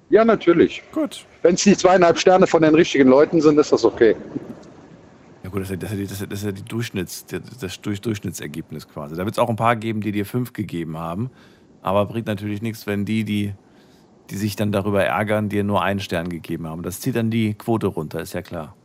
Ja, 0.10 0.26
natürlich. 0.26 0.84
Gut. 0.92 1.26
Wenn 1.42 1.56
es 1.56 1.64
die 1.64 1.78
zweieinhalb 1.78 2.20
Sterne 2.20 2.46
von 2.46 2.62
den 2.62 2.76
richtigen 2.76 3.08
Leuten 3.10 3.42
sind, 3.42 3.58
ist 3.58 3.72
das 3.72 3.86
okay. 3.86 4.16
Gut, 5.56 5.64
das 5.64 5.72
ist 5.72 5.82
ja, 5.82 5.98
das 5.98 6.12
ist 6.12 6.22
ja, 6.22 6.28
das 6.28 6.40
ist 6.40 6.46
ja, 6.46 6.52
die 6.52 6.64
Durchschnitts, 6.64 7.26
das, 7.26 7.42
das 7.60 7.82
Durch- 7.82 8.02
Durchschnittsergebnis 8.02 8.88
quasi. 8.88 9.16
Da 9.16 9.26
wird 9.26 9.36
es 9.36 9.40
auch 9.40 9.50
ein 9.50 9.56
paar 9.56 9.76
geben, 9.76 10.02
die 10.02 10.12
dir 10.12 10.26
fünf 10.26 10.54
gegeben 10.54 10.98
haben. 10.98 11.30
Aber 11.82 12.06
bringt 12.06 12.28
natürlich 12.28 12.62
nichts, 12.62 12.86
wenn 12.88 13.06
die, 13.06 13.24
die, 13.24 13.54
die 14.30 14.36
sich 14.38 14.56
dann 14.56 14.72
darüber 14.72 15.04
ärgern, 15.04 15.50
dir 15.50 15.64
nur 15.64 15.82
einen 15.84 16.00
Stern 16.00 16.30
gegeben 16.30 16.68
haben. 16.68 16.82
Das 16.84 17.00
zieht 17.00 17.16
dann 17.16 17.30
die 17.32 17.54
Quote 17.54 17.88
runter, 17.88 18.20
ist 18.22 18.34
ja 18.34 18.42
klar. 18.42 18.76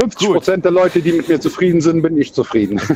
50 0.00 0.28
Prozent 0.28 0.64
der 0.64 0.72
Leute, 0.72 1.00
die 1.00 1.12
mit 1.12 1.28
mir 1.28 1.40
zufrieden 1.40 1.80
sind, 1.80 2.02
bin 2.02 2.16
ich 2.18 2.32
zufrieden. 2.34 2.80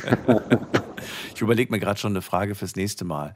Ich 1.35 1.41
überlege 1.41 1.73
mir 1.73 1.81
gerade 1.81 1.99
schon 1.99 2.13
eine 2.13 2.21
Frage 2.21 2.55
fürs 2.55 2.77
nächste 2.77 3.07
Mal. 3.07 3.33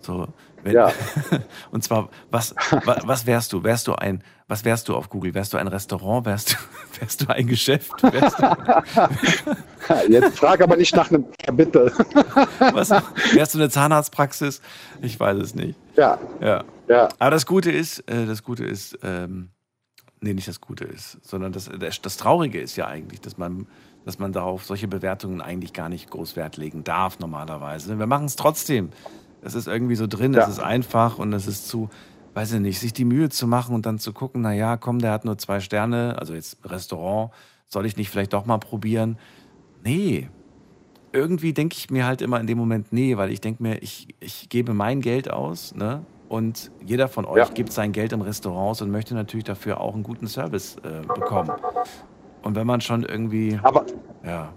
So, 0.00 0.28
wenn, 0.62 0.72
Ja. 0.74 0.90
Und 1.70 1.84
zwar, 1.84 2.08
was, 2.30 2.54
wa- 2.70 3.02
was 3.04 3.26
wärst 3.26 3.52
du? 3.52 3.62
Wärst 3.62 3.86
du 3.88 3.92
ein, 3.94 4.24
was 4.52 4.66
wärst 4.66 4.86
du 4.90 4.94
auf 4.94 5.08
Google? 5.08 5.32
Wärst 5.32 5.54
du 5.54 5.56
ein 5.56 5.66
Restaurant? 5.66 6.26
Wärst 6.26 6.52
du, 6.52 6.56
wärst 7.00 7.22
du 7.22 7.30
ein 7.30 7.46
Geschäft? 7.46 7.90
Du, 8.02 8.08
Jetzt 10.08 10.38
frag 10.38 10.60
aber 10.60 10.76
nicht 10.76 10.94
nach 10.94 11.10
einem, 11.10 11.24
bitte. 11.54 11.90
was, 12.74 12.90
wärst 12.90 13.54
du 13.54 13.58
eine 13.58 13.70
Zahnarztpraxis? 13.70 14.60
Ich 15.00 15.18
weiß 15.18 15.38
es 15.38 15.54
nicht. 15.54 15.78
Ja, 15.96 16.18
Ja. 16.42 16.64
ja. 16.86 17.08
Aber 17.18 17.30
das 17.30 17.46
Gute 17.46 17.72
ist, 17.72 18.00
äh, 18.10 18.26
das 18.26 18.42
Gute 18.42 18.64
ist, 18.64 18.98
ähm, 19.02 19.48
nee, 20.20 20.34
nicht 20.34 20.48
das 20.48 20.60
Gute 20.60 20.84
ist, 20.84 21.16
sondern 21.22 21.52
das, 21.52 21.70
das, 21.80 22.02
das 22.02 22.18
Traurige 22.18 22.60
ist 22.60 22.76
ja 22.76 22.86
eigentlich, 22.86 23.22
dass 23.22 23.38
man, 23.38 23.66
dass 24.04 24.18
man 24.18 24.34
darauf 24.34 24.66
solche 24.66 24.86
Bewertungen 24.86 25.40
eigentlich 25.40 25.72
gar 25.72 25.88
nicht 25.88 26.10
groß 26.10 26.36
Wert 26.36 26.58
legen 26.58 26.84
darf 26.84 27.18
normalerweise. 27.20 27.98
Wir 27.98 28.06
machen 28.06 28.26
es 28.26 28.36
trotzdem. 28.36 28.90
Es 29.40 29.54
ist 29.54 29.66
irgendwie 29.66 29.96
so 29.96 30.06
drin, 30.06 30.34
Ja. 30.34 30.42
es 30.42 30.48
ist 30.50 30.60
einfach 30.60 31.18
und 31.18 31.32
es 31.32 31.46
ist 31.46 31.68
zu, 31.68 31.88
weiß 32.34 32.52
ich 32.52 32.60
nicht, 32.60 32.78
sich 32.80 32.92
die 32.92 33.04
Mühe 33.04 33.28
zu 33.28 33.46
machen 33.46 33.74
und 33.74 33.86
dann 33.86 33.98
zu 33.98 34.12
gucken, 34.12 34.42
na 34.42 34.52
ja, 34.52 34.76
komm, 34.76 34.98
der 34.98 35.12
hat 35.12 35.24
nur 35.24 35.38
zwei 35.38 35.60
Sterne, 35.60 36.16
also 36.18 36.34
jetzt 36.34 36.58
Restaurant, 36.64 37.32
soll 37.68 37.86
ich 37.86 37.96
nicht 37.96 38.10
vielleicht 38.10 38.32
doch 38.32 38.46
mal 38.46 38.58
probieren? 38.58 39.18
Nee, 39.82 40.28
irgendwie 41.12 41.52
denke 41.52 41.76
ich 41.76 41.90
mir 41.90 42.06
halt 42.06 42.22
immer 42.22 42.40
in 42.40 42.46
dem 42.46 42.58
Moment, 42.58 42.92
nee, 42.92 43.16
weil 43.16 43.30
ich 43.30 43.40
denke 43.40 43.62
mir, 43.62 43.82
ich, 43.82 44.14
ich 44.20 44.48
gebe 44.48 44.72
mein 44.72 45.00
Geld 45.00 45.30
aus, 45.30 45.74
ne? 45.74 46.06
Und 46.28 46.70
jeder 46.80 47.08
von 47.08 47.26
euch 47.26 47.48
Ja. 47.48 47.54
gibt 47.54 47.72
sein 47.72 47.92
Geld 47.92 48.14
in 48.14 48.22
Restaurants 48.22 48.80
und 48.80 48.90
möchte 48.90 49.14
natürlich 49.14 49.44
dafür 49.44 49.80
auch 49.82 49.92
einen 49.92 50.02
guten 50.02 50.26
Service 50.26 50.76
äh, 50.78 51.02
bekommen. 51.02 51.52
Und 52.40 52.56
wenn 52.56 52.66
man 52.66 52.80
schon 52.80 53.02
irgendwie, 53.02 53.60
Aber 53.62 53.84
ja, 54.24 54.54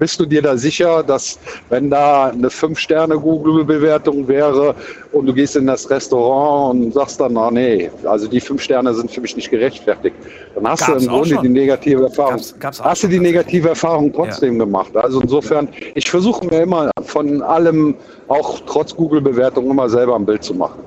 bist 0.00 0.18
du 0.18 0.24
dir 0.26 0.40
da 0.42 0.56
sicher, 0.56 1.02
dass 1.04 1.38
wenn 1.68 1.90
da 1.90 2.28
eine 2.30 2.48
5-Sterne-Google-Bewertung 2.48 4.26
wäre 4.26 4.74
und 5.12 5.26
du 5.26 5.34
gehst 5.34 5.54
in 5.56 5.66
das 5.66 5.88
Restaurant 5.90 6.86
und 6.86 6.94
sagst 6.94 7.20
dann, 7.20 7.36
ah 7.36 7.50
nee, 7.50 7.90
also 8.04 8.26
die 8.26 8.40
5 8.40 8.60
Sterne 8.60 8.94
sind 8.94 9.10
für 9.10 9.20
mich 9.20 9.36
nicht 9.36 9.50
gerechtfertigt, 9.50 10.16
dann 10.54 10.66
hast 10.66 10.86
Gab's 10.86 11.04
du 11.04 11.04
im 11.04 11.08
Grunde 11.12 11.34
schon. 11.34 11.42
die 11.42 11.48
negative 11.50 12.02
Erfahrung. 12.04 12.32
Gab's- 12.32 12.54
gab's 12.58 12.82
hast 12.82 13.02
du 13.04 13.08
die 13.08 13.20
negative 13.20 13.68
Erfahrung 13.68 14.12
trotzdem 14.12 14.58
gemacht. 14.58 14.96
Also 14.96 15.20
insofern, 15.20 15.68
ich 15.94 16.10
versuche 16.10 16.46
mir 16.46 16.62
immer 16.62 16.90
von 17.04 17.42
allem, 17.42 17.94
auch 18.28 18.60
trotz 18.66 18.96
Google-Bewertung, 18.96 19.70
immer 19.70 19.88
selber 19.90 20.16
ein 20.16 20.24
Bild 20.24 20.42
zu 20.42 20.54
machen. 20.54 20.80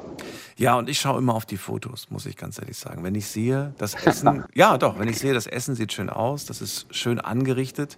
Ja, 0.58 0.78
und 0.78 0.90
ich 0.90 1.00
schaue 1.00 1.20
immer 1.20 1.36
auf 1.36 1.46
die 1.46 1.58
Fotos, 1.58 2.08
muss 2.10 2.26
ich 2.26 2.36
ganz 2.38 2.60
ehrlich 2.60 2.78
sagen. 2.78 3.04
Wenn 3.04 3.16
ich 3.16 3.28
sehe, 3.28 3.74
das 3.78 3.94
Essen, 4.06 4.44
ja 4.56 4.78
doch, 4.80 5.00
wenn 5.00 5.08
ich 5.08 5.20
sehe, 5.20 5.34
das 5.34 5.46
Essen 5.48 5.76
sieht 5.76 5.94
schön 5.94 6.10
aus, 6.10 6.46
das 6.46 6.62
ist 6.62 6.88
schön 6.92 7.20
angerichtet. 7.20 7.98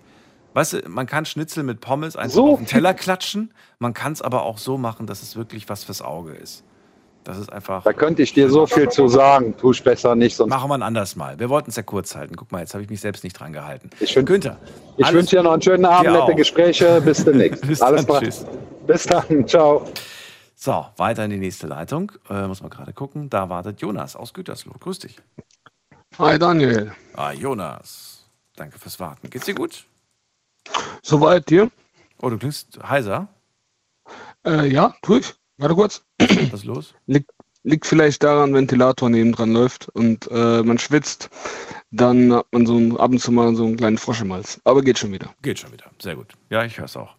Weißt 0.55 0.71
du, 0.73 0.81
man 0.87 1.05
kann 1.05 1.25
Schnitzel 1.25 1.63
mit 1.63 1.81
Pommes 1.81 2.15
einfach 2.15 2.33
So 2.33 2.53
auf 2.53 2.59
den 2.59 2.65
Teller 2.65 2.93
klatschen, 2.93 3.53
man 3.77 3.93
kann 3.93 4.13
es 4.13 4.21
aber 4.21 4.43
auch 4.43 4.57
so 4.57 4.77
machen, 4.77 5.05
dass 5.05 5.21
es 5.21 5.35
wirklich 5.35 5.67
was 5.67 5.83
fürs 5.83 6.01
Auge 6.01 6.31
ist. 6.31 6.63
Das 7.25 7.37
ist 7.37 7.51
einfach. 7.51 7.83
Da 7.83 7.91
könnte 7.91 8.21
ich 8.21 8.33
dir 8.33 8.49
so 8.49 8.65
viel 8.65 8.87
zu 8.87 9.07
sagen, 9.09 9.57
tue 9.57 9.73
ich 9.73 9.83
besser 9.83 10.15
nicht, 10.15 10.35
sonst 10.37 10.49
Machen 10.51 10.69
wir 10.69 10.75
ein 10.75 10.81
anderes 10.83 11.15
Mal. 11.17 11.39
Wir 11.39 11.49
wollten 11.49 11.71
es 11.71 11.75
ja 11.75 11.83
kurz 11.83 12.15
halten. 12.15 12.35
Guck 12.37 12.51
mal, 12.53 12.59
jetzt 12.59 12.73
habe 12.73 12.83
ich 12.83 12.89
mich 12.89 13.01
selbst 13.01 13.23
nicht 13.25 13.33
dran 13.37 13.51
gehalten. 13.51 13.89
Ich 13.99 14.13
find- 14.13 14.27
Günther, 14.27 14.57
Ich 14.95 15.11
wünsche 15.11 15.35
dir 15.35 15.43
noch 15.43 15.51
einen 15.53 15.61
schönen 15.61 15.85
Abend, 15.85 16.13
nette. 16.13 16.35
Gespräche. 16.35 17.01
Bis 17.01 17.25
demnächst. 17.25 17.61
Bis 17.67 17.81
Alles 17.81 18.05
dann, 18.05 18.07
klar. 18.07 18.21
tschüss. 18.21 18.45
Bis 18.87 19.03
dann. 19.07 19.47
Ciao. 19.47 19.85
So, 20.55 20.85
weiter 20.97 21.25
in 21.25 21.31
die 21.31 21.37
nächste 21.39 21.67
Leitung. 21.67 22.11
Äh, 22.29 22.47
muss 22.47 22.61
man 22.61 22.69
gerade 22.69 22.93
gucken. 22.93 23.29
Da 23.29 23.49
wartet 23.49 23.81
Jonas 23.81 24.15
aus 24.15 24.33
Gütersloh. 24.33 24.73
Grüß 24.79 24.99
dich. 24.99 25.17
Hi 26.17 26.39
Daniel. 26.39 26.93
Ah, 27.15 27.31
Jonas. 27.33 28.23
Danke 28.55 28.79
fürs 28.79 28.99
Warten. 29.01 29.29
Geht's 29.29 29.45
dir 29.47 29.55
gut? 29.55 29.85
Soweit 31.01 31.49
dir? 31.49 31.71
Oh, 32.21 32.29
du 32.29 32.37
klingst 32.37 32.79
heiser. 32.87 33.27
Äh, 34.45 34.67
ja, 34.67 34.95
tu 35.01 35.17
ich. 35.17 35.33
Warte 35.57 35.75
kurz. 35.75 36.03
Was 36.19 36.29
ist 36.53 36.65
los? 36.65 36.93
Liegt, 37.07 37.31
liegt 37.63 37.85
vielleicht 37.85 38.23
daran, 38.23 38.53
Ventilator 38.53 39.09
nebendran 39.09 39.51
läuft 39.51 39.89
und 39.89 40.29
äh, 40.31 40.61
man 40.63 40.77
schwitzt, 40.77 41.29
dann 41.91 42.33
hat 42.33 42.45
man 42.51 42.65
so 42.65 42.77
ein, 42.77 42.97
ab 42.97 43.11
und 43.11 43.19
zu 43.19 43.31
mal 43.31 43.55
so 43.55 43.65
einen 43.65 43.77
kleinen 43.77 43.97
Frosch 43.97 44.21
im 44.21 44.33
Hals. 44.33 44.59
Aber 44.63 44.81
geht 44.81 44.99
schon 44.99 45.11
wieder. 45.11 45.33
Geht 45.41 45.59
schon 45.59 45.71
wieder. 45.71 45.85
Sehr 46.01 46.15
gut. 46.15 46.33
Ja, 46.49 46.63
ich 46.63 46.77
höre 46.77 46.85
es 46.85 46.97
auch. 46.97 47.15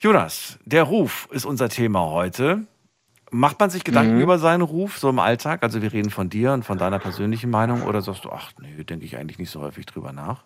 Jonas, 0.00 0.58
der 0.64 0.82
Ruf 0.82 1.28
ist 1.30 1.46
unser 1.46 1.68
Thema 1.68 2.00
heute. 2.10 2.66
Macht 3.30 3.58
man 3.58 3.70
sich 3.70 3.84
Gedanken 3.84 4.16
Mhm. 4.16 4.20
über 4.22 4.38
seinen 4.38 4.62
Ruf 4.62 4.98
so 4.98 5.08
im 5.08 5.18
Alltag? 5.18 5.62
Also 5.62 5.80
wir 5.82 5.92
reden 5.92 6.10
von 6.10 6.28
dir 6.28 6.52
und 6.52 6.64
von 6.64 6.78
deiner 6.78 6.98
persönlichen 6.98 7.50
Meinung 7.50 7.82
oder 7.82 8.00
sagst 8.02 8.24
du, 8.24 8.30
ach 8.30 8.52
nee, 8.60 8.84
denke 8.84 9.04
ich 9.06 9.16
eigentlich 9.16 9.38
nicht 9.38 9.50
so 9.50 9.60
häufig 9.60 9.86
drüber 9.86 10.12
nach? 10.12 10.44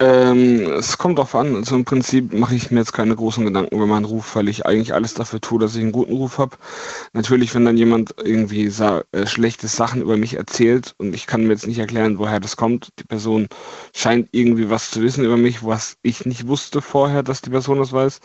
Ähm, 0.00 0.72
es 0.78 0.96
kommt 0.98 1.18
drauf 1.18 1.34
an. 1.34 1.54
Also 1.54 1.76
im 1.76 1.84
Prinzip 1.84 2.32
mache 2.32 2.54
ich 2.54 2.70
mir 2.70 2.80
jetzt 2.80 2.92
keine 2.92 3.14
großen 3.14 3.44
Gedanken 3.44 3.76
über 3.76 3.86
meinen 3.86 4.06
Ruf, 4.06 4.34
weil 4.34 4.48
ich 4.48 4.66
eigentlich 4.66 4.94
alles 4.94 5.14
dafür 5.14 5.40
tue, 5.40 5.60
dass 5.60 5.76
ich 5.76 5.82
einen 5.82 5.92
guten 5.92 6.16
Ruf 6.16 6.38
habe. 6.38 6.56
Natürlich, 7.12 7.54
wenn 7.54 7.64
dann 7.66 7.76
jemand 7.76 8.14
irgendwie 8.18 8.68
sa 8.70 9.02
äh, 9.12 9.26
schlechte 9.26 9.68
Sachen 9.68 10.00
über 10.02 10.16
mich 10.16 10.34
erzählt 10.34 10.94
und 10.98 11.14
ich 11.14 11.26
kann 11.26 11.42
mir 11.44 11.50
jetzt 11.52 11.66
nicht 11.66 11.78
erklären, 11.78 12.18
woher 12.18 12.40
das 12.40 12.56
kommt. 12.56 12.88
Die 12.98 13.04
Person 13.04 13.48
scheint 13.94 14.28
irgendwie 14.32 14.70
was 14.70 14.90
zu 14.90 15.02
wissen 15.02 15.24
über 15.24 15.36
mich, 15.36 15.64
was 15.64 15.96
ich 16.02 16.24
nicht 16.26 16.48
wusste 16.48 16.80
vorher, 16.80 17.22
dass 17.22 17.42
die 17.42 17.50
Person 17.50 17.78
das 17.78 17.92
weiß. 17.92 18.20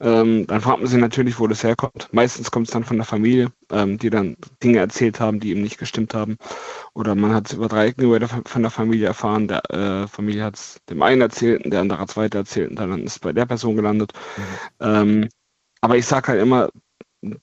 Ähm, 0.00 0.46
dann 0.46 0.60
fragt 0.60 0.80
man 0.80 0.88
sich 0.88 1.00
natürlich, 1.00 1.38
wo 1.38 1.46
das 1.46 1.62
herkommt. 1.62 2.08
Meistens 2.12 2.50
kommt 2.50 2.66
es 2.66 2.72
dann 2.72 2.84
von 2.84 2.96
der 2.96 3.06
Familie, 3.06 3.52
ähm, 3.70 3.96
die 3.98 4.10
dann 4.10 4.36
Dinge 4.62 4.78
erzählt 4.80 5.20
haben, 5.20 5.40
die 5.40 5.52
ihm 5.52 5.62
nicht 5.62 5.78
gestimmt 5.78 6.14
haben. 6.14 6.36
Oder 6.96 7.14
man 7.14 7.34
hat 7.34 7.48
es 7.48 7.52
über 7.52 7.68
drei 7.68 7.88
Ecken 7.88 8.26
von 8.46 8.62
der 8.62 8.70
Familie 8.70 9.08
erfahren. 9.08 9.48
Der 9.48 9.70
äh, 9.70 10.08
Familie 10.08 10.44
hat 10.44 10.54
es 10.56 10.80
dem 10.88 11.02
einen 11.02 11.20
erzählt, 11.20 11.70
der 11.70 11.82
andere 11.82 11.98
hat 11.98 12.08
es 12.08 12.16
weiter 12.16 12.38
erzählt 12.38 12.70
und 12.70 12.76
dann 12.76 13.02
ist 13.04 13.12
es 13.12 13.18
bei 13.18 13.34
der 13.34 13.44
Person 13.44 13.76
gelandet. 13.76 14.12
Ähm, 14.80 15.28
aber 15.82 15.98
ich 15.98 16.06
sage 16.06 16.28
halt 16.28 16.40
immer, 16.40 16.70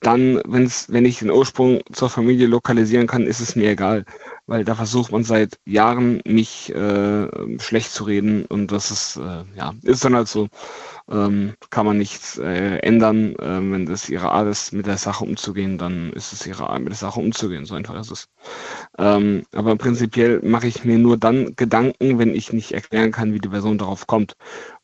dann, 0.00 0.40
wenn's, 0.46 0.86
wenn 0.90 1.04
ich 1.04 1.18
den 1.18 1.30
Ursprung 1.30 1.80
zur 1.92 2.10
Familie 2.10 2.46
lokalisieren 2.46 3.06
kann, 3.06 3.26
ist 3.26 3.40
es 3.40 3.56
mir 3.56 3.70
egal. 3.70 4.04
Weil 4.46 4.64
da 4.64 4.74
versucht 4.74 5.10
man 5.12 5.24
seit 5.24 5.58
Jahren, 5.64 6.20
mich 6.26 6.74
äh, 6.74 7.28
schlecht 7.58 7.92
zu 7.92 8.04
reden 8.04 8.44
und 8.46 8.72
das 8.72 8.90
ist, 8.90 9.16
äh, 9.16 9.44
ja, 9.56 9.74
ist 9.82 10.04
dann 10.04 10.14
halt 10.14 10.28
so. 10.28 10.48
Ähm, 11.10 11.54
kann 11.70 11.86
man 11.86 11.98
nichts 11.98 12.38
äh, 12.38 12.78
ändern. 12.78 13.34
Ähm, 13.40 13.72
wenn 13.72 13.86
das 13.86 14.08
ihre 14.08 14.30
Art 14.32 14.48
ist, 14.48 14.72
mit 14.72 14.86
der 14.86 14.96
Sache 14.98 15.24
umzugehen, 15.24 15.78
dann 15.78 16.12
ist 16.12 16.32
es 16.32 16.46
ihre 16.46 16.68
Art, 16.68 16.80
mit 16.80 16.88
der 16.90 16.96
Sache 16.96 17.20
umzugehen. 17.20 17.66
So 17.66 17.74
einfach 17.74 17.98
ist 18.00 18.10
es. 18.10 18.28
Ähm, 18.98 19.44
aber 19.52 19.76
prinzipiell 19.76 20.40
mache 20.42 20.66
ich 20.66 20.84
mir 20.84 20.98
nur 20.98 21.16
dann 21.16 21.54
Gedanken, 21.56 22.18
wenn 22.18 22.34
ich 22.34 22.52
nicht 22.52 22.72
erklären 22.72 23.12
kann, 23.12 23.32
wie 23.34 23.40
die 23.40 23.48
Person 23.48 23.78
darauf 23.78 24.06
kommt. 24.06 24.36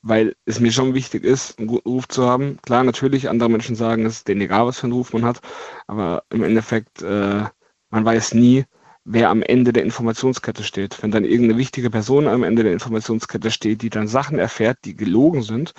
Weil 0.02 0.34
es 0.46 0.60
mir 0.60 0.72
schon 0.72 0.94
wichtig 0.94 1.24
ist, 1.24 1.58
einen 1.58 1.68
guten 1.68 1.88
Ruf 1.88 2.08
zu 2.08 2.26
haben. 2.26 2.58
Klar, 2.62 2.84
natürlich, 2.84 3.28
andere 3.28 3.50
Menschen 3.50 3.76
sagen, 3.76 4.06
es 4.06 4.18
ist 4.18 4.28
denen 4.28 4.40
egal, 4.40 4.66
was 4.66 4.78
für 4.78 4.84
einen 4.84 4.94
Ruf 4.94 5.12
man 5.12 5.24
hat. 5.24 5.40
Aber 5.86 6.24
im 6.30 6.42
Endeffekt, 6.42 7.02
äh, 7.02 7.44
man 7.90 8.04
weiß 8.04 8.34
nie, 8.34 8.64
wer 9.04 9.30
am 9.30 9.42
Ende 9.42 9.72
der 9.72 9.82
Informationskette 9.82 10.62
steht. 10.62 11.02
Wenn 11.02 11.10
dann 11.10 11.24
irgendeine 11.24 11.58
wichtige 11.58 11.90
Person 11.90 12.28
am 12.28 12.42
Ende 12.42 12.62
der 12.62 12.72
Informationskette 12.72 13.50
steht, 13.50 13.82
die 13.82 13.90
dann 13.90 14.08
Sachen 14.08 14.38
erfährt, 14.38 14.78
die 14.84 14.94
gelogen 14.94 15.42
sind, 15.42 15.72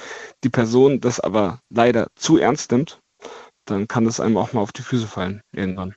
die 0.43 0.49
Person 0.49 0.99
das 0.99 1.19
aber 1.19 1.59
leider 1.69 2.07
zu 2.15 2.37
ernst 2.37 2.71
nimmt, 2.71 2.99
dann 3.65 3.87
kann 3.87 4.05
das 4.05 4.19
einem 4.19 4.37
auch 4.37 4.53
mal 4.53 4.61
auf 4.61 4.71
die 4.71 4.81
Füße 4.81 5.07
fallen 5.07 5.41
irgendwann. 5.51 5.95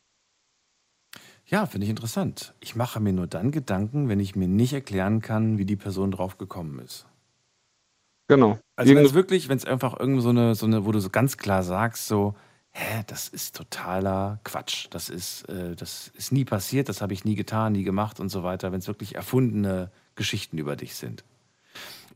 Ja, 1.46 1.66
finde 1.66 1.84
ich 1.84 1.90
interessant. 1.90 2.54
Ich 2.60 2.74
mache 2.74 3.00
mir 3.00 3.12
nur 3.12 3.26
dann 3.26 3.50
Gedanken, 3.50 4.08
wenn 4.08 4.18
ich 4.18 4.34
mir 4.34 4.48
nicht 4.48 4.72
erklären 4.72 5.20
kann, 5.20 5.58
wie 5.58 5.66
die 5.66 5.76
Person 5.76 6.10
drauf 6.10 6.38
gekommen 6.38 6.78
ist. 6.78 7.06
Genau. 8.28 8.58
Also 8.76 8.94
wenn 8.94 9.04
es 9.04 9.14
wirklich, 9.14 9.48
wenn 9.48 9.58
es 9.58 9.64
einfach 9.64 9.98
irgend 9.98 10.22
so 10.22 10.30
eine, 10.30 10.54
so 10.54 10.66
eine, 10.66 10.86
wo 10.86 10.92
du 10.92 11.00
so 11.00 11.10
ganz 11.10 11.36
klar 11.36 11.62
sagst, 11.62 12.08
so, 12.08 12.34
hä, 12.70 13.04
das 13.06 13.28
ist 13.28 13.56
totaler 13.56 14.40
Quatsch. 14.44 14.86
Das 14.90 15.08
ist, 15.10 15.48
äh, 15.48 15.76
das 15.76 16.08
ist 16.16 16.32
nie 16.32 16.44
passiert, 16.44 16.88
das 16.88 17.02
habe 17.02 17.12
ich 17.12 17.24
nie 17.24 17.34
getan, 17.34 17.72
nie 17.72 17.84
gemacht 17.84 18.20
und 18.20 18.30
so 18.30 18.42
weiter, 18.42 18.72
wenn 18.72 18.78
es 18.80 18.88
wirklich 18.88 19.14
erfundene 19.14 19.90
Geschichten 20.14 20.58
über 20.58 20.76
dich 20.76 20.94
sind. 20.96 21.24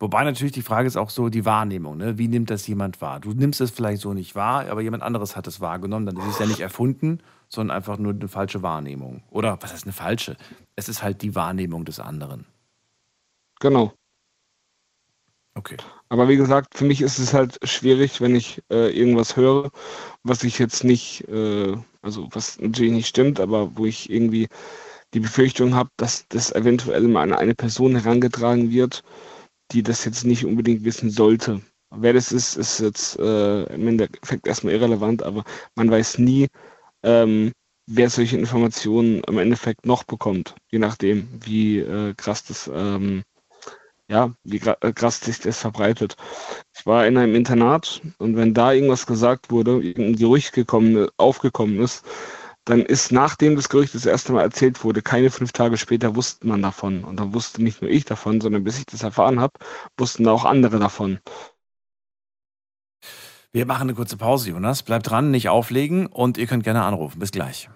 Wobei 0.00 0.22
natürlich 0.24 0.52
die 0.52 0.62
Frage 0.62 0.86
ist 0.86 0.96
auch 0.96 1.10
so 1.10 1.28
die 1.28 1.44
Wahrnehmung, 1.44 1.96
ne? 1.96 2.18
Wie 2.18 2.28
nimmt 2.28 2.50
das 2.50 2.66
jemand 2.68 3.00
wahr? 3.00 3.18
Du 3.20 3.32
nimmst 3.32 3.60
es 3.60 3.70
vielleicht 3.72 4.00
so 4.00 4.14
nicht 4.14 4.36
wahr, 4.36 4.68
aber 4.70 4.80
jemand 4.80 5.02
anderes 5.02 5.36
hat 5.36 5.46
es 5.48 5.60
wahrgenommen, 5.60 6.06
dann 6.06 6.16
ist 6.16 6.26
es 6.26 6.38
ja 6.38 6.46
nicht 6.46 6.60
erfunden, 6.60 7.20
sondern 7.48 7.76
einfach 7.76 7.98
nur 7.98 8.12
eine 8.12 8.28
falsche 8.28 8.62
Wahrnehmung. 8.62 9.22
Oder 9.30 9.58
was 9.60 9.72
heißt 9.72 9.84
eine 9.84 9.92
falsche? 9.92 10.36
Es 10.76 10.88
ist 10.88 11.02
halt 11.02 11.22
die 11.22 11.34
Wahrnehmung 11.34 11.84
des 11.84 11.98
anderen. 12.00 12.46
genau. 13.60 13.92
Okay. 15.54 15.76
Aber 16.10 16.28
wie 16.28 16.36
gesagt, 16.36 16.76
für 16.76 16.84
mich 16.84 17.02
ist 17.02 17.18
es 17.18 17.34
halt 17.34 17.58
schwierig, 17.68 18.20
wenn 18.20 18.34
ich 18.34 18.62
äh, 18.70 18.90
irgendwas 18.96 19.36
höre, 19.36 19.70
was 20.22 20.42
ich 20.44 20.58
jetzt 20.58 20.84
nicht, 20.84 21.28
äh, 21.28 21.76
also 22.02 22.28
was 22.32 22.58
natürlich 22.60 22.92
nicht 22.92 23.08
stimmt, 23.08 23.40
aber 23.40 23.76
wo 23.76 23.84
ich 23.86 24.10
irgendwie 24.10 24.48
die 25.14 25.20
Befürchtung 25.20 25.74
habe, 25.74 25.90
dass 25.96 26.26
das 26.28 26.52
eventuell 26.52 27.02
mal 27.02 27.22
an 27.22 27.32
eine 27.34 27.54
Person 27.54 27.96
herangetragen 27.96 28.70
wird, 28.70 29.02
die 29.72 29.82
das 29.82 30.04
jetzt 30.04 30.24
nicht 30.24 30.44
unbedingt 30.44 30.84
wissen 30.84 31.10
sollte. 31.10 31.62
Wer 31.90 32.12
das 32.12 32.32
ist, 32.32 32.56
ist 32.56 32.80
jetzt 32.80 33.18
äh, 33.18 33.64
im 33.74 33.88
Endeffekt 33.88 34.46
erstmal 34.46 34.74
irrelevant, 34.74 35.22
aber 35.22 35.44
man 35.74 35.90
weiß 35.90 36.18
nie, 36.18 36.48
ähm, 37.02 37.52
wer 37.86 38.10
solche 38.10 38.36
Informationen 38.36 39.22
im 39.24 39.38
Endeffekt 39.38 39.86
noch 39.86 40.04
bekommt, 40.04 40.54
je 40.70 40.78
nachdem, 40.78 41.28
wie 41.44 41.78
äh, 41.78 42.14
krass 42.16 42.44
das, 42.44 42.70
ähm, 42.72 43.22
ja, 44.08 44.32
wie 44.42 44.58
äh, 44.58 44.92
krass 44.92 45.20
sich 45.20 45.40
das 45.40 45.58
verbreitet. 45.58 46.16
Ich 46.76 46.86
war 46.86 47.06
in 47.06 47.16
einem 47.16 47.34
Internat 47.34 48.00
und 48.18 48.36
wenn 48.36 48.54
da 48.54 48.72
irgendwas 48.72 49.06
gesagt 49.06 49.50
wurde, 49.50 49.82
irgendein 49.82 50.16
Gerücht 50.16 50.52
gekommen, 50.52 51.08
aufgekommen 51.16 51.80
ist, 51.80 52.04
dann 52.64 52.80
ist 52.80 53.12
nachdem 53.12 53.56
das 53.56 53.68
Gerücht 53.68 53.94
das 53.94 54.06
erste 54.06 54.32
Mal 54.32 54.42
erzählt 54.42 54.84
wurde, 54.84 55.00
keine 55.02 55.30
fünf 55.30 55.52
Tage 55.52 55.76
später 55.78 56.16
wusste 56.16 56.46
man 56.46 56.60
davon. 56.62 57.04
Und 57.04 57.18
dann 57.18 57.32
wusste 57.32 57.62
nicht 57.62 57.80
nur 57.80 57.90
ich 57.90 58.04
davon, 58.04 58.40
sondern 58.40 58.64
bis 58.64 58.78
ich 58.78 58.86
das 58.86 59.02
erfahren 59.02 59.40
habe, 59.40 59.54
wussten 59.96 60.26
auch 60.28 60.44
andere 60.44 60.78
davon. 60.78 61.18
Wir 63.52 63.64
machen 63.64 63.82
eine 63.82 63.94
kurze 63.94 64.18
Pause, 64.18 64.50
Jonas. 64.50 64.82
Bleibt 64.82 65.08
dran, 65.08 65.30
nicht 65.30 65.48
auflegen 65.48 66.06
und 66.06 66.36
ihr 66.36 66.46
könnt 66.46 66.64
gerne 66.64 66.82
anrufen. 66.82 67.18
Bis 67.18 67.30
gleich. 67.30 67.70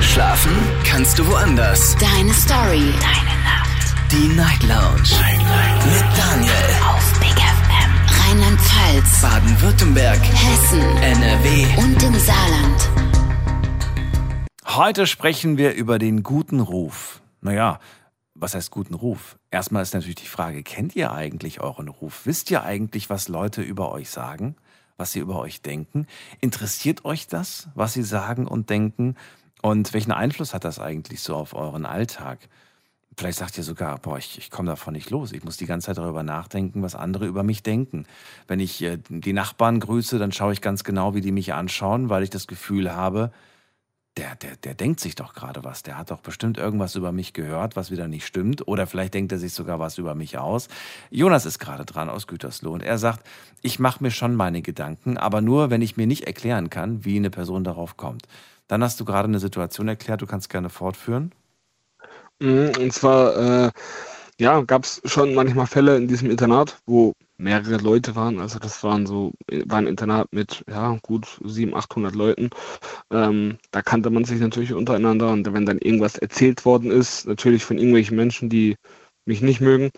Schlafen 0.00 0.52
kannst 0.84 1.18
du 1.18 1.26
woanders. 1.28 1.96
Deine 1.98 2.32
Story. 2.34 2.92
Deine. 3.00 3.31
Die 4.12 4.28
Night 4.28 4.62
Lounge. 4.64 5.08
Night, 5.18 5.38
Night. 5.38 5.86
Mit 5.86 6.18
Daniel. 6.18 6.52
Auf 6.84 7.18
Big 7.18 7.30
FM. 7.30 7.92
Rheinland-Pfalz. 8.20 9.22
Baden-Württemberg. 9.22 10.20
Hessen. 10.20 10.82
NRW. 10.98 11.80
Und 11.82 12.02
im 12.02 12.14
Saarland. 12.18 12.90
Heute 14.66 15.06
sprechen 15.06 15.56
wir 15.56 15.72
über 15.72 15.98
den 15.98 16.22
guten 16.22 16.60
Ruf. 16.60 17.22
Naja, 17.40 17.80
was 18.34 18.54
heißt 18.54 18.70
guten 18.70 18.92
Ruf? 18.92 19.38
Erstmal 19.50 19.82
ist 19.82 19.94
natürlich 19.94 20.16
die 20.16 20.26
Frage, 20.26 20.62
kennt 20.62 20.94
ihr 20.94 21.12
eigentlich 21.12 21.62
euren 21.62 21.88
Ruf? 21.88 22.26
Wisst 22.26 22.50
ihr 22.50 22.64
eigentlich, 22.64 23.08
was 23.08 23.28
Leute 23.28 23.62
über 23.62 23.92
euch 23.92 24.10
sagen? 24.10 24.56
Was 24.98 25.12
sie 25.12 25.20
über 25.20 25.38
euch 25.38 25.62
denken? 25.62 26.06
Interessiert 26.42 27.06
euch 27.06 27.28
das, 27.28 27.70
was 27.74 27.94
sie 27.94 28.02
sagen 28.02 28.46
und 28.46 28.68
denken? 28.68 29.16
Und 29.62 29.94
welchen 29.94 30.12
Einfluss 30.12 30.52
hat 30.52 30.64
das 30.64 30.78
eigentlich 30.78 31.22
so 31.22 31.34
auf 31.34 31.54
euren 31.54 31.86
Alltag? 31.86 32.40
Vielleicht 33.16 33.38
sagt 33.38 33.58
ihr 33.58 33.64
sogar, 33.64 33.98
boah, 33.98 34.16
ich, 34.16 34.38
ich 34.38 34.50
komme 34.50 34.68
davon 34.68 34.94
nicht 34.94 35.10
los. 35.10 35.32
Ich 35.32 35.44
muss 35.44 35.58
die 35.58 35.66
ganze 35.66 35.86
Zeit 35.86 35.98
darüber 35.98 36.22
nachdenken, 36.22 36.82
was 36.82 36.94
andere 36.94 37.26
über 37.26 37.42
mich 37.42 37.62
denken. 37.62 38.06
Wenn 38.48 38.58
ich 38.58 38.82
äh, 38.82 38.98
die 39.08 39.34
Nachbarn 39.34 39.80
grüße, 39.80 40.18
dann 40.18 40.32
schaue 40.32 40.54
ich 40.54 40.62
ganz 40.62 40.82
genau, 40.82 41.14
wie 41.14 41.20
die 41.20 41.32
mich 41.32 41.52
anschauen, 41.52 42.08
weil 42.08 42.22
ich 42.22 42.30
das 42.30 42.46
Gefühl 42.46 42.94
habe, 42.94 43.30
der, 44.16 44.34
der, 44.36 44.56
der 44.56 44.74
denkt 44.74 45.00
sich 45.00 45.14
doch 45.14 45.34
gerade 45.34 45.64
was. 45.64 45.82
Der 45.82 45.96
hat 45.96 46.10
doch 46.10 46.20
bestimmt 46.20 46.58
irgendwas 46.58 46.94
über 46.94 47.12
mich 47.12 47.32
gehört, 47.32 47.76
was 47.76 47.90
wieder 47.90 48.08
nicht 48.08 48.26
stimmt. 48.26 48.66
Oder 48.66 48.86
vielleicht 48.86 49.14
denkt 49.14 49.32
er 49.32 49.38
sich 49.38 49.54
sogar 49.54 49.78
was 49.78 49.98
über 49.98 50.14
mich 50.14 50.38
aus. 50.38 50.68
Jonas 51.10 51.46
ist 51.46 51.58
gerade 51.58 51.84
dran 51.84 52.10
aus 52.10 52.26
Gütersloh 52.26 52.72
und 52.72 52.82
er 52.82 52.98
sagt, 52.98 53.26
ich 53.62 53.78
mache 53.78 54.02
mir 54.02 54.10
schon 54.10 54.34
meine 54.34 54.62
Gedanken, 54.62 55.16
aber 55.16 55.40
nur, 55.40 55.70
wenn 55.70 55.82
ich 55.82 55.96
mir 55.96 56.06
nicht 56.06 56.26
erklären 56.26 56.68
kann, 56.68 57.04
wie 57.04 57.16
eine 57.16 57.30
Person 57.30 57.64
darauf 57.64 57.96
kommt. 57.96 58.26
Dann 58.68 58.82
hast 58.82 59.00
du 59.00 59.04
gerade 59.04 59.28
eine 59.28 59.38
Situation 59.38 59.88
erklärt, 59.88 60.22
du 60.22 60.26
kannst 60.26 60.50
gerne 60.50 60.68
fortführen. 60.68 61.32
Mhm, 62.42 62.72
und 62.80 62.92
zwar, 62.92 63.66
äh, 63.66 63.70
ja, 64.40 64.62
gab 64.62 64.84
es 64.84 65.00
schon 65.04 65.34
manchmal 65.34 65.66
Fälle 65.68 65.96
in 65.96 66.08
diesem 66.08 66.30
Internat, 66.30 66.78
wo 66.86 67.12
mehrere 67.38 67.76
Leute 67.76 68.16
waren. 68.16 68.40
Also 68.40 68.58
das 68.58 68.82
waren 68.82 69.06
so, 69.06 69.32
war 69.66 69.78
ein 69.78 69.86
Internat 69.86 70.28
mit 70.32 70.64
ja, 70.68 70.98
gut 71.02 71.26
700, 71.44 71.84
800 71.84 72.14
Leuten. 72.16 72.50
Ähm, 73.12 73.58
da 73.70 73.82
kannte 73.82 74.10
man 74.10 74.24
sich 74.24 74.40
natürlich 74.40 74.72
untereinander 74.74 75.30
und 75.32 75.52
wenn 75.54 75.66
dann 75.66 75.78
irgendwas 75.78 76.16
erzählt 76.18 76.64
worden 76.64 76.90
ist, 76.90 77.26
natürlich 77.26 77.64
von 77.64 77.78
irgendwelchen 77.78 78.16
Menschen, 78.16 78.48
die 78.50 78.76
mich 79.26 79.42
nicht 79.42 79.60
mögen, 79.60 79.90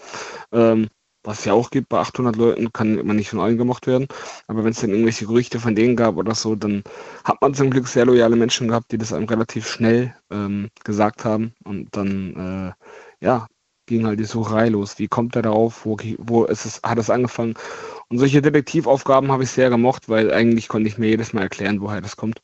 ähm, 0.53 0.89
was 1.25 1.45
ja 1.45 1.53
auch 1.55 1.71
gibt, 1.71 1.89
bei 1.89 1.99
800 1.99 2.37
Leuten 2.37 2.73
kann 2.73 3.05
man 3.07 3.17
nicht 3.17 3.31
von 3.31 3.41
allen 3.41 3.59
gemocht 3.59 3.87
werden. 3.87 4.07
Aber 4.47 4.65
wenn 4.65 4.73
es 4.73 4.81
dann 4.81 4.91
irgendwelche 4.91 5.27
Gerüchte 5.27 5.59
von 5.59 5.75
denen 5.75 5.97
gab 5.97 6.17
oder 6.17 6.35
so, 6.35 6.55
dann 6.55 6.85
hat 7.25 7.41
man 7.41 7.55
zum 7.55 7.71
Glück 7.71 7.89
sehr 7.89 8.05
loyale 8.05 8.37
Menschen 8.37 8.69
gehabt, 8.69 8.93
die 8.93 8.99
das 8.99 9.13
einem 9.13 9.27
relativ 9.27 9.67
schnell 9.69 10.15
ähm, 10.31 10.69
gesagt 10.85 11.25
haben. 11.25 11.55
Und 11.65 11.97
dann, 11.97 12.75
äh, 13.21 13.25
ja, 13.25 13.47
ging 13.87 14.07
halt 14.07 14.21
die 14.21 14.25
Sucherei 14.25 14.69
los. 14.69 14.99
Wie 14.99 15.09
kommt 15.09 15.37
er 15.37 15.43
darauf? 15.43 15.85
Wo, 15.85 15.97
wo 16.19 16.45
ist 16.45 16.65
es, 16.65 16.81
hat 16.83 16.99
es 16.99 17.11
angefangen? 17.11 17.55
Und 18.09 18.19
solche 18.19 18.43
Detektivaufgaben 18.43 19.33
habe 19.33 19.45
ich 19.45 19.51
sehr 19.51 19.71
gemocht, 19.71 20.09
weil 20.09 20.33
eigentlich 20.33 20.69
konnte 20.69 20.89
ich 20.89 20.99
mir 20.99 21.09
jedes 21.09 21.33
Mal 21.33 21.43
erklären, 21.43 21.81
woher 21.81 22.01
das 22.01 22.17
kommt. 22.17 22.43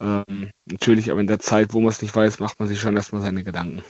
Ähm, 0.00 0.50
natürlich, 0.66 1.10
aber 1.10 1.20
in 1.20 1.26
der 1.26 1.38
Zeit, 1.38 1.74
wo 1.74 1.80
man 1.80 1.90
es 1.90 2.02
nicht 2.02 2.14
weiß, 2.14 2.40
macht 2.40 2.58
man 2.58 2.68
sich 2.68 2.80
schon 2.80 2.96
erstmal 2.96 3.22
seine 3.22 3.44
Gedanken. 3.44 3.82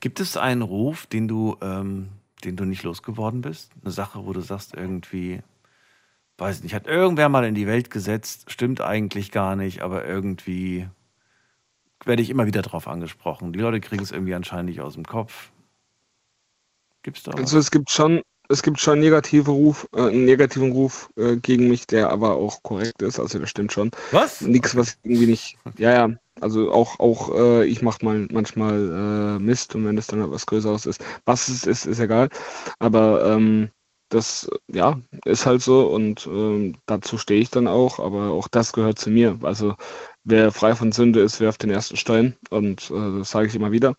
Gibt 0.00 0.20
es 0.20 0.36
einen 0.36 0.62
Ruf, 0.62 1.06
den 1.06 1.28
du, 1.28 1.56
ähm, 1.60 2.08
den 2.40 2.56
du 2.56 2.64
nicht 2.64 2.82
losgeworden 2.82 3.40
bist? 3.40 3.72
Eine 3.82 3.92
Sache, 3.92 4.26
wo 4.26 4.32
du 4.32 4.40
sagst, 4.40 4.74
irgendwie, 4.74 5.40
weiß 6.38 6.62
nicht, 6.62 6.74
hat 6.74 6.86
irgendwer 6.86 7.28
mal 7.28 7.44
in 7.44 7.54
die 7.54 7.66
Welt 7.66 7.90
gesetzt, 7.90 8.50
stimmt 8.50 8.80
eigentlich 8.80 9.30
gar 9.30 9.56
nicht, 9.56 9.82
aber 9.82 10.06
irgendwie 10.06 10.88
werde 12.04 12.22
ich 12.22 12.30
immer 12.30 12.46
wieder 12.46 12.62
drauf 12.62 12.88
angesprochen. 12.88 13.52
Die 13.52 13.58
Leute 13.58 13.80
kriegen 13.80 14.02
es 14.02 14.10
irgendwie 14.10 14.34
anscheinend 14.34 14.70
nicht 14.70 14.80
aus 14.80 14.94
dem 14.94 15.04
Kopf. 15.04 15.50
Gibt's 17.02 17.22
da 17.22 17.32
Also 17.32 17.58
es 17.58 17.70
gibt 17.70 17.90
schon, 17.90 18.22
es 18.50 18.62
gibt 18.62 18.80
schon 18.80 18.98
negative 19.00 19.50
Ruf, 19.50 19.88
äh, 19.94 20.08
einen 20.08 20.24
negativen 20.24 20.72
Ruf 20.72 21.08
äh, 21.16 21.36
gegen 21.36 21.68
mich, 21.68 21.86
der 21.86 22.10
aber 22.10 22.34
auch 22.34 22.62
korrekt 22.62 23.00
ist. 23.02 23.20
Also 23.20 23.38
das 23.38 23.48
stimmt 23.48 23.72
schon. 23.72 23.90
Was? 24.10 24.40
Nichts, 24.40 24.76
was 24.76 24.98
irgendwie 25.04 25.26
nicht. 25.26 25.56
Ja, 25.78 25.92
ja. 25.92 26.16
Also 26.40 26.72
auch, 26.72 26.98
auch 26.98 27.34
äh, 27.34 27.66
ich 27.66 27.82
mache 27.82 28.04
mal 28.04 28.26
manchmal 28.30 29.36
äh, 29.38 29.42
Mist 29.42 29.74
und 29.74 29.84
wenn 29.86 29.98
es 29.98 30.08
dann 30.08 30.30
was 30.30 30.46
Größeres 30.46 30.86
ist. 30.86 31.04
Was 31.24 31.48
es 31.48 31.64
ist, 31.64 31.86
ist 31.86 32.00
egal. 32.00 32.28
Aber 32.78 33.24
ähm, 33.24 33.70
das 34.08 34.50
ja 34.66 35.00
ist 35.24 35.46
halt 35.46 35.62
so 35.62 35.86
und 35.86 36.26
ähm, 36.26 36.76
dazu 36.86 37.18
stehe 37.18 37.40
ich 37.40 37.50
dann 37.50 37.68
auch. 37.68 38.00
Aber 38.00 38.30
auch 38.30 38.48
das 38.48 38.72
gehört 38.72 38.98
zu 38.98 39.10
mir. 39.10 39.38
Also 39.42 39.76
wer 40.24 40.52
frei 40.52 40.74
von 40.74 40.92
Sünde 40.92 41.20
ist, 41.20 41.40
werft 41.40 41.62
den 41.62 41.70
ersten 41.70 41.96
Stein. 41.96 42.36
Und 42.50 42.90
äh, 42.90 43.18
das 43.18 43.30
sage 43.30 43.48
ich 43.48 43.54
immer 43.54 43.72
wieder. 43.72 43.94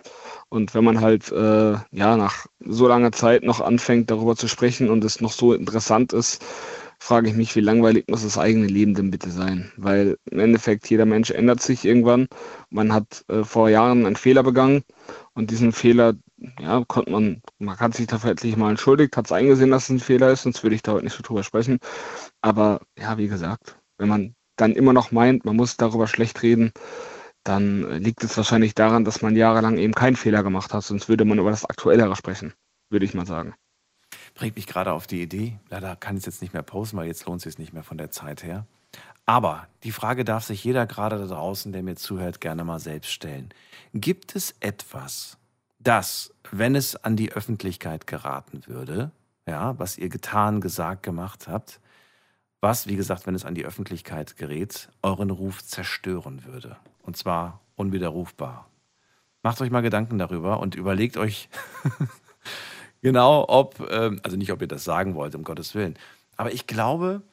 Und 0.49 0.73
wenn 0.73 0.83
man 0.83 1.01
halt 1.01 1.31
äh, 1.31 1.73
ja 1.91 2.17
nach 2.17 2.45
so 2.59 2.87
langer 2.87 3.11
Zeit 3.11 3.43
noch 3.43 3.61
anfängt, 3.61 4.11
darüber 4.11 4.35
zu 4.35 4.47
sprechen 4.47 4.89
und 4.89 5.03
es 5.03 5.21
noch 5.21 5.31
so 5.31 5.53
interessant 5.53 6.13
ist, 6.13 6.43
frage 6.99 7.29
ich 7.29 7.35
mich, 7.35 7.55
wie 7.55 7.61
langweilig 7.61 8.05
muss 8.07 8.21
das 8.21 8.37
eigene 8.37 8.67
Leben 8.67 8.93
denn 8.93 9.09
bitte 9.09 9.31
sein? 9.31 9.71
Weil 9.75 10.17
im 10.29 10.39
Endeffekt 10.39 10.87
jeder 10.89 11.05
Mensch 11.05 11.31
ändert 11.31 11.61
sich 11.61 11.83
irgendwann. 11.83 12.27
Man 12.69 12.93
hat 12.93 13.25
äh, 13.27 13.43
vor 13.43 13.69
Jahren 13.69 14.05
einen 14.05 14.15
Fehler 14.15 14.43
begangen 14.43 14.83
und 15.33 15.49
diesen 15.49 15.71
Fehler, 15.71 16.13
ja, 16.59 16.83
konnte 16.87 17.11
man, 17.11 17.41
man 17.57 17.79
hat 17.79 17.95
sich 17.95 18.05
dafür 18.07 18.31
endlich 18.31 18.55
mal 18.55 18.69
entschuldigt, 18.69 19.17
hat 19.17 19.25
es 19.25 19.31
eingesehen, 19.31 19.71
dass 19.71 19.85
es 19.85 19.89
ein 19.89 19.99
Fehler 19.99 20.31
ist, 20.31 20.43
sonst 20.43 20.61
würde 20.63 20.75
ich 20.75 20.83
da 20.83 20.93
heute 20.93 21.05
nicht 21.05 21.15
so 21.17 21.23
drüber 21.23 21.43
sprechen. 21.43 21.79
Aber 22.41 22.81
ja, 22.97 23.17
wie 23.17 23.27
gesagt, 23.27 23.77
wenn 23.97 24.09
man 24.09 24.35
dann 24.55 24.73
immer 24.73 24.93
noch 24.93 25.11
meint, 25.11 25.45
man 25.45 25.55
muss 25.55 25.77
darüber 25.77 26.07
schlecht 26.07 26.41
reden, 26.43 26.71
dann 27.43 27.89
liegt 28.01 28.23
es 28.23 28.37
wahrscheinlich 28.37 28.75
daran, 28.75 29.03
dass 29.03 29.21
man 29.21 29.35
jahrelang 29.35 29.77
eben 29.77 29.93
keinen 29.93 30.15
Fehler 30.15 30.43
gemacht 30.43 30.73
hat, 30.73 30.83
sonst 30.83 31.09
würde 31.09 31.25
man 31.25 31.39
über 31.39 31.49
das 31.49 31.65
Aktuellere 31.65 32.15
sprechen, 32.15 32.53
würde 32.89 33.05
ich 33.05 33.13
mal 33.13 33.25
sagen. 33.25 33.55
Bringt 34.35 34.55
mich 34.55 34.67
gerade 34.67 34.93
auf 34.93 35.07
die 35.07 35.21
Idee, 35.21 35.59
leider 35.69 35.95
kann 35.95 36.15
ich 36.15 36.21
es 36.21 36.25
jetzt 36.25 36.41
nicht 36.41 36.53
mehr 36.53 36.63
posten, 36.63 36.97
weil 36.97 37.07
jetzt 37.07 37.25
lohnt 37.25 37.39
es 37.39 37.43
sich 37.43 37.59
nicht 37.59 37.73
mehr 37.73 37.83
von 37.83 37.97
der 37.97 38.11
Zeit 38.11 38.43
her. 38.43 38.65
Aber 39.25 39.67
die 39.83 39.91
Frage 39.91 40.25
darf 40.25 40.43
sich 40.43 40.63
jeder 40.63 40.85
gerade 40.85 41.17
da 41.17 41.25
draußen, 41.25 41.71
der 41.71 41.83
mir 41.83 41.95
zuhört, 41.95 42.41
gerne 42.41 42.63
mal 42.63 42.79
selbst 42.79 43.11
stellen. 43.11 43.49
Gibt 43.93 44.35
es 44.35 44.55
etwas, 44.59 45.37
das, 45.79 46.33
wenn 46.51 46.75
es 46.75 46.95
an 46.95 47.15
die 47.15 47.31
Öffentlichkeit 47.31 48.07
geraten 48.07 48.63
würde, 48.67 49.11
ja, 49.47 49.77
was 49.79 49.97
ihr 49.97 50.09
getan, 50.09 50.61
gesagt, 50.61 51.03
gemacht 51.03 51.47
habt, 51.47 51.79
was, 52.61 52.87
wie 52.87 52.95
gesagt, 52.95 53.25
wenn 53.25 53.35
es 53.35 53.43
an 53.43 53.55
die 53.55 53.65
Öffentlichkeit 53.65 54.37
gerät, 54.37 54.89
euren 55.01 55.31
Ruf 55.31 55.63
zerstören 55.63 56.45
würde. 56.45 56.77
Und 57.01 57.17
zwar 57.17 57.59
unwiderrufbar. 57.75 58.67
Macht 59.41 59.59
euch 59.61 59.71
mal 59.71 59.81
Gedanken 59.81 60.19
darüber 60.19 60.59
und 60.59 60.75
überlegt 60.75 61.17
euch 61.17 61.49
genau, 63.01 63.45
ob, 63.49 63.79
ähm, 63.89 64.19
also 64.21 64.37
nicht, 64.37 64.51
ob 64.51 64.61
ihr 64.61 64.67
das 64.67 64.83
sagen 64.83 65.15
wollt, 65.15 65.33
um 65.33 65.43
Gottes 65.43 65.73
Willen. 65.73 65.97
Aber 66.37 66.53
ich 66.53 66.67
glaube, 66.67 67.23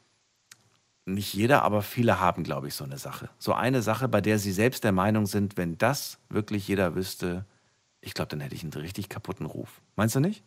nicht 1.05 1.35
jeder, 1.35 1.62
aber 1.62 1.83
viele 1.83 2.18
haben, 2.18 2.43
glaube 2.43 2.68
ich, 2.68 2.74
so 2.74 2.85
eine 2.85 2.97
Sache. 2.97 3.29
So 3.39 3.53
eine 3.53 3.83
Sache, 3.83 4.09
bei 4.09 4.22
der 4.22 4.39
sie 4.39 4.53
selbst 4.53 4.83
der 4.85 4.93
Meinung 4.93 5.26
sind, 5.26 5.59
wenn 5.59 5.76
das 5.76 6.18
wirklich 6.31 6.66
jeder 6.66 6.95
wüsste, 6.95 7.45
ich 8.01 8.14
glaube, 8.14 8.31
dann 8.31 8.41
hätte 8.41 8.55
ich 8.55 8.62
einen 8.62 8.72
richtig 8.72 9.11
kaputten 9.11 9.45
Ruf. 9.45 9.83
Meinst 9.95 10.14
du 10.14 10.20
nicht? 10.20 10.43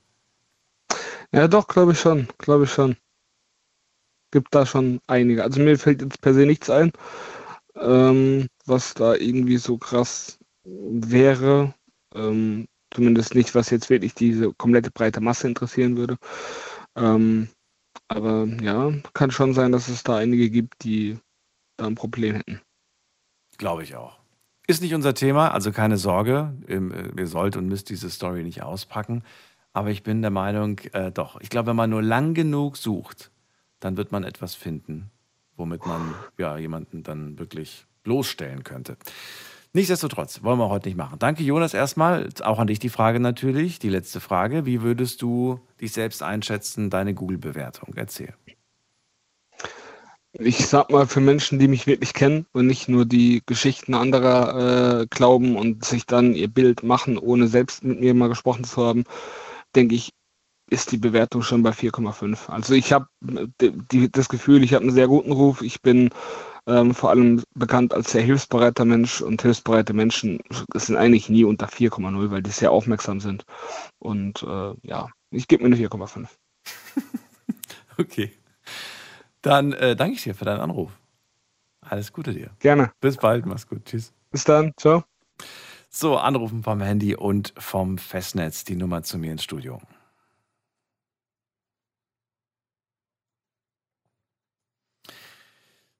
Ja, 1.32 1.48
doch, 1.48 1.68
glaube 1.68 1.92
ich 1.92 2.00
schon, 2.00 2.28
glaube 2.40 2.64
ich 2.64 2.72
schon 2.72 2.96
gibt 4.32 4.56
da 4.56 4.66
schon 4.66 5.00
einige. 5.08 5.44
Also 5.44 5.62
mir 5.62 5.78
fällt 5.78 6.02
jetzt 6.02 6.22
per 6.22 6.34
se 6.34 6.46
nichts 6.46 6.70
ein, 6.70 6.92
ähm, 7.76 8.48
was 8.66 8.94
da 8.94 9.16
irgendwie 9.16 9.58
so 9.58 9.78
krass 9.78 10.40
wäre. 10.64 11.74
Ähm, 12.16 12.68
zumindest 12.94 13.36
nicht, 13.36 13.56
was 13.56 13.70
jetzt 13.70 13.90
wirklich 13.90 14.14
diese 14.14 14.54
komplette 14.54 14.92
breite 14.92 15.22
Masse 15.22 15.48
interessieren 15.48 15.98
würde. 15.98 16.18
Ähm, 16.96 17.50
aber 18.08 18.46
ja, 18.62 18.92
kann 19.14 19.32
schon 19.32 19.54
sein, 19.54 19.72
dass 19.72 19.88
es 19.88 20.04
da 20.04 20.18
einige 20.18 20.50
gibt, 20.50 20.84
die 20.84 21.18
da 21.78 21.88
ein 21.88 21.96
Problem 21.96 22.36
hätten. 22.36 22.62
Glaube 23.58 23.84
ich 23.84 23.96
auch. 23.96 24.20
Ist 24.68 24.82
nicht 24.82 24.94
unser 24.94 25.14
Thema, 25.14 25.54
also 25.54 25.72
keine 25.72 25.98
Sorge. 25.98 26.54
Ihr 26.68 27.28
sollt 27.28 27.58
und 27.58 27.68
müsst 27.68 27.90
diese 27.90 28.10
Story 28.10 28.44
nicht 28.44 28.62
auspacken. 28.62 29.24
Aber 29.74 29.90
ich 29.90 30.04
bin 30.04 30.22
der 30.22 30.32
Meinung, 30.32 30.80
äh, 30.94 31.12
doch. 31.12 31.40
Ich 31.42 31.50
glaube, 31.50 31.68
wenn 31.68 31.76
man 31.76 31.90
nur 31.90 32.02
lang 32.02 32.34
genug 32.34 32.78
sucht, 32.78 33.32
dann 33.82 33.98
wird 33.98 34.14
man 34.14 34.24
etwas 34.24 34.56
finden, 34.56 35.12
womit 35.58 35.86
man 35.86 36.14
ja 36.38 36.58
jemanden 36.58 37.04
dann 37.04 37.38
wirklich 37.38 37.86
bloßstellen 38.04 38.64
könnte. 38.64 38.96
Nichtsdestotrotz, 39.74 40.44
wollen 40.44 40.60
wir 40.60 40.70
heute 40.70 40.90
nicht 40.90 40.98
machen. 40.98 41.18
Danke, 41.20 41.44
Jonas, 41.44 41.74
erstmal. 41.74 42.28
Auch 42.44 42.60
an 42.60 42.68
dich 42.68 42.80
die 42.80 42.90
Frage 42.90 43.22
natürlich, 43.22 43.80
die 43.80 43.90
letzte 43.90 44.20
Frage. 44.20 44.66
Wie 44.66 44.82
würdest 44.82 45.22
du 45.22 45.62
dich 45.80 45.94
selbst 45.94 46.24
einschätzen, 46.24 46.90
deine 46.90 47.14
Google-Bewertung? 47.14 47.94
Erzähl. 47.96 48.34
Ich 50.34 50.68
sag 50.68 50.90
mal, 50.92 51.08
für 51.08 51.22
Menschen, 51.22 51.60
die 51.60 51.70
mich 51.70 51.88
wirklich 51.88 52.14
kennen 52.14 52.46
und 52.52 52.68
nicht 52.68 52.90
nur 52.90 53.06
die 53.06 53.44
Geschichten 53.46 53.94
anderer 53.94 55.02
äh, 55.02 55.08
glauben 55.10 55.56
und 55.56 55.86
sich 55.86 56.06
dann 56.06 56.34
ihr 56.34 56.48
Bild 56.50 56.84
machen, 56.84 57.18
ohne 57.18 57.48
selbst 57.48 57.84
mit 57.84 58.00
mir 58.00 58.14
mal 58.14 58.30
gesprochen 58.30 58.64
zu 58.66 58.86
haben, 58.86 59.04
denke 59.76 59.96
ich, 59.96 60.12
ist 60.72 60.92
die 60.92 60.98
Bewertung 60.98 61.42
schon 61.42 61.64
bei 61.64 61.72
4,5. 61.72 62.50
Also 62.50 62.74
ich 62.74 62.94
habe 62.94 63.08
das 63.60 64.30
Gefühl, 64.30 64.64
ich 64.64 64.74
habe 64.74 64.84
einen 64.84 64.94
sehr 64.94 65.08
guten 65.08 65.34
Ruf. 65.34 65.62
Ich 65.62 65.82
bin 65.82 66.10
ähm, 66.66 66.94
vor 66.94 67.10
allem 67.10 67.44
bekannt 67.54 67.94
als 67.94 68.12
sehr 68.12 68.22
hilfsbereiter 68.22 68.86
Mensch 68.86 69.22
und 69.22 69.42
hilfsbereite 69.42 69.94
Menschen 69.94 70.40
sind 70.74 70.96
eigentlich 70.96 71.28
nie 71.28 71.44
unter 71.44 71.68
4,0, 71.68 72.32
weil 72.32 72.42
die 72.42 72.52
sehr 72.52 72.72
aufmerksam 72.72 73.20
sind. 73.20 73.44
Und 74.00 74.44
äh, 74.44 74.74
ja, 74.84 75.10
ich 75.30 75.50
gebe 75.50 75.64
mir 75.64 75.76
eine 75.76 75.88
4,5. 75.88 76.28
okay. 77.98 78.32
Dann 79.42 79.74
äh, 79.74 79.96
danke 79.98 80.16
ich 80.16 80.24
dir 80.24 80.36
für 80.36 80.46
deinen 80.46 80.62
Anruf. 80.62 80.92
Alles 81.82 82.14
Gute 82.14 82.34
dir. 82.34 82.52
Gerne. 82.60 82.92
Bis 83.02 83.18
bald, 83.18 83.46
mach's 83.46 83.68
gut. 83.68 83.84
Tschüss. 83.86 84.14
Bis 84.30 84.46
dann. 84.46 84.72
Ciao. 84.78 85.04
So, 85.90 86.18
anrufen 86.18 86.64
vom 86.64 86.80
Handy 86.80 87.16
und 87.16 87.54
vom 87.58 87.98
Festnetz 87.98 88.64
die 88.64 88.78
Nummer 88.78 89.04
zu 89.04 89.18
mir 89.18 89.34
ins 89.34 89.44
Studio. 89.44 89.82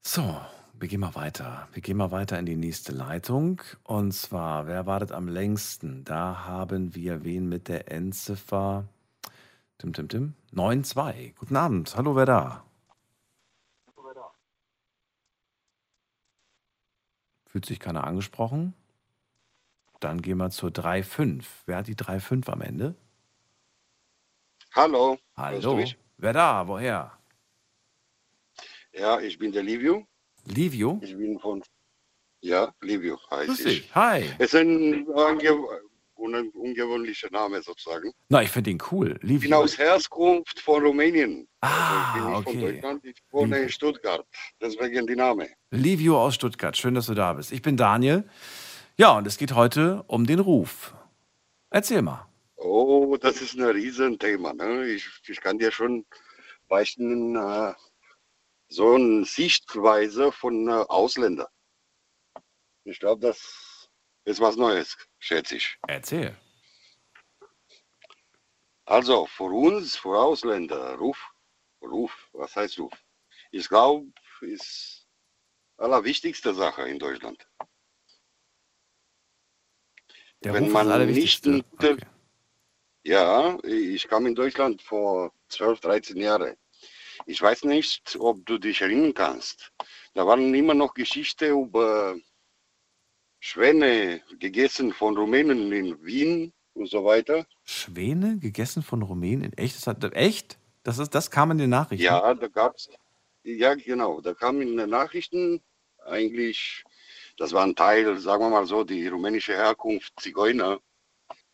So, 0.04 0.42
wir 0.74 0.88
gehen 0.88 1.00
mal 1.00 1.14
weiter. 1.16 1.68
Wir 1.74 1.82
gehen 1.82 1.98
mal 1.98 2.12
weiter 2.12 2.40
in 2.40 2.46
die 2.48 2.56
nächste 2.56 2.92
Leitung. 2.92 3.62
Und 3.84 4.14
zwar, 4.14 4.66
wer 4.66 4.86
wartet 4.88 5.12
am 5.12 5.28
längsten? 5.28 6.04
Da 6.04 6.46
haben 6.46 6.96
wir 6.96 7.24
wen 7.24 7.48
mit 7.48 7.68
der 7.68 7.92
Endziffer 7.92 8.88
Tim, 9.78 9.94
Tim, 9.94 10.10
Tim. 10.10 10.36
9-2. 10.54 11.36
Guten 11.36 11.56
Abend. 11.56 11.96
Hallo, 11.96 12.16
wer 12.16 12.26
da? 12.26 12.66
Fühlt 17.46 17.66
sich 17.66 17.80
keiner 17.80 18.06
angesprochen? 18.06 18.74
Dann 20.00 20.22
gehen 20.22 20.38
wir 20.38 20.50
zur 20.50 20.70
3-5. 20.72 21.46
Wer 21.68 21.78
hat 21.78 21.88
die 21.88 21.96
3-5 21.96 22.50
am 22.50 22.62
Ende? 22.62 22.96
Hallo. 24.74 25.20
Hallo. 25.36 25.84
Wer 26.18 26.34
da? 26.34 26.68
Woher? 26.68 27.21
Ja, 28.94 29.20
ich 29.20 29.38
bin 29.38 29.52
der 29.52 29.64
Livio. 29.64 30.06
Livio? 30.46 31.00
Ich 31.02 31.16
bin 31.16 31.40
von. 31.40 31.64
Ja, 32.42 32.74
Livio 32.82 33.20
heißt 33.30 33.48
Grüß 33.48 33.66
ich. 33.66 33.96
Hi. 33.96 34.26
Es 34.40 34.54
ist 34.54 34.56
ein 34.56 35.06
unge 35.06 35.68
un 36.16 36.50
ungewöhnlicher 36.52 37.30
Name 37.32 37.62
sozusagen. 37.62 38.12
Na, 38.30 38.44
ich 38.44 38.50
finde 38.50 38.72
ihn 38.72 38.80
cool. 38.92 39.18
Ich 39.22 39.30
Livio. 39.30 39.50
bin 39.50 39.54
aus 39.54 39.78
Herkunft 39.78 40.60
von 40.60 40.84
Rumänien. 40.84 41.48
Ah, 41.62 42.14
also 42.14 42.18
ich 42.18 42.24
bin 42.24 42.32
nicht 42.32 42.38
okay. 42.38 42.52
von 42.52 42.62
Deutschland, 42.62 43.06
ich 43.06 43.16
wohne 43.32 43.60
in 43.60 43.70
Stuttgart. 43.70 44.26
Deswegen 44.62 45.08
die 45.08 45.16
Name. 45.16 45.50
Livio 45.72 46.22
aus 46.22 46.36
Stuttgart. 46.36 46.76
Schön, 46.76 46.96
dass 46.96 47.06
du 47.08 47.14
da 47.14 47.34
bist. 47.34 47.52
Ich 47.52 47.62
bin 47.62 47.78
Daniel. 47.78 48.24
Ja, 48.98 49.18
und 49.18 49.26
es 49.26 49.38
geht 49.38 49.56
heute 49.56 50.04
um 50.08 50.26
den 50.28 50.40
Ruf. 50.40 50.94
Erzähl 51.70 52.02
mal. 52.02 52.28
Oh, 52.58 53.18
das 53.20 53.42
ist 53.42 53.56
ein 53.56 53.64
Riesenthema. 53.64 54.54
Ne? 54.54 54.88
Ich, 54.88 55.08
ich 55.28 55.42
kann 55.42 55.58
dir 55.58 55.72
schon 55.72 56.06
beichten, 56.68 57.36
äh, 57.36 57.74
so 58.72 58.96
eine 58.96 59.26
Sichtweise 59.26 60.32
von 60.32 60.68
äh, 60.70 60.72
Ausländern. 60.88 61.48
Ich 62.86 63.00
glaube, 63.00 63.28
das 63.28 63.90
ist 64.24 64.40
was 64.40 64.56
Neues, 64.56 64.98
schätze 65.20 65.58
ich. 65.58 65.78
Erzähl. 65.88 66.36
Also, 68.86 69.26
für 69.26 69.44
uns, 69.44 69.98
für 69.98 70.18
Ausländer, 70.18 70.96
Ruf, 70.96 71.20
Ruf, 71.82 72.30
was 72.34 72.56
heißt 72.56 72.80
Ruf? 72.80 72.94
Ich 73.52 73.68
glaube, 73.68 74.08
ist 74.42 75.06
allerwichtigste 75.78 76.54
Sache 76.54 76.88
in 76.88 76.98
Deutschland. 76.98 77.46
Der 80.44 80.54
Wenn 80.54 80.64
Ruf 80.66 80.74
man 80.74 81.08
nicht- 81.12 81.46
Okay. 81.46 81.98
Ja, 83.04 83.58
ich 83.64 84.08
kam 84.08 84.26
in 84.28 84.36
Deutschland 84.36 84.82
vor 84.82 85.34
12, 85.50 85.80
13 85.82 86.18
Jahren. 86.18 86.56
Ich 87.26 87.42
weiß 87.42 87.66
nicht, 87.66 88.18
ob 88.20 88.46
du 88.46 88.58
dich 88.58 88.82
erinnern 88.82 89.14
kannst. 89.14 89.72
Da 90.14 90.26
waren 90.26 90.54
immer 90.54 90.74
noch 90.74 90.94
Geschichten 90.94 91.64
über 91.64 92.16
Schwäne 93.40 94.22
gegessen 94.40 94.94
von 94.94 95.18
Rumänen 95.18 95.72
in 95.72 96.04
Wien 96.04 96.54
und 96.74 96.90
so 96.90 97.04
weiter. 97.04 97.46
Schwäne 97.64 98.38
gegessen 98.38 98.84
von 98.84 99.02
Rumänen 99.02 99.46
in 99.46 99.54
echt? 99.54 99.76
Das 99.78 99.88
hat, 99.88 100.04
echt? 100.16 100.58
Das, 100.84 101.00
ist, 101.00 101.14
das 101.16 101.32
kam 101.32 101.52
in 101.52 101.58
den 101.58 101.70
Nachrichten? 101.70 102.04
Ja, 102.04 102.34
da 102.34 102.48
gab's, 102.48 102.90
ja 103.44 103.74
genau, 103.76 104.22
da 104.22 104.34
kam 104.34 104.62
in 104.62 104.78
den 104.78 104.90
Nachrichten 104.90 105.62
eigentlich, 106.06 106.84
das 107.38 107.54
war 107.54 107.64
ein 107.64 107.76
Teil, 107.76 108.18
sagen 108.18 108.44
wir 108.44 108.50
mal 108.50 108.66
so, 108.66 108.84
die 108.84 109.08
rumänische 109.08 109.54
Herkunft, 109.54 110.14
Zigeuner, 110.20 110.80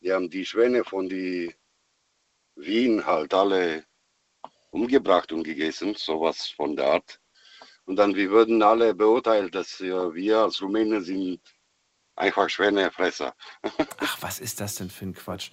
die 0.01 0.11
haben 0.11 0.29
die 0.29 0.45
Schwäne 0.45 0.83
von 0.83 1.09
die 1.09 1.53
Wien 2.55 3.05
halt 3.05 3.33
alle 3.33 3.86
umgebracht 4.71 5.31
und 5.31 5.43
gegessen, 5.43 5.95
sowas 5.95 6.47
von 6.47 6.75
der 6.75 6.87
Art. 6.93 7.19
Und 7.85 7.95
dann, 7.95 8.15
wir 8.15 8.29
würden 8.29 8.61
alle 8.61 8.93
beurteilt, 8.93 9.55
dass 9.55 9.79
äh, 9.79 10.13
wir 10.13 10.39
als 10.39 10.61
Rumänen 10.61 11.01
sind 11.03 11.39
einfach 12.15 12.49
Schweinefresser. 12.49 13.33
Ach, 13.99 14.17
was 14.21 14.39
ist 14.39 14.59
das 14.59 14.75
denn 14.75 14.89
für 14.89 15.05
ein 15.05 15.13
Quatsch? 15.13 15.51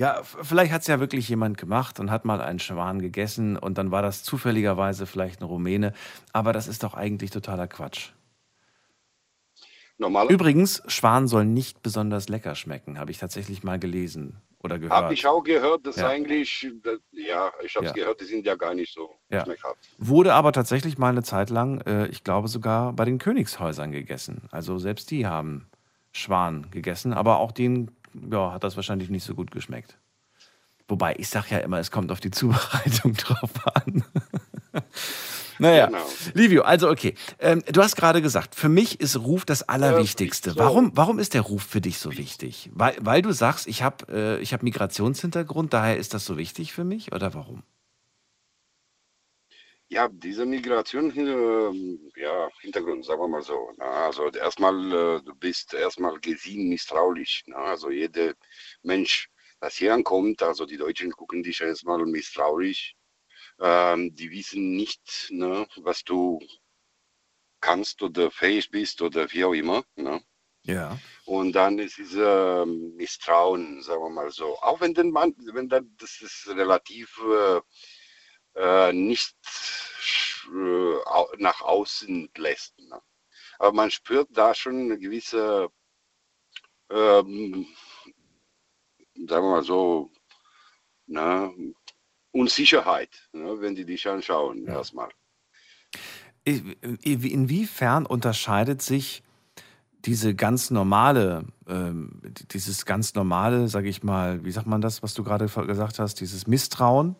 Ja, 0.00 0.22
vielleicht 0.22 0.72
hat 0.72 0.82
es 0.82 0.86
ja 0.86 1.00
wirklich 1.00 1.28
jemand 1.28 1.58
gemacht 1.58 1.98
und 1.98 2.10
hat 2.10 2.24
mal 2.24 2.40
einen 2.40 2.60
Schwan 2.60 3.00
gegessen 3.00 3.56
und 3.56 3.78
dann 3.78 3.90
war 3.90 4.00
das 4.00 4.22
zufälligerweise 4.22 5.06
vielleicht 5.06 5.40
ein 5.40 5.44
Rumäne. 5.44 5.92
Aber 6.32 6.52
das 6.52 6.68
ist 6.68 6.84
doch 6.84 6.94
eigentlich 6.94 7.30
totaler 7.30 7.66
Quatsch. 7.66 8.10
Normal 9.98 10.28
Übrigens, 10.30 10.82
Schwan 10.86 11.26
soll 11.26 11.44
nicht 11.44 11.82
besonders 11.82 12.28
lecker 12.28 12.54
schmecken, 12.54 12.98
habe 12.98 13.10
ich 13.10 13.18
tatsächlich 13.18 13.64
mal 13.64 13.78
gelesen 13.80 14.40
oder 14.62 14.78
gehört. 14.78 14.92
habe 15.04 15.14
ich 15.14 15.26
auch 15.26 15.42
gehört, 15.42 15.86
dass 15.86 15.96
Ja. 15.96 16.08
eigentlich, 16.08 16.64
äh, 16.84 16.98
ja, 17.20 17.50
ich 17.64 17.74
habe 17.74 17.86
es 17.86 17.90
Ja. 17.90 18.04
gehört, 18.04 18.20
die 18.20 18.24
sind 18.24 18.46
ja 18.46 18.54
gar 18.54 18.74
nicht 18.74 18.94
so 18.94 19.10
Ja. 19.28 19.44
schmeckhaft. 19.44 19.78
Wurde 19.98 20.34
aber 20.34 20.52
tatsächlich 20.52 20.98
mal 20.98 21.08
eine 21.08 21.24
Zeit 21.24 21.50
lang, 21.50 21.80
äh, 21.82 22.06
ich 22.06 22.22
glaube 22.22 22.46
sogar 22.48 22.92
bei 22.92 23.04
den 23.04 23.18
Königshäusern 23.18 23.90
gegessen. 23.90 24.42
Also 24.52 24.78
selbst 24.78 25.10
die 25.10 25.26
haben 25.26 25.68
Schwan 26.12 26.70
gegessen, 26.70 27.12
aber 27.12 27.38
auch 27.38 27.52
denen 27.52 27.90
ja, 28.30 28.52
hat 28.52 28.64
das 28.64 28.76
wahrscheinlich 28.76 29.10
nicht 29.10 29.24
so 29.24 29.34
gut 29.34 29.50
geschmeckt. 29.50 29.98
Wobei, 30.88 31.14
ich 31.18 31.28
sage 31.28 31.48
ja 31.50 31.58
immer, 31.58 31.78
es 31.78 31.90
kommt 31.90 32.10
auf 32.10 32.20
die 32.20 32.30
Zubereitung 32.30 33.12
drauf 33.14 33.52
an. 33.74 34.04
Naja, 35.58 35.86
Genau. 35.86 36.06
Livio, 36.34 36.62
also 36.62 36.88
okay. 36.90 37.14
Ähm, 37.38 37.62
du 37.70 37.82
hast 37.82 37.96
gerade 37.96 38.22
gesagt, 38.22 38.54
für 38.54 38.68
mich 38.68 39.00
ist 39.00 39.16
Ruf 39.16 39.44
das 39.44 39.68
Allerwichtigste. 39.68 40.56
Warum, 40.56 40.92
warum 40.94 41.18
ist 41.18 41.34
der 41.34 41.42
Ruf 41.42 41.62
für 41.64 41.80
dich 41.80 41.98
so 41.98 42.16
wichtig? 42.16 42.70
Weil, 42.74 42.96
weil 43.00 43.22
du 43.22 43.32
sagst, 43.32 43.66
ich 43.66 43.82
habe 43.82 44.06
äh, 44.12 44.40
ich 44.42 44.52
hab 44.52 44.62
Migrationshintergrund, 44.62 45.72
daher 45.72 45.96
ist 45.96 46.14
das 46.14 46.24
so 46.24 46.36
wichtig 46.36 46.72
für 46.72 46.84
mich 46.84 47.12
oder 47.12 47.34
warum? 47.34 47.62
Ja, 49.90 50.08
diese 50.08 50.44
Migration, 50.44 51.10
ähm, 51.16 52.12
ja, 52.16 52.50
Hintergrund, 52.60 53.04
sagen 53.06 53.20
wir 53.22 53.28
mal 53.28 53.42
so. 53.42 53.72
Na, 53.78 54.06
also 54.06 54.28
erstmal, 54.30 54.74
äh, 54.92 55.22
du 55.22 55.34
bist 55.34 55.72
erstmal 55.72 56.18
gesehen 56.20 56.68
misstrauisch. 56.68 57.44
Na, 57.46 57.56
also 57.56 57.90
jeder 57.90 58.34
Mensch, 58.82 59.30
das 59.60 59.76
hier 59.76 59.94
ankommt, 59.94 60.42
also 60.42 60.66
die 60.66 60.76
Deutschen 60.76 61.10
gucken 61.12 61.42
dich 61.42 61.60
erstmal 61.62 62.04
misstrauisch. 62.04 62.96
Ähm, 63.60 64.14
die 64.14 64.30
wissen 64.30 64.76
nicht, 64.76 65.28
ne, 65.30 65.66
was 65.76 66.04
du 66.04 66.38
kannst 67.60 68.02
oder 68.02 68.30
fähig 68.30 68.70
bist 68.70 69.02
oder 69.02 69.30
wie 69.32 69.44
auch 69.44 69.52
immer. 69.52 69.84
Ne? 69.96 70.22
Ja. 70.62 70.98
Und 71.24 71.52
dann 71.52 71.78
ist 71.78 71.98
dieses 71.98 72.66
Misstrauen, 72.96 73.82
sagen 73.82 74.02
wir 74.02 74.10
mal 74.10 74.30
so. 74.30 74.58
Auch 74.60 74.80
wenn 74.80 74.94
den 74.94 75.10
Mann, 75.10 75.34
wenn 75.52 75.68
dann, 75.68 75.94
das 75.98 76.20
ist 76.20 76.48
relativ 76.48 77.20
äh, 77.20 77.60
äh, 78.54 78.92
nicht 78.92 79.36
äh, 80.52 80.96
nach 81.38 81.60
außen 81.62 82.30
lässt. 82.36 82.78
Ne? 82.78 83.00
Aber 83.58 83.72
man 83.72 83.90
spürt 83.90 84.28
da 84.30 84.54
schon 84.54 84.78
eine 84.78 84.98
gewisse, 84.98 85.68
ähm, 86.90 87.66
sagen 89.26 89.46
wir 89.46 89.50
mal 89.50 89.64
so, 89.64 90.10
ne, 91.06 91.74
Unsicherheit, 92.38 93.10
ne, 93.32 93.60
wenn 93.60 93.74
die 93.74 93.84
dich 93.84 94.06
anschauen 94.08 94.66
erstmal. 94.66 95.10
In- 96.44 96.72
Inwiefern 97.02 98.06
unterscheidet 98.06 98.80
sich 98.80 99.22
diese 100.04 100.34
ganz 100.34 100.70
normale, 100.70 101.44
ähm, 101.66 102.22
dieses 102.52 102.86
ganz 102.86 103.14
normale, 103.14 103.68
sage 103.68 103.88
ich 103.88 104.02
mal, 104.02 104.44
wie 104.44 104.52
sagt 104.52 104.66
man 104.66 104.80
das, 104.80 105.02
was 105.02 105.14
du 105.14 105.24
gerade 105.24 105.46
gesagt 105.46 105.98
hast, 105.98 106.20
dieses 106.20 106.46
Misstrauen 106.46 107.16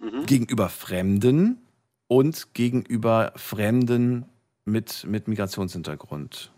Mhm. 0.00 0.26
gegenüber 0.26 0.68
Fremden 0.68 1.60
und 2.06 2.54
gegenüber 2.54 3.32
Fremden 3.34 4.26
mit, 4.64 5.04
mit 5.04 5.26
Migrationshintergrund. 5.26 6.52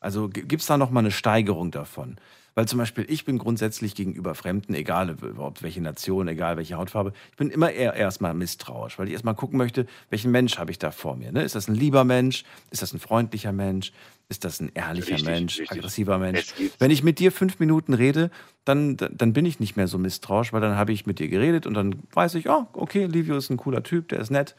Also 0.00 0.28
gibt 0.28 0.62
es 0.62 0.66
da 0.66 0.76
nochmal 0.78 1.02
eine 1.02 1.12
Steigerung 1.12 1.70
davon? 1.70 2.16
Weil 2.54 2.68
zum 2.68 2.78
Beispiel 2.78 3.06
ich 3.08 3.24
bin 3.24 3.38
grundsätzlich 3.38 3.94
gegenüber 3.94 4.34
Fremden, 4.34 4.74
egal 4.74 5.10
überhaupt 5.10 5.62
welche 5.62 5.80
Nation, 5.80 6.28
egal 6.28 6.56
welche 6.56 6.76
Hautfarbe, 6.76 7.12
ich 7.30 7.36
bin 7.36 7.50
immer 7.50 7.70
eher 7.70 7.94
erstmal 7.94 8.34
misstrauisch, 8.34 8.98
weil 8.98 9.06
ich 9.06 9.14
erstmal 9.14 9.34
gucken 9.34 9.58
möchte, 9.58 9.86
welchen 10.10 10.30
Mensch 10.30 10.58
habe 10.58 10.70
ich 10.70 10.78
da 10.78 10.90
vor 10.90 11.16
mir. 11.16 11.32
Ne? 11.32 11.42
Ist 11.42 11.54
das 11.54 11.68
ein 11.68 11.74
lieber 11.74 12.04
Mensch? 12.04 12.44
Ist 12.70 12.82
das 12.82 12.92
ein 12.92 13.00
freundlicher 13.00 13.52
Mensch? 13.52 13.92
Ist 14.28 14.44
das 14.44 14.60
ein 14.60 14.70
ehrlicher 14.74 15.14
Richtig, 15.14 15.26
Mensch? 15.26 15.60
richtig. 15.60 15.78
Aggressiver 15.78 16.18
Mensch? 16.18 16.54
Wenn 16.78 16.90
ich 16.90 17.02
mit 17.02 17.18
dir 17.18 17.32
fünf 17.32 17.58
Minuten 17.58 17.94
rede, 17.94 18.30
dann, 18.64 18.96
dann 18.96 19.32
bin 19.32 19.44
ich 19.44 19.60
nicht 19.60 19.76
mehr 19.76 19.88
so 19.88 19.98
misstrauisch, 19.98 20.52
weil 20.52 20.60
dann 20.60 20.76
habe 20.76 20.92
ich 20.92 21.06
mit 21.06 21.18
dir 21.18 21.28
geredet 21.28 21.66
und 21.66 21.74
dann 21.74 22.02
weiß 22.12 22.34
ich, 22.36 22.48
oh, 22.48 22.66
okay, 22.72 23.06
Livio 23.06 23.36
ist 23.36 23.50
ein 23.50 23.56
cooler 23.56 23.82
Typ, 23.82 24.08
der 24.08 24.20
ist 24.20 24.30
nett. 24.30 24.54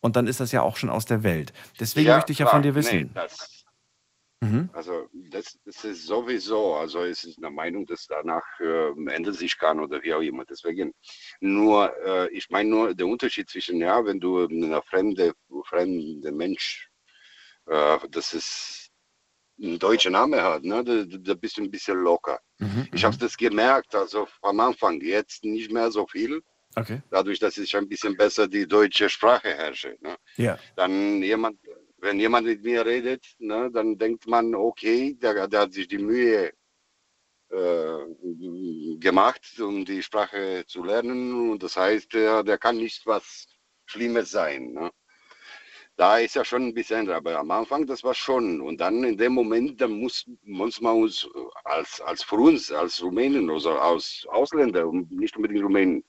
Und 0.00 0.16
dann 0.16 0.26
ist 0.28 0.40
das 0.40 0.52
ja 0.52 0.62
auch 0.62 0.76
schon 0.76 0.90
aus 0.90 1.06
der 1.06 1.24
Welt. 1.24 1.52
Deswegen 1.80 2.08
möchte 2.08 2.30
ich 2.30 2.38
ja 2.38 2.44
klar. 2.44 2.54
von 2.54 2.62
dir 2.62 2.74
wissen. 2.74 3.10
Nee, 3.14 3.20
Mhm. 4.40 4.70
Also 4.72 5.08
das, 5.12 5.58
das 5.64 5.84
ist 5.84 6.06
sowieso, 6.06 6.74
also 6.74 7.02
es 7.02 7.24
ist 7.24 7.38
eine 7.38 7.50
Meinung, 7.50 7.84
dass 7.86 8.06
danach 8.06 8.44
äh, 8.60 8.90
ändern 9.12 9.34
sich 9.34 9.58
kann 9.58 9.80
oder 9.80 10.02
wie 10.02 10.14
auch 10.14 10.20
immer. 10.20 10.44
Deswegen 10.44 10.94
nur, 11.40 11.92
äh, 12.04 12.28
ich 12.30 12.48
meine 12.50 12.70
nur 12.70 12.94
der 12.94 13.06
Unterschied 13.06 13.50
zwischen, 13.50 13.78
ja, 13.80 14.04
wenn 14.04 14.20
du 14.20 14.46
eine 14.46 14.80
fremde, 14.82 15.34
fremde 15.64 16.30
Mensch, 16.30 16.88
äh, 17.66 17.98
das 18.10 18.32
ist 18.32 18.90
ein 19.60 19.78
deutscher 19.78 20.10
Name 20.10 20.40
hat, 20.40 20.62
ne, 20.62 20.84
da, 20.84 21.04
da 21.04 21.34
bist 21.34 21.56
du 21.56 21.62
ein 21.62 21.70
bisschen 21.70 21.98
locker. 21.98 22.38
Mhm. 22.58 22.86
Ich 22.92 23.04
habe 23.04 23.16
das 23.16 23.36
gemerkt, 23.36 23.92
also 23.96 24.28
am 24.42 24.60
Anfang, 24.60 25.00
jetzt 25.00 25.44
nicht 25.44 25.72
mehr 25.72 25.90
so 25.90 26.06
viel, 26.06 26.40
Okay. 26.76 27.02
dadurch, 27.10 27.40
dass 27.40 27.58
ich 27.58 27.74
ein 27.76 27.88
bisschen 27.88 28.16
besser 28.16 28.46
die 28.46 28.66
deutsche 28.66 29.08
Sprache 29.08 29.48
herrsche. 29.48 29.96
Ne 30.00 30.16
Ja. 30.36 30.58
dann 30.76 31.22
jemand, 31.22 31.58
wenn 32.00 32.20
jemand 32.20 32.46
mit 32.46 32.62
mir 32.62 32.84
redet, 32.86 33.24
ne, 33.38 33.70
dann 33.72 33.98
denkt 33.98 34.26
man, 34.26 34.54
okay, 34.54 35.14
der, 35.14 35.48
der 35.48 35.60
hat 35.60 35.72
sich 35.72 35.88
die 35.88 35.98
Mühe 35.98 36.52
äh, 37.50 38.96
gemacht, 38.98 39.58
um 39.60 39.84
die 39.84 40.02
Sprache 40.02 40.64
zu 40.66 40.84
lernen. 40.84 41.50
Und 41.50 41.62
das 41.62 41.76
heißt, 41.76 42.12
der, 42.12 42.42
der 42.42 42.58
kann 42.58 42.76
nicht 42.76 43.06
was 43.06 43.46
Schlimmes 43.86 44.30
sein. 44.30 44.72
Ne? 44.72 44.90
Da 45.96 46.18
ist 46.18 46.36
ja 46.36 46.44
schon 46.44 46.62
ein 46.66 46.74
bisschen, 46.74 47.10
aber 47.10 47.38
am 47.38 47.50
Anfang, 47.50 47.86
das 47.86 48.04
war 48.04 48.14
schon. 48.14 48.60
Und 48.60 48.80
dann 48.80 49.02
in 49.02 49.16
dem 49.16 49.32
Moment, 49.32 49.80
dann 49.80 49.92
muss, 49.92 50.24
muss 50.42 50.80
man 50.80 50.96
uns 50.96 51.28
als, 51.64 52.00
als 52.00 52.22
für 52.22 52.36
uns, 52.36 52.70
als 52.70 53.02
Rumänen 53.02 53.50
oder 53.50 53.82
als 53.82 54.26
Ausländer, 54.30 54.90
nicht 55.10 55.36
unbedingt 55.36 55.64
Rumänen, 55.64 56.04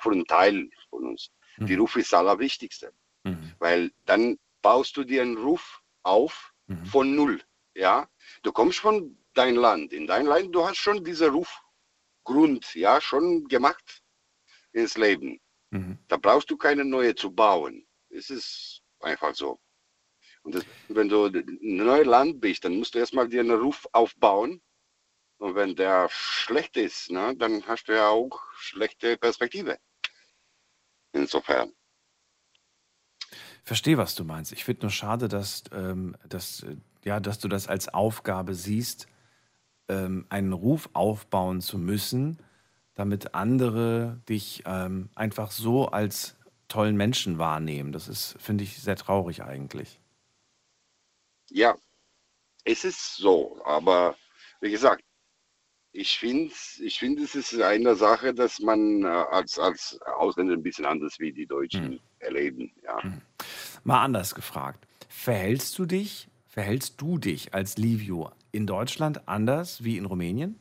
für 0.00 0.12
einen 0.12 0.26
Teil 0.26 0.70
von 0.90 1.08
uns, 1.08 1.30
die 1.58 1.74
Ruf 1.74 1.96
ist 1.96 2.12
das 2.12 2.20
Allerwichtigste. 2.20 2.92
Mhm. 3.24 3.52
Weil 3.58 3.90
dann 4.06 4.38
baust 4.62 4.96
du 4.96 5.04
dir 5.04 5.22
einen 5.22 5.36
Ruf 5.38 5.82
auf 6.02 6.52
Mhm. 6.66 6.84
von 6.86 7.14
null. 7.14 7.42
Ja, 7.74 8.08
du 8.42 8.52
kommst 8.52 8.78
von 8.78 9.16
dein 9.34 9.54
Land. 9.54 9.92
In 9.92 10.06
dein 10.06 10.26
Land, 10.26 10.54
du 10.54 10.66
hast 10.66 10.76
schon 10.76 11.02
diesen 11.02 11.30
Rufgrund, 11.30 12.74
ja, 12.74 13.00
schon 13.00 13.46
gemacht 13.48 14.02
ins 14.72 14.96
Leben. 14.98 15.40
Mhm. 15.70 15.98
Da 16.08 16.16
brauchst 16.16 16.50
du 16.50 16.56
keine 16.56 16.84
neue 16.84 17.14
zu 17.14 17.30
bauen. 17.30 17.86
Es 18.10 18.30
ist 18.30 18.82
einfach 19.00 19.34
so. 19.34 19.60
Und 20.42 20.54
das, 20.54 20.66
wenn 20.88 21.08
du 21.08 21.26
ein 21.26 21.58
neues 21.60 22.06
Land 22.06 22.40
bist, 22.40 22.64
dann 22.64 22.76
musst 22.76 22.94
du 22.94 22.98
erstmal 22.98 23.28
dir 23.28 23.40
einen 23.40 23.58
Ruf 23.58 23.86
aufbauen. 23.92 24.62
Und 25.38 25.54
wenn 25.54 25.76
der 25.76 26.08
schlecht 26.10 26.76
ist, 26.76 27.10
ne, 27.10 27.34
dann 27.36 27.64
hast 27.66 27.84
du 27.84 27.92
ja 27.94 28.08
auch 28.08 28.40
schlechte 28.56 29.16
Perspektive. 29.16 29.78
Insofern. 31.12 31.72
Verstehe, 33.68 33.98
was 33.98 34.14
du 34.14 34.24
meinst. 34.24 34.50
Ich 34.52 34.64
finde 34.64 34.86
nur 34.86 34.90
schade, 34.90 35.28
dass, 35.28 35.64
ähm, 35.72 36.16
dass, 36.26 36.62
äh, 36.62 36.76
ja, 37.04 37.20
dass 37.20 37.38
du 37.38 37.48
das 37.48 37.68
als 37.68 37.92
Aufgabe 37.92 38.54
siehst, 38.54 39.08
ähm, 39.88 40.24
einen 40.30 40.54
Ruf 40.54 40.88
aufbauen 40.94 41.60
zu 41.60 41.76
müssen, 41.76 42.38
damit 42.94 43.34
andere 43.34 44.22
dich 44.26 44.62
ähm, 44.64 45.10
einfach 45.14 45.50
so 45.50 45.88
als 45.88 46.38
tollen 46.68 46.96
Menschen 46.96 47.36
wahrnehmen. 47.36 47.92
Das 47.92 48.08
ist, 48.08 48.36
finde 48.40 48.64
ich, 48.64 48.80
sehr 48.80 48.96
traurig 48.96 49.42
eigentlich. 49.42 50.00
Ja, 51.50 51.76
es 52.64 52.84
ist 52.84 53.16
so, 53.16 53.60
aber 53.66 54.16
wie 54.62 54.70
gesagt, 54.70 55.04
ich 55.92 56.18
finde, 56.18 56.54
ich 56.80 56.98
find, 56.98 57.20
es 57.20 57.34
ist 57.34 57.60
eine 57.60 57.96
Sache, 57.96 58.32
dass 58.32 58.60
man 58.60 59.04
äh, 59.04 59.08
als, 59.08 59.58
als 59.58 60.00
Ausländer 60.16 60.54
ein 60.54 60.62
bisschen 60.62 60.86
anders 60.86 61.18
wie 61.18 61.34
die 61.34 61.46
Deutschen 61.46 62.00
erleben. 62.18 62.72
Ja. 62.82 62.98
Mal 63.84 64.02
anders 64.02 64.34
gefragt. 64.34 64.86
Verhältst 65.08 65.78
du 65.78 65.86
dich, 65.86 66.28
verhältst 66.46 67.00
du 67.00 67.18
dich 67.18 67.54
als 67.54 67.76
Livio 67.78 68.30
in 68.52 68.66
Deutschland 68.66 69.26
anders 69.28 69.84
wie 69.84 69.96
in 69.96 70.06
Rumänien? 70.06 70.58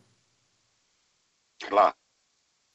Klar. 1.62 1.94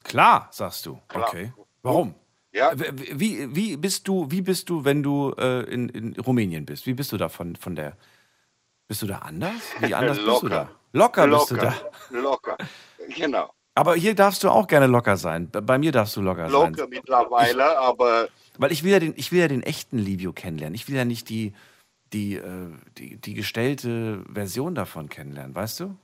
Klar, 0.05 0.49
sagst 0.51 0.87
du. 0.87 0.99
Klar. 1.09 1.29
Okay. 1.29 1.53
Warum? 1.83 2.15
Ja. 2.53 2.73
Wie, 2.77 3.55
wie, 3.55 3.77
bist 3.77 4.07
du, 4.09 4.31
wie 4.31 4.43
bist 4.43 4.69
du, 4.69 4.85
wenn 4.85 5.03
du 5.03 5.33
äh, 5.39 5.63
in, 5.73 5.89
in 5.89 6.21
Rumänien 6.21 6.67
bist? 6.67 6.87
Wie 6.87 6.95
bist 6.95 7.13
du 7.13 7.17
da 7.17 7.29
von, 7.29 7.57
von 7.57 7.75
der. 7.77 7.97
Bist 8.89 9.01
du 9.03 9.07
da 9.07 9.19
anders? 9.19 9.63
Wie 9.81 9.95
anders 9.95 10.19
bist 10.19 10.43
du 10.43 10.49
da? 10.49 10.69
Locker, 10.93 11.27
bist 11.29 11.51
du 11.53 11.57
da. 11.57 11.75
Locker, 12.11 12.59
genau. 13.17 13.55
Aber 13.75 13.95
hier 13.95 14.15
darfst 14.15 14.45
du 14.45 14.51
auch 14.51 14.67
gerne 14.67 14.87
locker 14.87 15.17
sein. 15.17 15.49
Bei- 15.51 15.63
Bei 15.63 15.79
mir 15.79 15.93
darfst 15.93 16.15
du 16.17 16.21
locker, 16.21 16.51
sein. 16.51 16.75
Locker 16.75 16.87
mittlerweile, 16.89 17.79
aber 17.79 18.29
Weil 18.59 18.73
ich 18.73 18.85
will 18.85 18.93
ja 18.93 18.99
den, 18.99 19.15
ich 19.17 19.33
will 19.33 19.41
ja 19.41 19.49
den 19.49 19.63
echten 19.63 19.99
Livio 19.99 20.33
kennenlernen. 20.33 20.75
Ich 20.75 20.89
will 20.89 20.97
ja 20.97 21.05
nicht 21.05 21.29
die, 21.29 21.53
die, 22.13 22.35
äh, 22.35 22.71
die, 22.99 23.17
die 23.17 23.35
gestellte 23.35 24.25
Version 24.33 24.75
davon 24.75 25.09
kennenlernen, 25.09 25.55
weißt 25.55 25.81
du? 25.81 25.97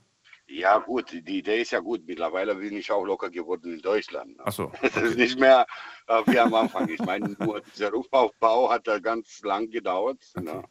ja 0.51 0.79
gut, 0.79 1.11
die 1.11 1.37
Idee 1.39 1.61
ist 1.61 1.71
ja 1.71 1.79
gut. 1.79 2.01
Mittlerweile 2.07 2.55
bin 2.55 2.75
ich 2.75 2.91
auch 2.91 3.05
locker 3.05 3.29
geworden 3.29 3.73
in 3.73 3.81
Deutschland. 3.81 4.35
ne? 4.35 4.43
Ach 4.45 4.51
so. 4.51 4.71
Es 4.81 4.95
ist 4.95 5.17
nicht 5.17 5.39
mehr 5.39 5.65
äh, 6.07 6.21
wie 6.25 6.39
am 6.39 6.53
Anfang. 6.53 6.89
Ich 6.89 6.99
meine, 6.99 7.35
nur 7.39 7.61
dieser 7.61 7.91
Rufaufbau 7.91 8.69
hat 8.69 8.87
da 8.87 8.99
ganz 8.99 9.41
lang 9.43 9.69
gedauert. 9.69 10.17
Ne? 10.41 10.63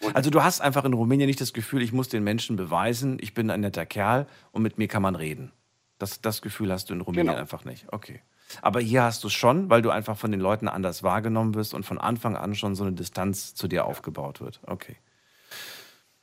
Und 0.00 0.14
Also 0.14 0.30
du 0.30 0.42
hast 0.42 0.60
einfach 0.60 0.84
in 0.84 0.92
Rumänien 0.92 1.26
nicht 1.26 1.40
das 1.40 1.52
Gefühl, 1.52 1.82
ich 1.82 1.92
muss 1.92 2.08
den 2.08 2.22
Menschen 2.22 2.56
beweisen, 2.56 3.18
ich 3.20 3.34
bin 3.34 3.50
ein 3.50 3.60
netter 3.60 3.86
Kerl 3.86 4.26
und 4.52 4.62
mit 4.62 4.78
mir 4.78 4.88
kann 4.88 5.02
man 5.02 5.16
reden. 5.16 5.52
Das, 5.98 6.20
das 6.20 6.42
Gefühl 6.42 6.70
hast 6.72 6.90
du 6.90 6.94
in 6.94 7.00
Rumänien 7.00 7.28
Genau. 7.28 7.40
einfach 7.40 7.64
nicht. 7.64 7.86
Okay. 7.92 8.20
Aber 8.62 8.80
hier 8.80 9.02
hast 9.02 9.24
du 9.24 9.28
es 9.28 9.34
schon, 9.34 9.70
weil 9.70 9.82
du 9.82 9.90
einfach 9.90 10.16
von 10.16 10.30
den 10.30 10.40
Leuten 10.40 10.68
anders 10.68 11.02
wahrgenommen 11.02 11.54
wirst 11.54 11.74
und 11.74 11.84
von 11.84 11.98
Anfang 11.98 12.36
an 12.36 12.54
schon 12.54 12.74
so 12.74 12.84
eine 12.84 12.92
Distanz 12.92 13.54
zu 13.54 13.68
dir 13.68 13.84
aufgebaut 13.86 14.40
wird. 14.40 14.60
Okay. 14.66 14.96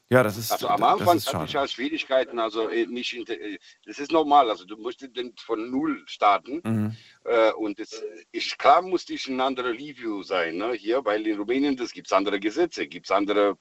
Ja, 0.09 0.23
das 0.23 0.35
ist, 0.35 0.51
Also 0.51 0.67
am 0.67 0.81
das 0.81 0.91
Anfang 0.91 1.19
hatte 1.19 1.45
ich 1.45 1.53
ja 1.53 1.65
Schwierigkeiten, 1.65 2.37
also 2.37 2.67
äh, 2.67 2.85
nicht, 2.85 3.13
inter- 3.13 3.39
äh, 3.39 3.57
das 3.85 3.97
ist 3.97 4.11
normal, 4.11 4.49
also 4.49 4.65
du 4.65 4.75
musst 4.75 5.01
den 5.15 5.33
von 5.37 5.71
Null 5.71 6.03
starten 6.05 6.61
Mhm. 6.65 6.97
äh, 7.23 7.53
und 7.53 7.79
das 7.79 8.03
ist 8.33 8.59
klar, 8.59 8.81
musste 8.81 9.13
ich 9.13 9.25
ein 9.29 9.39
anderer 9.39 9.69
Review 9.71 10.21
sein, 10.21 10.57
ne, 10.57 10.73
hier, 10.73 11.05
weil 11.05 11.25
in 11.25 11.37
Rumänien, 11.39 11.77
das 11.77 11.93
gibt 11.93 12.07
es 12.07 12.13
andere 12.13 12.41
Gesetze, 12.41 12.87
gibt 12.87 13.05
es 13.05 13.11
andere 13.11 13.55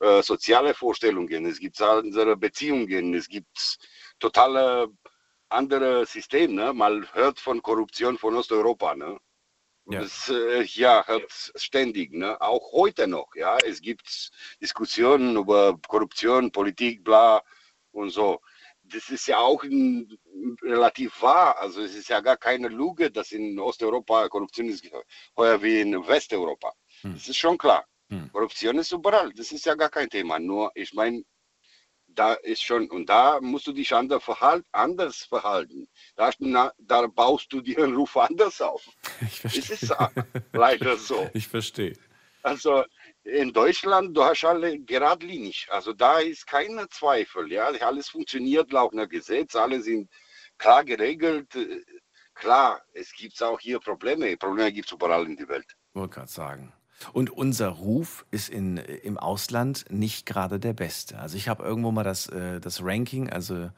äh, 0.00 0.22
soziale 0.22 0.72
Vorstellungen, 0.72 1.44
es 1.44 1.58
gibt 1.60 1.78
andere 1.82 2.38
Beziehungen, 2.38 3.12
es 3.12 3.28
gibt 3.28 3.78
totale 4.18 4.88
andere 5.52 6.06
System, 6.06 6.54
ne, 6.54 6.72
man 6.72 7.06
hört 7.12 7.40
von 7.40 7.62
Korruption 7.62 8.18
von 8.18 8.36
Osteuropa, 8.36 8.94
ne. 8.94 9.18
Ja. 9.86 10.00
Das 10.00 10.28
äh, 10.28 10.62
ja, 10.62 11.04
hört 11.06 11.30
ständig, 11.56 12.12
ne? 12.12 12.40
auch 12.40 12.72
heute 12.72 13.08
noch. 13.08 13.34
Ja, 13.34 13.58
es 13.66 13.80
gibt 13.80 14.30
Diskussionen 14.60 15.36
über 15.36 15.76
Korruption, 15.88 16.52
Politik, 16.52 17.02
bla 17.02 17.42
und 17.90 18.10
so. 18.10 18.40
Das 18.84 19.08
ist 19.10 19.26
ja 19.26 19.38
auch 19.38 19.62
ein, 19.64 20.16
relativ 20.62 21.20
wahr. 21.22 21.58
Also 21.58 21.82
es 21.82 21.94
ist 21.96 22.08
ja 22.08 22.20
gar 22.20 22.36
keine 22.36 22.68
Lüge, 22.68 23.10
dass 23.10 23.32
in 23.32 23.58
Osteuropa 23.58 24.28
Korruption 24.28 24.68
ist 24.68 24.88
heuer 25.36 25.60
wie 25.62 25.80
in 25.80 26.06
Westeuropa. 26.06 26.72
Hm. 27.00 27.14
Das 27.14 27.28
ist 27.28 27.36
schon 27.36 27.58
klar. 27.58 27.84
Hm. 28.08 28.30
Korruption 28.32 28.78
ist 28.78 28.92
überall. 28.92 29.32
Das 29.32 29.50
ist 29.50 29.66
ja 29.66 29.74
gar 29.74 29.90
kein 29.90 30.08
Thema. 30.08 30.38
Nur, 30.38 30.70
ich 30.74 30.92
meine, 30.94 31.22
da 32.14 32.34
ist 32.34 32.62
schon, 32.62 32.90
und 32.90 33.06
da 33.08 33.40
musst 33.40 33.66
du 33.66 33.72
dich 33.72 33.94
anders 33.94 34.22
verhalten. 34.24 34.66
Anders 34.72 35.24
verhalten. 35.24 35.88
Da, 36.16 36.30
na- 36.38 36.72
da 36.78 37.06
baust 37.06 37.52
du 37.52 37.60
dir 37.60 37.78
einen 37.84 37.94
Ruf 37.96 38.16
anders 38.16 38.60
auf. 38.60 38.86
Ich 39.20 39.44
Es 39.44 39.66
verstehe. 39.66 39.74
ist 39.76 39.94
leider 40.52 40.96
so. 40.96 41.28
Ich 41.34 41.48
verstehe. 41.48 41.94
Also 42.42 42.84
in 43.24 43.52
Deutschland, 43.52 44.16
du 44.16 44.24
hast 44.24 44.44
alle 44.44 44.78
geradlinig. 44.80 45.66
Also 45.70 45.92
da 45.92 46.18
ist 46.18 46.46
keiner 46.46 46.88
Zweifel. 46.90 47.50
Ja, 47.52 47.66
alles 47.68 48.08
funktioniert 48.08 48.72
laut 48.72 48.92
einer 48.92 49.06
Gesetz, 49.06 49.54
alle 49.54 49.80
sind 49.80 50.10
klar 50.58 50.84
geregelt. 50.84 51.54
Äh, 51.54 51.80
Klar, 52.34 52.80
es 52.94 53.12
gibt 53.12 53.40
auch 53.42 53.60
hier 53.60 53.78
Probleme. 53.78 54.34
Probleme 54.38 54.72
gibt 54.72 54.86
es 54.86 54.92
überall 54.92 55.26
in 55.26 55.36
der 55.36 55.46
Welt. 55.48 55.76
Wollte 55.92 56.14
gerade 56.14 56.30
sagen. 56.30 56.72
Und 57.12 57.30
unser 57.30 57.68
Ruf 57.68 58.24
ist 58.30 58.48
in, 58.48 58.76
im 58.76 59.18
Ausland 59.18 59.84
nicht 59.90 60.26
gerade 60.26 60.58
der 60.58 60.72
beste. 60.72 61.18
Also 61.18 61.36
ich 61.36 61.48
habe 61.48 61.62
irgendwo 61.62 61.90
mal 61.90 62.04
das, 62.04 62.28
äh, 62.28 62.60
das 62.60 62.82
Ranking, 62.82 63.30
also 63.30 63.70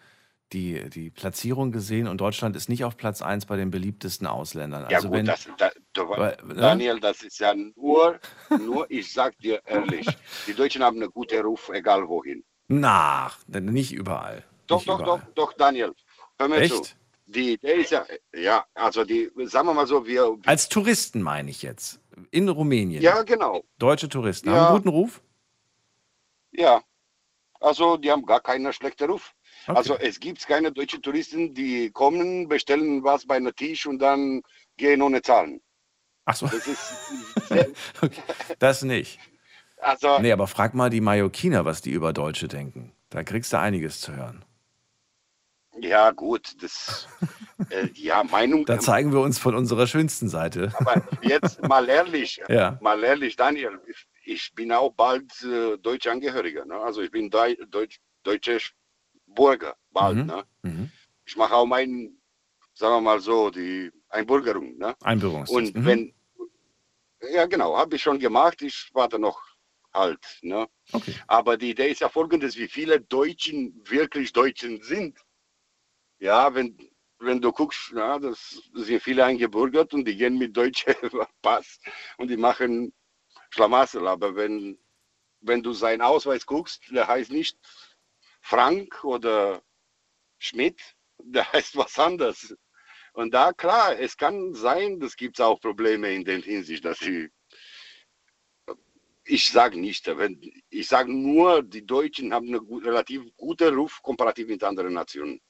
die, 0.53 0.89
die 0.91 1.11
Platzierung 1.11 1.73
gesehen 1.73 2.07
und 2.07 2.21
Deutschland 2.21 2.55
ist 2.57 2.69
nicht 2.69 2.85
auf 2.85 2.97
Platz 2.97 3.23
1 3.23 3.47
bei 3.47 3.57
den 3.57 3.71
beliebtesten 3.71 4.27
Ausländern. 4.27 4.87
Ja 4.89 4.97
Also 4.97 5.09
gut, 5.09 5.19
wenn, 5.19 5.27
das, 5.27 5.49
da, 5.59 5.71
da, 5.93 6.05
ne? 6.05 6.55
Daniel, 6.55 7.01
das 7.01 7.23
ist 7.23 7.41
ja 7.41 7.55
nur, 7.55 8.21
nur, 8.51 8.91
ich 8.91 9.13
sag 9.13 9.37
dir 9.39 9.61
ehrlich, 9.67 10.07
die 10.47 10.55
Deutschen 10.55 10.83
haben 10.83 11.03
einen 11.03 11.11
guten 11.11 11.45
Ruf, 11.45 11.71
egal 11.73 12.09
wohin. 12.09 12.45
Na, 12.69 13.31
nicht 13.49 13.93
überall. 13.93 14.45
Doch, 14.67 14.79
nicht 14.79 14.89
doch, 14.89 15.01
überall. 15.01 15.19
doch, 15.35 15.51
doch, 15.51 15.53
Daniel, 15.55 15.93
hör 16.39 16.49
mir 16.49 16.69
zu. 16.69 16.83
Die, 17.27 17.57
der 17.59 17.75
ist 17.77 17.91
ja, 17.91 18.05
ja, 18.35 18.65
also 18.75 19.05
die, 19.05 19.31
sagen 19.45 19.69
wir 19.69 19.75
mal 19.75 19.87
so, 19.87 20.07
wir, 20.07 20.37
Als 20.45 20.69
Touristen 20.69 21.23
meine 21.23 21.51
ich 21.51 21.63
jetzt. 21.63 22.01
In 22.31 22.49
Rumänien. 22.49 23.03
ja, 23.03 23.23
genau, 23.23 23.65
Deutsche 23.79 24.09
Touristen 24.09 24.49
Ja. 24.49 24.55
haben 24.57 24.67
einen 24.67 24.77
guten 24.77 24.89
Ruf. 24.91 25.23
ja. 26.53 26.83
Also 27.61 27.97
die 27.97 28.11
haben 28.11 28.27
gar 28.27 28.41
keinen 28.41 28.71
schlechten 28.75 29.11
Ruf. 29.11 29.33
Okay. 29.67 29.79
Also 29.79 29.95
es 29.97 30.21
gibt 30.21 30.47
keine 30.47 30.71
deutschen 30.71 31.01
Touristen, 31.01 31.55
die 31.55 31.91
kommen, 31.91 32.47
bestellen 32.47 33.03
was 33.03 33.25
bei 33.27 33.37
einem 33.37 33.57
Tisch 33.57 33.87
und 33.87 34.01
dann 34.01 34.43
gehen 34.77 35.01
ohne 35.01 35.23
Zahlen. 35.23 35.63
Ach 36.27 36.37
so, 36.37 36.47
Das 36.47 36.67
ist 36.67 36.93
okay. 38.03 38.21
das 38.59 38.83
nicht. 38.83 39.19
also 39.79 40.19
Nee, 40.19 40.33
aber 40.33 40.47
frag 40.47 40.75
mal 40.75 40.91
die 40.91 41.01
Mallorquiner, 41.01 41.65
was 41.65 41.81
die 41.81 41.91
über 41.93 42.13
Deutsche 42.13 42.49
denken. 42.49 42.93
Da 43.09 43.23
kriegst 43.23 43.55
du 43.55 43.59
einiges 43.59 44.03
zu 44.03 44.15
hören. 44.15 44.45
Ja 45.89 46.11
gut, 46.11 46.63
das 46.63 47.09
äh, 47.71 47.89
ja 47.95 48.23
Meinung. 48.25 48.65
Da 48.67 48.79
zeigen 48.79 49.13
wir 49.13 49.21
uns 49.21 49.39
von 49.39 49.55
unserer 49.55 49.87
schönsten 49.87 50.29
Seite. 50.29 50.73
Aber 50.79 51.03
jetzt 51.23 51.63
mal 51.63 51.89
ehrlich, 51.89 52.41
Ja. 52.49 52.79
mal 52.81 53.03
ehrlich, 53.05 53.37
Daniel, 53.37 53.81
ich 54.25 54.53
bin 54.55 54.73
auch 54.73 54.91
bald 54.93 55.31
äh, 55.43 55.77
deutscher 55.79 56.13
Angehöriger. 56.13 56.65
Ne? 56.65 56.77
Also 56.77 57.03
ich 57.03 57.11
bin 57.11 57.31
Deu 57.31 57.55
Deutsch, 57.69 57.99
deutscher 58.23 58.59
Bürger, 59.27 59.75
bald. 59.93 60.17
Mhm. 60.17 60.27
Ne? 60.27 60.45
Mhm. 60.63 60.91
Ich 61.27 61.37
mache 61.37 61.55
auch 61.55 61.67
mein, 61.67 62.17
sagen 62.75 62.95
wir 62.97 63.01
mal 63.01 63.21
so, 63.21 63.51
die 63.51 63.91
Einbürgerung. 64.09 64.77
Ne? 64.79 64.95
Einbürgerungstest. 65.03 65.57
Und 65.75 65.75
Mhm. 65.83 65.87
wenn, 65.87 66.15
ja 67.33 67.47
genau, 67.47 67.77
habe 67.77 67.97
ich 67.97 68.03
schon 68.03 68.19
gemacht, 68.19 68.61
ich 68.63 68.91
warte 68.93 69.19
noch 69.19 69.41
halt. 69.93 70.21
Ne? 70.43 70.67
Okay. 70.93 71.15
Aber 71.27 71.57
die 71.57 71.71
Idee 71.71 71.91
ist 71.91 72.01
ja 72.01 72.09
folgendes, 72.09 72.57
wie 72.57 72.69
viele 72.69 73.01
Deutschen 73.01 73.81
wirklich 73.85 74.33
Deutschen 74.33 74.83
sind. 74.83 75.19
Ja, 76.19 76.55
wenn, 76.55 76.77
wenn 77.19 77.41
du 77.41 77.53
guckst, 77.53 77.93
ja, 77.95 78.19
das 78.19 78.63
sind 78.75 79.03
viele 79.03 79.25
eingebürgert 79.25 79.95
und 79.95 80.05
die 80.07 80.17
gehen 80.17 80.39
mit 80.39 80.57
deutschem 80.57 80.95
Pass 81.43 81.79
und 82.19 82.29
die 82.29 82.37
machen 82.37 82.93
Schlamassel. 83.51 84.07
Aber 84.07 84.35
wenn, 84.37 84.79
wenn 85.41 85.63
du 85.63 85.73
seinen 85.73 86.03
Ausweis 86.03 86.47
guckst, 86.47 86.83
der 86.91 87.07
heißt 87.09 87.31
nicht 87.31 87.59
Frank 88.41 89.05
oder 89.05 89.63
Schmidt, 90.39 90.81
der 91.19 91.51
heißt 91.53 91.77
was 91.77 91.99
anderes. 91.99 92.57
Und 93.13 93.33
da, 93.33 93.53
klar, 93.53 93.99
es 93.99 94.17
kann 94.17 94.55
sein, 94.55 94.99
das 94.99 95.17
gibt 95.17 95.39
es 95.39 95.45
auch 95.45 95.61
Probleme 95.61 96.13
in 96.13 96.25
der 96.25 96.41
Hinsicht, 96.41 96.85
dass 96.85 96.99
sie 96.99 97.31
ich 99.27 99.51
sage 99.51 99.81
nicht, 99.81 100.07
wenn, 100.07 100.39
ich 100.69 100.87
sage 100.87 101.13
nur, 101.13 101.63
die 101.63 101.87
Deutschen 101.87 102.33
haben 102.33 102.49
einen 102.49 102.85
relativ 102.85 103.23
guten 103.37 103.75
Ruf 103.75 104.01
komparativ 104.03 104.49
mit 104.49 104.63
anderen 104.63 104.93
Nationen. 104.93 105.41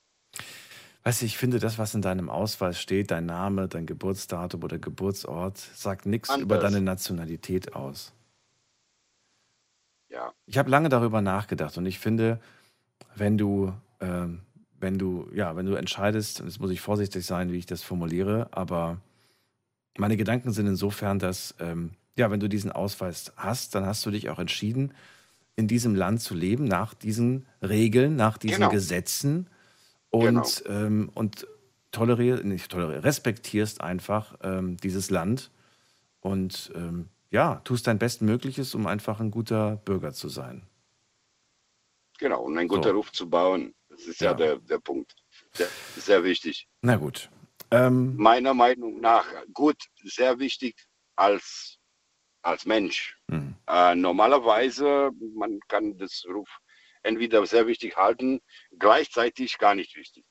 Weißt 1.03 1.21
du, 1.21 1.27
ich 1.27 1.37
finde, 1.37 1.59
das, 1.59 1.77
was 1.79 1.95
in 1.95 2.01
deinem 2.03 2.31
Ausweis 2.31 2.81
steht, 2.81 3.11
dein 3.11 3.27
Name, 3.27 3.69
dein 3.69 3.85
Geburtsdatum 3.87 4.63
oder 4.63 4.79
Geburtsort, 4.79 5.59
sagt 5.59 6.07
nichts 6.07 6.35
über 6.37 6.57
Anders. 6.57 6.73
deine 6.73 6.85
Nationalität 6.85 7.75
aus. 7.75 8.13
Ja, 10.11 10.33
Ich 10.47 10.59
habe 10.59 10.71
lange 10.71 10.89
darüber 10.89 11.21
nachgedacht 11.21 11.77
und 11.77 11.87
ich 11.87 11.99
finde, 11.99 12.41
wenn 13.17 13.37
du, 13.37 13.73
ähm, 14.01 14.41
wenn 14.79 14.99
du, 14.99 15.29
ja, 15.35 15.57
wenn 15.57 15.67
du 15.67 15.75
entscheidest, 15.75 16.41
und 16.41 16.47
jetzt 16.47 16.61
muss 16.61 16.71
ich 16.71 16.81
vorsichtig 16.81 17.25
sein, 17.27 17.53
wie 17.53 17.59
ich 17.59 17.67
das 17.67 17.83
formuliere, 17.83 18.49
aber 18.53 18.99
meine 19.99 20.17
Gedanken 20.17 20.53
sind 20.53 20.67
insofern, 20.67 21.19
dass, 21.19 21.55
ähm, 21.59 21.93
ja, 22.17 22.31
wenn 22.31 22.41
du 22.41 22.49
diesen 22.49 22.73
Ausweis 22.73 23.33
hast, 23.37 23.75
dann 23.75 23.85
hast 23.87 24.05
du 24.07 24.11
dich 24.11 24.31
auch 24.31 24.39
entschieden, 24.39 24.93
in 25.57 25.69
diesem 25.69 25.95
Land 25.95 26.21
zu 26.21 26.35
leben, 26.35 26.65
nach 26.65 26.95
diesen 26.95 27.47
Regeln, 27.63 28.17
nach 28.17 28.39
diesen 28.39 28.57
Genau. 28.57 28.71
Gesetzen 28.71 29.49
und, 30.19 30.65
ähm, 30.69 31.11
und 31.15 31.47
tolerierst, 31.91 32.45
nicht 32.45 32.71
tolerierst, 32.71 33.05
respektierst 33.05 33.81
einfach 33.81 34.37
ähm, 34.43 34.77
dieses 34.79 35.11
Land 35.11 35.51
und 36.21 36.73
ähm, 36.75 37.09
ja, 37.31 37.57
tust 37.65 37.87
dein 37.87 37.99
Bestmögliches, 37.99 38.75
um 38.75 38.87
einfach 38.87 39.21
ein 39.21 39.31
guter 39.31 39.77
Bürger 39.85 40.13
zu 40.13 40.29
sein. 40.29 40.67
genau. 42.19 42.43
Und 42.43 42.57
einen 42.59 42.69
guten 42.69 42.85
So. 42.85 42.91
Ruf 42.91 43.13
zu 43.13 43.29
bauen, 43.29 43.75
das 43.89 44.03
ist 44.07 44.21
ja, 44.21 44.31
Ja. 44.31 44.35
der, 44.35 44.57
der 44.59 44.79
Punkt. 44.79 45.15
Sehr, 45.53 45.69
sehr 45.97 46.25
wichtig. 46.25 46.69
Na 46.83 46.97
gut. 46.97 47.29
Ähm, 47.71 48.17
Meiner 48.17 48.55
Meinung 48.55 49.01
nach, 49.01 49.27
gut, 49.53 49.77
sehr 50.05 50.39
wichtig 50.39 50.77
als, 51.17 51.79
als 52.43 52.67
Mensch. 52.67 53.17
hm. 53.31 53.55
Äh, 53.67 53.95
normalerweise, 53.95 55.11
man 55.35 55.59
kann 55.69 55.97
das 55.99 56.23
Ruf 56.29 56.49
entweder 57.05 57.47
sehr 57.47 57.67
wichtig 57.67 57.97
halten, 57.97 58.41
gleichzeitig 58.79 59.59
gar 59.59 59.75
nicht 59.75 59.95
wichtig. 59.97 60.25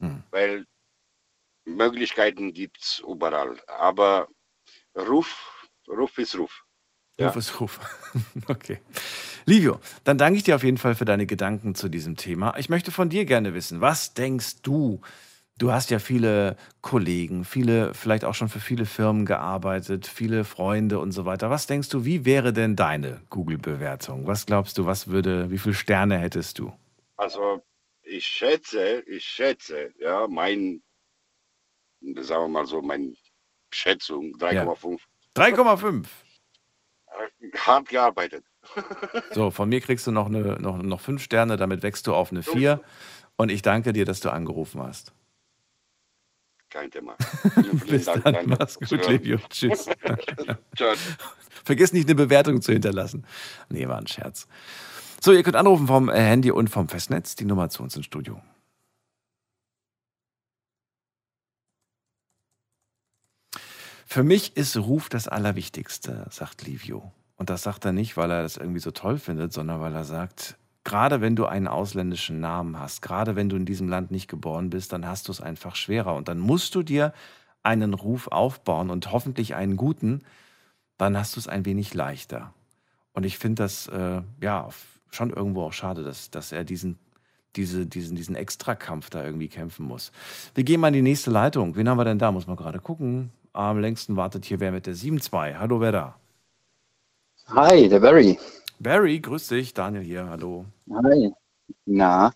Hm. 0.00 0.22
Weil 0.30 0.66
Möglichkeiten 1.64 2.52
gibt 2.52 2.82
es 2.82 2.98
überall. 3.00 3.58
Aber 3.66 4.28
Ruf, 4.94 5.68
Ruf 5.88 6.18
ist 6.18 6.36
Ruf. 6.38 6.64
Ja. 7.18 7.28
Ruf 7.28 7.36
ist 7.36 7.60
Ruf. 7.60 7.80
okay. 8.48 8.80
Livio, 9.46 9.80
dann 10.04 10.18
danke 10.18 10.38
ich 10.38 10.44
dir 10.44 10.56
auf 10.56 10.64
jeden 10.64 10.78
Fall 10.78 10.94
für 10.94 11.04
deine 11.04 11.26
Gedanken 11.26 11.74
zu 11.74 11.88
diesem 11.88 12.16
Thema. 12.16 12.56
Ich 12.58 12.68
möchte 12.68 12.90
von 12.90 13.08
dir 13.08 13.24
gerne 13.24 13.54
wissen, 13.54 13.80
was 13.80 14.12
denkst 14.12 14.62
du? 14.62 15.00
Du 15.58 15.72
hast 15.72 15.90
ja 15.90 15.98
viele 15.98 16.56
Kollegen, 16.82 17.46
viele, 17.46 17.94
vielleicht 17.94 18.26
auch 18.26 18.34
schon 18.34 18.50
für 18.50 18.60
viele 18.60 18.84
Firmen 18.84 19.24
gearbeitet, 19.24 20.06
viele 20.06 20.44
Freunde 20.44 20.98
und 20.98 21.12
so 21.12 21.24
weiter. 21.24 21.48
Was 21.48 21.66
denkst 21.66 21.88
du, 21.88 22.04
wie 22.04 22.26
wäre 22.26 22.52
denn 22.52 22.76
deine 22.76 23.22
Google-Bewertung? 23.30 24.26
Was 24.26 24.44
glaubst 24.44 24.76
du, 24.76 24.84
was 24.84 25.08
würde, 25.08 25.50
wie 25.50 25.56
viele 25.56 25.74
Sterne 25.74 26.18
hättest 26.18 26.58
du? 26.58 26.74
Also 27.16 27.62
ich 28.02 28.26
schätze, 28.26 29.00
ich 29.06 29.24
schätze, 29.24 29.94
ja, 29.98 30.26
mein, 30.28 30.82
sagen 32.02 32.44
wir 32.44 32.48
mal 32.48 32.66
so, 32.66 32.82
meine 32.82 33.14
Schätzung, 33.72 34.36
3,5. 34.36 35.00
3,5. 35.34 36.04
Äh, 37.06 37.58
Hart 37.58 37.88
gearbeitet. 37.88 38.44
So, 39.32 39.50
von 39.50 39.68
mir 39.68 39.80
kriegst 39.80 40.06
du 40.06 40.12
noch, 40.12 40.26
eine, 40.26 40.60
noch, 40.60 40.82
noch 40.82 41.00
fünf 41.00 41.22
Sterne, 41.22 41.56
damit 41.56 41.82
wächst 41.82 42.06
du 42.06 42.14
auf 42.14 42.30
eine 42.30 42.42
4. 42.42 42.80
Und 43.36 43.50
ich 43.50 43.62
danke 43.62 43.92
dir, 43.92 44.04
dass 44.04 44.20
du 44.20 44.30
angerufen 44.30 44.82
hast. 44.82 45.12
Kein 46.70 46.90
Thema. 46.90 47.16
Vielen, 47.54 47.78
vielen 47.78 47.90
Bis 47.90 48.04
Dank, 48.06 48.24
dann, 48.24 48.46
mach's 48.46 48.78
gut, 48.78 48.90
Ja. 48.90 49.10
Livio. 49.10 49.38
Tschüss. 49.48 49.86
Ciao. 50.76 50.94
Vergiss 51.64 51.92
nicht, 51.92 52.06
eine 52.08 52.14
Bewertung 52.14 52.60
zu 52.60 52.72
hinterlassen. 52.72 53.24
Nee, 53.68 53.88
war 53.88 53.98
ein 53.98 54.06
Scherz. 54.06 54.46
So, 55.20 55.32
ihr 55.32 55.42
könnt 55.42 55.56
anrufen 55.56 55.86
vom 55.86 56.08
äh, 56.08 56.14
Handy 56.14 56.50
und 56.50 56.68
vom 56.68 56.88
Festnetz. 56.88 57.34
Die 57.36 57.44
Nummer 57.44 57.68
zu 57.70 57.82
uns 57.82 57.96
ins 57.96 58.06
Studio. 58.06 58.40
Für 64.06 64.22
mich 64.22 64.56
ist 64.56 64.76
Ruf 64.76 65.08
das 65.08 65.28
Allerwichtigste, 65.28 66.26
sagt 66.30 66.66
Livio. 66.66 67.12
Und 67.36 67.50
das 67.50 67.62
sagt 67.64 67.84
er 67.84 67.92
nicht, 67.92 68.16
weil 68.16 68.30
er 68.30 68.42
das 68.42 68.56
irgendwie 68.56 68.80
so 68.80 68.90
toll 68.90 69.18
findet, 69.18 69.52
sondern 69.52 69.80
weil 69.80 69.94
er 69.94 70.04
sagt, 70.04 70.56
gerade 70.86 71.20
wenn 71.20 71.34
du 71.34 71.46
einen 71.46 71.66
ausländischen 71.66 72.38
Namen 72.38 72.78
hast, 72.78 73.02
gerade 73.02 73.34
wenn 73.34 73.48
du 73.48 73.56
in 73.56 73.66
diesem 73.66 73.88
Land 73.88 74.12
nicht 74.12 74.28
geboren 74.28 74.70
bist, 74.70 74.92
dann 74.92 75.04
hast 75.04 75.26
du 75.26 75.32
es 75.32 75.40
einfach 75.40 75.74
schwerer. 75.74 76.14
Und 76.14 76.28
dann 76.28 76.38
musst 76.38 76.76
du 76.76 76.84
dir 76.84 77.12
einen 77.64 77.92
Ruf 77.92 78.28
aufbauen 78.28 78.90
und 78.90 79.10
hoffentlich 79.10 79.56
einen 79.56 79.76
guten, 79.76 80.22
dann 80.96 81.18
hast 81.18 81.34
du 81.34 81.40
es 81.40 81.48
ein 81.48 81.64
wenig 81.66 81.92
leichter. 81.92 82.54
Und 83.12 83.26
ich 83.26 83.36
finde 83.36 83.64
das 83.64 83.88
äh, 83.88 84.22
ja 84.40 84.68
schon 85.10 85.30
irgendwo 85.30 85.64
auch 85.64 85.72
schade, 85.72 86.04
dass, 86.04 86.30
dass 86.30 86.52
er 86.52 86.62
diesen, 86.62 87.00
diese, 87.56 87.84
diesen, 87.84 88.14
diesen 88.14 88.36
Extrakampf 88.36 89.10
da 89.10 89.24
irgendwie 89.24 89.48
kämpfen 89.48 89.86
muss. 89.86 90.12
Wir 90.54 90.62
gehen 90.62 90.80
mal 90.80 90.88
in 90.88 90.94
die 90.94 91.02
nächste 91.02 91.32
Leitung. 91.32 91.74
Wen 91.74 91.88
haben 91.88 91.98
wir 91.98 92.04
denn 92.04 92.20
da? 92.20 92.30
Muss 92.30 92.46
man 92.46 92.56
gerade 92.56 92.78
gucken. 92.78 93.32
Am 93.52 93.80
längsten 93.80 94.14
wartet 94.14 94.44
hier 94.44 94.60
wer 94.60 94.70
mit 94.70 94.86
der 94.86 94.94
7-2. 94.94 95.58
Hallo, 95.58 95.80
wer 95.80 95.90
da? 95.90 96.16
Hi, 97.48 97.88
der 97.88 97.98
Barry. 97.98 98.38
Barry, 98.78 99.20
grüß 99.20 99.48
dich. 99.48 99.74
Daniel 99.74 100.02
hier, 100.02 100.28
hallo. 100.28 100.66
Hi. 100.92 101.32
Na, 101.86 102.32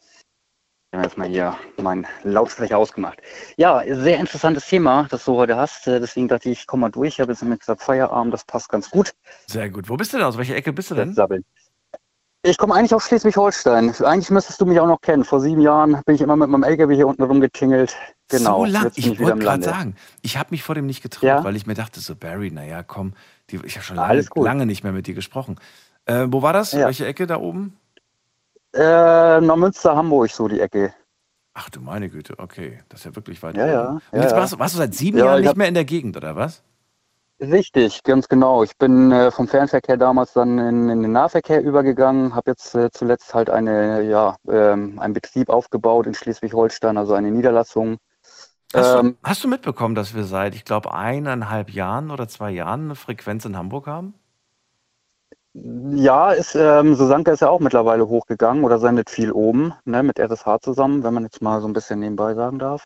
ich 0.92 0.96
habe 0.96 1.04
erstmal 1.04 1.28
hier 1.28 1.56
meinen 1.80 2.06
Lautsprecher 2.24 2.78
ausgemacht. 2.78 3.20
Ja, 3.56 3.82
sehr 3.86 4.18
interessantes 4.18 4.66
Thema, 4.66 5.06
das 5.10 5.24
du 5.24 5.36
heute 5.36 5.56
hast. 5.56 5.86
Äh, 5.86 6.00
Deswegen 6.00 6.28
dachte 6.28 6.50
ich, 6.50 6.60
ich 6.60 6.66
komme 6.66 6.82
mal 6.82 6.90
durch. 6.90 7.14
Ich 7.14 7.20
habe 7.20 7.32
jetzt 7.32 7.42
mit 7.44 7.60
gesagt, 7.60 7.82
Feierabend, 7.82 8.32
das 8.34 8.44
passt 8.44 8.68
ganz 8.68 8.90
gut. 8.90 9.12
Sehr 9.46 9.70
gut. 9.70 9.88
Wo 9.88 9.96
bist 9.96 10.12
du 10.12 10.16
denn? 10.16 10.26
Aus 10.26 10.38
welcher 10.38 10.56
Ecke 10.56 10.72
bist 10.72 10.90
du 10.90 10.94
denn? 10.94 11.14
Sabbeln. 11.14 11.44
Ich 12.42 12.56
komme 12.56 12.74
eigentlich 12.74 12.94
aus 12.94 13.04
Schleswig-Holstein. 13.04 13.94
Eigentlich 14.02 14.30
müsstest 14.30 14.60
du 14.62 14.64
mich 14.66 14.80
auch 14.80 14.86
noch 14.86 15.02
kennen. 15.02 15.24
Vor 15.24 15.40
sieben 15.40 15.60
Jahren 15.60 16.00
bin 16.06 16.14
ich 16.14 16.22
immer 16.22 16.36
mit 16.36 16.48
meinem 16.48 16.62
LKW 16.62 16.94
hier 16.96 17.06
unten 17.06 17.22
rumgetingelt. 17.22 17.94
Genau. 18.28 18.60
So 18.60 18.72
lang, 18.72 18.84
jetzt 18.84 18.96
ich 18.98 19.20
wollte 19.20 19.38
gerade 19.40 19.62
sagen, 19.62 19.94
ich 20.22 20.38
habe 20.38 20.48
mich 20.52 20.62
vor 20.62 20.74
dem 20.74 20.86
nicht 20.86 21.02
getraut, 21.02 21.22
Ja? 21.24 21.44
weil 21.44 21.54
ich 21.54 21.66
mir 21.66 21.74
dachte, 21.74 22.00
so 22.00 22.16
Barry, 22.16 22.50
naja, 22.50 22.82
komm, 22.82 23.12
die, 23.50 23.60
ich 23.66 23.76
habe 23.76 23.84
schon 23.84 23.96
lange, 23.96 24.24
lange 24.36 24.64
nicht 24.64 24.82
mehr 24.84 24.92
mit 24.92 25.06
dir 25.06 25.14
gesprochen. 25.14 25.60
Äh, 26.06 26.27
wo 26.31 26.43
war 26.43 26.52
das? 26.52 26.72
Ja. 26.72 26.85
Welche 26.85 27.06
Ecke 27.06 27.27
da 27.27 27.39
oben? 27.39 27.78
Äh, 28.74 29.40
Neumünster, 29.40 29.94
Hamburg, 29.97 30.31
so 30.32 30.48
die 30.48 30.60
Ecke. 30.60 30.93
Ach 31.55 31.68
du 31.70 31.81
meine 31.81 32.09
Güte, 32.10 32.39
okay, 32.39 32.81
das 32.89 33.01
ist 33.01 33.05
ja 33.06 33.16
wirklich 33.16 33.43
weit 33.43 33.56
Ja, 33.56 33.66
ja, 33.66 34.01
Und 34.14 34.22
jetzt 34.22 34.35
ja. 34.35 34.36
warst, 34.36 34.59
warst 34.59 34.74
du 34.74 34.78
seit 34.78 34.94
sieben 34.94 35.18
Ja, 35.18 35.24
Jahren 35.24 35.40
ich 35.40 35.44
nicht 35.44 35.56
mehr 35.56 35.68
in 35.68 35.74
der 35.74 35.85
Gegend, 35.85 36.16
oder 36.16 36.36
was? 36.36 36.62
Richtig, 37.40 38.02
ganz 38.02 38.28
genau. 38.28 38.62
Ich 38.62 38.77
bin 38.77 39.10
äh, 39.12 39.31
vom 39.31 39.48
Fernverkehr 39.48 39.97
damals 39.97 40.35
dann 40.35 40.59
in, 40.59 40.90
in 40.90 41.02
den 41.02 41.12
Nahverkehr 41.12 41.62
übergegangen, 41.62 42.35
habe 42.35 42.51
jetzt 42.51 42.74
äh, 42.74 42.90
zuletzt 42.90 43.32
halt 43.35 43.48
eine, 43.48 44.02
ja, 44.02 44.36
ähm, 44.47 44.98
einen 44.98 45.14
Betrieb 45.14 45.48
aufgebaut 45.48 46.06
in 46.06 46.12
Schleswig-Holstein, 46.14 46.98
also 46.98 47.14
eine 47.14 47.31
Niederlassung. 47.31 47.97
Hast, 48.74 48.94
Ähm, 48.98 49.12
du, 49.12 49.16
hast 49.22 49.44
du 49.44 49.48
mitbekommen, 49.48 49.94
dass 49.94 50.14
wir 50.14 50.24
seit, 50.24 50.55
ich 50.56 50.64
glaube, 50.64 50.93
eineinhalb 50.93 51.70
Jahren 51.70 52.10
oder 52.10 52.27
zwei 52.28 52.51
Jahren 52.51 52.85
eine 52.86 52.94
Frequenz 52.97 53.44
in 53.44 53.56
Hamburg 53.56 53.86
haben? 53.86 54.14
Ja, 55.52 56.31
ist, 56.31 56.55
ähm, 56.55 56.94
Susanka 56.94 57.32
ist 57.32 57.40
ja 57.40 57.48
auch 57.48 57.59
mittlerweile 57.59 58.06
hochgegangen 58.06 58.62
oder 58.62 58.78
sendet 58.78 59.10
viel 59.10 59.32
oben, 59.32 59.74
ne, 59.85 60.02
mit 60.05 60.20
RSH 60.20 60.60
zusammen, 60.62 61.02
wenn 61.02 61.12
man 61.12 61.24
jetzt 61.24 61.43
mal 61.43 61.60
so 61.60 61.66
ein 61.66 61.72
bisschen 61.72 61.98
nebenbei 61.98 62.35
sagen 62.35 62.60
darf. 62.60 62.85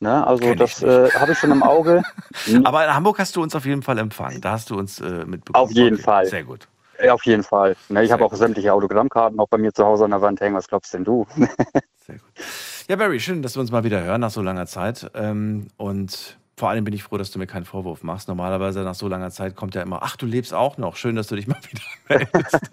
Ne, 0.00 0.26
also 0.26 0.42
Kenn 0.42 0.58
das 0.58 0.82
äh, 0.82 1.10
habe 1.10 1.32
ich 1.32 1.38
schon 1.38 1.52
im 1.52 1.62
Auge. 1.62 2.02
Aber 2.64 2.84
in 2.84 2.92
Hamburg 2.92 3.20
hast 3.20 3.36
du 3.36 3.42
uns 3.42 3.54
auf 3.54 3.64
jeden 3.64 3.82
Fall 3.82 3.98
empfangen. 3.98 4.40
Da 4.40 4.52
hast 4.52 4.70
du 4.70 4.76
uns 4.76 5.00
äh, 5.00 5.24
mitbekommen. 5.24 5.64
Auf 5.64 5.70
jeden 5.70 5.94
Okay, 5.94 6.02
Fall. 6.02 6.26
Sehr 6.26 6.42
gut. 6.42 6.66
Ja, 7.02 7.14
auf 7.14 7.24
jeden 7.24 7.44
Fall. 7.44 7.76
Ne, 7.88 8.02
ich 8.02 8.10
habe 8.10 8.24
auch 8.24 8.34
sämtliche 8.34 8.72
Autogrammkarten 8.72 9.38
auch 9.38 9.48
bei 9.48 9.58
mir 9.58 9.72
zu 9.72 9.84
Hause 9.84 10.04
an 10.04 10.10
der 10.10 10.20
Wand 10.20 10.40
hängen. 10.40 10.56
Was 10.56 10.66
glaubst 10.66 10.92
denn 10.94 11.04
du? 11.04 11.26
Ja, 12.88 12.96
Barry, 12.96 13.20
schön, 13.20 13.42
dass 13.42 13.56
wir 13.56 13.60
uns 13.60 13.70
mal 13.70 13.84
wieder 13.84 14.02
hören 14.02 14.20
nach 14.20 14.32
so 14.32 14.42
langer 14.42 14.66
Zeit. 14.66 15.10
Ähm, 15.14 15.68
und 15.76 16.36
vor 16.62 16.70
allem 16.70 16.84
bin 16.84 16.94
ich 16.94 17.02
froh, 17.02 17.18
dass 17.18 17.32
du 17.32 17.40
mir 17.40 17.48
keinen 17.48 17.64
Vorwurf 17.64 18.04
machst. 18.04 18.28
Normalerweise 18.28 18.82
nach 18.84 18.94
so 18.94 19.08
langer 19.08 19.32
Zeit 19.32 19.56
kommt 19.56 19.74
ja 19.74 19.82
immer, 19.82 20.04
ach, 20.04 20.14
du 20.14 20.26
lebst 20.26 20.54
auch 20.54 20.78
noch. 20.78 20.94
Schön, 20.94 21.16
dass 21.16 21.26
du 21.26 21.34
dich 21.34 21.48
mal 21.48 21.56
wieder 21.68 21.82
meldest. 22.08 22.70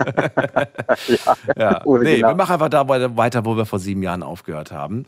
ja, 1.57 1.81
Oder 1.85 2.03
nee, 2.03 2.17
genau. 2.17 2.27
wir 2.27 2.35
machen 2.35 2.53
einfach 2.53 2.69
da 2.69 2.87
weiter, 2.87 3.45
wo 3.45 3.57
wir 3.57 3.65
vor 3.65 3.79
sieben 3.79 4.03
Jahren 4.03 4.21
aufgehört 4.21 4.71
haben. 4.71 5.07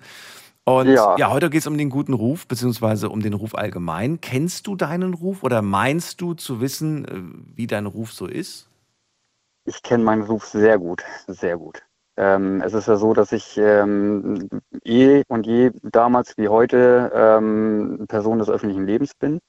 Und 0.64 0.88
ja, 0.88 1.16
Ja. 1.16 1.30
heute 1.30 1.52
geht 1.52 1.62
es 1.62 1.68
um 1.68 1.78
den 1.78 1.92
guten 1.92 2.14
Ruf, 2.14 2.48
beziehungsweise 2.48 3.10
um 3.10 3.22
den 3.22 3.34
Ruf 3.36 3.54
allgemein. 3.54 4.20
Kennst 4.20 4.66
du 4.66 4.76
deinen 4.76 5.14
Ruf 5.14 5.44
oder 5.44 5.62
meinst 5.62 6.20
du 6.20 6.34
zu 6.34 6.60
wissen, 6.60 7.06
äh, 7.06 7.56
wie 7.56 7.68
dein 7.68 7.86
Ruf 7.86 8.12
so 8.14 8.26
ist? 8.26 8.68
Ich 9.66 9.82
kenne 9.82 10.04
meinen 10.04 10.22
Ruf 10.22 10.46
sehr 10.46 10.78
gut, 10.78 11.04
sehr 11.28 11.58
gut. 11.58 11.82
Ähm, 12.18 12.62
es 12.62 12.74
ist 12.74 12.88
ja 12.88 12.98
so, 12.98 13.14
dass 13.14 13.32
ich 13.32 13.58
ähm, 13.58 14.50
eh 14.84 15.24
und 15.28 15.48
je 15.48 15.72
damals 15.84 16.38
wie 16.38 16.50
heute 16.50 17.12
ähm, 17.14 18.06
Person 18.08 18.40
des 18.40 18.50
öffentlichen 18.50 18.86
Lebens 18.86 19.14
bin. 19.16 19.40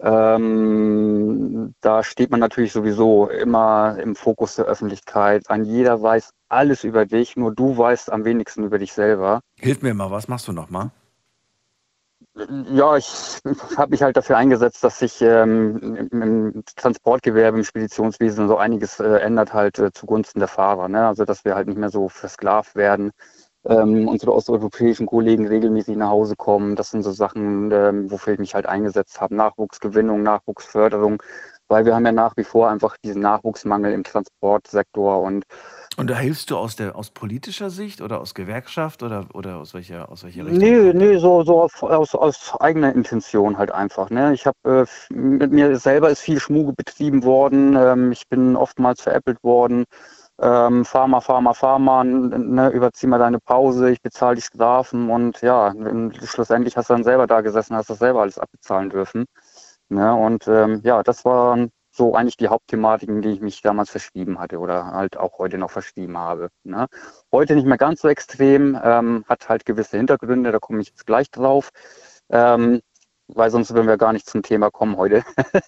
Ähm, 0.00 1.74
da 1.80 2.04
steht 2.04 2.30
man 2.30 2.38
natürlich 2.38 2.72
sowieso 2.72 3.28
immer 3.28 3.98
im 4.00 4.14
Fokus 4.14 4.54
der 4.54 4.66
Öffentlichkeit. 4.66 5.50
Ein 5.50 5.64
jeder 5.64 6.00
weiß 6.00 6.30
alles 6.48 6.84
über 6.84 7.04
dich, 7.04 7.36
nur 7.36 7.52
du 7.52 7.76
weißt 7.76 8.12
am 8.12 8.24
wenigsten 8.24 8.62
über 8.62 8.78
dich 8.78 8.92
selber. 8.92 9.40
Hilf 9.58 9.82
mir 9.82 9.94
mal, 9.94 10.10
was 10.10 10.28
machst 10.28 10.46
du 10.46 10.52
nochmal? 10.52 10.90
Ja, 12.70 12.96
ich 12.96 13.40
habe 13.76 13.90
mich 13.90 14.02
halt 14.02 14.16
dafür 14.16 14.36
eingesetzt, 14.36 14.84
dass 14.84 15.00
sich 15.00 15.20
ähm, 15.22 16.08
im, 16.12 16.62
Transportgewerbe, 16.76 17.58
im 17.58 17.64
Speditionswesen 17.64 18.46
so 18.46 18.56
einiges 18.56 19.00
äh, 19.00 19.18
ändert 19.18 19.52
halt 19.52 19.78
äh, 19.78 19.92
zugunsten 19.92 20.38
der 20.38 20.48
Fahrer. 20.48 20.88
Ne? 20.88 21.06
Also 21.06 21.24
dass 21.24 21.44
wir 21.44 21.56
halt 21.56 21.66
nicht 21.66 21.78
mehr 21.78 21.90
so 21.90 22.08
versklavt 22.08 22.76
werden. 22.76 23.10
Ähm, 23.64 24.06
unsere 24.06 24.32
osteuropäischen 24.34 25.06
Kollegen 25.06 25.48
regelmäßig 25.48 25.96
nach 25.96 26.10
Hause 26.10 26.36
kommen. 26.36 26.76
Das 26.76 26.90
sind 26.90 27.02
so 27.02 27.10
Sachen, 27.10 27.72
ähm, 27.72 28.10
wofür 28.10 28.34
ich 28.34 28.38
mich 28.38 28.54
halt 28.54 28.66
eingesetzt 28.66 29.20
habe. 29.20 29.34
Nachwuchsgewinnung, 29.34 30.22
Nachwuchsförderung, 30.22 31.20
weil 31.66 31.84
wir 31.86 31.94
haben 31.94 32.06
ja 32.06 32.12
nach 32.12 32.36
wie 32.36 32.44
vor 32.44 32.70
einfach 32.70 32.96
diesen 32.98 33.22
Nachwuchsmangel 33.22 33.92
im 33.92 34.04
Transportsektor 34.04 35.22
und 35.22 35.44
Und 35.98 36.08
da 36.08 36.16
hilfst 36.16 36.52
du 36.52 36.56
aus, 36.56 36.76
der, 36.76 36.94
aus 36.94 37.10
politischer 37.10 37.70
Sicht 37.70 38.00
oder 38.00 38.20
aus 38.20 38.32
Gewerkschaft 38.32 39.02
oder, 39.02 39.26
oder 39.34 39.56
aus, 39.56 39.74
welcher, 39.74 40.08
aus 40.12 40.22
welcher 40.22 40.46
Richtung? 40.46 40.60
Nee, 40.60 40.92
nee, 40.92 41.18
so, 41.18 41.42
so 41.42 41.62
auf, 41.62 41.82
aus, 41.82 42.14
aus 42.14 42.54
eigener 42.60 42.94
Intention 42.94 43.58
halt 43.58 43.72
einfach. 43.72 44.08
Ne? 44.08 44.32
Ich 44.32 44.46
habe 44.46 44.86
äh, 45.10 45.12
mit 45.12 45.50
mir 45.50 45.76
selber 45.76 46.08
ist 46.08 46.20
viel 46.20 46.38
Schmuge 46.38 46.72
betrieben 46.72 47.24
worden. 47.24 47.74
Ähm, 47.74 48.12
ich 48.12 48.28
bin 48.28 48.54
oftmals 48.54 49.02
veräppelt 49.02 49.42
worden. 49.42 49.86
Ähm, 50.40 50.84
fahr 50.84 51.08
mal, 51.08 51.20
fahr 51.20 52.04
ne, 52.04 52.68
überzieh 52.70 53.08
mal 53.08 53.18
deine 53.18 53.40
Pause, 53.40 53.90
ich 53.90 54.00
bezahle 54.00 54.36
die 54.36 54.42
Strafen 54.42 55.10
und 55.10 55.40
ja, 55.40 55.74
schlussendlich 56.22 56.76
hast 56.76 56.90
du 56.90 56.94
dann 56.94 57.02
selber 57.02 57.26
da 57.26 57.40
gesessen, 57.40 57.74
hast 57.74 57.90
das 57.90 57.98
selber 57.98 58.20
alles 58.20 58.38
abbezahlen 58.38 58.90
dürfen. 58.90 59.24
Ne? 59.88 60.14
Und 60.14 60.46
ähm, 60.46 60.80
ja, 60.84 61.02
das 61.02 61.24
waren 61.24 61.70
so 61.98 62.14
eigentlich 62.14 62.38
die 62.38 62.48
Hauptthematiken, 62.48 63.20
die 63.20 63.30
ich 63.30 63.40
mich 63.42 63.60
damals 63.60 63.90
verschrieben 63.90 64.38
hatte 64.38 64.58
oder 64.58 64.86
halt 64.86 65.18
auch 65.18 65.38
heute 65.38 65.58
noch 65.58 65.70
verschrieben 65.70 66.16
habe. 66.16 66.48
Ne? 66.64 66.86
Heute 67.32 67.54
nicht 67.54 67.66
mehr 67.66 67.76
ganz 67.76 68.00
so 68.00 68.08
extrem, 68.08 68.78
ähm, 68.82 69.24
hat 69.28 69.48
halt 69.50 69.66
gewisse 69.66 69.98
Hintergründe, 69.98 70.52
da 70.52 70.58
komme 70.58 70.80
ich 70.80 70.88
jetzt 70.88 71.06
gleich 71.06 71.30
drauf, 71.30 71.70
ähm, 72.30 72.80
weil 73.28 73.50
sonst 73.50 73.74
würden 73.74 73.88
wir 73.88 73.98
gar 73.98 74.12
nicht 74.12 74.28
zum 74.28 74.42
Thema 74.42 74.70
kommen 74.70 74.96
heute. 74.96 75.24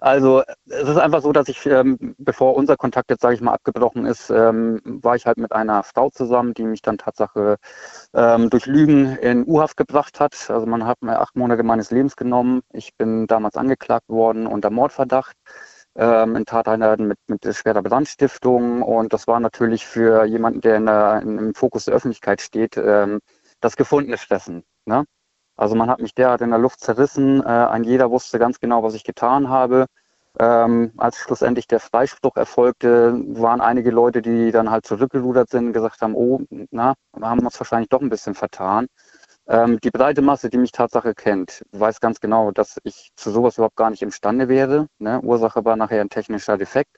also 0.00 0.42
es 0.66 0.88
ist 0.88 0.98
einfach 0.98 1.22
so, 1.22 1.32
dass 1.32 1.48
ich, 1.48 1.64
ähm, 1.66 2.14
bevor 2.18 2.56
unser 2.56 2.76
Kontakt 2.76 3.10
jetzt, 3.10 3.22
sage 3.22 3.36
ich 3.36 3.40
mal, 3.40 3.54
abgebrochen 3.54 4.04
ist, 4.06 4.28
ähm, 4.30 4.80
war 4.84 5.16
ich 5.16 5.24
halt 5.24 5.38
mit 5.38 5.52
einer 5.52 5.82
Frau 5.82 6.10
zusammen, 6.10 6.52
die 6.52 6.64
mich 6.64 6.82
dann 6.82 6.98
Tatsache 6.98 7.56
ähm, 8.12 8.50
durch 8.50 8.66
Lügen 8.66 9.16
in 9.16 9.46
U-Haft 9.46 9.76
gebracht 9.76 10.20
hat. 10.20 10.50
Also 10.50 10.66
man 10.66 10.84
hat 10.84 11.00
mir 11.00 11.20
acht 11.20 11.36
Monate 11.36 11.62
meines 11.62 11.90
Lebens 11.90 12.16
genommen. 12.16 12.62
Ich 12.72 12.94
bin 12.96 13.26
damals 13.26 13.56
angeklagt 13.56 14.08
worden 14.08 14.46
unter 14.46 14.70
Mordverdacht 14.70 15.36
ähm, 15.96 16.36
in 16.36 16.44
Tateinheiten 16.44 17.08
mit, 17.08 17.18
mit 17.26 17.54
schwerer 17.54 17.82
Brandstiftung. 17.82 18.82
Und 18.82 19.12
das 19.12 19.26
war 19.26 19.40
natürlich 19.40 19.86
für 19.86 20.24
jemanden, 20.24 20.60
der 20.60 20.76
in 20.76 20.86
der, 20.86 21.22
im 21.22 21.54
Fokus 21.54 21.86
der 21.86 21.94
Öffentlichkeit 21.94 22.40
steht, 22.40 22.76
ähm, 22.76 23.20
das 23.60 23.76
gefundene 23.76 24.18
Fressen. 24.18 24.64
Ne? 24.84 25.04
Also 25.56 25.74
man 25.74 25.88
hat 25.88 26.00
mich 26.00 26.14
derart 26.14 26.42
in 26.42 26.50
der 26.50 26.58
Luft 26.58 26.80
zerrissen. 26.80 27.42
Äh, 27.42 27.46
ein 27.46 27.84
jeder 27.84 28.10
wusste 28.10 28.38
ganz 28.38 28.60
genau, 28.60 28.82
was 28.82 28.94
ich 28.94 29.04
getan 29.04 29.48
habe. 29.48 29.86
Ähm, 30.38 30.92
als 30.98 31.16
schlussendlich 31.16 31.66
der 31.66 31.80
Freispruch 31.80 32.36
erfolgte, 32.36 33.14
waren 33.28 33.62
einige 33.62 33.90
Leute, 33.90 34.20
die 34.20 34.50
dann 34.52 34.70
halt 34.70 34.84
zurückgerudert 34.84 35.48
sind 35.48 35.72
gesagt 35.72 36.02
haben, 36.02 36.14
oh, 36.14 36.42
na, 36.70 36.94
wir 37.16 37.28
haben 37.28 37.40
uns 37.40 37.58
wahrscheinlich 37.58 37.88
doch 37.88 38.02
ein 38.02 38.10
bisschen 38.10 38.34
vertan. 38.34 38.86
Ähm, 39.48 39.78
die 39.80 39.90
breite 39.90 40.22
Masse, 40.22 40.50
die 40.50 40.58
mich 40.58 40.72
Tatsache 40.72 41.14
kennt, 41.14 41.62
weiß 41.72 42.00
ganz 42.00 42.20
genau, 42.20 42.50
dass 42.50 42.78
ich 42.82 43.10
zu 43.16 43.30
sowas 43.30 43.56
überhaupt 43.56 43.76
gar 43.76 43.90
nicht 43.90 44.02
imstande 44.02 44.48
wäre. 44.48 44.88
Ne? 44.98 45.20
Ursache 45.20 45.64
war 45.64 45.76
nachher 45.76 46.00
ein 46.00 46.08
technischer 46.08 46.56
Defekt. 46.58 46.96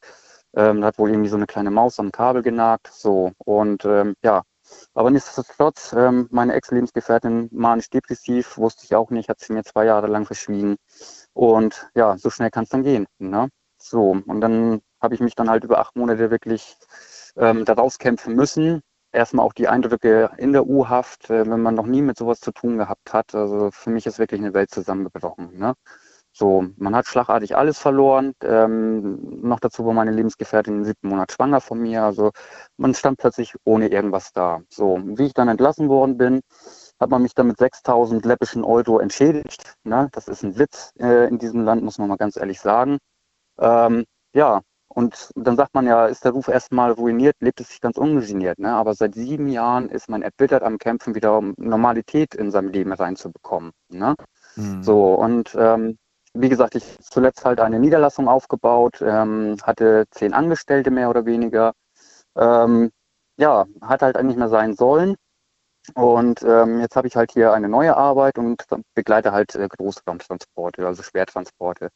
Ähm, 0.56 0.80
da 0.80 0.88
hat 0.88 0.98
wohl 0.98 1.10
irgendwie 1.10 1.28
so 1.28 1.36
eine 1.36 1.46
kleine 1.46 1.70
Maus 1.70 1.98
am 2.00 2.10
Kabel 2.10 2.42
genagt. 2.42 2.88
So. 2.92 3.32
Und 3.38 3.84
ähm, 3.84 4.14
ja, 4.22 4.42
aber 4.94 5.10
nichtsdestotrotz, 5.10 5.92
ähm, 5.92 6.28
meine 6.30 6.54
Ex-Lebensgefährtin 6.54 7.48
manisch-depressiv, 7.52 8.56
wusste 8.58 8.84
ich 8.84 8.94
auch 8.94 9.10
nicht, 9.10 9.28
hat 9.28 9.40
sie 9.40 9.52
mir 9.52 9.64
zwei 9.64 9.84
Jahre 9.84 10.06
lang 10.06 10.24
verschwiegen. 10.26 10.76
Und 11.34 11.90
ja, 11.94 12.16
so 12.18 12.30
schnell 12.30 12.50
kann 12.50 12.64
es 12.64 12.70
dann 12.70 12.82
gehen. 12.82 13.06
Ne? 13.18 13.48
So, 13.78 14.16
und 14.26 14.40
dann 14.40 14.80
habe 15.00 15.14
ich 15.14 15.20
mich 15.20 15.34
dann 15.34 15.50
halt 15.50 15.64
über 15.64 15.78
acht 15.78 15.96
Monate 15.96 16.30
wirklich 16.30 16.76
ähm, 17.36 17.64
daraus 17.64 17.98
kämpfen 17.98 18.34
müssen. 18.34 18.82
Erstmal 19.12 19.46
auch 19.46 19.52
die 19.54 19.68
Eindrücke 19.68 20.30
in 20.36 20.52
der 20.52 20.66
U-Haft, 20.66 21.30
äh, 21.30 21.48
wenn 21.48 21.62
man 21.62 21.74
noch 21.74 21.86
nie 21.86 22.02
mit 22.02 22.18
sowas 22.18 22.40
zu 22.40 22.52
tun 22.52 22.78
gehabt 22.78 23.12
hat. 23.12 23.34
Also 23.34 23.70
für 23.72 23.90
mich 23.90 24.06
ist 24.06 24.18
wirklich 24.18 24.40
eine 24.40 24.54
Welt 24.54 24.70
zusammengebrochen. 24.70 25.58
Ne? 25.58 25.74
So, 26.32 26.66
man 26.76 26.94
hat 26.94 27.06
schlagartig 27.06 27.56
alles 27.56 27.78
verloren. 27.78 28.32
Ähm, 28.44 29.40
noch 29.42 29.60
dazu 29.60 29.84
war 29.86 29.92
meine 29.94 30.12
Lebensgefährtin 30.12 30.76
im 30.78 30.84
siebten 30.84 31.08
Monat 31.08 31.32
schwanger 31.32 31.60
von 31.60 31.80
mir. 31.80 32.04
Also 32.04 32.30
man 32.76 32.94
stand 32.94 33.18
plötzlich 33.18 33.54
ohne 33.64 33.88
irgendwas 33.88 34.32
da. 34.32 34.60
So, 34.68 35.00
wie 35.04 35.26
ich 35.26 35.34
dann 35.34 35.48
entlassen 35.48 35.88
worden 35.88 36.16
bin, 36.16 36.40
hat 37.00 37.10
man 37.10 37.22
mich 37.22 37.34
dann 37.34 37.48
mit 37.48 37.58
6000 37.58 38.24
läppischen 38.24 38.62
Euro 38.64 38.98
entschädigt. 39.00 39.74
Ne? 39.84 40.08
Das 40.12 40.28
ist 40.28 40.42
ein 40.44 40.58
Witz 40.58 40.92
äh, 41.00 41.28
in 41.28 41.38
diesem 41.38 41.64
Land, 41.64 41.82
muss 41.82 41.98
man 41.98 42.08
mal 42.08 42.16
ganz 42.16 42.36
ehrlich 42.36 42.60
sagen. 42.60 42.98
Ähm, 43.58 44.04
ja, 44.34 44.62
und 44.88 45.30
dann 45.36 45.56
sagt 45.56 45.74
man 45.74 45.86
ja, 45.86 46.06
ist 46.06 46.24
der 46.24 46.32
Ruf 46.32 46.48
erstmal 46.48 46.92
ruiniert, 46.92 47.36
lebt 47.40 47.60
es 47.60 47.68
sich 47.68 47.80
ganz 47.80 47.98
ungeniert. 47.98 48.58
Ne? 48.58 48.72
Aber 48.72 48.94
seit 48.94 49.14
sieben 49.14 49.48
Jahren 49.48 49.90
ist 49.90 50.08
man 50.08 50.22
erbittert 50.22 50.62
am 50.62 50.78
Kämpfen, 50.78 51.14
wieder 51.14 51.36
um 51.38 51.54
Normalität 51.58 52.34
in 52.34 52.50
seinem 52.50 52.70
Leben 52.70 52.92
reinzubekommen. 52.92 53.72
Ne? 53.90 54.14
So, 54.82 55.14
und 55.14 55.54
ähm, 55.58 55.98
wie 56.34 56.48
gesagt, 56.48 56.74
ich 56.74 56.84
zuletzt 57.00 57.44
halt 57.44 57.60
eine 57.60 57.78
Niederlassung 57.78 58.28
aufgebaut, 58.28 59.00
ähm, 59.02 59.56
hatte 59.62 60.06
zehn 60.10 60.32
Angestellte 60.32 60.90
mehr 60.90 61.10
oder 61.10 61.26
weniger. 61.26 61.74
Ähm, 62.36 62.90
ja, 63.38 63.66
hat 63.82 64.02
halt 64.02 64.22
nicht 64.22 64.38
mehr 64.38 64.48
sein 64.48 64.74
sollen. 64.74 65.16
Und 65.94 66.42
ähm, 66.42 66.80
jetzt 66.80 66.96
habe 66.96 67.08
ich 67.08 67.16
halt 67.16 67.32
hier 67.32 67.52
eine 67.52 67.68
neue 67.68 67.96
Arbeit 67.96 68.38
und 68.38 68.64
begleite 68.94 69.32
halt 69.32 69.54
äh, 69.54 69.68
Großraumtransporte, 69.68 70.86
also 70.86 71.02
Schwertransporte. 71.02 71.90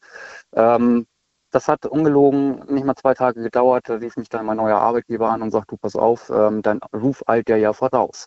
Ähm, 0.55 1.06
das 1.53 1.69
hat 1.69 1.87
ungelogen 1.87 2.65
nicht 2.69 2.85
mal 2.85 2.97
zwei 2.97 3.15
Tage 3.15 3.43
gedauert. 3.43 3.89
Da 3.89 3.95
rief 3.95 4.16
mich 4.16 4.29
dann 4.29 4.47
mein 4.47 4.57
neuer 4.57 4.79
Arbeitgeber 4.79 5.31
an 5.31 5.43
und 5.43 5.51
sagt, 5.53 5.70
du 5.70 5.77
pass 5.77 5.95
auf, 5.95 6.31
ähm, 6.31 6.62
dein 6.62 6.81
Ruf 6.95 7.23
eilt 7.27 7.49
dir 7.49 7.57
ja 7.59 7.73
voraus. 7.73 8.27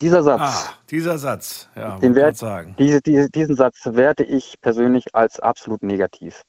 Dieser 0.00 0.22
Satz, 0.24 0.40
Ah, 0.42 0.74
dieser 0.90 1.18
Satz, 1.18 1.68
ja, 1.76 1.98
den 1.98 2.14
Wert, 2.16 2.36
sagen. 2.36 2.74
diese, 2.78 3.00
diese, 3.00 3.30
diesen 3.30 3.54
Satz 3.56 3.80
werte 3.86 4.24
ich 4.24 4.60
persönlich 4.60 5.14
als 5.14 5.38
absolut 5.40 5.82
negativ. 5.84 6.42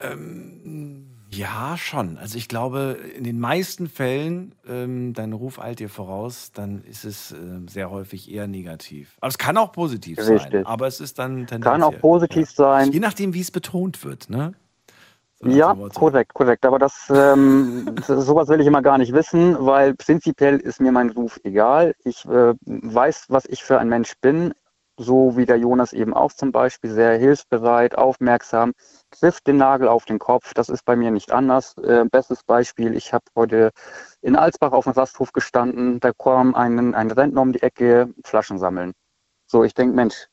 Ähm, 0.00 1.11
ja, 1.34 1.76
schon. 1.78 2.18
Also 2.18 2.36
ich 2.36 2.46
glaube, 2.48 2.98
in 3.16 3.24
den 3.24 3.40
meisten 3.40 3.88
Fällen, 3.88 4.54
ähm, 4.68 5.14
dein 5.14 5.32
Ruf 5.32 5.58
eilt 5.58 5.78
dir 5.78 5.88
voraus, 5.88 6.52
dann 6.52 6.84
ist 6.84 7.04
es 7.04 7.32
ähm, 7.32 7.68
sehr 7.68 7.90
häufig 7.90 8.30
eher 8.30 8.46
negativ. 8.46 9.16
Aber 9.20 9.28
es 9.28 9.38
kann 9.38 9.56
auch 9.56 9.72
positiv 9.72 10.18
sein, 10.20 10.34
Richtig. 10.34 10.66
aber 10.66 10.86
es 10.86 11.00
ist 11.00 11.18
dann 11.18 11.46
Kann 11.46 11.46
tendenziell. 11.46 11.82
auch 11.82 12.00
positiv 12.00 12.50
sein. 12.50 12.92
Je 12.92 13.00
nachdem, 13.00 13.32
wie 13.34 13.40
es 13.40 13.50
betont 13.50 14.04
wird, 14.04 14.28
ne? 14.28 14.52
Ja, 15.44 15.74
korrekt, 15.94 16.34
korrekt. 16.34 16.64
Aber 16.66 16.78
das, 16.78 17.10
ähm, 17.10 17.96
so- 18.06 18.20
sowas 18.20 18.48
will 18.48 18.60
ich 18.60 18.66
immer 18.66 18.82
gar 18.82 18.98
nicht 18.98 19.12
wissen, 19.12 19.56
weil 19.58 19.94
prinzipiell 19.94 20.58
ist 20.58 20.80
mir 20.80 20.92
mein 20.92 21.10
Ruf 21.10 21.40
egal. 21.44 21.94
Ich 22.04 22.24
äh, 22.26 22.54
weiß, 22.64 23.26
was 23.28 23.46
ich 23.46 23.64
für 23.64 23.78
ein 23.78 23.88
Mensch 23.88 24.12
bin, 24.20 24.54
so 25.02 25.36
wie 25.36 25.46
der 25.46 25.58
Jonas 25.58 25.92
eben 25.92 26.14
auch 26.14 26.32
zum 26.32 26.52
Beispiel, 26.52 26.90
sehr 26.90 27.16
hilfsbereit, 27.18 27.96
aufmerksam, 27.96 28.72
trifft 29.10 29.46
den 29.46 29.56
Nagel 29.58 29.88
auf 29.88 30.04
den 30.04 30.18
Kopf. 30.18 30.54
Das 30.54 30.68
ist 30.68 30.84
bei 30.84 30.96
mir 30.96 31.10
nicht 31.10 31.32
anders. 31.32 31.76
Äh, 31.78 32.04
bestes 32.10 32.42
Beispiel, 32.44 32.94
ich 32.94 33.12
habe 33.12 33.24
heute 33.36 33.70
in 34.22 34.36
Alsbach 34.36 34.72
auf 34.72 34.84
dem 34.84 34.92
Rasthof 34.92 35.32
gestanden, 35.32 36.00
da 36.00 36.12
kam 36.12 36.54
ein, 36.54 36.94
ein 36.94 37.10
Rentner 37.10 37.42
um 37.42 37.52
die 37.52 37.62
Ecke, 37.62 38.12
Flaschen 38.24 38.58
sammeln. 38.58 38.92
So, 39.46 39.64
ich 39.64 39.74
denke, 39.74 39.94
Mensch, 39.94 40.28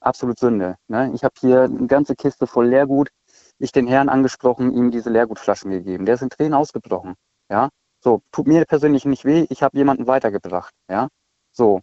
absolut 0.00 0.38
Sünde. 0.38 0.76
Ne? 0.88 1.12
Ich 1.14 1.24
habe 1.24 1.34
hier 1.40 1.62
eine 1.62 1.86
ganze 1.86 2.16
Kiste 2.16 2.46
voll 2.46 2.68
Leergut. 2.68 3.10
Ich 3.58 3.72
den 3.72 3.86
Herrn 3.86 4.08
angesprochen, 4.08 4.72
ihm 4.72 4.90
diese 4.90 5.10
Leergutflaschen 5.10 5.70
gegeben. 5.70 6.06
Der 6.06 6.14
ist 6.16 6.22
in 6.22 6.30
Tränen 6.30 6.54
ausgebrochen. 6.54 7.14
Ja, 7.50 7.68
so 8.00 8.22
tut 8.32 8.46
mir 8.46 8.64
persönlich 8.66 9.04
nicht 9.04 9.24
weh. 9.24 9.46
Ich 9.50 9.62
habe 9.62 9.76
jemanden 9.76 10.06
weitergebracht. 10.06 10.72
Ja, 10.88 11.08
so. 11.52 11.80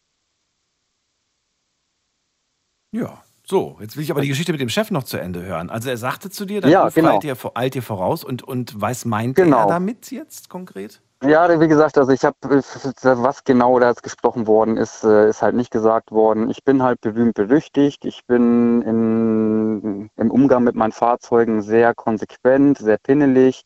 Ja, 2.92 3.22
so. 3.46 3.78
Jetzt 3.80 3.96
will 3.96 4.04
ich 4.04 4.12
aber 4.12 4.22
die 4.22 4.28
Geschichte 4.28 4.52
mit 4.52 4.62
dem 4.62 4.70
Chef 4.70 4.92
noch 4.92 5.04
zu 5.04 5.18
Ende 5.18 5.44
hören. 5.44 5.70
Also 5.70 5.90
er 5.90 5.98
sagte 5.98 6.30
zu 6.30 6.46
dir, 6.46 6.62
dein 6.62 6.72
Ja, 6.72 6.86
Ruf 6.86 6.94
genau. 6.94 7.20
eilt, 7.20 7.46
eilt 7.56 7.74
dir 7.74 7.84
voraus 7.84 8.24
und, 8.24 8.44
und 8.44 8.80
was 8.80 9.06
meint 9.06 9.36
Genau. 9.36 9.62
er 9.62 9.68
damit 9.68 10.12
jetzt 10.12 10.50
konkret? 10.50 11.02
Ja, 11.24 11.60
wie 11.60 11.68
gesagt, 11.68 12.00
also 12.00 12.12
ich 12.12 12.26
habe, 12.26 12.36
was 12.42 13.44
genau 13.44 13.80
da 13.80 13.90
jetzt 13.90 14.02
gesprochen 14.02 14.48
worden 14.48 14.76
ist, 14.78 15.04
äh, 15.04 15.30
ist 15.30 15.44
halt 15.44 15.56
nicht 15.56 15.70
gesagt 15.70 16.10
worden. 16.12 16.50
Ich 16.50 16.64
bin 16.64 16.82
halt 16.82 17.00
berühmt 17.02 17.36
berüchtigt. 17.36 18.06
Ich 18.06 18.26
bin 18.26 18.82
in, 18.82 20.10
im 20.18 20.32
Umgang 20.32 20.64
mit 20.64 20.76
meinen 20.76 20.92
Fahrzeugen 20.92 21.62
sehr 21.62 21.94
konsequent, 21.94 22.80
sehr 22.80 22.98
pinnelig. 22.98 23.62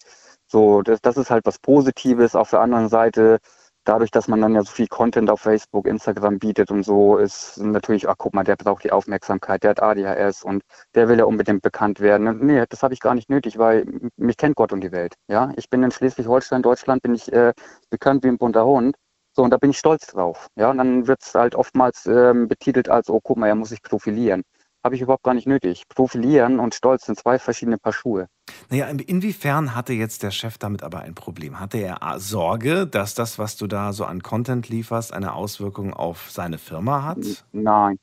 So, 0.47 0.81
das, 0.81 0.99
das 1.02 1.15
ist 1.15 1.30
halt 1.31 1.45
was 1.45 1.57
Positives. 1.60 2.35
Auf 2.35 2.49
der 2.49 2.60
anderen 2.60 2.89
Seite, 2.89 3.39
dadurch, 3.86 4.12
dass 4.12 4.28
man 4.28 4.41
dann 4.41 4.56
ja 4.56 4.64
so 4.64 4.72
viel 4.72 4.88
Content 4.88 5.30
auf 5.30 5.41
Facebook, 5.41 5.88
Instagram 5.88 6.40
bietet 6.40 6.72
und 6.72 6.84
so, 6.84 7.18
ist 7.18 7.57
natürlich, 7.57 8.10
ach 8.10 8.16
guck 8.18 8.34
mal, 8.34 8.44
der 8.44 8.56
braucht 8.57 8.84
die 8.84 8.91
Aufmerksamkeit, 8.91 9.64
der 9.64 9.72
hat 9.72 9.82
ADHS 9.82 10.44
und 10.44 10.64
der 10.95 11.07
will 11.07 11.20
ja 11.20 11.26
unbedingt 11.26 11.62
bekannt 11.62 11.99
werden. 11.99 12.28
Und 12.28 12.44
nee, 12.44 12.64
das 12.68 12.84
habe 12.84 12.94
ich 12.94 12.99
gar 12.99 13.16
nicht 13.16 13.30
nötig, 13.30 13.57
weil 13.57 13.86
mich 14.18 14.38
kennt 14.38 14.56
Gott 14.56 14.74
und 14.74 14.82
die 14.82 14.91
Welt. 14.91 15.16
Ja, 15.28 15.52
ich 15.56 15.70
bin 15.70 15.84
in 15.84 15.91
Schleswig-Holstein, 15.91 16.62
Deutschland, 16.62 17.02
bin 17.03 17.16
ich 17.16 17.32
äh, 17.32 17.53
bekannt 17.90 18.24
wie 18.24 18.30
ein 18.30 18.38
bunter 18.38 18.66
Hund. 18.66 18.95
So, 19.34 19.44
und 19.44 19.52
da 19.52 19.57
bin 19.57 19.70
ich 19.72 19.78
stolz 19.78 20.07
drauf. 20.07 20.48
Ja, 20.56 20.72
und 20.72 20.78
dann 20.78 21.07
wird 21.07 21.22
es 21.22 21.36
halt 21.36 21.56
oftmals 21.56 22.06
ähm, 22.06 22.48
betitelt 22.48 22.90
als, 22.90 23.10
oh, 23.10 23.20
guck 23.22 23.38
mal, 23.38 23.48
er 23.48 23.56
muss 23.56 23.70
sich 23.70 23.82
profilieren. 23.82 24.44
Habe 24.86 24.94
ich 24.94 25.02
überhaupt 25.02 25.24
gar 25.24 25.34
nicht 25.34 25.48
nötig. 25.48 25.88
Profilieren 25.90 26.60
und 26.60 26.76
Stolz 26.76 27.07
sind 27.07 27.18
zwei 27.18 27.40
verschiedene 27.40 27.80
Paar 27.80 27.91
Schuhe. 27.91 28.28
Naja, 28.70 28.86
in- 28.86 28.99
inwiefern 28.99 29.74
hatte 29.74 29.94
jetzt 29.94 30.22
der 30.22 30.30
Chef 30.30 30.60
damit 30.60 30.84
aber 30.84 30.99
ein 30.99 31.16
Problem? 31.16 31.60
Hatte 31.60 31.80
er 31.80 31.99
Sorge, 32.20 32.86
dass 32.86 33.16
das, 33.16 33.40
was 33.40 33.57
du 33.57 33.66
da 33.66 33.94
so 33.94 34.06
an 34.06 34.22
Content 34.22 34.70
lieferst, 34.70 35.12
eine 35.12 35.34
Auswirkung 35.34 35.91
auf 35.91 36.30
seine 36.30 36.60
Firma 36.60 37.02
hat? 37.02 37.18
Nein. 37.52 37.98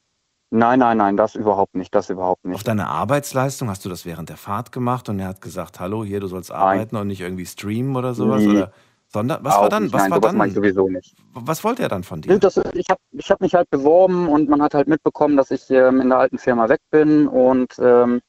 Nein, 0.50 0.80
nein, 0.80 0.98
nein, 0.98 1.16
das 1.16 1.36
überhaupt 1.36 1.76
nicht, 1.76 1.94
das 1.94 2.10
überhaupt 2.10 2.44
nicht. 2.44 2.56
Auf 2.56 2.64
deine 2.64 2.88
Arbeitsleistung? 2.88 3.68
Hast 3.70 3.84
du 3.84 3.88
das 3.88 4.04
während 4.04 4.28
der 4.28 4.36
Fahrt 4.36 4.72
gemacht 4.72 5.08
und 5.08 5.20
er 5.20 5.28
hat 5.28 5.40
gesagt, 5.40 5.78
hallo, 5.78 6.04
hier, 6.04 6.18
du 6.18 6.26
sollst 6.26 6.50
arbeiten 6.50 6.96
und 6.96 7.06
nicht 7.06 7.20
irgendwie 7.20 7.46
streamen 7.46 7.94
oder 7.94 8.12
sowas? 8.12 8.42
Nie. 8.42 8.48
Oder, 8.50 8.72
sondern, 9.12 9.44
was 9.44 9.58
Auch 9.58 9.62
war 9.62 9.68
dann? 9.68 9.84
nicht, 9.84 9.92
Was 9.92 10.08
nein, 10.08 10.10
war 10.10 10.20
mache 10.32 10.48
ich 10.48 10.54
dann? 10.54 10.54
sowieso 10.54 10.88
nicht. 10.88 11.16
Was 11.34 11.64
wollte 11.64 11.82
er 11.82 11.88
dann 11.88 12.04
von 12.04 12.22
dir? 12.22 12.38
Das, 12.38 12.56
ich 12.74 12.88
habe 12.90 13.00
ich 13.12 13.30
hab 13.30 13.40
mich 13.40 13.54
halt 13.54 13.70
beworben 13.70 14.28
und 14.28 14.48
man 14.48 14.62
hat 14.62 14.74
halt 14.74 14.88
mitbekommen, 14.88 15.36
dass 15.36 15.50
ich 15.50 15.70
ähm, 15.70 16.00
in 16.00 16.08
der 16.10 16.18
alten 16.18 16.38
Firma 16.38 16.68
weg 16.68 16.80
bin 16.90 17.26
und 17.28 17.74
ähm, 17.78 18.20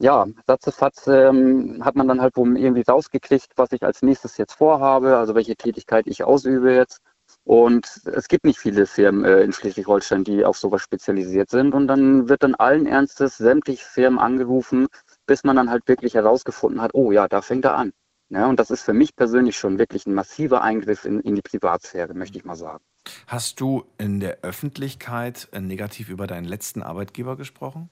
ja, 0.00 0.26
ratzefatz 0.48 1.06
ähm, 1.06 1.84
hat 1.84 1.94
man 1.96 2.08
dann 2.08 2.20
halt 2.20 2.36
wohl 2.36 2.56
irgendwie 2.58 2.82
rausgekriegt, 2.88 3.52
was 3.56 3.72
ich 3.72 3.82
als 3.84 4.02
nächstes 4.02 4.36
jetzt 4.38 4.54
vorhabe, 4.54 5.16
also 5.16 5.34
welche 5.34 5.56
Tätigkeit 5.56 6.06
ich 6.08 6.24
ausübe 6.24 6.72
jetzt. 6.74 7.00
Und 7.44 8.00
es 8.06 8.28
gibt 8.28 8.44
nicht 8.44 8.58
viele 8.58 8.86
Firmen 8.86 9.24
äh, 9.24 9.42
in 9.42 9.52
Schleswig-Holstein, 9.52 10.24
die 10.24 10.44
auf 10.44 10.58
sowas 10.58 10.82
spezialisiert 10.82 11.50
sind. 11.50 11.74
Und 11.74 11.86
dann 11.88 12.28
wird 12.28 12.42
dann 12.42 12.54
allen 12.54 12.86
Ernstes 12.86 13.36
sämtliche 13.38 13.84
Firmen 13.84 14.18
angerufen, 14.18 14.86
bis 15.26 15.44
man 15.44 15.56
dann 15.56 15.70
halt 15.70 15.86
wirklich 15.88 16.14
herausgefunden 16.14 16.80
hat, 16.82 16.92
oh 16.94 17.12
ja, 17.12 17.28
da 17.28 17.40
fängt 17.42 17.64
er 17.64 17.76
an. 17.76 17.92
Ja, 18.30 18.48
und 18.48 18.58
das 18.58 18.70
ist 18.70 18.82
für 18.82 18.94
mich 18.94 19.14
persönlich 19.16 19.56
schon 19.58 19.78
wirklich 19.78 20.06
ein 20.06 20.14
massiver 20.14 20.62
Eingriff 20.62 21.04
in, 21.04 21.20
in 21.20 21.34
die 21.34 21.42
Privatsphäre, 21.42 22.14
möchte 22.14 22.38
ich 22.38 22.44
mal 22.46 22.56
sagen. 22.56 22.82
Hast 23.28 23.60
du 23.60 23.84
in 23.96 24.18
der 24.18 24.38
Öffentlichkeit 24.42 25.46
äh, 25.52 25.60
negativ 25.60 26.08
über 26.08 26.26
deinen 26.26 26.46
letzten 26.46 26.82
Arbeitgeber 26.82 27.36
gesprochen? 27.36 27.90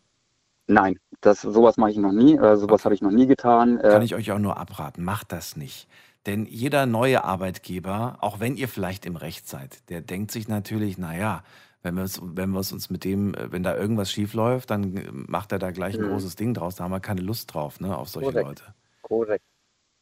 Nein, 0.68 0.98
das, 1.20 1.40
sowas 1.42 1.76
mache 1.76 1.90
ich 1.90 1.96
noch 1.96 2.12
nie, 2.12 2.36
äh, 2.36 2.56
sowas 2.56 2.84
habe 2.84 2.94
ich 2.94 3.02
noch 3.02 3.10
nie 3.10 3.26
getan. 3.26 3.78
Kann 3.88 4.02
Äh, 4.02 4.02
ich 4.02 4.14
euch 4.14 4.32
auch 4.32 4.38
nur 4.38 4.56
abraten, 4.56 5.04
macht 5.04 5.32
das 5.32 5.56
nicht. 5.56 5.88
Denn 6.26 6.46
jeder 6.46 6.86
neue 6.86 7.22
Arbeitgeber, 7.24 8.18
auch 8.20 8.40
wenn 8.40 8.56
ihr 8.56 8.68
vielleicht 8.68 9.06
im 9.06 9.14
Recht 9.16 9.48
seid, 9.48 9.88
der 9.90 10.00
denkt 10.02 10.32
sich 10.32 10.48
natürlich, 10.48 10.98
naja, 10.98 11.44
wenn 11.82 11.94
wir, 11.94 12.02
es, 12.02 12.20
wenn 12.22 12.50
wir 12.50 12.58
es 12.60 12.72
uns 12.72 12.90
mit 12.90 13.04
dem, 13.04 13.34
äh, 13.34 13.52
wenn 13.52 13.62
da 13.62 13.76
irgendwas 13.76 14.10
schief 14.10 14.34
läuft, 14.34 14.70
dann 14.70 14.96
äh, 14.96 15.08
macht 15.12 15.52
er 15.52 15.58
da 15.60 15.70
gleich 15.70 15.98
ein 15.98 16.02
Mhm. 16.02 16.04
großes 16.04 16.34
Ding 16.36 16.52
draus. 16.54 16.74
Da 16.76 16.84
haben 16.84 16.90
wir 16.92 17.00
keine 17.00 17.20
Lust 17.20 17.54
drauf, 17.54 17.78
ne, 17.80 17.96
auf 17.96 18.08
solche 18.08 18.34
Korrekt. 18.34 18.34
Leute. 18.36 18.74
Korrekt. 19.02 19.44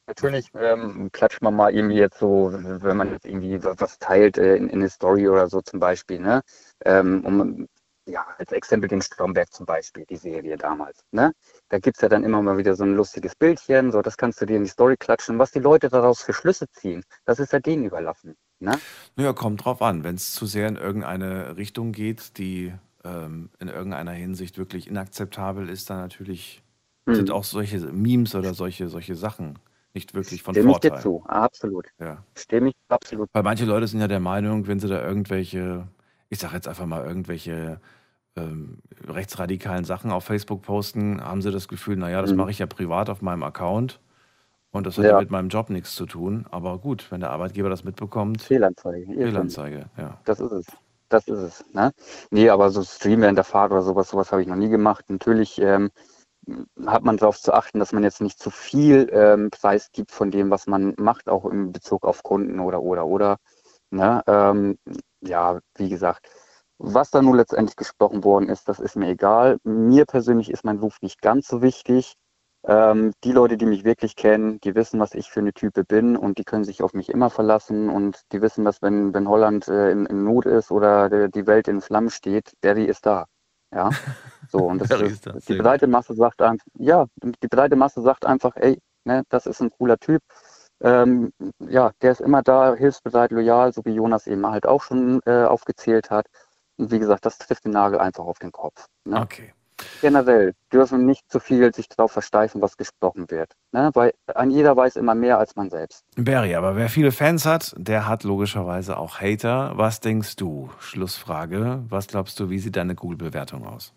Natürlich 0.06 0.50
ähm, 0.54 1.10
klatscht 1.12 1.40
man 1.42 1.54
mal 1.56 1.74
irgendwie 1.74 1.96
jetzt 1.96 2.18
so, 2.18 2.50
wenn 2.52 2.96
man 2.96 3.10
jetzt 3.10 3.24
irgendwie 3.26 3.62
wa- 3.64 3.74
was 3.78 3.98
teilt 3.98 4.36
äh, 4.38 4.56
in, 4.56 4.68
in 4.68 4.80
eine 4.80 4.90
Story 4.90 5.28
oder 5.28 5.48
so 5.48 5.62
zum 5.62 5.80
Beispiel, 5.80 6.20
ne? 6.20 6.42
Ähm, 6.84 7.24
um, 7.24 7.66
ja, 8.06 8.26
als 8.38 8.52
Exempel 8.52 8.88
den 8.88 9.00
Stromberg 9.00 9.50
zum 9.52 9.64
Beispiel, 9.64 10.04
die 10.04 10.16
Serie 10.16 10.58
damals, 10.58 11.00
ne? 11.10 11.32
Da 11.70 11.78
gibt's 11.78 12.02
ja 12.02 12.08
dann 12.10 12.22
immer 12.24 12.42
mal 12.42 12.58
wieder 12.58 12.74
so 12.76 12.84
ein 12.84 12.94
lustiges 12.94 13.34
Bildchen, 13.34 13.92
so 13.92 14.02
das 14.02 14.16
kannst 14.18 14.40
du 14.42 14.46
dir 14.46 14.56
in 14.58 14.64
die 14.64 14.70
Story 14.70 14.96
klatschen. 14.98 15.38
Was 15.38 15.52
die 15.52 15.60
Leute 15.60 15.88
daraus 15.88 16.20
für 16.22 16.34
Schlüsse 16.34 16.68
ziehen, 16.70 17.02
das 17.24 17.38
ist 17.38 17.52
ja 17.54 17.60
denen 17.60 17.84
überlassen, 17.86 18.36
ne? 18.60 18.82
Naja, 19.16 19.32
kommt 19.32 19.64
drauf 19.64 19.82
an. 19.82 20.04
Wenn 20.04 20.16
es 20.16 20.32
zu 20.32 20.46
sehr 20.46 20.68
in 20.68 20.76
irgendeine 20.76 21.56
Richtung 21.56 21.92
geht, 21.92 22.38
die 22.38 22.72
ähm, 23.04 23.50
in 23.60 23.68
irgendeiner 23.68 24.12
Hinsicht 24.12 24.58
wirklich 24.58 24.86
inakzeptabel 24.88 25.68
ist, 25.68 25.90
dann 25.90 25.98
natürlich 25.98 26.62
sind 27.10 27.30
Mhm. 27.30 27.30
auch 27.30 27.44
solche 27.44 27.78
Memes 27.92 28.34
oder 28.34 28.54
solche, 28.54 28.88
solche 28.88 29.14
Sachen 29.14 29.58
nicht 29.94 30.14
wirklich 30.14 30.42
von 30.42 30.54
Stimme 30.54 30.72
ich 30.72 30.78
dir 30.78 30.90
Vorteil. 30.90 31.02
zu, 31.02 31.24
absolut. 31.26 31.86
Ja. 32.00 32.24
Stimme 32.36 32.70
ich 32.70 32.74
absolut. 32.88 33.28
Weil 33.32 33.42
manche 33.44 33.64
Leute 33.64 33.86
sind 33.86 34.00
ja 34.00 34.08
der 34.08 34.20
Meinung, 34.20 34.66
wenn 34.66 34.80
sie 34.80 34.88
da 34.88 35.02
irgendwelche, 35.06 35.88
ich 36.28 36.38
sag 36.40 36.52
jetzt 36.52 36.68
einfach 36.68 36.86
mal, 36.86 37.04
irgendwelche 37.04 37.80
ähm, 38.36 38.78
rechtsradikalen 39.06 39.84
Sachen 39.84 40.10
auf 40.10 40.24
Facebook 40.24 40.62
posten, 40.62 41.22
haben 41.22 41.42
sie 41.42 41.52
das 41.52 41.68
Gefühl, 41.68 41.96
naja, 41.96 42.20
das 42.20 42.32
Mhm. 42.32 42.38
mache 42.38 42.50
ich 42.50 42.58
ja 42.58 42.66
privat 42.66 43.08
auf 43.08 43.22
meinem 43.22 43.44
Account 43.44 44.00
und 44.72 44.86
das 44.86 44.98
hat 44.98 45.04
ja. 45.04 45.10
Ja. 45.12 45.20
mit 45.20 45.30
meinem 45.30 45.48
Job 45.48 45.70
nichts 45.70 45.94
zu 45.94 46.06
tun. 46.06 46.46
Aber 46.50 46.78
gut, 46.78 47.06
wenn 47.12 47.20
der 47.20 47.30
Arbeitgeber 47.30 47.68
das 47.70 47.84
mitbekommt, 47.84 48.42
Fehlanzeige. 48.42 49.06
Fehlanzeige, 49.06 49.86
ja. 49.96 50.18
Das 50.24 50.40
ist 50.40 50.50
es. 50.52 50.66
Das 51.10 51.28
ist 51.28 51.38
es. 51.38 51.64
Ne? 51.72 51.92
Nee, 52.30 52.48
aber 52.48 52.70
so 52.70 52.82
Stream 52.82 53.20
während 53.20 53.38
der 53.38 53.44
Fahrt 53.44 53.70
oder 53.70 53.82
sowas, 53.82 54.08
sowas 54.10 54.32
habe 54.32 54.42
ich 54.42 54.48
noch 54.48 54.56
nie 54.56 54.68
gemacht. 54.70 55.04
Natürlich 55.08 55.60
ähm, 55.60 55.90
hat 56.86 57.04
man 57.04 57.16
darauf 57.16 57.40
zu 57.40 57.52
achten, 57.52 57.78
dass 57.78 57.92
man 57.92 58.02
jetzt 58.04 58.20
nicht 58.20 58.38
zu 58.38 58.50
viel 58.50 59.08
ähm, 59.12 59.50
Preis 59.50 59.90
gibt 59.92 60.12
von 60.12 60.30
dem, 60.30 60.50
was 60.50 60.66
man 60.66 60.94
macht, 60.98 61.28
auch 61.28 61.46
in 61.46 61.72
Bezug 61.72 62.04
auf 62.04 62.22
Kunden 62.22 62.60
oder 62.60 62.82
oder 62.82 63.06
oder. 63.06 63.38
Ne? 63.90 64.22
Ähm, 64.26 64.78
ja, 65.20 65.60
wie 65.76 65.88
gesagt, 65.88 66.28
was 66.78 67.10
da 67.10 67.22
nun 67.22 67.36
letztendlich 67.36 67.76
gesprochen 67.76 68.24
worden 68.24 68.48
ist, 68.48 68.68
das 68.68 68.80
ist 68.80 68.96
mir 68.96 69.08
egal. 69.08 69.58
Mir 69.64 70.06
persönlich 70.06 70.50
ist 70.50 70.64
mein 70.64 70.78
Ruf 70.78 70.98
nicht 71.02 71.22
ganz 71.22 71.46
so 71.48 71.62
wichtig. 71.62 72.14
Ähm, 72.66 73.12
die 73.24 73.32
Leute, 73.32 73.56
die 73.58 73.66
mich 73.66 73.84
wirklich 73.84 74.16
kennen, 74.16 74.58
die 74.60 74.74
wissen, 74.74 74.98
was 75.00 75.14
ich 75.14 75.30
für 75.30 75.40
eine 75.40 75.52
Type 75.52 75.84
bin 75.84 76.16
und 76.16 76.38
die 76.38 76.44
können 76.44 76.64
sich 76.64 76.82
auf 76.82 76.94
mich 76.94 77.10
immer 77.10 77.30
verlassen 77.30 77.90
und 77.90 78.22
die 78.32 78.40
wissen, 78.42 78.64
dass 78.64 78.80
wenn, 78.82 79.12
wenn 79.14 79.28
Holland 79.28 79.68
äh, 79.68 79.90
in, 79.90 80.06
in 80.06 80.24
Not 80.24 80.46
ist 80.46 80.70
oder 80.70 81.10
der, 81.10 81.28
die 81.28 81.46
Welt 81.46 81.68
in 81.68 81.80
Flammen 81.82 82.10
steht, 82.10 82.52
Barry 82.62 82.84
ist 82.84 83.06
da. 83.06 83.26
Ja. 83.74 83.90
So, 84.48 84.58
und 84.58 84.78
das 84.78 84.90
ist, 85.00 85.26
ist 85.26 85.26
da, 85.26 85.32
die 85.32 85.56
breite 85.56 85.86
Masse 85.86 86.14
sagt 86.14 86.40
einfach, 86.40 86.66
ja, 86.78 87.06
die 87.22 87.48
breite 87.48 87.76
Masse 87.76 88.02
sagt 88.02 88.24
einfach, 88.24 88.56
ey, 88.56 88.80
ne, 89.04 89.22
das 89.28 89.46
ist 89.46 89.60
ein 89.60 89.70
cooler 89.70 89.98
Typ. 89.98 90.22
Ähm, 90.80 91.32
ja, 91.58 91.92
der 92.02 92.12
ist 92.12 92.20
immer 92.20 92.42
da, 92.42 92.74
hilfsbereit, 92.74 93.30
loyal, 93.30 93.72
so 93.72 93.84
wie 93.84 93.92
Jonas 93.92 94.26
eben 94.26 94.46
halt 94.46 94.66
auch 94.66 94.82
schon 94.82 95.20
äh, 95.26 95.44
aufgezählt 95.44 96.10
hat. 96.10 96.26
Und 96.76 96.90
wie 96.90 96.98
gesagt, 96.98 97.24
das 97.24 97.38
trifft 97.38 97.64
den 97.64 97.72
Nagel 97.72 97.98
einfach 97.98 98.24
auf 98.24 98.38
den 98.38 98.52
Kopf. 98.52 98.86
Ne? 99.04 99.20
Okay. 99.20 99.52
Generell 100.00 100.54
dürfen 100.72 101.06
nicht 101.06 101.30
zu 101.30 101.40
viel 101.40 101.72
sich 101.74 101.88
darauf 101.88 102.12
versteifen, 102.12 102.60
was 102.62 102.76
gesprochen 102.76 103.30
wird. 103.30 103.52
Ne? 103.72 103.90
Weil 103.94 104.12
ein 104.34 104.50
jeder 104.50 104.76
weiß 104.76 104.96
immer 104.96 105.14
mehr 105.14 105.38
als 105.38 105.56
man 105.56 105.70
selbst. 105.70 106.04
Barry, 106.16 106.54
aber 106.54 106.76
wer 106.76 106.88
viele 106.88 107.12
Fans 107.12 107.46
hat, 107.46 107.74
der 107.76 108.08
hat 108.08 108.24
logischerweise 108.24 108.96
auch 108.96 109.20
Hater. 109.20 109.72
Was 109.76 110.00
denkst 110.00 110.36
du? 110.36 110.70
Schlussfrage. 110.78 111.84
Was 111.88 112.06
glaubst 112.06 112.38
du, 112.40 112.50
wie 112.50 112.58
sieht 112.58 112.76
deine 112.76 112.94
Google-Bewertung 112.94 113.66
aus? 113.66 113.92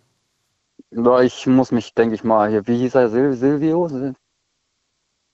Ja, 0.92 1.22
Ich 1.22 1.48
muss 1.48 1.72
mich, 1.72 1.94
denke 1.94 2.16
ich 2.16 2.24
mal, 2.24 2.50
hier, 2.50 2.68
wie 2.68 2.78
hieß 2.78 2.96
er, 2.96 3.10
Sil 3.10 3.34
Silvio? 3.34 3.88
Sil 3.90 4.16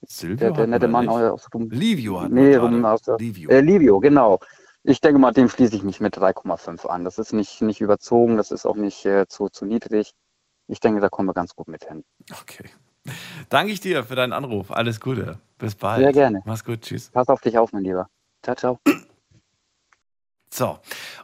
Silvio 0.08 0.38
der, 0.38 0.52
der 0.52 0.68
nette 0.68 0.88
Mann 0.88 1.08
aus 1.08 1.48
dem 1.54 1.70
Livio 1.70 2.22
hatten 2.22 2.34
nee, 2.34 2.56
rum 2.56 2.82
gerade. 2.82 2.94
aus 2.94 3.02
der, 3.02 3.18
Livio. 3.18 3.50
Äh, 3.50 3.62
Livio, 3.62 4.00
genau. 4.00 4.40
Ich 4.84 5.00
denke 5.00 5.20
mal, 5.20 5.32
dem 5.32 5.48
schließe 5.48 5.76
ich 5.78 5.84
mich 5.84 6.02
mit 6.02 6.18
3,5 6.18 6.88
an. 6.88 7.06
Das 7.06 7.18
ist 7.18 7.32
nicht, 7.32 7.62
nicht 7.62 7.80
überzogen, 7.80 8.36
das 8.36 8.52
ist 8.52 8.66
auch 8.66 8.76
nicht 8.76 9.06
äh, 9.06 9.28
zu, 9.28 9.48
zu 9.50 9.66
niedrig. 9.66 10.12
Ich 10.68 10.80
denke, 10.80 11.02
da 11.02 11.10
kommen 11.10 11.30
wir 11.30 11.34
ganz 11.34 11.56
gut 11.56 11.68
mit 11.68 11.86
hin. 11.86 12.04
Okay. 12.42 12.70
Danke 13.50 13.74
ich 13.74 13.82
dir 13.82 14.04
für 14.04 14.16
deinen 14.16 14.34
Anruf. 14.34 14.72
Alles 14.72 15.00
Gute. 15.00 15.38
Bis 15.58 15.76
bald. 15.76 16.02
Sehr 16.02 16.14
gerne. 16.14 16.42
Mach's 16.46 16.64
gut. 16.64 16.82
Tschüss. 16.82 17.10
Pass 17.10 17.28
auf 17.28 17.42
dich 17.42 17.58
auf, 17.58 17.74
mein 17.74 17.84
Lieber. 17.84 18.08
Ciao, 18.42 18.56
ciao. 18.56 18.80
So, 20.56 20.78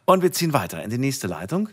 und 0.05 0.23
wir 0.23 0.31
ziehen 0.31 0.53
weiter 0.53 0.81
in 0.81 0.89
die 0.89 0.97
nächste 0.97 1.27
Leitung. 1.27 1.69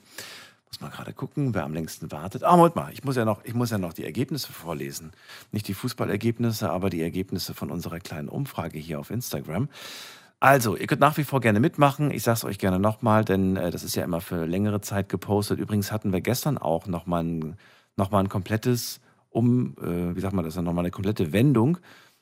Muss 0.67 0.83
mal 0.83 0.91
gerade 0.91 1.15
gucken, 1.15 1.55
wer 1.55 1.65
am 1.65 1.73
längsten 1.73 2.13
wartet. 2.13 2.45
Ah, 2.45 2.55
Moment 2.55 2.77
mal, 2.77 2.93
ich 2.93 3.03
muss 3.03 3.17
ja 3.17 3.25
noch, 3.25 3.43
ich 3.45 3.55
muss 3.55 3.71
ja 3.71 3.79
noch 3.79 3.95
die 3.95 4.05
Ergebnisse 4.05 4.53
vorlesen. 4.53 5.13
Nicht 5.53 5.67
die 5.67 5.73
Fußballergebnisse, 5.73 6.69
aber 6.69 6.91
die 6.91 7.01
Ergebnisse 7.01 7.55
von 7.55 7.71
unserer 7.71 7.99
kleinen 7.99 8.29
Umfrage 8.29 8.79
hier 8.79 9.01
auf 9.01 9.09
Instagram. 9.11 9.71
Also, 10.47 10.77
ihr 10.77 10.87
könnt 10.87 11.01
nach 11.01 11.17
wie 11.17 11.25
vor 11.25 11.41
gerne 11.41 11.59
mitmachen. 11.59 12.13
Ich 12.13 12.23
sage 12.23 12.37
es 12.37 12.45
euch 12.45 12.59
gerne 12.61 12.79
nochmal, 12.79 13.25
denn 13.25 13.57
äh, 13.57 13.73
das 13.73 13.83
ist 13.83 13.97
ja 13.97 14.05
immer 14.05 14.21
für 14.21 14.47
längere 14.47 14.81
Zeit 14.81 15.09
gepostet. 15.09 15.59
Übrigens 15.59 15.91
hatten 15.91 16.13
wir 16.13 16.21
gestern 16.21 16.57
auch 16.57 16.87
nochmal 16.87 17.25
ein, 17.25 17.57
noch 17.97 18.13
ein 18.13 18.29
komplettes 18.29 19.01
Um, 19.31 19.75
äh, 19.83 20.15
wie 20.15 20.21
sagt 20.21 20.35
man 20.35 20.45
das, 20.45 20.55
nochmal 20.55 20.85
eine 20.85 20.93
komplette 20.93 21.33
Wendung 21.33 21.79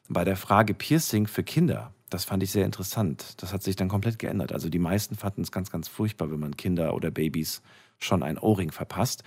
bei 0.09 0.25
der 0.25 0.39
Frage 0.39 0.73
Piercing 0.73 1.27
für 1.27 1.43
Kinder. 1.43 1.93
Das 2.09 2.25
fand 2.25 2.43
ich 2.43 2.51
sehr 2.51 2.65
interessant. 2.65 3.43
Das 3.43 3.53
hat 3.53 3.63
sich 3.63 3.77
dann 3.77 3.91
komplett 3.91 4.19
geändert. 4.19 4.55
Also 4.55 4.71
die 4.71 4.79
meisten 4.79 5.17
fanden 5.17 5.43
es 5.43 5.53
ganz, 5.53 5.71
ganz 5.71 5.89
furchtbar, 5.89 6.31
wenn 6.31 6.41
man 6.41 6.57
Kinder 6.57 6.95
oder 6.95 7.11
Babys 7.11 7.61
schon 7.99 8.23
ein 8.23 8.39
Ohrring 8.39 8.73
verpasst. 8.73 9.23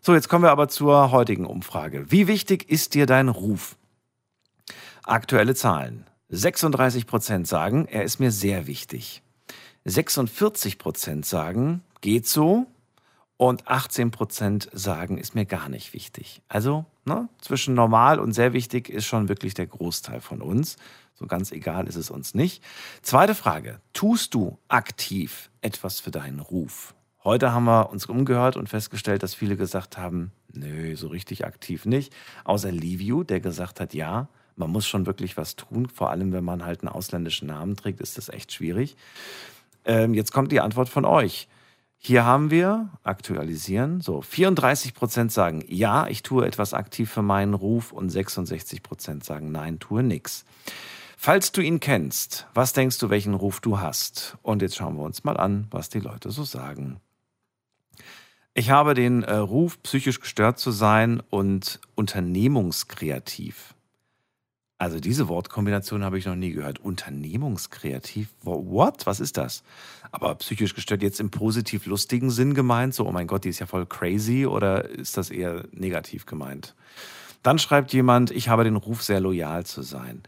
So, 0.00 0.14
jetzt 0.14 0.28
kommen 0.28 0.44
wir 0.44 0.52
aber 0.52 0.68
zur 0.68 1.10
heutigen 1.10 1.44
Umfrage. 1.44 2.12
Wie 2.12 2.28
wichtig 2.28 2.70
ist 2.70 2.94
dir 2.94 3.06
dein 3.06 3.30
Ruf? 3.30 3.76
Aktuelle 5.02 5.56
Zahlen. 5.56 6.04
36 6.30 7.06
Prozent 7.06 7.46
sagen, 7.46 7.86
er 7.86 8.04
ist 8.04 8.20
mir 8.20 8.30
sehr 8.30 8.66
wichtig. 8.66 9.22
46 9.84 10.78
Prozent 10.78 11.24
sagen, 11.24 11.82
geht 12.00 12.26
so. 12.26 12.66
Und 13.38 13.68
18 13.68 14.10
Prozent 14.10 14.68
sagen, 14.72 15.16
ist 15.16 15.36
mir 15.36 15.46
gar 15.46 15.68
nicht 15.68 15.94
wichtig. 15.94 16.42
Also 16.48 16.84
ne, 17.04 17.28
zwischen 17.38 17.74
normal 17.74 18.18
und 18.18 18.32
sehr 18.32 18.52
wichtig 18.52 18.88
ist 18.88 19.06
schon 19.06 19.28
wirklich 19.28 19.54
der 19.54 19.68
Großteil 19.68 20.20
von 20.20 20.42
uns. 20.42 20.76
So 21.14 21.26
ganz 21.26 21.52
egal 21.52 21.86
ist 21.86 21.94
es 21.94 22.10
uns 22.10 22.34
nicht. 22.34 22.64
Zweite 23.00 23.36
Frage. 23.36 23.80
Tust 23.92 24.34
du 24.34 24.58
aktiv 24.66 25.50
etwas 25.60 26.00
für 26.00 26.10
deinen 26.10 26.40
Ruf? 26.40 26.94
Heute 27.22 27.52
haben 27.52 27.64
wir 27.64 27.90
uns 27.90 28.06
umgehört 28.06 28.56
und 28.56 28.68
festgestellt, 28.68 29.22
dass 29.22 29.34
viele 29.34 29.56
gesagt 29.56 29.98
haben, 29.98 30.32
nö, 30.52 30.96
so 30.96 31.08
richtig 31.08 31.44
aktiv 31.46 31.86
nicht. 31.86 32.12
Außer 32.44 32.72
Livio, 32.72 33.22
der 33.22 33.40
gesagt 33.40 33.80
hat, 33.80 33.94
ja, 33.94 34.28
man 34.58 34.70
muss 34.70 34.86
schon 34.86 35.06
wirklich 35.06 35.36
was 35.36 35.56
tun. 35.56 35.88
Vor 35.88 36.10
allem, 36.10 36.32
wenn 36.32 36.44
man 36.44 36.64
halt 36.64 36.82
einen 36.82 36.88
ausländischen 36.88 37.48
Namen 37.48 37.76
trägt, 37.76 38.00
ist 38.00 38.18
das 38.18 38.28
echt 38.28 38.52
schwierig. 38.52 38.96
Ähm, 39.84 40.14
jetzt 40.14 40.32
kommt 40.32 40.52
die 40.52 40.60
Antwort 40.60 40.88
von 40.88 41.04
euch. 41.04 41.48
Hier 42.00 42.24
haben 42.24 42.52
wir, 42.52 42.90
aktualisieren, 43.02 44.00
so 44.00 44.22
34 44.22 44.94
Prozent 44.94 45.32
sagen, 45.32 45.64
ja, 45.66 46.06
ich 46.06 46.22
tue 46.22 46.46
etwas 46.46 46.72
aktiv 46.72 47.10
für 47.10 47.22
meinen 47.22 47.54
Ruf 47.54 47.92
und 47.92 48.08
66 48.10 48.84
Prozent 48.84 49.24
sagen, 49.24 49.50
nein, 49.50 49.80
tue 49.80 50.04
nichts. 50.04 50.44
Falls 51.16 51.50
du 51.50 51.60
ihn 51.60 51.80
kennst, 51.80 52.46
was 52.54 52.72
denkst 52.72 52.98
du, 52.98 53.10
welchen 53.10 53.34
Ruf 53.34 53.58
du 53.60 53.80
hast? 53.80 54.38
Und 54.42 54.62
jetzt 54.62 54.76
schauen 54.76 54.96
wir 54.96 55.02
uns 55.02 55.24
mal 55.24 55.36
an, 55.36 55.66
was 55.72 55.88
die 55.88 55.98
Leute 55.98 56.30
so 56.30 56.44
sagen. 56.44 57.00
Ich 58.54 58.70
habe 58.70 58.94
den 58.94 59.24
äh, 59.24 59.34
Ruf, 59.34 59.82
psychisch 59.82 60.20
gestört 60.20 60.60
zu 60.60 60.70
sein 60.70 61.20
und 61.30 61.80
unternehmungskreativ. 61.96 63.74
Also 64.80 65.00
diese 65.00 65.26
Wortkombination 65.26 66.04
habe 66.04 66.18
ich 66.18 66.26
noch 66.26 66.36
nie 66.36 66.52
gehört. 66.52 66.78
Unternehmungskreativ? 66.78 68.28
What? 68.42 69.06
Was 69.06 69.18
ist 69.18 69.36
das? 69.36 69.64
Aber 70.12 70.36
psychisch 70.36 70.74
gestört 70.74 71.02
jetzt 71.02 71.18
im 71.18 71.30
positiv 71.30 71.86
lustigen 71.86 72.30
Sinn 72.30 72.54
gemeint? 72.54 72.94
So, 72.94 73.04
oh 73.06 73.10
mein 73.10 73.26
Gott, 73.26 73.44
die 73.44 73.48
ist 73.48 73.58
ja 73.58 73.66
voll 73.66 73.86
crazy 73.86 74.46
oder 74.46 74.88
ist 74.88 75.16
das 75.16 75.30
eher 75.30 75.64
negativ 75.72 76.26
gemeint? 76.26 76.76
Dann 77.42 77.58
schreibt 77.58 77.92
jemand, 77.92 78.30
ich 78.30 78.48
habe 78.48 78.62
den 78.62 78.76
Ruf, 78.76 79.02
sehr 79.02 79.20
loyal 79.20 79.66
zu 79.66 79.82
sein. 79.82 80.22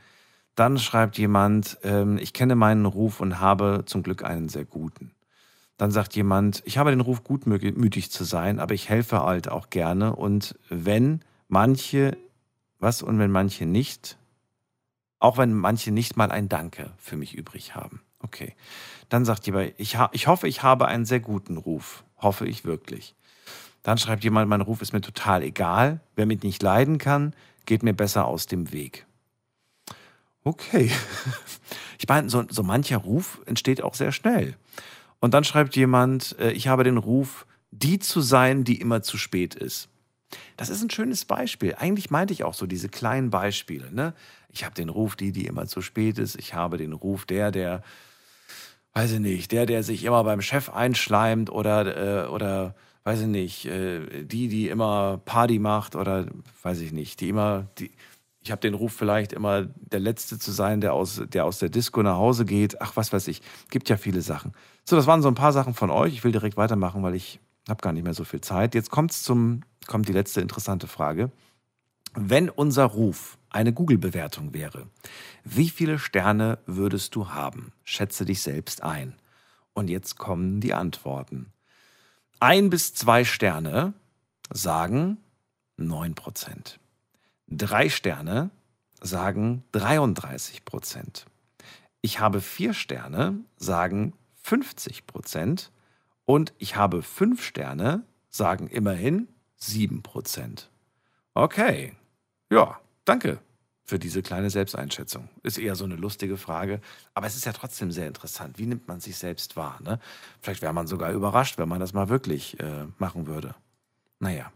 Dann 0.56 0.78
schreibt 0.78 1.16
jemand, 1.16 1.78
ähm, 1.85 2.18
ich 2.18 2.32
kenne 2.32 2.56
meinen 2.56 2.86
Ruf 2.86 3.20
und 3.20 3.39
habe 3.39 3.85
zum 3.86 4.02
Glück 4.02 4.24
einen 4.24 4.48
sehr 4.48 4.64
guten. 4.64 5.12
Dann 5.77 5.93
sagt 5.93 6.14
jemand, 6.16 6.62
ich 6.66 6.77
habe 6.77 6.90
den 6.90 7.01
Ruf, 7.01 7.24
gutmütig 7.24 8.10
zu 8.10 8.24
sein, 8.24 8.59
aber 8.59 8.74
ich 8.74 8.89
helfe 8.89 9.22
halt 9.22 9.48
auch 9.48 9.70
gerne. 9.70 10.14
Und 10.14 10.59
wenn 10.68 11.20
manche, 11.48 12.18
was 12.78 13.02
und 13.02 13.18
wenn 13.18 13.31
manche 13.31 13.64
nicht, 13.64 14.18
auch 15.20 15.38
wenn 15.38 15.55
manche 15.55 15.92
nicht 15.92 16.16
mal 16.16 16.32
ein 16.32 16.48
Danke 16.48 16.90
für 16.98 17.16
mich 17.16 17.34
übrig 17.34 17.74
haben. 17.76 18.01
Okay. 18.18 18.55
Dann 19.09 19.24
sagt 19.24 19.47
jemand, 19.47 19.74
ich, 19.76 19.97
ich 20.12 20.26
hoffe, 20.26 20.48
ich 20.48 20.62
habe 20.62 20.88
einen 20.88 21.05
sehr 21.05 21.20
guten 21.20 21.56
Ruf. 21.56 22.05
Hoffe 22.18 22.47
ich 22.47 22.64
wirklich. 22.64 23.14
Dann 23.82 23.98
schreibt 23.98 24.24
jemand, 24.24 24.48
mein 24.48 24.60
Ruf 24.60 24.82
ist 24.82 24.92
mir 24.92 25.01
total 25.01 25.42
egal. 25.42 26.01
Wer 26.16 26.26
mich 26.26 26.42
nicht 26.42 26.62
leiden 26.62 26.98
kann, 26.98 27.34
geht 27.66 27.82
mir 27.82 27.94
besser 27.94 28.26
aus 28.26 28.47
dem 28.47 28.72
Weg. 28.72 29.06
Okay. 30.42 30.90
Ich 32.02 32.09
meine, 32.09 32.30
so, 32.30 32.44
so 32.48 32.62
mancher 32.62 32.97
Ruf 32.97 33.42
entsteht 33.44 33.82
auch 33.82 33.94
sehr 33.94 34.10
schnell. 34.10 34.56
Und 35.20 35.34
dann 35.34 35.44
schreibt 35.44 35.76
jemand, 35.76 36.34
äh, 36.38 36.51
ich 36.52 36.66
habe 36.66 36.82
den 36.82 36.97
Ruf, 36.97 37.44
die 37.72 37.98
zu 37.98 38.22
sein, 38.22 38.64
die 38.64 38.80
immer 38.80 39.02
zu 39.02 39.18
spät 39.18 39.55
ist. 39.55 39.90
Das 40.57 40.69
ist 40.69 40.82
ein 40.82 40.90
schönes 40.90 41.24
Beispiel. 41.24 41.74
Eigentlich 41.78 42.11
meinte 42.11 42.32
ich 42.32 42.44
auch 42.44 42.55
so 42.55 42.66
diese 42.66 42.89
kleinen 42.89 43.31
Beispiele. 43.31 43.93
Ne? 43.93 44.15
Ich 44.48 44.65
habe 44.65 44.74
den 44.74 44.89
Ruf, 44.89 45.16
die, 45.16 45.32
die 45.32 45.47
immer 45.47 45.66
zu 45.66 45.82
spät 45.82 46.19
ist. 46.19 46.36
Ich 46.36 46.55
habe 46.55 46.77
den 46.77 46.93
Ruf, 46.93 47.27
der, 47.27 47.51
der, 47.51 47.82
weiß 48.94 49.12
ich 49.12 49.20
nicht, 49.20 49.52
der, 49.52 49.66
der 49.66 49.82
sich 49.82 50.05
immer 50.05 50.23
beim 50.24 50.43
Chef 50.43 50.70
einschleimt 50.70 51.51
oder, 51.51 52.27
äh, 52.27 52.28
oder 52.28 52.74
weiß 53.05 53.20
ich 53.20 53.27
nicht, 53.27 53.66
äh, 53.66 54.24
die, 54.24 54.48
die 54.48 54.69
immer 54.69 55.20
Party 55.24 55.59
macht 55.59 55.97
oder 55.97 56.27
weiß 56.62 56.81
ich 56.81 56.93
nicht, 56.93 57.20
die 57.20 57.28
immer, 57.28 57.66
die, 57.78 57.90
ich 58.43 58.51
habe 58.51 58.61
den 58.61 58.74
Ruf 58.74 58.93
vielleicht 58.93 59.32
immer 59.32 59.62
der 59.65 60.01
Letzte 60.01 60.39
zu 60.39 60.51
sein, 60.51 60.81
der 60.81 60.94
aus, 60.94 61.23
der 61.28 61.44
aus 61.44 61.59
der 61.59 61.69
Disco 61.69 62.02
nach 62.02 62.16
Hause 62.16 62.44
geht. 62.44 62.81
Ach, 62.81 62.97
was 62.97 63.12
weiß 63.12 63.28
ich. 63.28 63.43
Gibt 63.70 63.89
ja 63.89 63.97
viele 63.97 64.23
Sachen. 64.23 64.52
So, 64.85 64.97
das 64.97 65.07
waren 65.07 65.23
so 65.23 65.28
ein 65.28 65.35
paar 65.35 65.52
Sachen 65.52 65.74
von 65.74 65.90
euch. 65.90 66.15
Ich 66.15 66.24
will 66.24 66.32
direkt 66.32 66.57
weitermachen, 66.57 67.02
weil 67.02 67.15
ich 67.15 67.39
habe 67.70 67.80
gar 67.80 67.92
nicht 67.92 68.05
mehr 68.05 68.14
so 68.14 68.24
viel 68.24 68.40
Zeit. 68.40 68.74
Jetzt 68.74 68.90
kommt's 68.90 69.22
zum, 69.22 69.62
kommt 69.86 70.09
die 70.09 70.12
letzte 70.12 70.40
interessante 70.40 70.86
Frage. 70.86 71.30
Wenn 72.14 72.51
unser 72.51 72.84
Ruf 72.84 73.38
eine 73.51 73.72
Google-Bewertung 73.72 74.52
wäre, 74.52 74.88
wie 75.44 75.70
viele 75.70 75.98
Sterne 75.98 76.59
würdest 76.66 77.14
du 77.14 77.30
haben? 77.30 77.72
Schätze 77.84 78.24
dich 78.24 78.42
selbst 78.42 78.82
ein. 78.82 79.14
Und 79.72 79.88
jetzt 79.88 80.18
kommen 80.18 80.60
die 80.60 80.74
Antworten. 80.74 81.52
Ein 82.40 82.70
bis 82.70 82.94
zwei 82.94 83.24
Sterne 83.24 83.94
sagen 84.51 85.18
9 85.76 86.14
Prozent. 86.14 86.80
Drei 87.47 87.88
Sterne 87.88 88.51
sagen 89.01 89.64
33 89.72 90.64
Prozent. 90.64 91.26
Ich 92.02 92.20
habe 92.20 92.40
vier 92.40 92.74
Sterne 92.74 93.38
sagen 93.56 94.14
50 94.42 95.06
Prozent. 95.06 95.70
Und 96.31 96.52
ich 96.59 96.77
habe 96.77 97.02
fünf 97.02 97.43
Sterne 97.43 98.05
sagen 98.28 98.69
immerhin 98.69 99.27
7 99.57 100.05
Prozent. 100.05 100.70
Okay, 101.35 101.94
ja, 102.52 102.78
danke 103.05 103.40
für 103.85 103.98
diese 103.98 104.23
kleine 104.23 104.48
Selbsteinschätzung. 104.48 105.28
Ist 105.43 105.59
eher 105.59 105.74
so 105.74 105.85
eine 105.85 105.97
lustige 105.97 106.36
Frage, 106.36 106.81
aber 107.15 107.27
es 107.27 107.35
ist 107.35 107.47
ja 107.47 107.52
trotzdem 107.52 107.90
sehr 107.90 108.07
interessant. 108.07 108.61
Wie 108.61 108.66
nimmt 108.66 108.86
man 108.86 109.01
sich 109.01 109.16
selbst 109.16 109.57
wahr? 109.57 109.81
Ne? 109.82 109.98
Vielleicht 110.40 110.62
wäre 110.62 110.73
man 110.73 110.86
sogar 110.86 111.11
überrascht, 111.11 111.59
wenn 111.59 111.69
man 111.69 111.81
das 111.81 111.94
mal 111.94 112.09
wirklich 112.09 112.61
äh, 112.61 112.86
machen 112.98 113.27
würde. 113.27 113.57
Naja, 114.20 114.52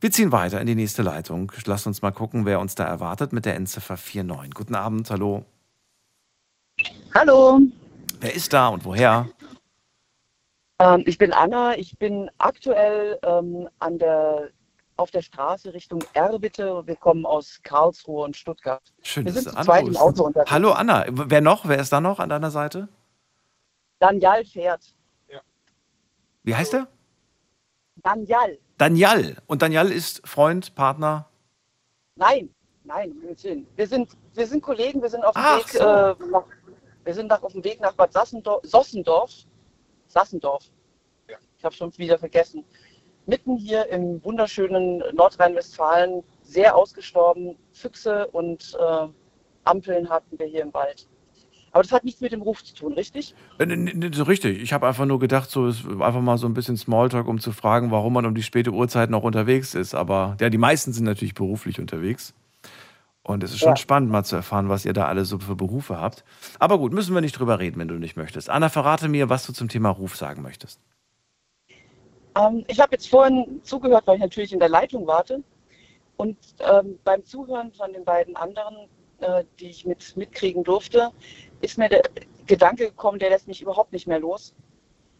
wir 0.00 0.12
ziehen 0.12 0.32
weiter 0.32 0.62
in 0.62 0.66
die 0.66 0.74
nächste 0.74 1.02
Leitung. 1.02 1.52
Lasst 1.66 1.86
uns 1.86 2.00
mal 2.00 2.12
gucken, 2.12 2.46
wer 2.46 2.58
uns 2.58 2.74
da 2.74 2.84
erwartet 2.84 3.34
mit 3.34 3.44
der 3.44 3.56
Endziffer 3.56 3.98
49. 3.98 4.54
Guten 4.54 4.74
Abend, 4.74 5.10
hallo. 5.10 5.44
Hallo, 7.14 7.60
Wer 8.22 8.34
ist 8.34 8.52
da 8.54 8.68
und 8.68 8.86
woher? 8.86 9.28
Ähm, 10.82 11.04
ich 11.06 11.18
bin 11.18 11.32
Anna. 11.32 11.76
Ich 11.76 11.96
bin 11.98 12.30
aktuell 12.38 13.18
ähm, 13.22 13.68
an 13.78 13.98
der, 13.98 14.50
auf 14.96 15.10
der 15.10 15.22
Straße 15.22 15.72
Richtung 15.72 16.02
Erbitte. 16.12 16.82
Wir 16.86 16.96
kommen 16.96 17.24
aus 17.24 17.60
Karlsruhe 17.62 18.24
und 18.24 18.36
Stuttgart. 18.36 18.82
Schön, 19.02 19.24
Wir 19.24 19.32
dass 19.32 19.44
sind 19.44 19.56
zu 19.56 19.62
zweit 19.62 19.86
im. 19.86 19.96
Auto 19.96 20.24
unterwegs. 20.24 20.50
Hallo 20.50 20.72
Anna. 20.72 21.04
Wer 21.08 21.40
noch? 21.40 21.68
Wer 21.68 21.78
ist 21.78 21.92
da 21.92 22.00
noch 22.00 22.18
an 22.18 22.28
deiner 22.28 22.50
Seite? 22.50 22.88
Daniel 23.98 24.44
fährt. 24.44 24.94
Wie 26.42 26.56
heißt 26.56 26.74
er? 26.74 26.88
Daniel. 28.02 28.58
Daniel. 28.78 29.36
Und 29.46 29.62
Daniel 29.62 29.92
ist 29.92 30.26
Freund, 30.26 30.74
Partner? 30.74 31.28
Nein, 32.16 32.50
nein. 32.82 33.14
Wir 33.76 33.86
sind, 33.86 34.10
wir 34.34 34.46
sind 34.46 34.60
Kollegen, 34.60 35.00
wir 35.00 35.08
sind 35.08 35.24
auf 35.24 35.34
dem 35.34 35.42
Ach 35.44 35.58
Weg, 35.58 35.68
so. 35.68 35.78
äh, 35.78 36.30
nach, 36.30 36.44
wir 37.04 37.14
sind 37.14 37.28
nach, 37.28 37.42
auf 37.44 37.52
dem 37.52 37.62
Weg 37.62 37.80
nach 37.80 37.92
Bad 37.92 38.12
Sassendorf, 38.12 38.64
Sossendorf. 38.64 39.30
Sassendorf. 40.12 40.64
Ich 41.58 41.64
habe 41.64 41.74
schon 41.74 41.96
wieder 41.96 42.18
vergessen. 42.18 42.64
Mitten 43.26 43.56
hier 43.56 43.88
im 43.88 44.22
wunderschönen 44.24 45.02
Nordrhein-Westfalen, 45.14 46.22
sehr 46.42 46.76
ausgestorben. 46.76 47.56
Füchse 47.72 48.26
und 48.28 48.76
äh, 48.78 49.08
Ampeln 49.64 50.08
hatten 50.10 50.38
wir 50.38 50.46
hier 50.46 50.62
im 50.62 50.74
Wald. 50.74 51.08
Aber 51.70 51.82
das 51.82 51.92
hat 51.92 52.04
nichts 52.04 52.20
mit 52.20 52.32
dem 52.32 52.42
Ruf 52.42 52.62
zu 52.62 52.74
tun, 52.74 52.92
richtig? 52.92 53.34
Äh, 53.58 54.10
So 54.12 54.24
richtig. 54.24 54.60
Ich 54.60 54.72
habe 54.72 54.86
einfach 54.86 55.06
nur 55.06 55.18
gedacht, 55.18 55.50
so 55.50 55.68
ist 55.68 55.86
einfach 55.86 56.20
mal 56.20 56.36
so 56.36 56.46
ein 56.46 56.52
bisschen 56.52 56.76
Smalltalk, 56.76 57.26
um 57.28 57.38
zu 57.38 57.52
fragen, 57.52 57.90
warum 57.90 58.12
man 58.12 58.26
um 58.26 58.34
die 58.34 58.42
späte 58.42 58.72
Uhrzeit 58.72 59.08
noch 59.08 59.22
unterwegs 59.22 59.74
ist. 59.74 59.94
Aber 59.94 60.36
ja, 60.40 60.50
die 60.50 60.58
meisten 60.58 60.92
sind 60.92 61.04
natürlich 61.04 61.34
beruflich 61.34 61.80
unterwegs. 61.80 62.34
Und 63.24 63.44
es 63.44 63.52
ist 63.52 63.60
schon 63.60 63.70
Ja. 63.70 63.76
spannend, 63.76 64.10
mal 64.10 64.24
zu 64.24 64.34
erfahren, 64.34 64.68
was 64.68 64.84
ihr 64.84 64.92
da 64.92 65.06
alle 65.06 65.24
so 65.24 65.38
für 65.38 65.54
Berufe 65.54 66.00
habt. 66.00 66.24
Aber 66.58 66.78
gut, 66.78 66.92
müssen 66.92 67.14
wir 67.14 67.20
nicht 67.20 67.38
drüber 67.38 67.60
reden, 67.60 67.78
wenn 67.80 67.88
du 67.88 67.94
nicht 67.94 68.16
möchtest. 68.16 68.50
Anna, 68.50 68.68
verrate 68.68 69.08
mir, 69.08 69.28
was 69.28 69.46
du 69.46 69.52
zum 69.52 69.68
Thema 69.68 69.90
Ruf 69.90 70.16
sagen 70.16 70.42
möchtest. 70.42 70.80
Ähm, 72.36 72.64
ich 72.66 72.80
habe 72.80 72.92
jetzt 72.92 73.08
vorhin 73.08 73.60
zugehört, 73.62 74.06
weil 74.06 74.16
ich 74.16 74.22
natürlich 74.22 74.52
in 74.52 74.58
der 74.58 74.68
Leitung 74.68 75.06
warte. 75.06 75.42
Und 76.16 76.36
ähm, 76.60 76.98
beim 77.04 77.24
Zuhören 77.24 77.72
von 77.72 77.92
den 77.92 78.04
beiden 78.04 78.34
anderen, 78.36 78.88
äh, 79.20 79.44
die 79.60 79.70
ich 79.70 79.86
mit, 79.86 80.16
mitkriegen 80.16 80.64
durfte, 80.64 81.10
ist 81.60 81.78
mir 81.78 81.88
der 81.88 82.02
Gedanke 82.46 82.86
gekommen, 82.86 83.18
der 83.18 83.30
lässt 83.30 83.46
mich 83.46 83.62
überhaupt 83.62 83.92
nicht 83.92 84.06
mehr 84.08 84.18
los. 84.18 84.54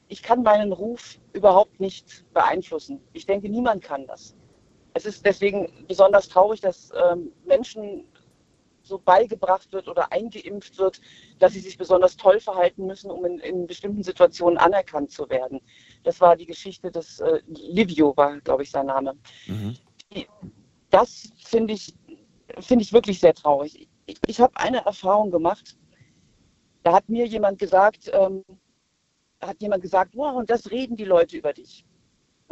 Ich 0.09 0.23
kann 0.23 0.43
meinen 0.43 0.73
Ruf 0.73 1.19
überhaupt 1.33 1.81
nicht 1.81 2.25
beeinflussen. 2.35 3.01
Ich 3.13 3.27
denke, 3.27 3.49
niemand 3.49 3.83
kann 3.83 4.07
das. 4.07 4.35
Es 4.95 5.07
ist 5.07 5.25
deswegen 5.25 5.87
besonders 5.89 6.29
traurig, 6.29 6.61
dass 6.61 6.91
ähm, 6.95 7.33
Menschen 7.45 8.05
so 8.83 8.99
beigebracht 8.99 9.73
wird 9.73 9.87
oder 9.89 10.11
eingeimpft 10.13 10.77
wird, 10.79 11.01
dass 11.39 11.53
sie 11.53 11.61
sich 11.61 11.79
besonders 11.79 12.17
toll 12.17 12.41
verhalten 12.41 12.87
müssen, 12.87 13.11
um 13.11 13.25
in, 13.25 13.39
in 13.39 13.67
bestimmten 13.67 14.03
Situationen 14.03 14.59
anerkannt 14.59 15.13
zu 15.13 15.29
werden. 15.31 15.61
Das 16.03 16.21
war 16.21 16.37
die 16.37 16.47
Geschichte 16.47 16.91
des 16.91 17.21
äh, 17.21 17.41
Livio, 17.47 18.13
war, 18.17 18.41
glaube 18.41 18.65
ich, 18.65 18.71
sein 18.71 18.87
Name. 18.87 19.15
Die- 20.13 20.27
Das 20.91 21.33
finde 21.47 21.75
ich, 21.75 21.95
finde 22.59 22.83
ich 22.83 22.93
wirklich 22.93 23.21
sehr 23.21 23.35
traurig. 23.35 23.89
Ich, 24.07 24.19
ich 24.27 24.41
habe 24.41 24.55
eine 24.57 24.85
Erfahrung 24.85 25.31
gemacht. 25.31 25.77
Da 26.83 26.93
hat 26.93 27.09
mir 27.09 27.25
jemand 27.27 27.59
gesagt, 27.61 28.11
ähm, 28.13 28.45
hat 29.41 29.61
jemand 29.63 29.83
gesagt, 29.83 30.15
wow, 30.17 30.35
und 30.37 30.51
das 30.51 30.71
reden 30.71 30.97
die 30.97 31.05
Leute 31.05 31.37
über 31.39 31.53
dich. 31.53 31.85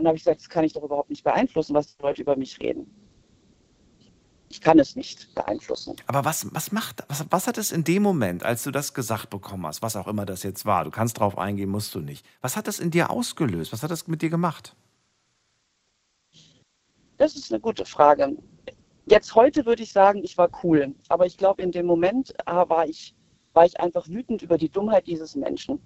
Und 0.00 0.04
dann 0.04 0.12
habe 0.12 0.16
ich 0.16 0.24
gesagt, 0.24 0.40
das 0.40 0.48
kann 0.48 0.64
ich 0.64 0.72
doch 0.72 0.82
überhaupt 0.82 1.10
nicht 1.10 1.24
beeinflussen, 1.24 1.74
was 1.74 1.94
die 1.94 2.02
Leute 2.02 2.22
über 2.22 2.34
mich 2.34 2.58
reden. 2.58 2.90
Ich 4.48 4.62
kann 4.62 4.78
es 4.78 4.96
nicht 4.96 5.34
beeinflussen. 5.34 5.94
Aber 6.06 6.24
was, 6.24 6.46
was 6.54 6.72
macht, 6.72 7.04
was, 7.08 7.26
was 7.28 7.46
hat 7.46 7.58
es 7.58 7.70
in 7.70 7.84
dem 7.84 8.02
Moment, 8.02 8.42
als 8.42 8.62
du 8.62 8.70
das 8.70 8.94
gesagt 8.94 9.28
bekommen 9.28 9.66
hast, 9.66 9.82
was 9.82 9.96
auch 9.96 10.08
immer 10.08 10.24
das 10.24 10.42
jetzt 10.42 10.64
war, 10.64 10.84
du 10.84 10.90
kannst 10.90 11.20
drauf 11.20 11.36
eingehen, 11.36 11.68
musst 11.68 11.94
du 11.94 12.00
nicht. 12.00 12.24
Was 12.40 12.56
hat 12.56 12.66
das 12.66 12.80
in 12.80 12.90
dir 12.90 13.10
ausgelöst? 13.10 13.74
Was 13.74 13.82
hat 13.82 13.90
das 13.90 14.08
mit 14.08 14.22
dir 14.22 14.30
gemacht? 14.30 14.74
Das 17.18 17.36
ist 17.36 17.52
eine 17.52 17.60
gute 17.60 17.84
Frage. 17.84 18.38
Jetzt 19.04 19.34
heute 19.34 19.66
würde 19.66 19.82
ich 19.82 19.92
sagen, 19.92 20.24
ich 20.24 20.38
war 20.38 20.48
cool. 20.64 20.94
Aber 21.08 21.26
ich 21.26 21.36
glaube, 21.36 21.60
in 21.60 21.72
dem 21.72 21.84
Moment 21.84 22.32
äh, 22.46 22.52
war 22.52 22.86
ich, 22.86 23.14
war 23.52 23.66
ich 23.66 23.78
einfach 23.78 24.08
wütend 24.08 24.40
über 24.40 24.56
die 24.56 24.70
Dummheit 24.70 25.06
dieses 25.06 25.36
Menschen. 25.36 25.78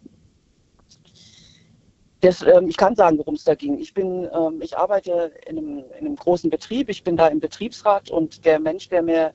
Das, 2.25 2.43
ähm, 2.43 2.69
ich 2.69 2.79
kann 2.79 2.97
sagen, 2.97 3.19
worum 3.19 3.35
es 3.35 3.45
da 3.45 3.55
ging. 3.55 3.79
Ich, 3.79 3.93
bin, 3.93 4.27
ähm, 4.33 4.63
ich 4.63 4.79
arbeite 4.79 5.33
in 5.47 5.59
einem, 5.59 5.79
in 5.99 6.07
einem 6.07 6.17
großen 6.17 6.49
Betrieb. 6.49 6.89
Ich 6.89 7.05
bin 7.05 7.19
da 7.19 7.29
im 7.29 7.39
Betriebsrat 7.39 8.11
und 8.11 8.47
der 8.47 8.59
Mensch, 8.59 8.89
der 8.89 9.03
mir 9.03 9.35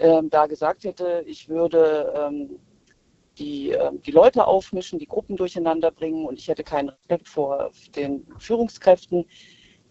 ähm, 0.00 0.30
da 0.30 0.46
gesagt 0.46 0.82
hätte, 0.82 1.22
ich 1.26 1.48
würde 1.48 2.12
ähm, 2.16 2.58
die, 3.38 3.70
ähm, 3.70 4.02
die 4.02 4.10
Leute 4.10 4.48
aufmischen, 4.48 4.98
die 4.98 5.06
Gruppen 5.06 5.36
durcheinander 5.36 5.92
bringen 5.92 6.26
und 6.26 6.40
ich 6.40 6.48
hätte 6.48 6.64
keinen 6.64 6.88
Respekt 6.88 7.28
vor 7.28 7.70
den 7.94 8.26
Führungskräften, 8.38 9.26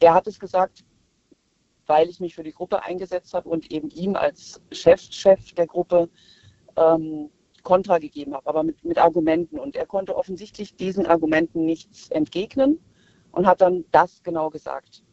der 0.01 0.13
hat 0.13 0.27
es 0.27 0.37
gesagt, 0.37 0.83
weil 1.85 2.09
ich 2.09 2.19
mich 2.19 2.35
für 2.35 2.43
die 2.43 2.51
Gruppe 2.51 2.83
eingesetzt 2.83 3.33
habe 3.33 3.47
und 3.47 3.71
eben 3.71 3.89
ihm 3.89 4.17
als 4.17 4.61
Chef, 4.71 5.01
Chef 5.01 5.53
der 5.53 5.67
Gruppe 5.67 6.09
ähm, 6.75 7.29
Kontra 7.63 7.97
gegeben 7.97 8.33
habe, 8.33 8.47
aber 8.47 8.63
mit, 8.63 8.83
mit 8.83 8.97
Argumenten. 8.97 9.59
Und 9.59 9.75
er 9.75 9.85
konnte 9.85 10.15
offensichtlich 10.15 10.75
diesen 10.75 11.05
Argumenten 11.05 11.65
nichts 11.65 12.09
entgegnen 12.09 12.79
und 13.31 13.47
hat 13.47 13.61
dann 13.61 13.85
das 13.91 14.21
genau 14.23 14.49
gesagt. 14.49 15.03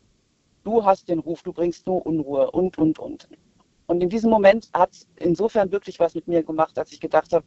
Du 0.64 0.84
hast 0.84 1.08
den 1.08 1.20
Ruf, 1.20 1.42
du 1.42 1.52
bringst 1.52 1.86
nur 1.86 2.04
Unruhe 2.04 2.50
und, 2.50 2.76
und, 2.76 2.98
und. 2.98 3.28
Und 3.86 4.02
in 4.02 4.08
diesem 4.08 4.30
Moment 4.30 4.70
hat 4.72 4.92
es 4.92 5.08
insofern 5.16 5.72
wirklich 5.72 5.98
was 5.98 6.14
mit 6.14 6.28
mir 6.28 6.42
gemacht, 6.42 6.78
als 6.78 6.92
ich 6.92 7.00
gedacht 7.00 7.32
habe, 7.32 7.46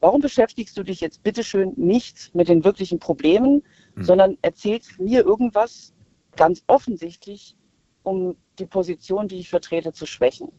warum 0.00 0.20
beschäftigst 0.20 0.76
du 0.76 0.82
dich 0.82 1.00
jetzt 1.00 1.22
bitteschön 1.22 1.72
nicht 1.76 2.34
mit 2.34 2.48
den 2.48 2.62
wirklichen 2.64 2.98
Problemen, 2.98 3.62
sondern 3.96 4.38
erzählst 4.42 5.00
mir 5.00 5.24
irgendwas 5.24 5.94
ganz 6.36 6.62
offensichtlich, 6.68 7.56
um 8.04 8.36
die 8.58 8.66
Position, 8.66 9.26
die 9.26 9.38
ich 9.38 9.48
vertrete, 9.48 9.92
zu 9.92 10.06
schwächen. 10.06 10.52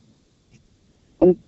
Und 1.20 1.40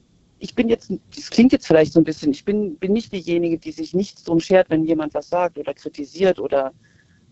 ich 0.42 0.56
bin 0.56 0.70
jetzt, 0.70 0.92
das 1.16 1.30
klingt 1.30 1.52
jetzt 1.52 1.68
vielleicht 1.68 1.94
so 1.94 2.00
ein 2.00 2.04
bisschen, 2.04 2.32
ich 2.32 2.44
bin, 2.44 2.76
bin 2.78 2.94
nicht 2.94 3.14
diejenige, 3.14 3.60
die 3.60 3.72
sich 3.72 3.94
nichts 3.94 4.24
drum 4.24 4.40
schert, 4.40 4.72
wenn 4.72 4.84
jemand 4.84 5.14
was 5.14 5.30
sagt 5.30 5.60
oder 5.60 5.74
kritisiert 5.76 6.40
oder 6.40 6.74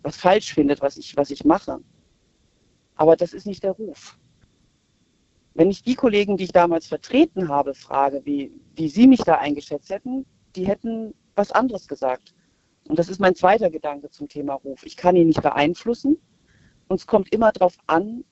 was 0.03 0.15
falsch 0.15 0.53
findet, 0.53 0.80
was 0.81 0.95
ich, 0.95 1.18
was 1.18 1.31
ich 1.31 1.44
mache. 1.44 1.80
Aber 2.95 3.15
das 3.15 3.34
ist 3.34 3.48
nicht 3.48 3.64
der 3.64 3.72
Ruf. 3.72 4.19
Wenn 5.56 5.72
ich 5.72 5.81
die 5.81 5.95
Kollegen, 5.95 6.38
die 6.38 6.44
ich 6.44 6.52
damals 6.52 6.86
vertreten 6.86 7.49
habe, 7.49 7.73
frage, 7.73 8.22
wie, 8.26 8.52
wie 8.76 8.90
sie 8.90 9.07
mich 9.07 9.22
da 9.22 9.40
eingeschätzt 9.40 9.90
hätten, 9.90 10.27
die 10.56 10.68
hätten 10.68 11.15
was 11.36 11.52
anderes 11.52 11.88
gesagt. 11.88 12.36
Und 12.88 12.99
das 12.99 13.10
ist 13.10 13.19
mein 13.19 13.34
zweiter 13.34 13.72
Gedanke 13.72 14.11
zum 14.11 14.30
Thema 14.30 14.53
Ruf. 14.53 14.86
Ich 14.86 14.95
kann 14.95 15.15
ihn 15.15 15.27
nicht 15.27 15.41
beeinflussen. 15.41 16.18
Und 16.88 16.99
es 16.99 17.07
kommt 17.07 17.34
immer 17.34 17.52
darauf 17.52 17.76
an, 17.88 18.23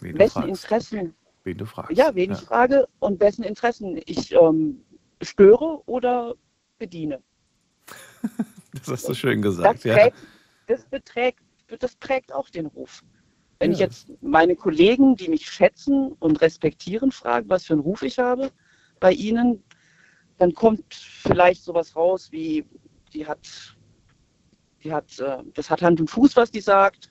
wessen 0.00 0.42
fragst. 0.42 0.48
Interessen, 0.48 1.14
Wen 1.48 1.56
du 1.56 1.64
fragst. 1.64 1.96
ja, 1.96 2.14
wen 2.14 2.32
ich 2.32 2.40
frage 2.40 2.86
und 2.98 3.20
wessen 3.20 3.42
Interessen 3.42 3.98
ich 4.04 4.32
ähm, 4.32 4.84
störe 5.22 5.82
oder 5.86 6.34
bediene. 6.78 7.22
Das 8.74 8.88
hast 8.88 9.08
du 9.08 9.14
schön 9.14 9.40
Das, 9.40 9.56
gesagt, 9.56 9.84
ja. 9.84 9.94
prägt, 9.94 10.16
das, 10.66 10.84
beträgt, 10.84 11.40
das 11.78 11.96
prägt 11.96 12.34
auch 12.34 12.50
den 12.50 12.66
Ruf. 12.66 13.02
Wenn 13.58 13.72
ich 13.72 13.78
jetzt 13.78 14.12
meine 14.20 14.54
Kollegen, 14.56 15.16
die 15.16 15.28
mich 15.28 15.48
schätzen 15.48 16.12
und 16.18 16.42
respektieren, 16.42 17.10
frage, 17.10 17.48
was 17.48 17.64
für 17.64 17.72
einen 17.72 17.80
Ruf 17.80 18.02
ich 18.02 18.18
habe 18.18 18.52
bei 19.00 19.12
ihnen, 19.12 19.64
dann 20.36 20.52
kommt 20.52 20.94
vielleicht 20.94 21.64
sowas 21.64 21.96
raus 21.96 22.30
wie, 22.30 22.66
die 23.14 23.26
hat, 23.26 23.74
die 24.84 24.92
hat, 24.92 25.18
äh, 25.18 25.38
das 25.54 25.70
hat 25.70 25.80
Hand 25.80 25.98
und 25.98 26.10
Fuß, 26.10 26.36
was 26.36 26.50
die 26.50 26.60
sagt, 26.60 27.08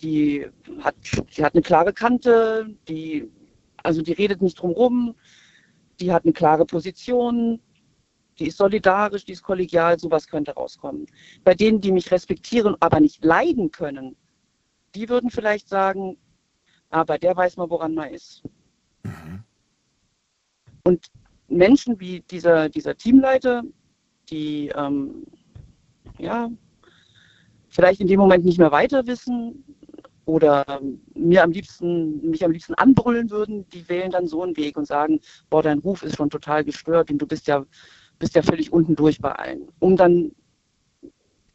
die 0.00 0.46
hat, 0.80 0.96
die 1.36 1.44
hat 1.44 1.54
eine 1.54 1.62
klare 1.62 1.92
Kante, 1.92 2.74
die, 2.88 3.30
also 3.82 4.02
die 4.02 4.12
redet 4.12 4.42
nicht 4.42 4.60
drum 4.60 4.70
rum, 4.72 5.14
die 6.00 6.12
hat 6.12 6.24
eine 6.24 6.32
klare 6.32 6.64
Position, 6.66 7.60
die 8.38 8.46
ist 8.46 8.56
solidarisch, 8.56 9.24
die 9.24 9.32
ist 9.32 9.42
kollegial, 9.42 9.98
sowas 9.98 10.26
könnte 10.26 10.52
rauskommen. 10.52 11.06
Bei 11.44 11.54
denen, 11.54 11.80
die 11.80 11.92
mich 11.92 12.10
respektieren, 12.10 12.76
aber 12.80 13.00
nicht 13.00 13.24
leiden 13.24 13.70
können, 13.70 14.16
die 14.94 15.08
würden 15.08 15.30
vielleicht 15.30 15.68
sagen, 15.68 16.16
bei 16.88 17.18
der 17.18 17.36
weiß 17.36 17.56
man, 17.56 17.70
woran 17.70 17.94
man 17.94 18.12
ist. 18.12 18.42
Und 20.84 21.06
Menschen 21.48 22.00
wie 22.00 22.20
dieser, 22.20 22.68
dieser 22.68 22.96
Teamleiter, 22.96 23.62
die 24.30 24.68
ähm, 24.74 25.26
ja, 26.18 26.50
vielleicht 27.68 28.00
in 28.00 28.08
dem 28.08 28.20
Moment 28.20 28.44
nicht 28.44 28.58
mehr 28.58 28.72
weiter 28.72 29.06
wissen 29.06 29.69
oder 30.30 30.64
ähm, 30.68 31.00
mir 31.14 31.42
am 31.42 31.50
liebsten, 31.50 32.30
mich 32.30 32.44
am 32.44 32.52
liebsten 32.52 32.74
anbrüllen 32.74 33.30
würden, 33.30 33.68
die 33.70 33.88
wählen 33.88 34.12
dann 34.12 34.28
so 34.28 34.42
einen 34.42 34.56
Weg 34.56 34.76
und 34.76 34.86
sagen, 34.86 35.20
boah, 35.50 35.62
dein 35.62 35.80
Ruf 35.80 36.02
ist 36.04 36.16
schon 36.16 36.30
total 36.30 36.64
gestört 36.64 37.10
und 37.10 37.18
du 37.18 37.26
bist 37.26 37.48
ja, 37.48 37.66
bist 38.18 38.36
ja 38.36 38.42
völlig 38.42 38.72
unten 38.72 38.94
durch 38.94 39.20
bei 39.20 39.32
allen. 39.32 39.68
Um 39.80 39.96
dann 39.96 40.30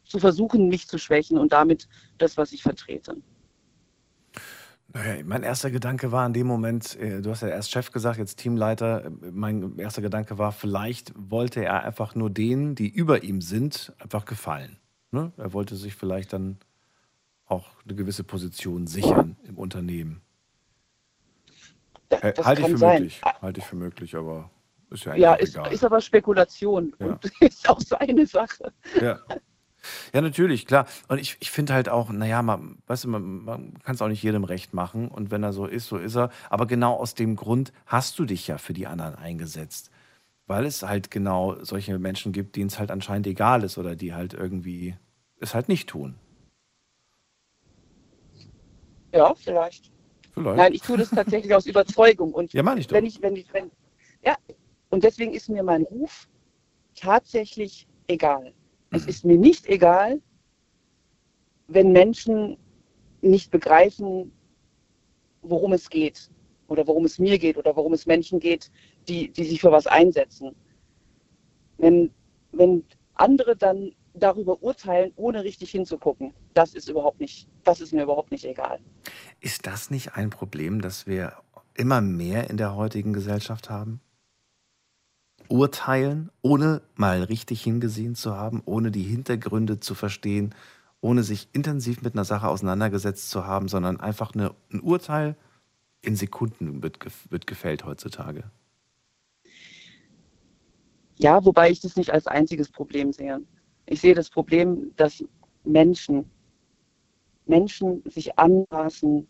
zu 0.04 0.18
versuchen, 0.18 0.68
mich 0.68 0.86
zu 0.86 0.98
schwächen 0.98 1.38
und 1.38 1.52
damit 1.52 1.88
das, 2.18 2.36
was 2.36 2.52
ich 2.52 2.62
vertrete. 2.62 3.16
Mein 5.24 5.42
erster 5.42 5.70
Gedanke 5.70 6.12
war 6.12 6.26
in 6.26 6.32
dem 6.32 6.46
Moment, 6.46 6.96
äh, 6.96 7.20
du 7.20 7.30
hast 7.30 7.42
ja 7.42 7.48
erst 7.48 7.70
Chef 7.70 7.90
gesagt, 7.90 8.18
jetzt 8.18 8.36
Teamleiter. 8.36 9.06
äh, 9.06 9.10
Mein 9.30 9.78
erster 9.78 10.00
Gedanke 10.00 10.38
war, 10.38 10.52
vielleicht 10.52 11.12
wollte 11.16 11.64
er 11.64 11.82
einfach 11.82 12.14
nur 12.14 12.30
denen, 12.30 12.74
die 12.74 12.88
über 12.88 13.22
ihm 13.22 13.40
sind, 13.40 13.92
einfach 13.98 14.24
gefallen. 14.26 14.78
Ne? 15.10 15.32
Er 15.36 15.52
wollte 15.52 15.76
sich 15.76 15.94
vielleicht 15.94 16.32
dann 16.32 16.58
auch 17.46 17.66
eine 17.84 17.94
gewisse 17.94 18.24
Position 18.24 18.86
sichern 18.86 19.36
im 19.44 19.56
Unternehmen. 19.58 20.22
Äh, 22.10 22.32
das 22.32 22.46
Halte 22.46 22.62
ich 22.62 22.68
für 22.68 22.78
sein. 22.78 22.94
möglich. 23.02 23.20
Halte 23.42 23.60
ich 23.60 23.66
für 23.66 23.76
möglich, 23.76 24.16
aber 24.16 24.50
ist 24.90 25.04
ja 25.04 25.12
eigentlich 25.12 25.22
Ja, 25.22 25.34
ist, 25.34 25.54
egal. 25.56 25.72
ist 25.72 25.84
aber 25.84 26.00
Spekulation 26.00 26.94
Ja. 26.98 27.06
und 27.06 27.24
ist 27.40 27.68
auch 27.68 27.80
seine 27.80 28.26
Sache. 28.26 28.72
Ja. 29.00 29.18
Ja, 30.12 30.20
natürlich, 30.20 30.66
klar. 30.66 30.86
Und 31.06 31.18
ich, 31.18 31.36
ich 31.38 31.52
finde 31.52 31.72
halt 31.72 31.88
auch, 31.88 32.10
naja, 32.10 32.42
man, 32.42 32.78
weißt 32.88 33.04
du, 33.04 33.08
man, 33.08 33.44
man 33.44 33.74
kann 33.84 33.94
es 33.94 34.02
auch 34.02 34.08
nicht 34.08 34.22
jedem 34.22 34.42
recht 34.42 34.74
machen. 34.74 35.06
Und 35.08 35.30
wenn 35.30 35.44
er 35.44 35.52
so 35.52 35.66
ist, 35.66 35.86
so 35.86 35.96
ist 35.96 36.16
er. 36.16 36.30
Aber 36.50 36.66
genau 36.66 36.94
aus 36.94 37.14
dem 37.14 37.36
Grund 37.36 37.72
hast 37.86 38.18
du 38.18 38.24
dich 38.24 38.48
ja 38.48 38.58
für 38.58 38.72
die 38.72 38.88
anderen 38.88 39.14
eingesetzt. 39.14 39.90
Weil 40.48 40.64
es 40.64 40.82
halt 40.82 41.12
genau 41.12 41.62
solche 41.62 41.98
Menschen 42.00 42.32
gibt, 42.32 42.56
denen 42.56 42.66
es 42.68 42.80
halt 42.80 42.90
anscheinend 42.90 43.28
egal 43.28 43.62
ist 43.62 43.78
oder 43.78 43.94
die 43.94 44.12
halt 44.12 44.34
irgendwie 44.34 44.96
es 45.38 45.54
halt 45.54 45.68
nicht 45.68 45.88
tun. 45.88 46.16
Ja, 49.16 49.34
vielleicht. 49.34 49.90
Vielleicht. 50.34 50.56
Nein, 50.56 50.72
ich 50.74 50.82
tue 50.82 50.98
das 50.98 51.10
tatsächlich 51.10 51.54
aus 51.54 51.66
Überzeugung. 51.66 52.32
Und 52.34 52.52
Ja, 52.52 52.62
meine 52.62 52.80
ich 52.80 52.86
doch. 52.86 52.96
wenn 52.96 53.06
ich, 53.06 53.20
wenn 53.22 53.36
ich, 53.36 53.52
wenn, 53.52 53.70
ja, 54.22 54.36
und 54.90 55.02
deswegen 55.02 55.32
ist 55.32 55.48
mir 55.48 55.62
mein 55.62 55.82
Ruf 55.84 56.28
tatsächlich 56.94 57.86
egal. 58.08 58.52
Es 58.90 59.04
Mhm. 59.04 59.08
ist 59.08 59.24
mir 59.24 59.38
nicht 59.38 59.66
egal, 59.66 60.20
wenn 61.68 61.92
Menschen 61.92 62.58
nicht 63.22 63.50
begreifen, 63.50 64.30
worum 65.42 65.72
es 65.72 65.88
geht 65.88 66.30
oder 66.68 66.86
worum 66.86 67.04
es 67.04 67.18
mir 67.18 67.38
geht 67.38 67.56
oder 67.56 67.74
worum 67.74 67.92
es 67.94 68.06
Menschen 68.06 68.38
geht, 68.38 68.70
die, 69.08 69.30
die 69.30 69.44
sich 69.44 69.60
für 69.60 69.72
was 69.72 69.86
einsetzen. 69.86 70.54
Wenn, 71.78 72.10
wenn 72.52 72.84
andere 73.14 73.56
dann 73.56 73.92
darüber 74.18 74.62
urteilen, 74.62 75.12
ohne 75.16 75.44
richtig 75.44 75.70
hinzugucken, 75.70 76.34
das 76.54 76.74
ist 76.74 76.88
überhaupt 76.88 77.20
nicht, 77.20 77.48
das 77.64 77.80
ist 77.80 77.92
mir 77.92 78.02
überhaupt 78.02 78.30
nicht 78.30 78.44
egal. 78.44 78.78
Ist 79.40 79.66
das 79.66 79.90
nicht 79.90 80.14
ein 80.14 80.30
Problem, 80.30 80.80
das 80.80 81.06
wir 81.06 81.34
immer 81.74 82.00
mehr 82.00 82.50
in 82.50 82.56
der 82.56 82.74
heutigen 82.74 83.12
Gesellschaft 83.12 83.70
haben? 83.70 84.00
Urteilen, 85.48 86.30
ohne 86.42 86.82
mal 86.96 87.22
richtig 87.22 87.62
hingesehen 87.62 88.14
zu 88.14 88.34
haben, 88.36 88.62
ohne 88.64 88.90
die 88.90 89.02
Hintergründe 89.02 89.78
zu 89.78 89.94
verstehen, 89.94 90.54
ohne 91.00 91.22
sich 91.22 91.48
intensiv 91.52 92.02
mit 92.02 92.14
einer 92.14 92.24
Sache 92.24 92.48
auseinandergesetzt 92.48 93.30
zu 93.30 93.46
haben, 93.46 93.68
sondern 93.68 94.00
einfach 94.00 94.34
eine, 94.34 94.54
ein 94.72 94.80
Urteil 94.80 95.36
in 96.02 96.16
Sekunden 96.16 96.82
wird, 96.82 96.98
wird 97.30 97.46
gefällt 97.46 97.84
heutzutage. 97.84 98.44
Ja, 101.18 101.44
wobei 101.44 101.70
ich 101.70 101.80
das 101.80 101.96
nicht 101.96 102.12
als 102.12 102.26
einziges 102.26 102.70
Problem 102.70 103.12
sehe. 103.12 103.40
Ich 103.86 104.00
sehe 104.00 104.14
das 104.14 104.30
Problem, 104.30 104.92
dass 104.96 105.24
Menschen, 105.64 106.30
Menschen 107.46 108.02
sich 108.06 108.38
anmaßen, 108.38 109.26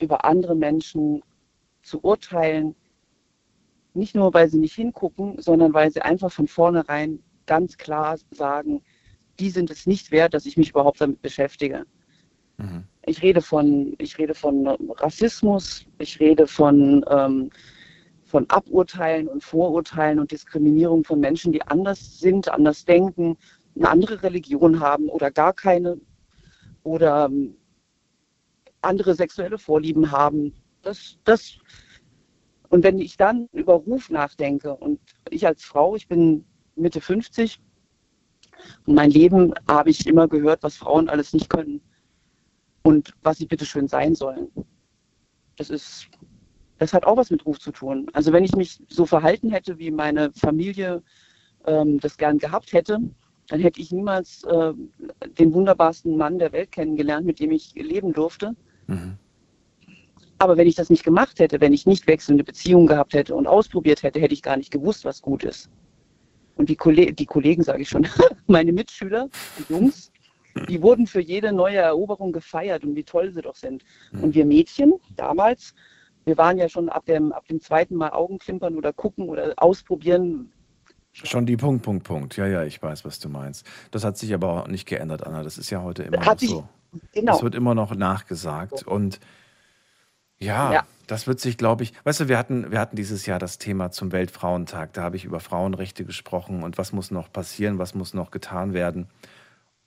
über 0.00 0.24
andere 0.24 0.54
Menschen 0.54 1.22
zu 1.82 2.02
urteilen, 2.02 2.74
nicht 3.94 4.14
nur, 4.14 4.32
weil 4.32 4.48
sie 4.48 4.58
nicht 4.58 4.74
hingucken, 4.74 5.40
sondern 5.40 5.74
weil 5.74 5.90
sie 5.90 6.00
einfach 6.02 6.32
von 6.32 6.48
vornherein 6.48 7.22
ganz 7.46 7.76
klar 7.76 8.16
sagen, 8.30 8.82
die 9.38 9.50
sind 9.50 9.70
es 9.70 9.86
nicht 9.86 10.10
wert, 10.10 10.34
dass 10.34 10.46
ich 10.46 10.56
mich 10.56 10.70
überhaupt 10.70 11.00
damit 11.00 11.20
beschäftige. 11.20 11.84
Ich 13.06 13.22
rede 13.22 13.42
von, 13.42 13.94
ich 13.98 14.16
rede 14.18 14.34
von 14.34 14.66
Rassismus, 14.96 15.84
ich 15.98 16.20
rede 16.20 16.46
von, 16.46 17.04
ähm, 17.10 17.50
von 18.24 18.48
Aburteilen 18.48 19.28
und 19.28 19.42
Vorurteilen 19.42 20.18
und 20.18 20.30
Diskriminierung 20.30 21.04
von 21.04 21.20
Menschen, 21.20 21.52
die 21.52 21.62
anders 21.62 22.18
sind, 22.20 22.48
anders 22.48 22.84
denken, 22.84 23.36
eine 23.76 23.88
andere 23.88 24.22
Religion 24.22 24.80
haben 24.80 25.08
oder 25.08 25.30
gar 25.30 25.52
keine 25.52 26.00
oder 26.82 27.26
ähm, 27.26 27.56
andere 28.80 29.14
sexuelle 29.14 29.58
Vorlieben 29.58 30.10
haben. 30.10 30.52
Das, 30.82 31.16
das, 31.24 31.58
und 32.68 32.82
wenn 32.82 32.98
ich 32.98 33.16
dann 33.16 33.48
über 33.52 33.74
Ruf 33.74 34.10
nachdenke 34.10 34.74
und 34.74 35.00
ich 35.30 35.46
als 35.46 35.62
Frau, 35.64 35.94
ich 35.94 36.08
bin 36.08 36.44
Mitte 36.74 37.00
50 37.00 37.60
und 38.86 38.94
mein 38.94 39.10
Leben 39.10 39.54
habe 39.68 39.90
ich 39.90 40.06
immer 40.06 40.28
gehört, 40.28 40.62
was 40.62 40.76
Frauen 40.76 41.08
alles 41.08 41.32
nicht 41.32 41.48
können 41.48 41.80
und 42.82 43.14
was 43.22 43.38
sie 43.38 43.46
bitte 43.46 43.64
schön 43.64 43.88
sein 43.88 44.14
sollen. 44.14 44.48
Das 45.56 45.70
ist, 45.70 46.08
das 46.78 46.92
hat 46.92 47.04
auch 47.04 47.16
was 47.16 47.30
mit 47.30 47.46
Ruf 47.46 47.60
zu 47.60 47.70
tun. 47.70 48.08
Also 48.12 48.32
wenn 48.32 48.44
ich 48.44 48.56
mich 48.56 48.82
so 48.88 49.06
verhalten 49.06 49.50
hätte, 49.50 49.78
wie 49.78 49.90
meine 49.90 50.32
Familie 50.32 51.02
ähm, 51.66 52.00
das 52.00 52.16
gern 52.16 52.38
gehabt 52.38 52.72
hätte, 52.72 52.98
dann 53.52 53.60
hätte 53.60 53.82
ich 53.82 53.92
niemals 53.92 54.44
äh, 54.44 54.72
den 55.38 55.52
wunderbarsten 55.52 56.16
Mann 56.16 56.38
der 56.38 56.52
Welt 56.52 56.72
kennengelernt, 56.72 57.26
mit 57.26 57.38
dem 57.38 57.50
ich 57.50 57.74
leben 57.74 58.14
durfte. 58.14 58.56
Aber 60.38 60.56
wenn 60.56 60.66
ich 60.66 60.74
das 60.74 60.88
nicht 60.88 61.04
gemacht 61.04 61.38
hätte, 61.38 61.60
wenn 61.60 61.74
ich 61.74 61.84
nicht 61.84 62.06
wechselnde 62.06 62.44
Beziehungen 62.44 62.86
gehabt 62.86 63.12
hätte 63.12 63.34
und 63.34 63.46
ausprobiert 63.46 64.02
hätte, 64.02 64.20
hätte 64.20 64.32
ich 64.32 64.40
gar 64.40 64.56
nicht 64.56 64.70
gewusst, 64.70 65.04
was 65.04 65.20
gut 65.20 65.44
ist. 65.44 65.68
Und 66.54 66.70
die, 66.70 66.76
Kolle 66.76 67.12
die 67.12 67.26
Kollegen, 67.26 67.62
sage 67.62 67.82
ich 67.82 67.90
schon, 67.90 68.08
meine 68.46 68.72
Mitschüler, 68.72 69.28
die 69.58 69.70
Jungs, 69.74 70.10
die 70.70 70.80
wurden 70.80 71.06
für 71.06 71.20
jede 71.20 71.52
neue 71.52 71.76
Eroberung 71.76 72.32
gefeiert 72.32 72.84
und 72.84 72.96
wie 72.96 73.04
toll 73.04 73.34
sie 73.34 73.42
doch 73.42 73.56
sind. 73.56 73.84
Und 74.12 74.34
wir 74.34 74.46
Mädchen 74.46 74.94
damals, 75.14 75.74
wir 76.24 76.38
waren 76.38 76.56
ja 76.56 76.70
schon 76.70 76.88
ab 76.88 77.04
dem, 77.04 77.32
ab 77.32 77.46
dem 77.48 77.60
zweiten 77.60 77.96
Mal 77.96 78.12
Augenklimpern 78.12 78.78
oder 78.78 78.94
gucken 78.94 79.28
oder 79.28 79.52
ausprobieren. 79.58 80.50
Schon 81.12 81.44
die 81.46 81.56
Punkt, 81.56 81.82
Punkt, 81.84 82.04
Punkt. 82.04 82.36
Ja, 82.36 82.46
ja, 82.46 82.64
ich 82.64 82.82
weiß, 82.82 83.04
was 83.04 83.18
du 83.18 83.28
meinst. 83.28 83.66
Das 83.90 84.02
hat 84.02 84.16
sich 84.16 84.32
aber 84.32 84.48
auch 84.64 84.68
nicht 84.68 84.86
geändert, 84.86 85.26
Anna. 85.26 85.42
Das 85.42 85.58
ist 85.58 85.68
ja 85.70 85.82
heute 85.82 86.02
immer 86.04 86.16
noch 86.18 86.26
Hat 86.26 86.40
sich, 86.40 86.50
so. 86.50 86.66
genau. 87.12 87.32
Das 87.32 87.42
wird 87.42 87.54
immer 87.54 87.74
noch 87.74 87.94
nachgesagt. 87.94 88.82
Und 88.86 89.20
ja, 90.38 90.72
Ja. 90.72 90.86
das 91.06 91.26
wird 91.26 91.38
sich, 91.38 91.58
glaube 91.58 91.82
ich, 91.84 91.92
weißt 92.04 92.20
du, 92.20 92.28
wir 92.28 92.38
hatten, 92.38 92.70
wir 92.72 92.80
hatten 92.80 92.96
dieses 92.96 93.26
Jahr 93.26 93.38
das 93.38 93.58
Thema 93.58 93.90
zum 93.90 94.10
Weltfrauentag. 94.10 94.94
Da 94.94 95.02
habe 95.02 95.16
ich 95.16 95.24
über 95.24 95.38
Frauenrechte 95.40 96.04
gesprochen 96.04 96.62
und 96.62 96.78
was 96.78 96.92
muss 96.92 97.10
noch 97.10 97.30
passieren, 97.30 97.78
was 97.78 97.94
muss 97.94 98.14
noch 98.14 98.30
getan 98.30 98.72
werden. 98.72 99.06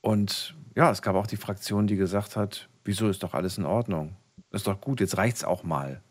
Und 0.02 0.56
ja, 0.76 0.92
es 0.92 1.02
gab 1.02 1.16
auch 1.16 1.28
die 1.28 1.38
Fraktion, 1.38 1.88
die 1.88 1.96
gesagt 1.96 2.36
hat, 2.36 2.70
wieso 2.84 3.10
ist 3.10 3.24
doch 3.24 3.34
alles 3.34 3.58
in 3.58 3.66
Ordnung? 3.66 4.16
Ist 4.52 4.68
doch 4.68 4.80
gut, 4.80 5.00
jetzt 5.00 5.18
reicht's 5.18 5.44
auch 5.44 5.64
mal, 5.64 6.02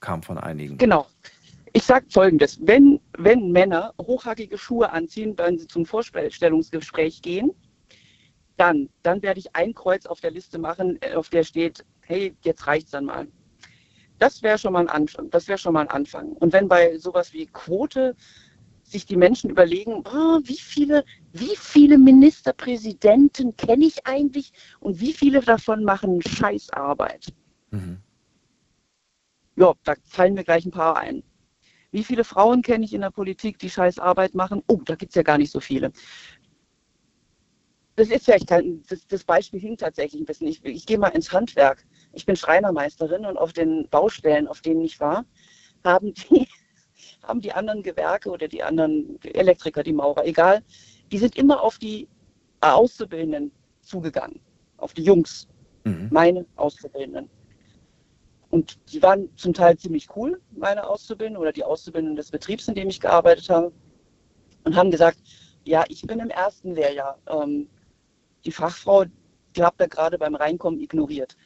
kam 0.00 0.22
von 0.24 0.36
einigen. 0.36 0.76
Genau. 0.78 1.06
Ich 1.76 1.82
sage 1.82 2.06
Folgendes. 2.08 2.58
Wenn, 2.62 3.00
wenn 3.18 3.50
Männer 3.50 3.92
hochhackige 4.00 4.56
Schuhe 4.56 4.92
anziehen, 4.92 5.34
wenn 5.36 5.58
sie 5.58 5.66
zum 5.66 5.84
Vorstellungsgespräch 5.84 7.20
gehen, 7.20 7.50
dann, 8.56 8.88
dann 9.02 9.20
werde 9.22 9.40
ich 9.40 9.56
ein 9.56 9.74
Kreuz 9.74 10.06
auf 10.06 10.20
der 10.20 10.30
Liste 10.30 10.58
machen, 10.58 10.98
äh, 11.02 11.14
auf 11.14 11.30
der 11.30 11.42
steht, 11.42 11.84
hey, 12.02 12.36
jetzt 12.42 12.68
reicht's 12.68 12.92
dann 12.92 13.06
mal. 13.06 13.26
Das 14.20 14.40
wäre 14.44 14.56
schon 14.56 14.72
mal 14.72 14.82
ein 14.82 14.88
Anfang. 14.88 15.28
Das 15.30 15.48
wäre 15.48 15.58
schon 15.58 15.72
mal 15.72 15.80
ein 15.80 15.90
Anfang. 15.90 16.34
Und 16.34 16.52
wenn 16.52 16.68
bei 16.68 16.96
sowas 16.96 17.32
wie 17.32 17.46
Quote 17.46 18.14
sich 18.84 19.04
die 19.04 19.16
Menschen 19.16 19.50
überlegen, 19.50 20.04
oh, 20.06 20.38
wie 20.44 20.58
viele, 20.58 21.04
wie 21.32 21.56
viele 21.56 21.98
Ministerpräsidenten 21.98 23.56
kenne 23.56 23.86
ich 23.86 24.06
eigentlich 24.06 24.52
und 24.78 25.00
wie 25.00 25.12
viele 25.12 25.40
davon 25.40 25.82
machen 25.82 26.22
Scheißarbeit? 26.22 27.32
Ja, 29.56 29.72
da 29.82 29.94
fallen 30.04 30.34
mir 30.34 30.44
gleich 30.44 30.64
ein 30.64 30.70
paar 30.70 30.96
ein. 30.96 31.24
Wie 31.94 32.02
viele 32.02 32.24
Frauen 32.24 32.62
kenne 32.62 32.84
ich 32.84 32.92
in 32.92 33.02
der 33.02 33.12
Politik, 33.12 33.60
die 33.60 33.70
Scheißarbeit 33.70 34.34
machen? 34.34 34.64
Oh, 34.66 34.80
da 34.84 34.96
gibt 34.96 35.10
es 35.10 35.14
ja 35.14 35.22
gar 35.22 35.38
nicht 35.38 35.52
so 35.52 35.60
viele. 35.60 35.92
Das 37.94 38.08
ist 38.08 38.28
ich 38.28 38.46
kann, 38.46 38.82
das, 38.88 39.06
das 39.06 39.22
Beispiel 39.22 39.60
hinkt 39.60 39.80
tatsächlich 39.80 40.20
ein 40.20 40.24
bisschen. 40.24 40.48
Ich, 40.48 40.64
ich 40.64 40.86
gehe 40.86 40.98
mal 40.98 41.10
ins 41.10 41.32
Handwerk. 41.32 41.86
Ich 42.12 42.26
bin 42.26 42.34
Schreinermeisterin 42.34 43.24
und 43.24 43.36
auf 43.36 43.52
den 43.52 43.88
Baustellen, 43.90 44.48
auf 44.48 44.60
denen 44.60 44.80
ich 44.80 44.98
war, 44.98 45.24
haben 45.84 46.12
die, 46.14 46.48
haben 47.22 47.40
die 47.40 47.52
anderen 47.52 47.84
Gewerke 47.84 48.28
oder 48.28 48.48
die 48.48 48.64
anderen 48.64 49.22
Elektriker, 49.22 49.84
die 49.84 49.92
Maurer, 49.92 50.26
egal, 50.26 50.64
die 51.12 51.18
sind 51.18 51.36
immer 51.36 51.62
auf 51.62 51.78
die 51.78 52.08
Auszubildenden 52.60 53.52
zugegangen, 53.82 54.40
auf 54.78 54.94
die 54.94 55.04
Jungs, 55.04 55.46
meine 56.10 56.44
Auszubildenden. 56.56 57.30
Und 58.54 58.78
die 58.92 59.02
waren 59.02 59.36
zum 59.36 59.52
Teil 59.52 59.76
ziemlich 59.76 60.14
cool, 60.14 60.40
meine 60.52 60.88
Auszubildenden 60.88 61.42
oder 61.42 61.52
die 61.52 61.64
Auszubildenden 61.64 62.14
des 62.14 62.30
Betriebs, 62.30 62.68
in 62.68 62.76
dem 62.76 62.88
ich 62.88 63.00
gearbeitet 63.00 63.50
habe, 63.50 63.72
und 64.62 64.76
haben 64.76 64.92
gesagt, 64.92 65.18
ja, 65.64 65.82
ich 65.88 66.02
bin 66.02 66.20
im 66.20 66.30
ersten 66.30 66.72
Lehrjahr. 66.72 67.18
Ähm, 67.26 67.68
die 68.44 68.52
Fachfrau, 68.52 69.06
die 69.56 69.62
habt 69.64 69.80
ihr 69.80 69.88
gerade 69.88 70.18
beim 70.18 70.36
Reinkommen 70.36 70.78
ignoriert. 70.78 71.36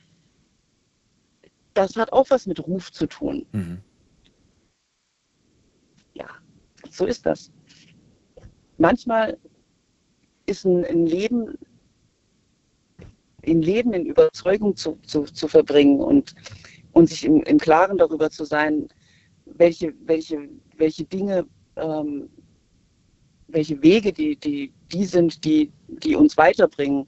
Das 1.73 1.97
hat 1.97 2.13
auch 2.13 2.29
was 2.29 2.47
mit 2.47 2.61
Ruf 2.67 2.93
zu 2.93 3.07
tun. 3.07 3.47
Ja, 6.13 6.29
so 6.91 7.07
ist 7.07 7.25
das. 7.25 7.51
Manchmal 8.77 9.39
ist 10.45 10.67
ein, 10.67 10.85
ein 10.85 11.07
Leben, 11.07 11.57
ein 13.47 13.63
Leben 13.63 13.95
in 13.95 14.05
Überzeugung 14.05 14.77
zu, 14.77 14.99
zu, 15.07 15.25
zu 15.25 15.49
verbringen 15.49 16.01
und, 16.01 16.35
und 16.99 17.09
sich 17.09 17.25
im, 17.25 17.45
im 17.45 17.59
Klaren 17.59 17.97
darüber 17.97 18.29
zu 18.29 18.45
sein, 18.45 18.89
welche, 19.45 19.95
welche, 20.07 20.49
welche 20.79 21.05
Dinge, 21.05 21.47
ähm, 21.77 22.29
welche 23.47 23.81
Wege 23.81 24.13
die, 24.13 24.35
die, 24.35 24.73
die 24.93 25.05
sind, 25.05 25.45
die, 25.45 25.73
die 25.87 26.17
uns 26.17 26.37
weiterbringen. 26.37 27.07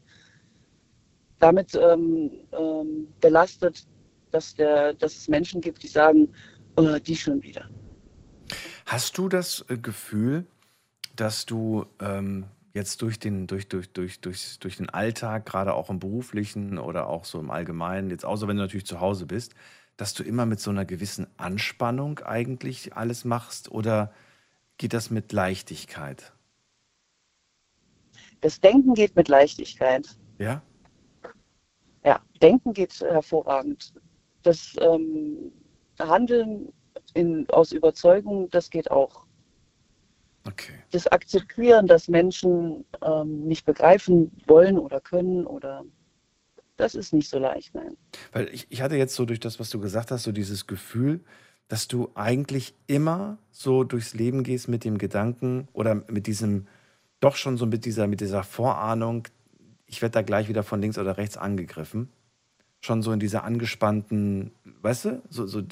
Damit 1.41 1.75
ähm, 1.75 2.31
ähm, 2.53 3.09
belastet, 3.21 3.85
dass, 4.31 4.55
der, 4.55 4.95
dass 4.95 5.17
es 5.17 5.27
Menschen 5.27 5.61
gibt, 5.61 5.83
die 5.83 5.89
sagen, 5.89 6.29
oh, 6.77 6.97
die 7.05 7.17
schon 7.17 7.43
wieder. 7.43 7.69
Hast 8.87 9.19
du 9.19 9.29
das 9.29 9.65
äh, 9.69 9.77
Gefühl, 9.77 10.47
dass 11.17 11.47
du 11.47 11.85
ähm, 11.99 12.45
jetzt 12.75 13.03
durch 13.03 13.19
den, 13.19 13.49
durch, 13.49 13.67
durch, 13.69 13.91
durch, 13.91 14.21
durch, 14.21 14.59
durch 14.61 14.77
den 14.77 14.89
Alltag, 14.89 15.47
gerade 15.47 15.75
auch 15.75 15.91
im 15.91 15.99
beruflichen 15.99 16.79
oder 16.79 17.09
auch 17.09 17.25
so 17.25 17.41
im 17.41 17.51
Allgemeinen, 17.51 18.11
jetzt 18.11 18.25
außer 18.25 18.47
wenn 18.47 18.57
du 18.57 18.63
natürlich 18.63 18.87
zu 18.87 19.01
Hause 19.01 19.27
bist, 19.27 19.55
dass 20.01 20.15
du 20.15 20.23
immer 20.23 20.47
mit 20.47 20.61
so 20.61 20.71
einer 20.71 20.87
gewissen 20.87 21.27
Anspannung 21.37 22.21
eigentlich 22.21 22.97
alles 22.97 23.27
machst 23.27 23.71
oder 23.71 24.15
geht 24.79 24.95
das 24.95 25.11
mit 25.11 25.31
Leichtigkeit? 25.31 26.33
Das 28.41 28.63
Denken 28.63 28.95
geht 28.95 29.15
mit 29.15 29.29
Leichtigkeit. 29.29 30.09
Ja? 30.39 30.63
Ja, 32.03 32.19
Denken 32.41 32.73
geht 32.73 32.99
hervorragend. 33.03 33.93
Das 34.43 34.75
ähm, 34.81 35.53
Handeln 35.99 36.73
in, 37.13 37.47
aus 37.51 37.73
Überzeugung, 37.73 38.49
das 38.49 38.71
geht 38.71 38.91
auch. 38.91 39.27
Okay. 40.47 40.79
Das 40.93 41.09
Akzeptieren, 41.09 41.87
dass 41.87 42.09
Menschen 42.09 42.87
ähm, 43.03 43.45
nicht 43.45 43.67
begreifen 43.67 44.33
wollen 44.47 44.79
oder 44.79 45.03
können 45.03 45.47
oder 45.47 45.85
das 46.81 46.95
ist 46.95 47.13
nicht 47.13 47.29
so 47.29 47.39
leicht, 47.39 47.75
nein. 47.75 47.97
Weil 48.33 48.49
ich, 48.53 48.67
ich 48.71 48.83
hatte 48.83 48.97
jetzt 48.97 49.15
so 49.15 49.25
durch 49.25 49.41
das, 49.41 49.61
was 49.61 49.71
du 49.71 49.81
gesagt 49.81 50.11
hast, 50.11 50.25
so 50.25 50.33
dieses 50.33 50.67
Gefühl, 50.67 51.21
dass 51.69 51.87
du 51.87 52.11
eigentlich 52.15 52.75
immer 52.89 53.39
so 53.53 53.85
durchs 53.85 54.15
Leben 54.15 54.43
gehst 54.43 54.69
mit 54.69 54.85
dem 54.85 54.99
Gedanken 54.99 55.69
oder 55.73 55.95
mit 55.95 56.27
diesem, 56.27 56.67
doch 57.21 57.37
schon 57.37 57.57
so 57.57 57.67
mit 57.67 57.85
dieser, 57.85 58.09
mit 58.09 58.21
dieser 58.21 58.43
Vorahnung, 58.43 59.29
ich 59.87 60.03
werde 60.03 60.15
da 60.15 60.23
gleich 60.23 60.49
wieder 60.49 60.65
von 60.65 60.81
links 60.81 60.99
oder 60.99 61.17
rechts 61.17 61.37
angegriffen. 61.37 62.09
Schon 62.81 63.03
so 63.03 63.13
in 63.13 63.21
dieser 63.21 63.45
angespannten, 63.45 64.53
weißt 64.83 65.05
du, 65.05 65.23
so, 65.29 65.47
so, 65.47 65.63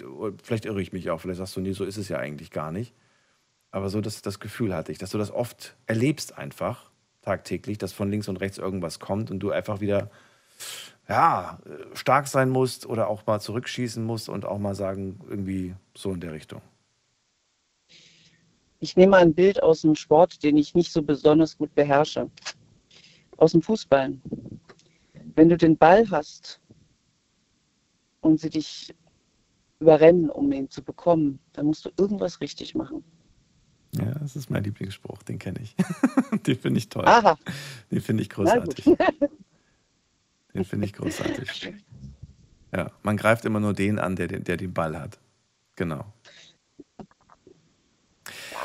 vielleicht 0.43 0.67
irre 0.67 0.83
ich 0.83 0.93
mich 0.93 1.11
auch, 1.11 1.21
vielleicht 1.21 1.39
sagst 1.39 1.57
du, 1.57 1.61
nee, 1.61 1.73
so 1.73 1.85
ist 1.85 1.97
es 1.97 2.09
ja 2.09 2.19
eigentlich 2.19 2.51
gar 2.51 2.71
nicht. 2.71 2.95
Aber 3.71 3.89
so 3.89 4.01
das, 4.01 4.23
das 4.23 4.39
Gefühl 4.41 4.75
hatte 4.75 4.93
ich, 4.93 4.99
dass 4.99 5.11
du 5.11 5.19
das 5.19 5.31
oft 5.31 5.77
erlebst 5.87 6.39
einfach 6.39 6.91
tagtäglich, 7.23 7.77
dass 7.79 7.93
von 7.93 8.11
links 8.11 8.29
und 8.29 8.37
rechts 8.37 8.59
irgendwas 8.59 9.01
kommt 9.01 9.31
und 9.31 9.41
du 9.41 9.51
einfach 9.51 9.81
wieder 9.81 10.11
ja, 11.09 11.59
stark 11.95 12.29
sein 12.29 12.51
musst 12.51 12.87
oder 12.87 13.09
auch 13.09 13.25
mal 13.27 13.41
zurückschießen 13.41 14.05
musst 14.05 14.29
und 14.29 14.45
auch 14.45 14.59
mal 14.59 14.75
sagen, 14.75 15.21
irgendwie 15.29 15.75
so 15.95 16.13
in 16.13 16.21
der 16.21 16.33
Richtung. 16.33 16.61
Ich 18.81 18.97
nehme 18.97 19.13
mal 19.13 19.23
ein 19.23 19.35
Bild 19.35 19.63
aus 19.63 19.81
dem 19.81 19.95
Sport, 19.95 20.43
den 20.43 20.57
ich 20.57 20.75
nicht 20.75 20.93
so 20.93 21.03
besonders 21.03 21.57
gut 21.57 21.75
beherrsche. 21.75 22.31
Aus 23.39 23.53
dem 23.53 23.63
Fußball. 23.63 24.17
Wenn 25.35 25.49
du 25.49 25.57
den 25.57 25.77
Ball 25.77 26.09
hast 26.11 26.61
und 28.21 28.39
sie 28.39 28.51
dich 28.51 28.95
überrennen, 29.81 30.31
um 30.31 30.53
ihn 30.53 30.71
zu 30.71 30.83
bekommen, 30.83 31.39
dann 31.53 31.67
musst 31.67 31.85
du 31.85 31.91
irgendwas 31.97 32.41
richtig 32.41 32.75
machen. 32.75 33.03
Ja, 33.93 34.13
das 34.21 34.37
ist 34.37 34.51
mein 34.51 34.65
Lieblingsspruch, 34.65 35.23
den 35.23 35.39
kenne 35.39 35.61
ich. 35.63 35.75
den 36.47 36.59
finde 36.59 36.79
ich 36.79 36.89
toll. 36.89 37.07
Aha. 37.07 37.39
Den 37.91 38.01
finde 38.01 38.23
ich 38.23 38.29
großartig. 38.29 38.85
Den 40.59 40.65
finde 40.65 40.87
ich 40.87 40.93
großartig. 40.93 41.75
Ja, 42.71 42.91
man 43.03 43.17
greift 43.17 43.47
immer 43.47 43.61
nur 43.61 43.73
den 43.73 43.99
an, 43.99 44.15
der, 44.15 44.27
den- 44.29 44.45
der 44.45 44.59
den 44.59 44.75
Ball 44.75 45.01
hat. 45.01 45.19
Genau. 45.75 46.05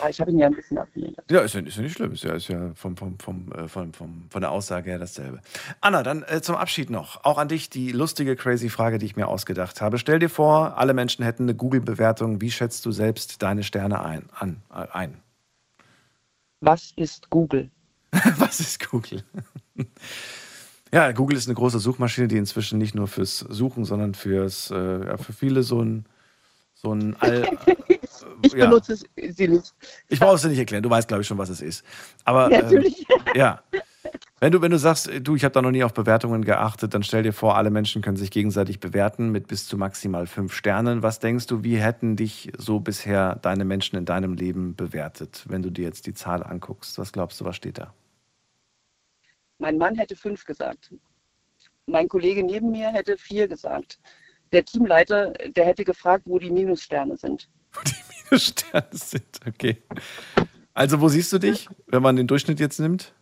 Ja, 0.02 0.10
ich 0.10 0.20
habe 0.20 0.30
ihn 0.32 0.40
ja 0.40 0.48
ein 0.48 0.56
bisschen 0.56 0.78
abgelehnt. 0.78 1.18
Ja, 1.32 1.40
ist 1.40 1.54
ja, 1.54 1.62
ist 1.62 1.78
ja 1.78 1.84
nicht 1.84 1.94
schlimm. 1.94 2.12
Ist 2.12 2.24
ja, 2.26 2.34
ist 2.34 2.50
ja 2.50 2.74
vom, 2.76 2.98
vom, 2.98 3.18
vom, 3.18 3.50
äh, 3.54 3.70
vom, 3.70 3.94
vom, 3.94 4.26
von 4.30 4.42
der 4.42 4.52
Aussage 4.52 4.90
her 4.90 5.00
dasselbe. 5.00 5.40
Anna, 5.80 6.04
dann 6.04 6.24
äh, 6.24 6.42
zum 6.42 6.58
Abschied 6.58 6.90
noch. 6.90 7.24
Auch 7.24 7.38
an 7.38 7.48
dich 7.48 7.70
die 7.70 7.94
lustige, 7.94 8.36
crazy 8.36 8.68
Frage, 8.68 8.98
die 8.98 9.06
ich 9.06 9.16
mir 9.16 9.30
ausgedacht 9.30 9.80
habe. 9.80 9.98
Stell 9.98 10.20
dir 10.20 10.30
vor, 10.30 10.78
alle 10.78 10.94
Menschen 10.94 11.24
hätten 11.24 11.44
eine 11.44 11.56
Google-Bewertung. 11.56 12.42
Wie 12.42 12.52
schätzt 12.52 12.86
du 12.86 12.92
selbst 12.92 13.42
deine 13.42 13.64
Sterne 13.64 14.04
ein? 14.04 14.26
An, 14.38 14.62
äh, 14.70 14.86
ein? 14.92 15.18
Was 16.60 16.92
ist 16.98 17.30
Google? 17.30 17.72
Was 18.38 18.60
ist 18.60 18.90
Google? 18.90 19.24
Ja, 20.94 21.12
Google 21.12 21.38
ist 21.38 21.48
eine 21.48 21.56
große 21.56 21.80
Suchmaschine, 21.80 22.28
die 22.28 22.38
inzwischen 22.38 22.78
nicht 22.78 22.94
nur 22.94 23.08
fürs 23.08 23.40
Suchen, 23.40 23.84
sondern 23.84 24.14
fürs, 24.14 24.70
äh, 24.70 25.06
ja, 25.08 25.18
für 25.18 25.34
viele 25.34 25.64
so 25.64 25.82
ein, 25.82 26.06
so 26.76 26.94
ein 26.94 27.16
All. 27.20 27.50
Ich 28.44 28.54
ja. 28.54 28.68
benutze 28.68 28.94
es, 28.94 29.06
sie 29.36 29.48
nicht. 29.48 29.74
Ich 30.08 30.20
brauche 30.20 30.36
es 30.36 30.44
dir 30.44 30.50
nicht 30.50 30.60
erklären. 30.60 30.84
Du 30.84 30.92
weißt, 30.92 31.08
glaube 31.08 31.22
ich, 31.22 31.28
schon, 31.28 31.40
was 31.40 31.50
es 31.50 31.62
ist. 31.62 31.84
Aber 32.26 32.52
Ja, 32.52 32.60
ähm, 32.60 32.64
natürlich. 32.66 33.08
ja. 33.36 33.64
Wenn 34.40 34.52
du, 34.52 34.62
wenn 34.62 34.70
du 34.70 34.78
sagst, 34.78 35.10
du, 35.22 35.36
ich 35.36 35.46
habe 35.46 35.54
da 35.54 35.62
noch 35.64 35.72
nie 35.72 35.84
auf 35.84 35.94
Bewertungen 35.94 36.46
geachtet, 36.46 36.94
dann 36.94 37.02
stell 37.02 37.24
dir 37.24 37.34
vor, 37.34 37.56
alle 37.58 37.72
Menschen 37.72 38.04
können 38.04 38.18
sich 38.18 38.30
gegenseitig 38.30 38.80
bewerten 38.80 39.32
mit 39.32 39.48
bis 39.48 39.66
zu 39.66 39.78
maximal 39.78 40.28
fünf 40.28 40.54
Sternen. 40.54 41.02
Was 41.02 41.20
denkst 41.20 41.48
du, 41.48 41.64
wie 41.64 41.78
hätten 41.78 42.18
dich 42.18 42.52
so 42.58 42.82
bisher 42.82 43.36
deine 43.38 43.66
Menschen 43.66 43.96
in 43.96 44.06
deinem 44.06 44.34
Leben 44.34 44.76
bewertet, 44.76 45.46
wenn 45.48 45.64
du 45.64 45.72
dir 45.72 45.86
jetzt 45.86 46.06
die 46.06 46.14
Zahl 46.14 46.44
anguckst? 46.44 47.00
Was 47.00 47.14
glaubst 47.14 47.42
du, 47.42 47.46
was 47.46 47.56
steht 47.56 47.80
da? 47.80 47.94
Mein 49.64 49.78
Mann 49.78 49.96
hätte 49.96 50.18
fünf 50.18 50.44
gesagt. 50.44 50.94
Mein 51.86 52.10
Kollege 52.10 52.44
neben 52.44 52.72
mir 52.72 52.90
hätte 52.90 53.18
vier 53.18 53.48
gesagt. 53.48 53.98
Der 54.52 54.66
Teamleiter, 54.66 55.32
der 55.32 55.66
hätte 55.66 55.86
gefragt, 55.86 56.24
wo 56.26 56.38
die 56.38 56.52
Minussterne 56.52 57.16
sind. 57.16 57.48
Sterne 58.34 58.90
sind, 58.92 59.40
okay. 59.48 59.82
Also, 60.74 61.00
wo 61.00 61.08
siehst 61.08 61.32
du 61.32 61.38
dich, 61.38 61.70
wenn 61.88 62.02
man 62.02 62.18
den 62.18 62.28
Durchschnitt 62.28 62.60
jetzt 62.60 62.78
nimmt? 62.82 63.14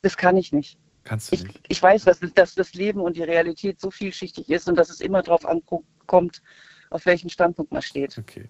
Das 0.00 0.16
kann 0.16 0.36
ich 0.36 0.50
nicht. 0.50 0.76
Kannst 1.04 1.30
du 1.30 1.36
nicht. 1.36 1.60
Ich 1.68 1.80
weiß, 1.80 2.02
dass, 2.02 2.18
dass 2.18 2.56
das 2.56 2.74
Leben 2.74 3.00
und 3.00 3.16
die 3.16 3.22
Realität 3.22 3.80
so 3.80 3.92
vielschichtig 3.92 4.50
ist 4.50 4.68
und 4.68 4.74
dass 4.74 4.90
es 4.90 5.00
immer 5.00 5.22
darauf 5.22 5.46
ankommt, 5.46 6.42
auf 6.90 7.06
welchem 7.06 7.28
Standpunkt 7.28 7.70
man 7.70 7.82
steht. 7.82 8.18
Okay. 8.18 8.48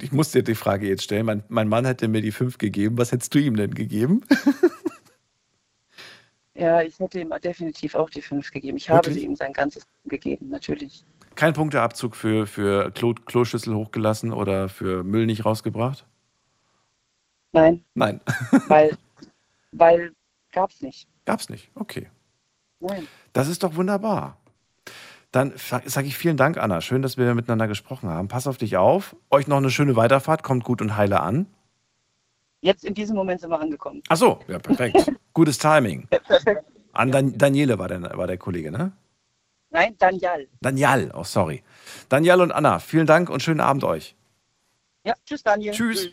Ich 0.00 0.12
muss 0.12 0.30
dir 0.30 0.42
die 0.42 0.54
Frage 0.54 0.88
jetzt 0.88 1.02
stellen. 1.02 1.26
Mein, 1.26 1.44
mein 1.48 1.68
Mann 1.68 1.84
hätte 1.84 2.08
mir 2.08 2.22
die 2.22 2.32
fünf 2.32 2.56
gegeben. 2.56 2.96
Was 2.96 3.12
hättest 3.12 3.34
du 3.34 3.38
ihm 3.38 3.56
denn 3.56 3.74
gegeben? 3.74 4.22
Ja, 6.56 6.82
ich 6.82 6.98
hätte 7.00 7.20
ihm 7.20 7.32
definitiv 7.42 7.94
auch 7.94 8.08
die 8.10 8.22
fünf 8.22 8.50
gegeben. 8.50 8.76
Ich 8.76 8.88
habe 8.88 8.98
Wirklich? 8.98 9.22
sie 9.22 9.26
ihm 9.26 9.34
sein 9.34 9.52
ganzes 9.52 9.86
gegeben, 10.04 10.48
natürlich. 10.48 11.04
Kein 11.34 11.52
Punkteabzug 11.52 12.14
für, 12.14 12.46
für 12.46 12.92
Klo, 12.92 13.14
Kloschüssel 13.14 13.74
hochgelassen 13.74 14.32
oder 14.32 14.68
für 14.68 15.02
Müll 15.02 15.26
nicht 15.26 15.44
rausgebracht? 15.44 16.06
Nein, 17.52 17.84
Nein. 17.94 18.20
weil, 18.68 18.96
weil 19.72 20.12
gab's 20.52 20.80
nicht. 20.80 21.08
Gab's 21.24 21.48
nicht. 21.48 21.70
Okay. 21.74 22.08
Nein. 22.80 23.06
Das 23.32 23.48
ist 23.48 23.62
doch 23.62 23.74
wunderbar. 23.76 24.36
Dann 25.32 25.52
sage 25.56 26.06
ich 26.06 26.16
vielen 26.16 26.36
Dank, 26.36 26.58
Anna. 26.58 26.80
Schön, 26.80 27.02
dass 27.02 27.16
wir 27.16 27.34
miteinander 27.34 27.66
gesprochen 27.66 28.08
haben. 28.08 28.28
Pass 28.28 28.46
auf 28.46 28.56
dich 28.56 28.76
auf. 28.76 29.16
Euch 29.30 29.48
noch 29.48 29.56
eine 29.56 29.70
schöne 29.70 29.96
Weiterfahrt. 29.96 30.44
Kommt 30.44 30.62
gut 30.62 30.80
und 30.80 30.96
heile 30.96 31.20
an. 31.20 31.46
Jetzt 32.64 32.82
in 32.82 32.94
diesem 32.94 33.14
Moment 33.14 33.42
sind 33.42 33.50
wir 33.50 33.60
angekommen. 33.60 34.02
Ach 34.08 34.16
so, 34.16 34.40
ja, 34.48 34.58
perfekt. 34.58 35.12
Gutes 35.34 35.58
Timing. 35.58 36.06
Perfekt. 36.08 36.64
An 36.92 37.12
Dan 37.12 37.36
Daniele 37.36 37.78
war 37.78 37.88
der, 37.88 38.00
war 38.16 38.26
der 38.26 38.38
Kollege, 38.38 38.72
ne? 38.72 38.90
Nein, 39.68 39.94
Daniel. 39.98 40.48
Daniel, 40.62 41.10
oh 41.12 41.24
sorry. 41.24 41.62
Daniel 42.08 42.40
und 42.40 42.52
Anna, 42.52 42.78
vielen 42.78 43.06
Dank 43.06 43.28
und 43.28 43.42
schönen 43.42 43.60
Abend 43.60 43.84
euch. 43.84 44.16
Ja, 45.04 45.12
tschüss, 45.26 45.42
Daniel. 45.42 45.74
Tschüss. 45.74 46.08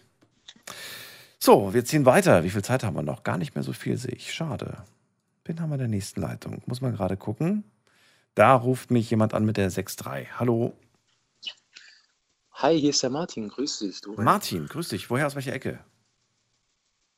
So, 1.39 1.73
wir 1.73 1.85
ziehen 1.85 2.05
weiter. 2.05 2.43
Wie 2.43 2.49
viel 2.49 2.65
Zeit 2.65 2.83
haben 2.83 2.97
wir 2.97 3.01
noch? 3.01 3.23
Gar 3.23 3.37
nicht 3.37 3.55
mehr 3.55 3.63
so 3.63 3.71
viel, 3.71 3.95
sehe 3.95 4.11
ich. 4.11 4.33
Schade. 4.33 4.83
Wen 5.45 5.61
haben 5.61 5.69
wir 5.69 5.75
in 5.75 5.79
der 5.79 5.87
nächsten 5.87 6.19
Leitung? 6.19 6.61
Muss 6.65 6.81
man 6.81 6.93
gerade 6.93 7.15
gucken. 7.15 7.63
Da 8.35 8.53
ruft 8.55 8.91
mich 8.91 9.09
jemand 9.09 9.33
an 9.33 9.45
mit 9.45 9.55
der 9.55 9.71
6.3. 9.71 10.25
Hallo. 10.37 10.73
Hi, 12.55 12.77
hier 12.77 12.89
ist 12.89 13.03
der 13.03 13.09
Martin. 13.09 13.47
Grüß 13.47 13.79
dich. 13.79 14.01
Du. 14.01 14.21
Martin, 14.21 14.67
grüß 14.67 14.89
dich. 14.89 15.09
Woher 15.09 15.27
aus 15.27 15.35
welcher 15.35 15.53
Ecke? 15.53 15.79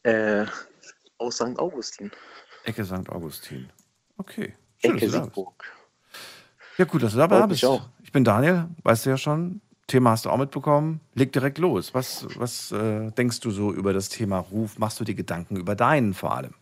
Äh, 0.03 0.45
aus 1.17 1.35
St. 1.35 1.57
Augustin. 1.57 2.11
Ecke 2.65 2.85
St. 2.85 3.09
Augustin. 3.09 3.69
Okay. 4.17 4.53
Schön, 4.77 4.97
Ecke. 4.97 5.09
Siegburg. 5.09 5.63
Ja, 6.77 6.85
gut, 6.85 7.03
dass 7.03 7.13
du 7.13 7.19
dabei 7.19 7.39
bist. 7.41 7.63
mich 7.63 7.65
auch. 7.65 7.89
Ich 8.01 8.11
bin 8.11 8.23
Daniel, 8.23 8.67
weißt 8.83 9.05
du 9.05 9.11
ja 9.11 9.17
schon. 9.17 9.61
Thema 9.87 10.11
hast 10.11 10.25
du 10.25 10.29
auch 10.29 10.37
mitbekommen. 10.37 11.01
Leg 11.13 11.31
direkt 11.31 11.57
los. 11.57 11.93
Was, 11.93 12.25
was 12.37 12.71
äh, 12.71 13.11
denkst 13.11 13.41
du 13.41 13.51
so 13.51 13.73
über 13.73 13.93
das 13.93 14.09
Thema 14.09 14.39
Ruf? 14.39 14.79
Machst 14.79 14.99
du 14.99 15.03
dir 15.03 15.13
Gedanken 15.13 15.57
über 15.57 15.75
deinen 15.75 16.13
vor 16.13 16.35
allem? 16.35 16.53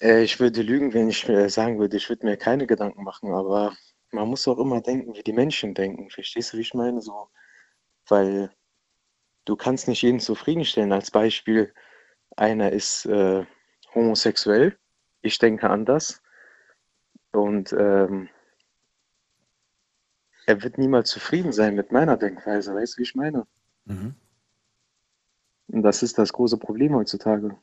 Äh, 0.00 0.22
ich 0.22 0.38
würde 0.40 0.62
lügen, 0.62 0.94
wenn 0.94 1.08
ich 1.08 1.28
äh, 1.28 1.48
sagen 1.48 1.78
würde, 1.78 1.96
ich 1.96 2.08
würde 2.08 2.26
mir 2.26 2.36
keine 2.36 2.66
Gedanken 2.66 3.02
machen, 3.02 3.32
aber 3.32 3.74
man 4.12 4.28
muss 4.28 4.46
auch 4.48 4.58
immer 4.58 4.80
denken, 4.80 5.14
wie 5.14 5.22
die 5.22 5.32
Menschen 5.32 5.74
denken. 5.74 6.10
Verstehst 6.10 6.52
du, 6.52 6.58
wie 6.58 6.62
ich 6.62 6.74
meine? 6.74 7.00
So, 7.00 7.28
weil 8.08 8.50
du 9.44 9.56
kannst 9.56 9.88
nicht 9.88 10.02
jeden 10.02 10.20
zufriedenstellen. 10.20 10.92
Als 10.92 11.10
Beispiel, 11.10 11.72
einer 12.36 12.72
ist 12.72 13.06
äh, 13.06 13.44
homosexuell, 13.94 14.78
ich 15.20 15.38
denke 15.38 15.70
anders 15.70 16.22
und 17.32 17.72
ähm, 17.72 18.28
er 20.46 20.62
wird 20.62 20.78
niemals 20.78 21.10
zufrieden 21.10 21.52
sein 21.52 21.74
mit 21.74 21.92
meiner 21.92 22.16
Denkweise. 22.16 22.74
Weißt 22.74 22.94
du, 22.94 22.98
wie 22.98 23.02
ich 23.02 23.14
meine? 23.14 23.46
Mhm. 23.84 24.14
Und 25.68 25.82
das 25.82 26.02
ist 26.02 26.18
das 26.18 26.32
große 26.32 26.58
Problem 26.58 26.94
heutzutage. 26.94 27.56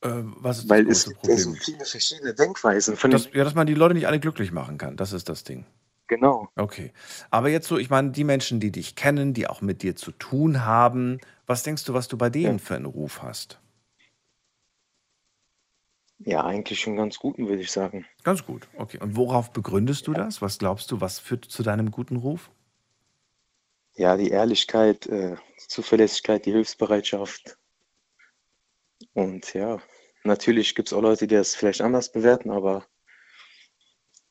Äh, 0.00 0.22
was 0.24 0.58
ist 0.60 0.68
Weil 0.68 0.84
das 0.86 0.98
es 0.98 1.04
große 1.04 1.14
gibt 1.14 1.26
ja 1.26 1.36
so 1.36 1.50
Problem? 1.50 1.62
viele 1.62 1.84
verschiedene 1.84 2.34
Denkweisen. 2.34 2.96
Von 2.96 3.10
Das, 3.10 3.28
ja, 3.32 3.44
dass 3.44 3.54
man 3.54 3.66
die 3.66 3.74
Leute 3.74 3.94
nicht 3.94 4.06
alle 4.06 4.18
glücklich 4.18 4.50
machen 4.50 4.78
kann. 4.78 4.96
Das 4.96 5.12
ist 5.12 5.28
das 5.28 5.44
Ding. 5.44 5.66
Genau. 6.06 6.48
Okay. 6.56 6.92
Aber 7.30 7.48
jetzt 7.48 7.68
so, 7.68 7.78
ich 7.78 7.90
meine, 7.90 8.10
die 8.10 8.24
Menschen, 8.24 8.60
die 8.60 8.70
dich 8.70 8.94
kennen, 8.94 9.34
die 9.34 9.46
auch 9.46 9.60
mit 9.60 9.82
dir 9.82 9.96
zu 9.96 10.12
tun 10.12 10.64
haben, 10.64 11.18
was 11.46 11.62
denkst 11.62 11.84
du, 11.84 11.94
was 11.94 12.08
du 12.08 12.16
bei 12.16 12.30
denen 12.30 12.58
für 12.58 12.76
einen 12.76 12.86
Ruf 12.86 13.22
hast? 13.22 13.60
Ja, 16.24 16.44
eigentlich 16.44 16.80
schon 16.80 16.96
ganz 16.96 17.18
guten, 17.18 17.48
würde 17.48 17.62
ich 17.62 17.72
sagen. 17.72 18.06
Ganz 18.22 18.46
gut, 18.46 18.68
okay. 18.76 18.98
Und 18.98 19.16
worauf 19.16 19.52
begründest 19.52 20.06
du 20.06 20.12
das? 20.12 20.40
Was 20.40 20.58
glaubst 20.58 20.90
du, 20.90 21.00
was 21.00 21.18
führt 21.18 21.44
zu 21.44 21.62
deinem 21.62 21.90
guten 21.90 22.16
Ruf? 22.16 22.50
Ja, 23.94 24.16
die 24.16 24.30
Ehrlichkeit, 24.30 25.06
äh, 25.06 25.36
Zuverlässigkeit, 25.58 26.46
die 26.46 26.52
Hilfsbereitschaft. 26.52 27.58
Und 29.14 29.52
ja, 29.52 29.82
natürlich 30.22 30.74
gibt 30.74 30.88
es 30.88 30.92
auch 30.92 31.02
Leute, 31.02 31.26
die 31.26 31.34
das 31.34 31.54
vielleicht 31.54 31.82
anders 31.82 32.12
bewerten, 32.12 32.50
aber 32.50 32.86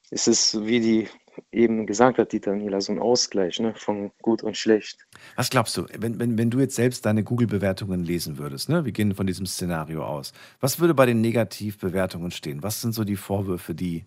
es 0.09 0.27
ist, 0.27 0.65
wie 0.65 0.79
die 0.79 1.09
eben 1.51 1.85
gesagt 1.85 2.17
hat, 2.17 2.31
die 2.31 2.39
Daniela, 2.39 2.81
so 2.81 2.91
ein 2.91 2.99
Ausgleich 2.99 3.59
ne, 3.59 3.73
von 3.75 4.11
gut 4.21 4.43
und 4.43 4.57
schlecht. 4.57 5.07
Was 5.35 5.49
glaubst 5.49 5.75
du, 5.77 5.85
wenn, 5.97 6.19
wenn, 6.19 6.37
wenn 6.37 6.49
du 6.49 6.59
jetzt 6.59 6.75
selbst 6.75 7.05
deine 7.05 7.23
Google-Bewertungen 7.23 8.03
lesen 8.03 8.37
würdest, 8.37 8.69
ne? 8.69 8.85
wir 8.85 8.91
gehen 8.91 9.15
von 9.15 9.27
diesem 9.27 9.45
Szenario 9.45 10.05
aus, 10.05 10.33
was 10.59 10.79
würde 10.79 10.93
bei 10.93 11.05
den 11.05 11.21
Negativbewertungen 11.21 12.31
stehen? 12.31 12.63
Was 12.63 12.81
sind 12.81 12.93
so 12.93 13.03
die 13.03 13.15
Vorwürfe, 13.15 13.75
die, 13.75 14.05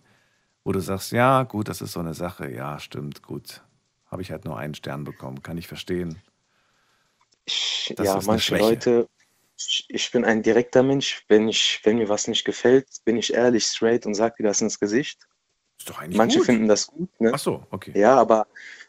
wo 0.63 0.71
du 0.71 0.79
sagst, 0.79 1.11
ja, 1.11 1.43
gut, 1.43 1.67
das 1.67 1.81
ist 1.81 1.93
so 1.93 1.99
eine 1.99 2.13
Sache, 2.13 2.49
ja, 2.51 2.79
stimmt, 2.79 3.21
gut, 3.21 3.61
habe 4.07 4.21
ich 4.21 4.31
halt 4.31 4.45
nur 4.45 4.57
einen 4.57 4.75
Stern 4.75 5.03
bekommen, 5.03 5.43
kann 5.43 5.57
ich 5.57 5.67
verstehen. 5.67 6.21
Ich, 7.45 7.93
ja, 7.99 8.19
manche. 8.25 8.57
Leute, 8.57 9.07
ich, 9.57 9.85
ich 9.87 10.11
bin 10.11 10.25
ein 10.25 10.41
direkter 10.41 10.83
Mensch. 10.83 11.23
Wenn 11.27 11.47
ich, 11.47 11.79
wenn 11.83 11.97
mir 11.97 12.09
was 12.09 12.27
nicht 12.27 12.43
gefällt, 12.43 12.87
bin 13.05 13.17
ich 13.17 13.33
ehrlich, 13.33 13.65
straight 13.65 14.05
und 14.05 14.15
sage 14.15 14.35
dir 14.39 14.43
das 14.43 14.61
ins 14.61 14.79
Gesicht. 14.79 15.27
Ist 15.77 15.89
doch 15.89 15.99
eigentlich 15.99 16.17
Manche 16.17 16.39
gut. 16.39 16.45
finden 16.45 16.67
das 16.67 16.87
gut, 16.87 17.09
ne? 17.19 17.31
Ach 17.33 17.39
so, 17.39 17.65
okay. 17.71 17.91
Ja, 17.97 18.15
aber 18.15 18.47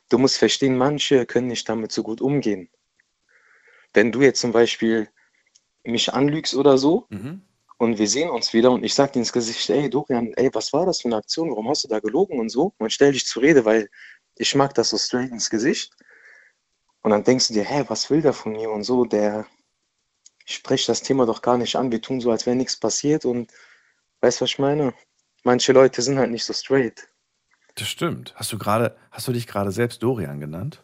du 0.08 0.18
musst 0.18 0.38
verstehen, 0.38 0.76
manche 0.76 1.26
können 1.26 1.48
nicht 1.48 1.68
damit 1.68 1.92
so 1.92 2.02
gut 2.02 2.20
umgehen. 2.20 2.68
Wenn 3.92 4.12
du 4.12 4.22
jetzt 4.22 4.40
zum 4.40 4.52
Beispiel 4.52 5.08
mich 5.84 6.12
anlügst 6.12 6.54
oder 6.54 6.78
so 6.78 7.06
Mhm. 7.10 7.42
und 7.78 7.98
wir 7.98 8.08
sehen 8.08 8.30
uns 8.30 8.52
wieder 8.52 8.70
und 8.70 8.84
ich 8.84 8.94
sag 8.94 9.12
dir 9.12 9.20
ins 9.20 9.32
Gesicht, 9.32 9.68
ey 9.70 9.88
Dorian, 9.90 10.32
ey, 10.34 10.50
was 10.52 10.72
war 10.72 10.86
das 10.86 11.00
für 11.00 11.08
eine 11.08 11.16
Aktion? 11.16 11.50
Warum 11.50 11.68
hast 11.68 11.84
du 11.84 11.88
da 11.88 12.00
gelogen 12.00 12.38
und 12.38 12.48
so? 12.48 12.74
Und 12.78 12.92
stell 12.92 13.12
dich 13.12 13.26
zur 13.26 13.42
Rede, 13.42 13.64
weil 13.64 13.88
ich 14.36 14.54
mag 14.54 14.74
das 14.74 14.90
so 14.90 14.98
straight 14.98 15.30
ins 15.30 15.50
Gesicht. 15.50 15.92
Und 17.02 17.10
dann 17.10 17.24
denkst 17.24 17.48
du 17.48 17.54
dir, 17.54 17.64
hä, 17.64 17.84
was 17.88 18.10
will 18.10 18.20
der 18.20 18.32
von 18.32 18.52
mir 18.52 18.70
und 18.70 18.82
so, 18.82 19.04
der 19.04 19.46
spricht 20.44 20.88
das 20.88 21.02
Thema 21.02 21.24
doch 21.26 21.40
gar 21.42 21.56
nicht 21.56 21.76
an. 21.76 21.90
Wir 21.90 22.02
tun 22.02 22.20
so, 22.20 22.30
als 22.30 22.46
wäre 22.46 22.56
nichts 22.56 22.76
passiert 22.76 23.24
und 23.24 23.52
weißt 24.20 24.40
du, 24.40 24.42
was 24.44 24.50
ich 24.50 24.58
meine? 24.58 24.92
Manche 25.46 25.72
Leute 25.72 26.02
sind 26.02 26.18
halt 26.18 26.32
nicht 26.32 26.44
so 26.44 26.52
straight. 26.52 27.06
Das 27.76 27.86
stimmt. 27.86 28.34
Hast 28.34 28.52
du 28.52 28.58
gerade, 28.58 28.96
hast 29.12 29.28
du 29.28 29.32
dich 29.32 29.46
gerade 29.46 29.70
selbst 29.70 30.02
Dorian 30.02 30.40
genannt? 30.40 30.82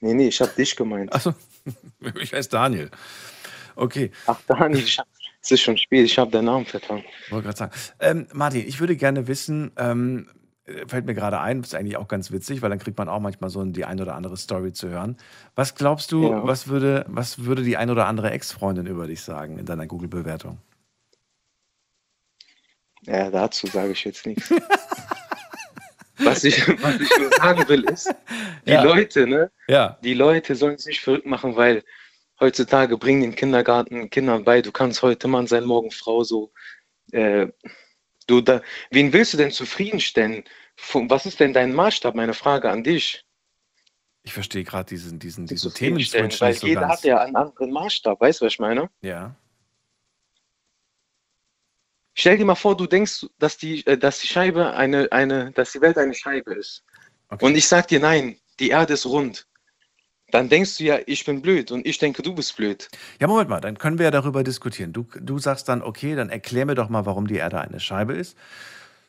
Nee, 0.00 0.12
nee, 0.12 0.28
ich 0.28 0.38
hab 0.42 0.54
dich 0.56 0.76
gemeint. 0.76 1.10
Achso, 1.10 1.32
ich 2.20 2.34
heiße 2.34 2.50
Daniel. 2.50 2.90
Okay. 3.76 4.10
Ach, 4.26 4.38
Daniel, 4.46 4.84
ich 4.84 4.98
hab, 4.98 5.06
es 5.40 5.50
ist 5.50 5.62
schon 5.62 5.78
spät, 5.78 6.04
ich 6.04 6.18
habe 6.18 6.30
deinen 6.30 6.44
Namen 6.44 6.66
vertan. 6.66 7.02
Wollte 7.30 7.44
gerade 7.46 7.56
sagen. 7.58 7.72
Ähm, 7.98 8.26
Martin, 8.34 8.68
ich 8.68 8.78
würde 8.78 8.94
gerne 8.94 9.26
wissen, 9.26 9.72
ähm, 9.78 10.28
äh, 10.66 10.86
fällt 10.86 11.06
mir 11.06 11.14
gerade 11.14 11.40
ein, 11.40 11.62
ist 11.62 11.74
eigentlich 11.74 11.96
auch 11.96 12.08
ganz 12.08 12.30
witzig, 12.30 12.60
weil 12.60 12.68
dann 12.68 12.78
kriegt 12.78 12.98
man 12.98 13.08
auch 13.08 13.20
manchmal 13.20 13.48
so 13.48 13.64
die 13.64 13.86
ein 13.86 14.02
oder 14.02 14.16
andere 14.16 14.36
Story 14.36 14.74
zu 14.74 14.90
hören. 14.90 15.16
Was 15.54 15.76
glaubst 15.76 16.12
du, 16.12 16.28
Ja. 16.28 16.46
was, 16.46 16.68
würde, 16.68 17.06
was 17.08 17.46
würde 17.46 17.62
die 17.62 17.78
ein 17.78 17.88
oder 17.88 18.06
andere 18.06 18.32
Ex-Freundin 18.32 18.84
über 18.84 19.06
dich 19.06 19.22
sagen 19.22 19.58
in 19.58 19.64
deiner 19.64 19.86
Google-Bewertung? 19.86 20.58
Ja, 23.06 23.30
dazu 23.30 23.66
sage 23.66 23.92
ich 23.92 24.04
jetzt 24.04 24.26
nichts. 24.26 24.52
Was 26.18 26.44
ich, 26.44 26.68
was 26.82 27.00
ich 27.00 27.10
nur 27.18 27.32
sagen 27.32 27.68
will, 27.68 27.82
ist, 27.90 28.14
die 28.66 28.72
Ja. 28.72 28.84
Leute, 28.84 29.26
ne? 29.26 29.50
Ja. 29.66 29.98
Die 30.04 30.14
Leute 30.14 30.54
sollen 30.54 30.78
sich 30.78 30.86
nicht 30.88 31.00
verrückt 31.00 31.26
machen, 31.26 31.56
weil 31.56 31.82
heutzutage 32.38 32.96
bringen 32.96 33.22
den 33.22 33.34
Kindergarten 33.34 34.08
Kindern 34.08 34.44
bei, 34.44 34.62
du 34.62 34.70
kannst 34.70 35.02
heute 35.02 35.26
Mann 35.26 35.48
sein, 35.48 35.64
morgen 35.64 35.90
Frau, 35.90 36.22
so. 36.22 36.52
Äh, 37.10 37.48
du 38.28 38.40
da, 38.40 38.60
wen 38.90 39.12
willst 39.12 39.32
du 39.32 39.36
denn 39.38 39.50
zufriedenstellen? 39.50 40.44
Was 40.94 41.26
ist 41.26 41.40
denn 41.40 41.52
dein 41.54 41.74
Maßstab? 41.74 42.14
Meine 42.14 42.34
Frage 42.34 42.70
an 42.70 42.84
dich. 42.84 43.24
Ich 44.22 44.32
verstehe 44.32 44.62
gerade 44.62 44.86
diesen, 44.90 45.18
diesen, 45.18 45.46
diesen 45.46 45.74
Themenswitch 45.74 46.40
weil 46.40 46.50
nicht 46.50 46.60
so 46.60 46.66
jeder 46.68 46.82
ganz. 46.82 46.92
hat 46.98 47.04
ja 47.04 47.18
einen 47.18 47.34
anderen 47.34 47.72
Maßstab, 47.72 48.20
weißt 48.20 48.40
du, 48.40 48.44
was 48.46 48.52
ich 48.52 48.58
meine? 48.60 48.88
Ja. 49.00 49.34
Stell 52.14 52.36
dir 52.36 52.44
mal 52.44 52.54
vor, 52.54 52.76
du 52.76 52.86
denkst, 52.86 53.26
dass 53.38 53.56
die, 53.56 53.86
äh, 53.86 53.96
dass 53.96 54.20
die 54.20 54.26
Scheibe 54.26 54.74
eine, 54.74 55.10
eine, 55.12 55.52
dass 55.52 55.72
die 55.72 55.80
Welt 55.80 55.98
eine 55.98 56.14
Scheibe 56.14 56.54
ist. 56.54 56.84
Und 57.40 57.56
ich 57.56 57.66
sag 57.66 57.88
dir, 57.88 58.00
nein, 58.00 58.36
die 58.60 58.70
Erde 58.70 58.92
ist 58.92 59.06
rund. 59.06 59.46
Dann 60.30 60.48
denkst 60.48 60.78
du 60.78 60.84
ja, 60.84 60.98
ich 61.06 61.24
bin 61.24 61.42
blöd 61.42 61.70
und 61.70 61.86
ich 61.86 61.98
denke, 61.98 62.22
du 62.22 62.34
bist 62.34 62.56
blöd. 62.56 62.88
Ja, 63.20 63.26
Moment 63.26 63.50
mal, 63.50 63.60
dann 63.60 63.78
können 63.78 63.98
wir 63.98 64.04
ja 64.04 64.10
darüber 64.10 64.42
diskutieren. 64.42 64.92
Du, 64.92 65.06
du 65.20 65.38
sagst 65.38 65.68
dann, 65.68 65.82
okay, 65.82 66.14
dann 66.14 66.30
erklär 66.30 66.66
mir 66.66 66.74
doch 66.74 66.88
mal, 66.88 67.04
warum 67.06 67.26
die 67.26 67.36
Erde 67.36 67.60
eine 67.60 67.80
Scheibe 67.80 68.14
ist. 68.14 68.36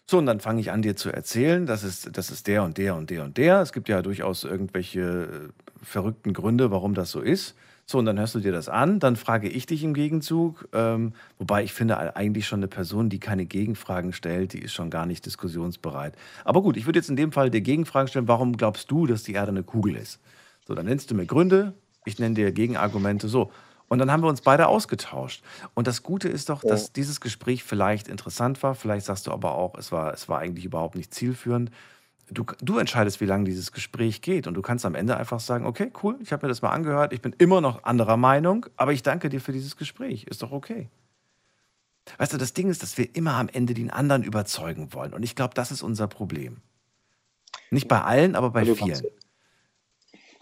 So, 0.06 0.18
und 0.18 0.26
dann 0.26 0.42
fange 0.42 0.60
ich 0.60 0.72
an, 0.72 0.82
dir 0.82 0.98
zu 0.98 1.12
erzählen, 1.12 1.66
das 1.66 1.84
ist, 1.84 2.18
das 2.18 2.30
ist 2.30 2.48
der 2.48 2.64
und 2.64 2.78
der 2.78 2.96
und 2.96 3.10
der 3.10 3.24
und 3.24 3.38
der. 3.38 3.62
Es 3.62 3.72
gibt 3.72 3.88
ja 3.88 4.02
durchaus 4.02 4.44
irgendwelche 4.44 5.02
äh, 5.02 5.86
verrückten 5.86 6.34
Gründe, 6.34 6.72
warum 6.72 6.94
das 6.94 7.12
so 7.12 7.22
ist. 7.22 7.56
So, 7.86 7.98
und 7.98 8.06
dann 8.06 8.18
hörst 8.18 8.34
du 8.34 8.40
dir 8.40 8.54
das 8.54 8.70
an, 8.70 9.00
dann 9.00 9.18
frage 9.18 9.50
ich 9.50 9.66
dich 9.66 9.84
im 9.84 9.94
Gegenzug, 9.94 10.70
ähm, 10.72 11.14
wobei 11.38 11.64
ich 11.64 11.74
finde 11.74 12.16
eigentlich 12.16 12.48
schon 12.48 12.60
eine 12.60 12.70
Person, 12.70 13.10
die 13.10 13.20
keine 13.20 13.46
Gegenfragen 13.46 14.14
stellt, 14.14 14.54
die 14.54 14.60
ist 14.60 14.74
schon 14.74 14.90
gar 14.90 15.06
nicht 15.06 15.26
diskussionsbereit. 15.26 16.16
Aber 16.46 16.62
gut, 16.62 16.78
ich 16.78 16.86
würde 16.86 17.00
jetzt 17.00 17.10
in 17.10 17.18
dem 17.18 17.34
Fall 17.34 17.50
dir 17.50 17.62
Gegenfragen 17.62 18.08
stellen, 18.08 18.28
warum 18.30 18.56
glaubst 18.56 18.90
du, 18.90 19.06
dass 19.06 19.24
die 19.24 19.34
Erde 19.34 19.52
eine 19.52 19.64
Kugel 19.64 19.98
ist? 19.98 20.20
So, 20.66 20.76
dann 20.76 20.86
nennst 20.86 21.12
du 21.12 21.16
mir 21.16 21.26
Gründe, 21.26 21.74
ich 22.06 22.20
nenne 22.20 22.36
dir 22.36 22.52
Gegenargumente, 22.54 23.28
so. 23.28 23.52
Und 23.90 24.00
dann 24.00 24.12
haben 24.12 24.24
wir 24.24 24.30
uns 24.30 24.42
beide 24.42 24.68
ausgetauscht. 24.68 25.44
Und 25.74 25.86
das 25.86 26.04
Gute 26.04 26.30
ist 26.30 26.50
doch, 26.50 26.64
dass 26.64 26.94
dieses 26.94 27.20
Gespräch 27.22 27.64
vielleicht 27.64 28.08
interessant 28.08 28.64
war. 28.64 28.76
Vielleicht 28.76 29.06
sagst 29.06 29.28
du 29.28 29.32
aber 29.32 29.56
auch, 29.56 29.78
es 29.78 29.92
war, 29.92 30.14
es 30.14 30.28
war 30.30 30.40
eigentlich 30.40 30.66
überhaupt 30.66 30.96
nicht 30.96 31.14
zielführend. 31.14 31.70
Du, 32.30 32.46
du 32.62 32.78
entscheidest, 32.78 33.22
wie 33.22 33.26
lange 33.26 33.44
dieses 33.46 33.72
Gespräch 33.72 34.22
geht. 34.22 34.48
Und 34.48 34.54
du 34.54 34.62
kannst 34.62 34.86
am 34.86 34.96
Ende 34.96 35.18
einfach 35.18 35.40
sagen, 35.40 35.66
okay, 35.66 35.92
cool, 36.02 36.18
ich 36.22 36.32
habe 36.32 36.46
mir 36.46 36.50
das 36.50 36.62
mal 36.62 36.72
angehört. 36.72 37.14
Ich 37.14 37.22
bin 37.22 37.36
immer 37.38 37.62
noch 37.62 37.84
anderer 37.84 38.18
Meinung, 38.18 38.66
aber 38.78 38.94
ich 38.94 39.04
danke 39.04 39.30
dir 39.30 39.42
für 39.42 39.52
dieses 39.52 39.76
Gespräch. 39.78 40.24
Ist 40.26 40.42
doch 40.42 40.52
okay. 40.52 40.90
Weißt 42.18 42.34
du, 42.34 42.38
das 42.38 42.54
Ding 42.54 42.70
ist, 42.70 42.84
dass 42.84 42.98
wir 42.98 43.16
immer 43.16 43.36
am 43.36 43.50
Ende 43.50 43.74
den 43.74 43.90
anderen 43.90 44.24
überzeugen 44.24 44.94
wollen. 44.94 45.14
Und 45.14 45.24
ich 45.24 45.36
glaube, 45.36 45.54
das 45.54 45.72
ist 45.72 45.84
unser 45.84 46.08
Problem. 46.08 46.58
Nicht 47.70 47.88
bei 47.88 48.02
allen, 48.02 48.36
aber 48.36 48.52
bei 48.52 48.66
kannst- 48.66 48.82
vielen. 48.82 49.02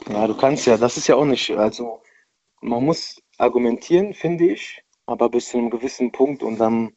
Ja, 0.09 0.27
du 0.27 0.35
kannst 0.35 0.65
ja, 0.65 0.77
das 0.77 0.97
ist 0.97 1.07
ja 1.07 1.15
auch 1.15 1.25
nicht, 1.25 1.51
also 1.51 2.01
man 2.61 2.83
muss 2.83 3.21
argumentieren, 3.37 4.13
finde 4.13 4.45
ich, 4.45 4.83
aber 5.05 5.29
bis 5.29 5.49
zu 5.49 5.57
einem 5.57 5.69
gewissen 5.69 6.11
Punkt 6.11 6.41
und 6.41 6.57
dann 6.57 6.93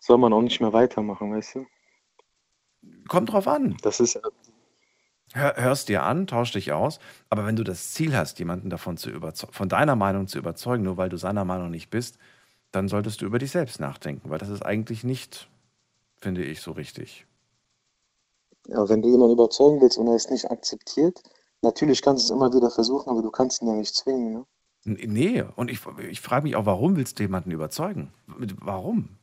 soll 0.00 0.18
man 0.18 0.32
auch 0.32 0.42
nicht 0.42 0.60
mehr 0.60 0.72
weitermachen, 0.72 1.32
weißt 1.32 1.56
du? 1.56 1.66
Kommt 3.08 3.32
drauf 3.32 3.48
an. 3.48 3.76
Das 3.82 4.00
ist 4.00 4.18
Hör, 5.32 5.56
hörst 5.56 5.88
dir 5.88 6.04
an, 6.04 6.26
tausch 6.26 6.52
dich 6.52 6.72
aus, 6.72 6.98
aber 7.28 7.44
wenn 7.46 7.56
du 7.56 7.64
das 7.64 7.92
Ziel 7.92 8.16
hast, 8.16 8.38
jemanden 8.38 8.70
davon 8.70 8.96
zu 8.96 9.10
überzeugen, 9.10 9.52
von 9.52 9.68
deiner 9.68 9.96
Meinung 9.96 10.28
zu 10.28 10.38
überzeugen, 10.38 10.84
nur 10.84 10.96
weil 10.96 11.08
du 11.08 11.16
seiner 11.18 11.44
Meinung 11.44 11.70
nicht 11.70 11.90
bist, 11.90 12.16
dann 12.72 12.88
solltest 12.88 13.20
du 13.20 13.26
über 13.26 13.38
dich 13.38 13.50
selbst 13.50 13.80
nachdenken, 13.80 14.30
weil 14.30 14.38
das 14.38 14.48
ist 14.48 14.64
eigentlich 14.64 15.04
nicht, 15.04 15.48
finde 16.16 16.44
ich, 16.44 16.60
so 16.60 16.72
richtig. 16.72 17.26
ja, 18.68 18.88
wenn 18.88 19.02
du 19.02 19.08
jemanden 19.10 19.34
überzeugen 19.34 19.80
willst 19.80 19.98
und 19.98 20.08
er 20.08 20.14
es 20.14 20.30
nicht 20.30 20.50
akzeptiert, 20.50 21.22
natürlich 21.62 22.02
kannst 22.02 22.28
du 22.28 22.32
es 22.32 22.36
immer 22.36 22.52
wieder 22.52 22.70
versuchen, 22.70 23.10
aber 23.10 23.22
du 23.22 23.30
kannst 23.30 23.62
ihn 23.62 23.68
ja 23.68 23.74
nicht 23.74 23.94
zwingen, 23.94 24.32
ne? 24.32 24.46
Nee, 24.84 25.42
und 25.56 25.68
ich, 25.70 25.80
ich 26.08 26.20
frage 26.20 26.44
mich 26.44 26.54
auch, 26.54 26.64
warum 26.64 26.94
willst 26.96 27.18
du 27.18 27.24
jemanden 27.24 27.50
überzeugen? 27.50 28.12
Mit, 28.38 28.54
warum? 28.60 29.18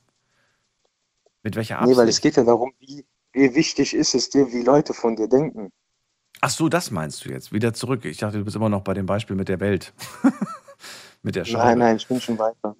Mit 1.41 1.55
welcher 1.55 1.79
Nee, 1.85 1.95
weil 1.95 2.09
es 2.09 2.19
geht 2.21 2.35
ja 2.35 2.43
darum, 2.43 2.73
wie, 2.79 3.05
wie 3.33 3.55
wichtig 3.55 3.93
ist 3.93 4.15
es 4.15 4.29
dir, 4.29 4.51
wie 4.51 4.61
Leute 4.61 4.93
von 4.93 5.15
dir 5.15 5.27
denken. 5.27 5.69
Ach 6.41 6.49
so, 6.49 6.69
das 6.69 6.91
meinst 6.91 7.25
du 7.25 7.29
jetzt. 7.29 7.51
Wieder 7.51 7.73
zurück. 7.73 8.05
Ich 8.05 8.17
dachte, 8.17 8.37
du 8.37 8.43
bist 8.43 8.55
immer 8.55 8.69
noch 8.69 8.81
bei 8.81 8.93
dem 8.93 9.05
Beispiel 9.05 9.35
mit 9.35 9.49
der 9.49 9.59
Welt. 9.59 9.93
mit 11.23 11.35
der 11.35 11.45
Scheibe. 11.45 11.69
Nein, 11.69 11.77
nein, 11.79 11.95
ich 11.97 12.07
bin 12.07 12.19
schon 12.19 12.37
weiter. 12.37 12.75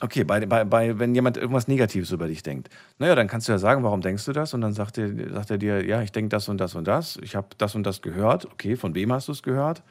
Okay, 0.00 0.24
bei, 0.24 0.44
bei, 0.46 0.64
bei, 0.64 0.98
wenn 0.98 1.14
jemand 1.14 1.36
irgendwas 1.36 1.68
Negatives 1.68 2.10
über 2.10 2.26
dich 2.26 2.42
denkt, 2.42 2.70
naja, 2.98 3.14
dann 3.14 3.28
kannst 3.28 3.48
du 3.48 3.52
ja 3.52 3.58
sagen, 3.58 3.84
warum 3.84 4.00
denkst 4.00 4.24
du 4.24 4.32
das? 4.32 4.54
Und 4.54 4.62
dann 4.62 4.72
sagt 4.72 4.96
er, 4.96 5.08
sagt 5.30 5.50
er 5.50 5.58
dir, 5.58 5.84
ja, 5.84 6.00
ich 6.00 6.10
denke 6.10 6.30
das 6.30 6.48
und 6.48 6.58
das 6.58 6.74
und 6.74 6.88
das. 6.88 7.18
Ich 7.22 7.36
habe 7.36 7.48
das 7.58 7.74
und 7.74 7.84
das 7.84 8.00
gehört. 8.00 8.46
Okay, 8.46 8.76
von 8.76 8.94
wem 8.94 9.12
hast 9.12 9.28
du 9.28 9.32
es 9.32 9.42
gehört? 9.42 9.82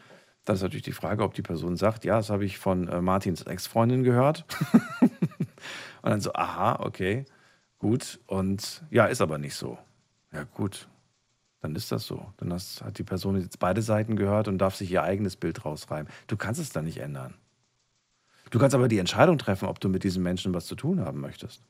Dann 0.45 0.55
ist 0.55 0.63
natürlich 0.63 0.83
die 0.83 0.93
Frage, 0.93 1.23
ob 1.23 1.35
die 1.35 1.43
Person 1.43 1.77
sagt, 1.77 2.05
ja, 2.05 2.17
das 2.17 2.31
habe 2.31 2.43
ich 2.43 2.57
von 2.57 2.87
äh, 2.87 3.01
Martins 3.01 3.43
Ex-Freundin 3.43 4.03
gehört. 4.03 4.45
und 5.01 6.09
dann 6.09 6.21
so, 6.21 6.33
aha, 6.33 6.79
okay, 6.79 7.25
gut. 7.79 8.19
Und 8.27 8.83
ja, 8.91 9.05
ist 9.05 9.21
aber 9.21 9.37
nicht 9.37 9.55
so. 9.55 9.77
Ja, 10.31 10.43
gut. 10.43 10.87
Dann 11.61 11.75
ist 11.75 11.91
das 11.91 12.05
so. 12.05 12.25
Dann 12.37 12.53
hast, 12.53 12.81
hat 12.83 12.97
die 12.99 13.03
Person 13.03 13.41
jetzt 13.41 13.59
beide 13.59 13.81
Seiten 13.81 14.15
gehört 14.15 14.47
und 14.47 14.59
darf 14.59 14.75
sich 14.75 14.91
ihr 14.91 15.03
eigenes 15.03 15.35
Bild 15.35 15.65
rausreiben. 15.65 16.11
Du 16.27 16.37
kannst 16.37 16.61
es 16.61 16.69
dann 16.69 16.85
nicht 16.85 16.99
ändern. 16.99 17.33
Du 18.51 18.59
kannst 18.59 18.75
aber 18.75 18.87
die 18.87 18.97
Entscheidung 18.97 19.37
treffen, 19.37 19.67
ob 19.67 19.79
du 19.79 19.89
mit 19.89 20.03
diesen 20.03 20.23
Menschen 20.23 20.53
was 20.53 20.65
zu 20.65 20.75
tun 20.75 21.01
haben 21.01 21.19
möchtest. 21.19 21.61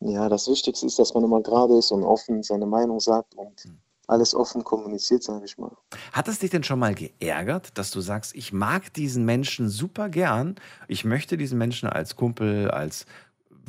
Ja, 0.00 0.28
das 0.28 0.48
Wichtigste 0.48 0.86
ist, 0.86 0.98
dass 0.98 1.14
man 1.14 1.24
immer 1.24 1.42
gerade 1.42 1.76
ist 1.76 1.90
und 1.90 2.04
offen 2.04 2.42
seine 2.42 2.66
Meinung 2.66 3.00
sagt 3.00 3.34
und 3.34 3.64
alles 4.06 4.34
offen 4.34 4.64
kommuniziert, 4.64 5.22
sage 5.22 5.44
ich 5.44 5.58
mal. 5.58 5.76
Hat 6.12 6.28
es 6.28 6.38
dich 6.38 6.50
denn 6.50 6.64
schon 6.64 6.78
mal 6.78 6.94
geärgert, 6.94 7.76
dass 7.76 7.90
du 7.90 8.00
sagst, 8.00 8.34
ich 8.34 8.52
mag 8.52 8.92
diesen 8.94 9.24
Menschen 9.24 9.68
super 9.68 10.08
gern, 10.08 10.56
ich 10.86 11.04
möchte 11.04 11.36
diesen 11.36 11.58
Menschen 11.58 11.88
als 11.88 12.16
Kumpel, 12.16 12.70
als 12.70 13.06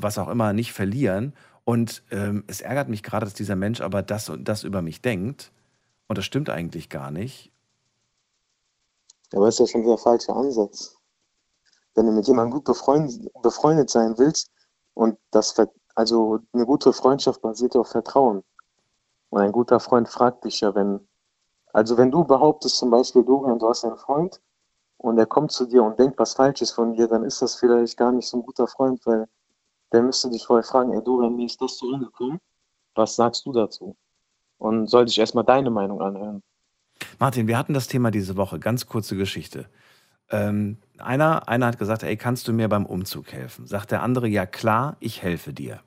was 0.02 0.18
auch 0.18 0.28
immer 0.28 0.54
nicht 0.54 0.74
verlieren 0.74 1.34
und 1.70 2.02
ähm, 2.10 2.44
es 2.48 2.62
ärgert 2.62 2.90
mich 2.90 3.04
gerade, 3.04 3.26
dass 3.26 3.36
dieser 3.36 3.56
Mensch 3.56 3.82
aber 3.82 4.02
das 4.02 4.30
und 4.30 4.46
das 4.46 4.64
über 4.64 4.82
mich 4.82 5.02
denkt 5.02 5.52
und 6.08 6.18
das 6.18 6.26
stimmt 6.26 6.50
eigentlich 6.50 6.90
gar 6.90 7.12
nicht. 7.12 7.52
Aber 9.34 9.48
ist 9.48 9.60
ja 9.60 9.68
schon 9.68 9.84
der 9.84 10.00
falsche 10.00 10.34
Ansatz. 10.34 10.98
Wenn 11.94 12.08
du 12.08 12.12
mit 12.12 12.28
jemandem 12.28 12.54
gut 12.54 12.64
befreundet, 12.64 13.32
befreundet 13.44 13.90
sein 13.90 14.18
willst 14.18 14.52
und 14.96 15.18
das, 15.30 15.56
also 15.94 16.40
eine 16.54 16.66
gute 16.66 16.94
Freundschaft 16.94 17.42
basiert 17.42 17.76
auf 17.76 17.90
Vertrauen. 17.90 18.44
Und 19.30 19.42
ein 19.42 19.52
guter 19.52 19.80
Freund 19.80 20.10
fragt 20.10 20.46
dich 20.46 20.62
ja, 20.62 20.74
wenn, 20.74 21.08
also 21.72 21.98
wenn 21.98 22.10
du 22.10 22.24
behauptest 22.24 22.78
zum 22.78 22.90
Beispiel, 22.90 23.24
Dorian, 23.24 23.60
du 23.60 23.70
hast 23.70 23.86
einen 23.86 23.98
Freund 23.98 24.42
und 24.98 25.20
er 25.20 25.28
kommt 25.28 25.52
zu 25.52 25.68
dir 25.68 25.84
und 25.84 26.00
denkt 26.00 26.18
was 26.18 26.34
Falsches 26.34 26.72
von 26.72 26.94
dir, 26.94 27.08
dann 27.08 27.24
ist 27.24 27.44
das 27.44 27.56
vielleicht 27.56 27.96
gar 27.96 28.12
nicht 28.12 28.28
so 28.28 28.38
ein 28.38 28.44
guter 28.44 28.68
Freund, 28.68 29.06
weil 29.06 29.28
der 29.91 30.03
müsste 30.03 30.30
dich 30.30 30.45
vorher 30.45 30.64
fragen, 30.64 30.94
ey 30.94 31.03
Dorian, 31.03 31.36
mir 31.36 31.45
ist 31.45 31.61
das 31.61 31.78
so 31.78 31.94
angekommen, 31.94 32.40
was 32.95 33.16
sagst 33.16 33.45
du 33.45 33.52
dazu? 33.52 33.95
Und 34.57 34.88
sollte 34.88 35.10
ich 35.10 35.20
erstmal 35.20 35.45
deine 35.45 35.70
Meinung 35.70 36.02
anhören. 36.02 36.44
Martin, 37.18 37.48
wir 37.48 37.57
hatten 37.57 37.74
das 37.74 37.88
Thema 37.88 38.11
diese 38.11 38.36
Woche, 38.36 38.60
ganz 38.60 38.86
kurze 38.88 39.16
Geschichte. 39.16 39.70
Ähm, 40.32 40.78
einer, 40.98 41.48
einer 41.48 41.68
hat 41.68 41.80
gesagt, 41.80 42.03
ey, 42.03 42.18
kannst 42.18 42.48
du 42.48 42.53
mir 42.53 42.68
beim 42.68 42.86
Umzug 42.86 43.32
helfen? 43.32 43.66
Sagt 43.66 43.91
der 43.91 44.03
andere, 44.03 44.28
ja 44.28 44.45
klar, 44.45 44.98
ich 44.99 45.24
helfe 45.24 45.53
dir. 45.53 45.80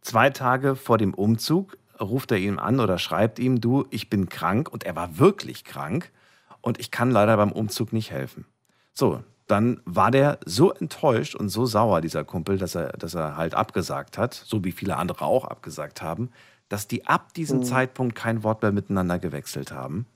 Zwei 0.00 0.30
Tage 0.30 0.76
vor 0.76 0.98
dem 0.98 1.14
Umzug 1.14 1.78
ruft 2.00 2.30
er 2.30 2.38
ihn 2.38 2.58
an 2.58 2.80
oder 2.80 2.98
schreibt 2.98 3.38
ihm, 3.38 3.60
du, 3.60 3.86
ich 3.90 4.10
bin 4.10 4.28
krank 4.28 4.68
und 4.70 4.84
er 4.84 4.94
war 4.94 5.18
wirklich 5.18 5.64
krank 5.64 6.12
und 6.60 6.78
ich 6.78 6.90
kann 6.90 7.10
leider 7.10 7.36
beim 7.36 7.52
Umzug 7.52 7.92
nicht 7.92 8.10
helfen. 8.10 8.44
So, 8.92 9.22
dann 9.48 9.82
war 9.86 10.12
der 10.12 10.38
so 10.46 10.72
enttäuscht 10.72 11.34
und 11.34 11.48
so 11.50 11.66
sauer, 11.66 12.02
dieser 12.02 12.24
Kumpel, 12.24 12.58
dass 12.58 12.76
er, 12.76 12.90
dass 12.92 13.14
er 13.14 13.36
halt 13.36 13.54
abgesagt 13.54 14.18
hat, 14.18 14.34
so 14.34 14.64
wie 14.64 14.72
viele 14.72 14.96
andere 14.96 15.24
auch 15.24 15.44
abgesagt 15.46 16.02
haben, 16.02 16.30
dass 16.68 16.88
die 16.88 17.06
ab 17.06 17.34
diesem 17.34 17.60
Mhm. 17.60 17.64
Zeitpunkt 17.64 18.14
kein 18.14 18.44
Wort 18.44 18.62
mehr 18.62 18.72
miteinander 18.72 19.18
gewechselt 19.18 19.72
haben. 19.72 20.06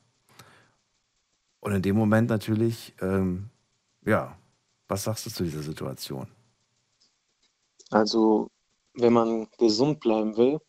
Und 1.60 1.72
in 1.74 1.82
dem 1.82 1.96
Moment 1.96 2.28
natürlich, 2.30 2.94
ähm, 3.00 3.50
ja, 4.04 4.36
was 4.88 5.04
sagst 5.04 5.26
du 5.26 5.30
zu 5.30 5.44
dieser 5.44 5.62
Situation? 5.62 6.28
Also, 7.90 8.50
wenn 8.94 9.12
man 9.12 9.48
gesund 9.58 10.00
bleiben 10.00 10.36
will, 10.36 10.60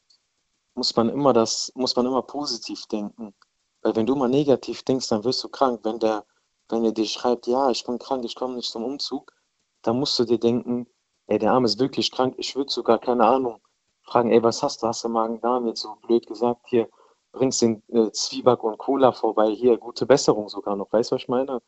muss 0.76 0.96
man 0.96 1.10
immer 1.10 1.34
das, 1.34 1.72
muss 1.76 1.96
man 1.96 2.06
immer 2.06 2.22
positiv 2.24 2.86
denken. 2.88 3.34
Weil 3.82 3.96
wenn 3.96 4.06
du 4.06 4.16
mal 4.16 4.30
negativ 4.30 4.84
denkst, 4.84 5.10
dann 5.10 5.24
wirst 5.24 5.44
du 5.44 5.50
krank. 5.50 5.82
Wenn 5.84 6.00
der, 6.00 6.26
wenn 6.70 6.86
er 6.86 6.92
dir 6.92 7.06
schreibt, 7.06 7.48
ja, 7.48 7.70
ich 7.70 7.86
bin 7.86 8.00
krank, 8.00 8.24
ich 8.26 8.36
komme 8.36 8.56
nicht 8.56 8.72
zum 8.72 8.84
Umzug, 8.84 9.34
dann 9.82 10.00
musst 10.00 10.18
du 10.20 10.26
dir 10.26 10.40
denken, 10.40 10.88
ey, 11.28 11.40
der 11.40 11.52
Arme 11.52 11.66
ist 11.66 11.80
wirklich 11.80 12.12
krank. 12.12 12.36
Ich 12.38 12.56
würde 12.56 12.72
sogar, 12.72 13.00
keine 13.00 13.26
Ahnung, 13.26 13.62
fragen, 14.04 14.32
ey, 14.32 14.42
was 14.44 14.64
hast 14.64 14.84
du? 14.84 14.88
Hast 14.88 15.04
du 15.04 15.10
Magen-Darm? 15.10 15.68
Jetzt 15.68 15.82
so 15.82 15.96
blöd 16.08 16.26
gesagt, 16.28 16.62
hier, 16.68 16.90
bringst 17.32 17.62
den 17.62 17.84
äh, 17.90 18.12
Zwieback 18.12 18.64
und 18.64 18.78
Cola 18.78 19.12
vorbei, 19.12 19.52
hier, 19.52 19.78
gute 19.78 20.06
Besserung 20.06 20.50
sogar 20.50 20.76
noch. 20.76 20.92
Weißt 20.92 21.12
du, 21.12 21.16
was 21.16 21.24
ich 21.24 21.28
meine? 21.28 21.62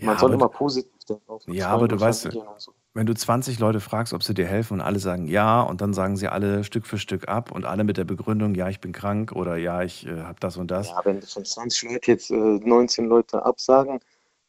Man 0.00 0.18
soll 0.18 0.32
immer 0.32 0.48
positiv 0.48 1.04
denken. 1.08 1.52
Ja, 1.52 1.68
aber 1.68 1.88
du 1.88 1.98
weißt, 1.98 2.28
so. 2.56 2.72
wenn 2.94 3.06
du 3.06 3.14
20 3.14 3.58
Leute 3.58 3.80
fragst, 3.80 4.12
ob 4.12 4.22
sie 4.22 4.34
dir 4.34 4.46
helfen 4.46 4.74
und 4.74 4.80
alle 4.80 4.98
sagen 4.98 5.26
ja 5.28 5.60
und 5.62 5.80
dann 5.80 5.94
sagen 5.94 6.16
sie 6.16 6.28
alle 6.28 6.64
Stück 6.64 6.86
für 6.86 6.98
Stück 6.98 7.28
ab 7.28 7.52
und 7.52 7.64
alle 7.64 7.84
mit 7.84 7.96
der 7.96 8.04
Begründung, 8.04 8.54
ja, 8.54 8.68
ich 8.68 8.80
bin 8.80 8.92
krank 8.92 9.32
oder 9.32 9.56
ja, 9.56 9.82
ich 9.82 10.06
äh, 10.06 10.22
habe 10.22 10.40
das 10.40 10.56
und 10.56 10.70
das. 10.70 10.88
Ja, 10.88 11.00
wenn 11.04 11.22
von 11.22 11.44
20 11.44 11.90
Leute 11.90 12.10
jetzt 12.10 12.30
äh, 12.30 12.34
19 12.34 13.06
Leute 13.06 13.44
absagen, 13.44 14.00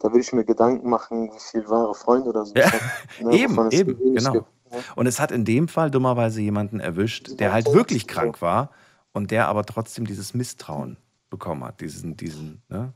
da 0.04 0.10
würde 0.10 0.20
ich 0.20 0.34
mir 0.34 0.44
Gedanken 0.44 0.90
machen, 0.90 1.32
wie 1.34 1.40
viel 1.40 1.68
wahre 1.70 1.96
Freunde 1.96 2.30
oder 2.30 2.46
so 2.46 2.54
Ja, 2.56 2.72
hab, 2.74 2.82
ne, 3.22 3.34
eben, 3.38 3.72
eben, 3.72 3.98
genau. 4.14 4.34
gibt, 4.34 4.46
ne? 4.70 4.84
Und 4.98 5.08
es 5.08 5.20
hat 5.22 5.32
in 5.32 5.46
dem 5.46 5.70
Fall 5.70 5.90
dummerweise 5.90 6.42
jemanden 6.42 6.82
erwischt, 6.82 7.40
der 7.40 7.54
halt 7.54 7.74
wirklich 7.74 8.06
krank 8.06 8.42
war 8.42 8.70
und 9.14 9.32
der 9.32 9.48
aber 9.48 9.66
trotzdem 9.66 10.06
dieses 10.06 10.34
Misstrauen 10.34 10.98
bekommen 11.30 11.64
hat, 11.64 11.80
diesen, 11.80 12.18
diesen, 12.18 12.62
ne? 12.68 12.94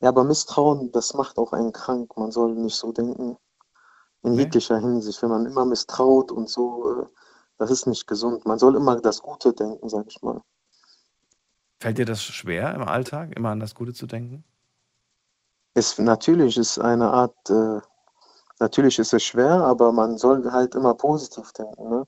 Ja, 0.00 0.08
aber 0.08 0.24
Misstrauen, 0.24 0.90
das 0.92 1.12
macht 1.12 1.36
auch 1.36 1.52
einen 1.52 1.72
krank. 1.72 2.16
Man 2.16 2.32
soll 2.32 2.54
nicht 2.54 2.74
so 2.74 2.90
denken. 2.90 3.36
In 4.22 4.34
jeglicher 4.34 4.78
Hinsicht. 4.78 5.22
Wenn 5.22 5.28
man 5.28 5.46
immer 5.46 5.64
misstraut 5.64 6.32
und 6.32 6.48
so, 6.48 7.02
äh, 7.02 7.06
das 7.58 7.70
ist 7.70 7.86
nicht 7.86 8.08
gesund. 8.08 8.44
Man 8.44 8.58
soll 8.58 8.74
immer 8.74 9.00
das 9.00 9.22
Gute 9.22 9.52
denken, 9.52 9.88
sag 9.88 10.06
ich 10.08 10.20
mal. 10.22 10.40
Fällt 11.78 11.98
dir 11.98 12.04
das 12.04 12.22
schwer 12.22 12.74
im 12.74 12.82
Alltag, 12.82 13.36
immer 13.36 13.50
an 13.50 13.60
das 13.60 13.76
Gute 13.76 13.92
zu 13.92 14.06
denken? 14.06 14.42
Es, 15.74 15.98
natürlich 15.98 16.58
ist 16.58 16.78
eine 16.78 17.10
Art, 17.10 17.50
äh, 17.50 17.80
natürlich 18.60 18.98
ist 18.98 19.14
es 19.14 19.22
schwer, 19.22 19.64
aber 19.64 19.92
man 19.92 20.18
soll 20.18 20.50
halt 20.50 20.74
immer 20.74 20.94
positiv 20.94 21.52
denken. 21.52 21.88
Ne? 21.88 22.06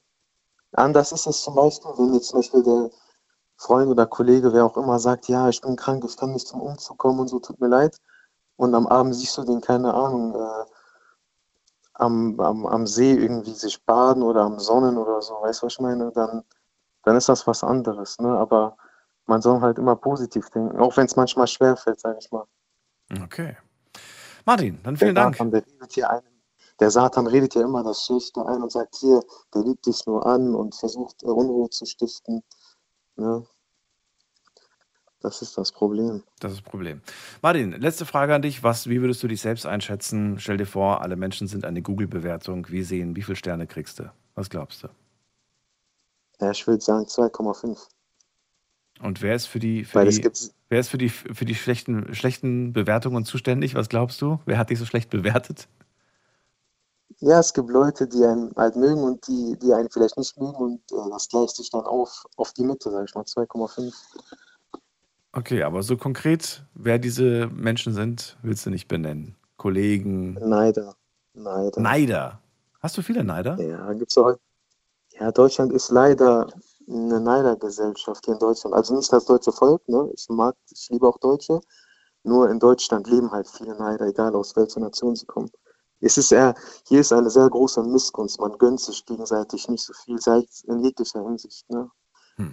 Anders 0.73 1.13
ist 1.13 1.27
es 1.27 1.43
zum 1.43 1.55
Beispiel, 1.55 1.91
wenn 1.97 2.15
jetzt 2.15 2.29
zum 2.29 2.41
Beispiel 2.41 2.63
der 2.63 2.91
Freund 3.57 3.89
oder 3.89 4.07
Kollege, 4.07 4.53
wer 4.53 4.67
auch 4.67 4.77
immer, 4.77 4.99
sagt, 4.99 5.29
ja, 5.29 5.49
ich 5.49 5.61
bin 5.61 5.77
krank, 5.77 6.05
ich 6.05 6.17
kann 6.17 6.33
nicht 6.33 6.49
zum 6.49 6.61
Umzug 6.61 6.99
kommen 6.99 7.21
und 7.21 7.29
so, 7.29 7.39
tut 7.39 7.61
mir 7.61 7.69
leid. 7.69 7.97
Und 8.57 8.75
am 8.75 8.87
Abend 8.87 9.15
siehst 9.15 9.37
du 9.39 9.45
den, 9.45 9.61
keine 9.61 9.95
Ahnung, 9.95 10.35
äh, 10.35 10.65
am, 11.95 12.39
am, 12.41 12.67
am 12.67 12.87
See 12.87 13.13
irgendwie 13.15 13.55
sich 13.55 13.85
baden 13.85 14.23
oder 14.23 14.43
am 14.43 14.59
Sonnen 14.59 14.99
oder 14.99 15.23
so, 15.23 15.35
weißt 15.43 15.63
du, 15.63 15.67
was 15.67 15.75
ich 15.75 15.81
meine? 15.81 16.11
Dann, 16.13 16.45
dann 17.05 17.17
ist 17.17 17.29
das 17.29 17.47
was 17.47 17.65
anderes, 17.65 18.19
ne? 18.19 18.37
Aber 18.37 18.77
man 19.27 19.41
soll 19.43 19.61
halt 19.61 19.79
immer 19.79 19.97
positiv 19.97 20.51
denken, 20.51 20.79
auch 20.79 20.97
wenn 20.97 21.07
es 21.07 21.17
manchmal 21.17 21.47
schwerfällt, 21.47 22.01
sag 22.01 22.17
ich 22.19 22.31
mal. 22.33 22.47
Okay. 23.23 23.57
Martin, 24.45 24.81
dann 24.83 24.97
vielen 24.97 25.15
der 25.15 25.25
Dank. 25.25 25.37
Satan, 25.37 25.51
der, 25.51 25.63
redet 25.67 25.93
hier 25.93 26.11
einem, 26.11 26.23
der 26.81 26.91
Satan 26.91 27.27
redet 27.27 27.55
ja 27.55 27.63
immer 27.63 27.83
das 27.83 28.05
Schlechte 28.05 28.45
ein 28.47 28.63
und 28.63 28.73
sagt 28.73 28.97
hier, 28.97 29.23
der 29.55 29.63
lügt 29.63 29.87
dich 29.87 30.05
nur 30.07 30.27
an 30.27 30.55
und 30.55 30.75
versucht 30.75 31.23
äh, 31.23 31.27
Unruhe 31.27 31.71
zu 31.71 31.87
stiften. 31.87 32.43
Ne? 33.17 33.47
Das 35.21 35.41
ist 35.41 35.57
das 35.57 35.73
Problem. 35.73 36.23
Das 36.41 36.53
ist 36.53 36.61
das 36.61 36.71
Problem. 36.71 37.01
Martin, 37.41 37.73
letzte 37.73 38.05
Frage 38.05 38.35
an 38.35 38.43
dich. 38.43 38.63
Was, 38.63 38.91
wie 38.91 39.01
würdest 39.01 39.23
du 39.23 39.29
dich 39.29 39.41
selbst 39.41 39.65
einschätzen? 39.65 40.39
Stell 40.39 40.59
dir 40.59 40.67
vor, 40.67 41.01
alle 41.01 41.17
Menschen 41.17 41.49
sind 41.49 41.65
eine 41.65 41.81
Google-Bewertung. 41.81 42.67
Wie 42.69 42.83
sehen, 42.83 43.17
wie 43.17 43.23
viele 43.23 43.37
Sterne 43.37 43.67
kriegst 43.67 44.01
du? 44.01 44.13
Was 44.35 44.51
glaubst 44.51 44.83
du? 44.83 44.89
Ja, 46.41 46.51
ich 46.51 46.67
würde 46.67 46.83
sagen 46.83 47.07
2,5. 47.07 47.89
Und 49.01 49.23
wer 49.23 49.35
ist 49.35 49.47
für 49.47 49.59
die, 49.59 49.85
für 49.85 49.97
Weil 49.97 50.11
die, 50.11 50.31
wer 50.69 50.81
ist 50.81 50.89
für 50.89 50.99
die, 50.99 51.09
für 51.09 51.45
die 51.45 51.55
schlechten, 51.55 52.15
schlechten 52.15 52.73
Bewertungen 52.73 53.25
zuständig? 53.25 53.75
Was 53.75 53.89
glaubst 53.89 54.23
du? 54.23 54.39
Wer 54.47 54.59
hat 54.59 54.71
dich 54.71 54.79
so 54.79 54.87
schlecht 54.87 55.11
bewertet? 55.11 55.69
Ja, 57.21 57.39
es 57.41 57.53
gibt 57.53 57.71
Leute, 57.71 58.07
die 58.07 58.25
einen 58.25 58.53
halt 58.57 58.77
mögen 58.77 59.03
und 59.03 59.27
die, 59.29 59.57
die 59.61 59.73
einen 59.73 59.89
vielleicht 59.91 60.17
nicht 60.19 60.37
mögen 60.39 60.55
und 60.55 60.81
äh, 60.93 61.11
das 61.11 61.29
gleicht 61.29 61.57
sich 61.57 61.71
dann 61.71 61.83
auf, 61.83 62.25
auf 62.37 62.53
die 62.53 62.65
Mitte, 62.65 62.91
sag 62.91 63.09
ich 63.09 63.15
mal, 63.15 63.23
2,5. 63.23 63.95
Okay, 65.33 65.63
aber 65.63 65.83
so 65.83 65.97
konkret, 65.97 66.63
wer 66.75 66.99
diese 66.99 67.49
Menschen 67.49 67.93
sind, 67.93 68.37
willst 68.43 68.67
du 68.67 68.71
nicht 68.71 68.89
benennen. 68.89 69.35
Kollegen. 69.57 70.35
Neider. 70.35 70.95
Neider. 71.35 71.81
Neider. 71.81 72.41
Hast 72.81 72.97
du 72.97 73.03
viele 73.03 73.25
Neider? 73.25 73.61
Ja, 73.61 73.93
gibt's 73.95 74.17
auch. 74.19 74.37
Ja, 75.19 75.33
Deutschland 75.33 75.73
ist 75.73 75.91
leider 75.91 76.49
eine 76.89 77.21
Neidergesellschaft 77.21 78.25
hier 78.25 78.35
in 78.35 78.41
Deutschland. 78.41 78.75
Also 78.75 78.95
nicht 78.95 79.13
das 79.13 79.25
deutsche 79.25 79.53
Volk, 79.53 79.89
ne? 79.89 80.11
Ich 80.15 80.29
mag, 80.29 80.55
ich 80.71 80.89
liebe 80.91 81.09
auch 81.09 81.19
Deutsche. 81.19 81.61
Nur 82.23 82.49
in 82.51 82.59
Deutschland 82.59 83.07
leben 83.09 83.31
halt 83.31 83.49
viele 83.49 83.75
Neider, 83.75 84.07
egal 84.07 84.35
aus 84.35 84.57
welcher 84.57 84.81
Nation 84.81 85.15
sie 85.15 85.27
kommen. 85.27 85.51
Es 86.01 86.19
ist 86.19 86.33
eher, 86.33 86.55
hier 86.87 87.01
ist 87.01 87.13
eine 87.13 87.31
sehr 87.31 87.49
große 87.49 87.83
Missgunst. 87.83 88.41
Man 88.41 88.59
gönnt 88.59 88.81
sich 88.81 89.05
gegenseitig 89.07 89.69
nicht 89.69 89.85
so 89.85 89.93
viel, 89.93 90.21
sei 90.21 90.39
es 90.39 90.65
in 90.65 90.81
jeglicher 90.81 91.23
Hinsicht, 91.23 91.69
ne? 91.71 91.91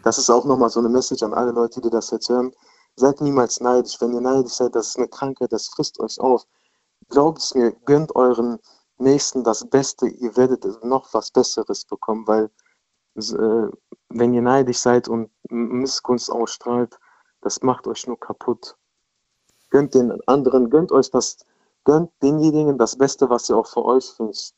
Das 0.03 0.17
ist 0.17 0.29
auch 0.29 0.45
nochmal 0.45 0.69
so 0.69 0.79
eine 0.79 0.89
Message 0.89 1.23
an 1.23 1.33
alle 1.33 1.51
Leute, 1.51 1.81
die 1.81 1.89
das 1.89 2.11
jetzt 2.11 2.29
hören. 2.29 2.51
Seid 2.95 3.19
niemals 3.19 3.59
neidisch. 3.61 3.99
Wenn 3.99 4.13
ihr 4.13 4.21
neidisch 4.21 4.53
seid, 4.53 4.75
das 4.75 4.89
ist 4.89 4.97
eine 4.97 5.07
Krankheit, 5.07 5.51
das 5.51 5.69
frisst 5.69 5.99
euch 5.99 6.19
auf. 6.19 6.45
Glaubt 7.09 7.39
es 7.39 7.55
mir, 7.55 7.71
gönnt 7.85 8.15
euren 8.15 8.59
Nächsten 8.97 9.43
das 9.43 9.67
Beste. 9.67 10.07
Ihr 10.07 10.37
werdet 10.37 10.83
noch 10.83 11.11
was 11.13 11.31
Besseres 11.31 11.85
bekommen, 11.85 12.27
weil 12.27 12.51
wenn 13.15 14.33
ihr 14.33 14.41
neidisch 14.41 14.79
seid 14.79 15.07
und 15.07 15.29
Missgunst 15.49 16.31
ausstrahlt, 16.31 16.99
das 17.41 17.61
macht 17.61 17.87
euch 17.87 18.07
nur 18.07 18.19
kaputt. 18.19 18.77
Gönnt 19.69 19.93
den 19.95 20.11
anderen, 20.27 20.69
gönnt 20.69 20.91
euch 20.91 21.09
das, 21.11 21.45
gönnt 21.83 22.11
denjenigen 22.21 22.77
das 22.77 22.97
Beste, 22.97 23.29
was 23.29 23.49
ihr 23.49 23.57
auch 23.57 23.67
für 23.67 23.83
euch 23.83 24.17
wünscht. 24.19 24.55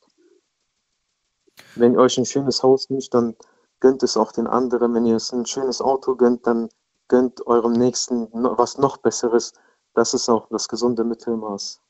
Wenn 1.76 1.94
ihr 1.94 2.00
euch 2.00 2.18
ein 2.18 2.26
schönes 2.26 2.62
Haus 2.62 2.90
wünscht, 2.90 3.14
dann 3.14 3.36
gönnt 3.80 4.02
es 4.02 4.16
auch 4.16 4.32
den 4.32 4.46
anderen. 4.46 4.94
Wenn 4.94 5.06
ihr 5.06 5.16
es 5.16 5.32
ein 5.32 5.46
schönes 5.46 5.80
Auto 5.80 6.16
gönnt, 6.16 6.46
dann 6.46 6.68
gönnt 7.08 7.46
eurem 7.46 7.72
Nächsten 7.72 8.28
was 8.32 8.78
noch 8.78 8.96
Besseres. 8.96 9.52
Das 9.94 10.14
ist 10.14 10.28
auch 10.28 10.48
das 10.48 10.68
gesunde 10.68 11.04
Mittelmaß. 11.04 11.80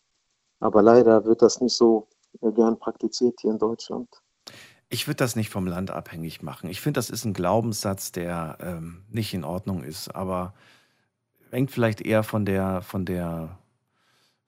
Aber 0.60 0.82
leider 0.82 1.24
wird 1.24 1.42
das 1.42 1.60
nicht 1.60 1.76
so 1.76 2.06
äh, 2.40 2.52
gern 2.52 2.78
praktiziert 2.78 3.40
hier 3.40 3.50
in 3.50 3.58
Deutschland. 3.58 4.08
Ich 4.94 5.08
würde 5.08 5.16
das 5.16 5.34
nicht 5.34 5.50
vom 5.50 5.66
Land 5.66 5.90
abhängig 5.90 6.40
machen. 6.40 6.70
Ich 6.70 6.80
finde, 6.80 6.98
das 6.98 7.10
ist 7.10 7.24
ein 7.24 7.32
Glaubenssatz, 7.32 8.12
der 8.12 8.58
ähm, 8.60 9.02
nicht 9.10 9.34
in 9.34 9.42
Ordnung 9.42 9.82
ist, 9.82 10.14
aber 10.14 10.54
hängt 11.50 11.72
vielleicht 11.72 12.00
eher 12.00 12.22
von 12.22 12.44
der, 12.46 12.80
von 12.80 13.04
der, 13.04 13.58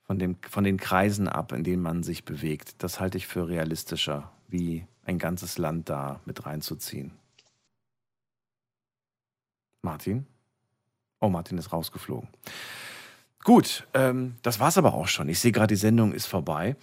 von 0.05 0.21
dem, 0.21 0.37
von 0.49 0.63
den 0.63 0.77
Kreisen 0.77 1.27
ab, 1.27 1.51
in 1.51 1.65
denen 1.65 1.83
man 1.83 2.05
sich 2.05 2.25
bewegt. 2.25 2.81
Das 2.85 3.01
halte 3.01 3.19
ich 3.19 3.27
für 3.27 3.49
realistischer, 3.49 4.31
wie 4.47 4.87
ein 5.05 5.19
ganzes 5.19 5.59
Land 5.59 5.89
da 5.89 6.21
mit 6.27 6.47
reinzuziehen. 6.47 7.11
Martin? 9.83 10.27
Oh, 11.19 11.29
Martin 11.29 11.59
ist 11.59 11.73
rausgeflogen. 11.73 12.29
Gut, 13.43 13.89
ähm, 13.95 14.37
das 14.43 14.61
war's 14.61 14.79
aber 14.79 14.95
auch 14.95 15.09
schon. 15.09 15.29
Ich 15.29 15.41
sehe 15.41 15.51
gerade, 15.51 15.75
die 15.75 15.81
Sendung 15.81 16.13
ist 16.13 16.27
vorbei. 16.27 16.77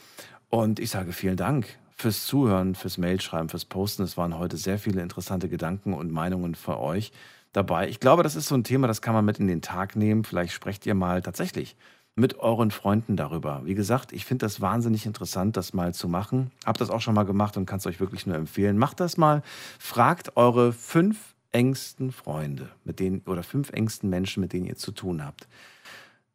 Und 0.49 0.81
ich 0.81 0.89
sage 0.89 1.13
vielen 1.13 1.37
Dank 1.37 1.79
fürs 1.95 2.25
Zuhören, 2.25 2.75
fürs 2.75 2.97
Mailschreiben, 2.97 3.49
fürs 3.49 3.65
Posten. 3.65 4.03
Es 4.03 4.17
waren 4.17 4.37
heute 4.37 4.57
sehr 4.57 4.79
viele 4.79 5.01
interessante 5.01 5.49
Gedanken 5.49 5.93
und 5.93 6.11
Meinungen 6.11 6.55
für 6.55 6.79
euch 6.79 7.11
dabei. 7.53 7.87
Ich 7.87 7.99
glaube, 7.99 8.23
das 8.23 8.35
ist 8.35 8.47
so 8.47 8.55
ein 8.55 8.63
Thema, 8.63 8.87
das 8.87 9.01
kann 9.01 9.13
man 9.13 9.25
mit 9.25 9.39
in 9.39 9.47
den 9.47 9.61
Tag 9.61 9.95
nehmen. 9.95 10.23
Vielleicht 10.23 10.53
sprecht 10.53 10.85
ihr 10.85 10.95
mal 10.95 11.21
tatsächlich 11.21 11.75
mit 12.15 12.39
euren 12.39 12.71
Freunden 12.71 13.15
darüber. 13.15 13.61
Wie 13.65 13.73
gesagt, 13.73 14.13
ich 14.13 14.25
finde 14.25 14.45
das 14.45 14.61
wahnsinnig 14.61 15.05
interessant, 15.05 15.57
das 15.57 15.73
mal 15.73 15.93
zu 15.93 16.07
machen. 16.07 16.51
Hab 16.65 16.77
das 16.77 16.89
auch 16.89 17.01
schon 17.01 17.15
mal 17.15 17.23
gemacht 17.23 17.57
und 17.57 17.65
kann 17.65 17.79
es 17.79 17.87
euch 17.87 17.99
wirklich 17.99 18.27
nur 18.27 18.35
empfehlen. 18.35 18.77
Macht 18.77 18.99
das 18.99 19.17
mal. 19.17 19.41
Fragt 19.79 20.37
eure 20.37 20.73
fünf 20.73 21.33
engsten 21.51 22.11
Freunde, 22.11 22.69
mit 22.83 22.99
denen 22.99 23.21
oder 23.25 23.43
fünf 23.43 23.71
engsten 23.71 24.09
Menschen, 24.09 24.41
mit 24.41 24.53
denen 24.53 24.65
ihr 24.65 24.75
zu 24.75 24.91
tun 24.91 25.23
habt. 25.23 25.47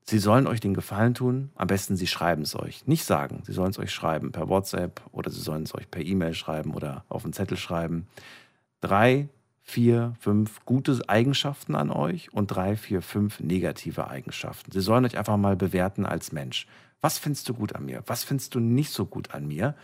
Sie 0.09 0.20
sollen 0.20 0.47
euch 0.47 0.60
den 0.60 0.72
Gefallen 0.72 1.12
tun. 1.12 1.51
Am 1.55 1.66
besten, 1.66 1.94
Sie 1.94 2.06
schreiben 2.06 2.40
es 2.40 2.56
euch. 2.56 2.86
Nicht 2.86 3.05
sagen, 3.05 3.43
Sie 3.44 3.52
sollen 3.52 3.72
es 3.72 3.78
euch 3.78 3.90
schreiben 3.90 4.32
per 4.32 4.48
WhatsApp 4.48 5.02
oder 5.12 5.30
Sie 5.30 5.43
sollen 5.43 5.64
es 5.64 5.74
euch 5.74 5.90
per 5.90 6.01
E-Mail 6.01 6.32
schreiben 6.32 6.72
oder 6.72 7.05
auf 7.10 7.24
einen 7.24 7.35
Zettel 7.35 7.59
schreiben. 7.59 8.06
Drei, 8.80 9.28
vier, 9.60 10.14
fünf 10.18 10.64
gute 10.64 10.98
Eigenschaften 11.10 11.74
an 11.74 11.90
euch 11.90 12.32
und 12.32 12.47
drei, 12.47 12.78
vier, 12.78 13.02
fünf 13.02 13.39
negative 13.40 14.09
Eigenschaften. 14.09 14.72
Sie 14.72 14.80
sollen 14.80 15.05
euch 15.05 15.18
einfach 15.18 15.36
mal 15.36 15.56
bewerten 15.56 16.06
als 16.06 16.32
Mensch. 16.32 16.66
Was 17.02 17.18
findest 17.18 17.47
du 17.51 17.52
gut 17.52 17.76
an 17.76 17.85
mir? 17.85 18.02
Was 18.06 18.24
findest 18.24 18.55
du 18.55 18.60
nicht 18.60 18.90
so 18.90 19.05
gut 19.05 19.35
an 19.35 19.47
mir? 19.47 19.74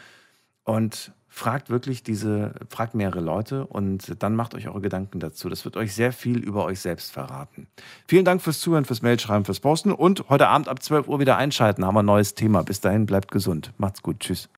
Und 0.62 1.12
fragt 1.34 1.68
wirklich 1.68 2.04
diese, 2.04 2.54
fragt 2.68 2.94
mehrere 2.94 3.20
Leute 3.20 3.66
und 3.66 4.22
dann 4.22 4.36
macht 4.36 4.54
euch 4.54 4.68
eure 4.68 4.80
Gedanken 4.80 5.18
dazu. 5.18 5.48
Das 5.48 5.64
wird 5.64 5.76
euch 5.76 5.92
sehr 5.92 6.12
viel 6.12 6.38
über 6.38 6.64
euch 6.64 6.78
selbst 6.78 7.10
verraten. 7.10 7.66
Vielen 8.06 8.24
Dank 8.24 8.40
fürs 8.40 8.60
Zuhören, 8.60 8.84
fürs 8.84 9.02
Mailschreiben, 9.02 9.44
fürs 9.44 9.58
Posten 9.58 9.90
und 9.92 10.28
heute 10.28 10.46
Abend 10.46 10.68
ab 10.68 10.80
12 10.80 11.08
Uhr 11.08 11.18
wieder 11.18 11.36
einschalten. 11.36 11.84
Haben 11.84 11.96
wir 11.96 12.02
ein 12.04 12.06
neues 12.06 12.36
Thema. 12.36 12.62
Bis 12.62 12.80
dahin 12.80 13.04
bleibt 13.04 13.32
gesund. 13.32 13.72
Macht's 13.78 14.00
gut. 14.00 14.20
Tschüss. 14.20 14.48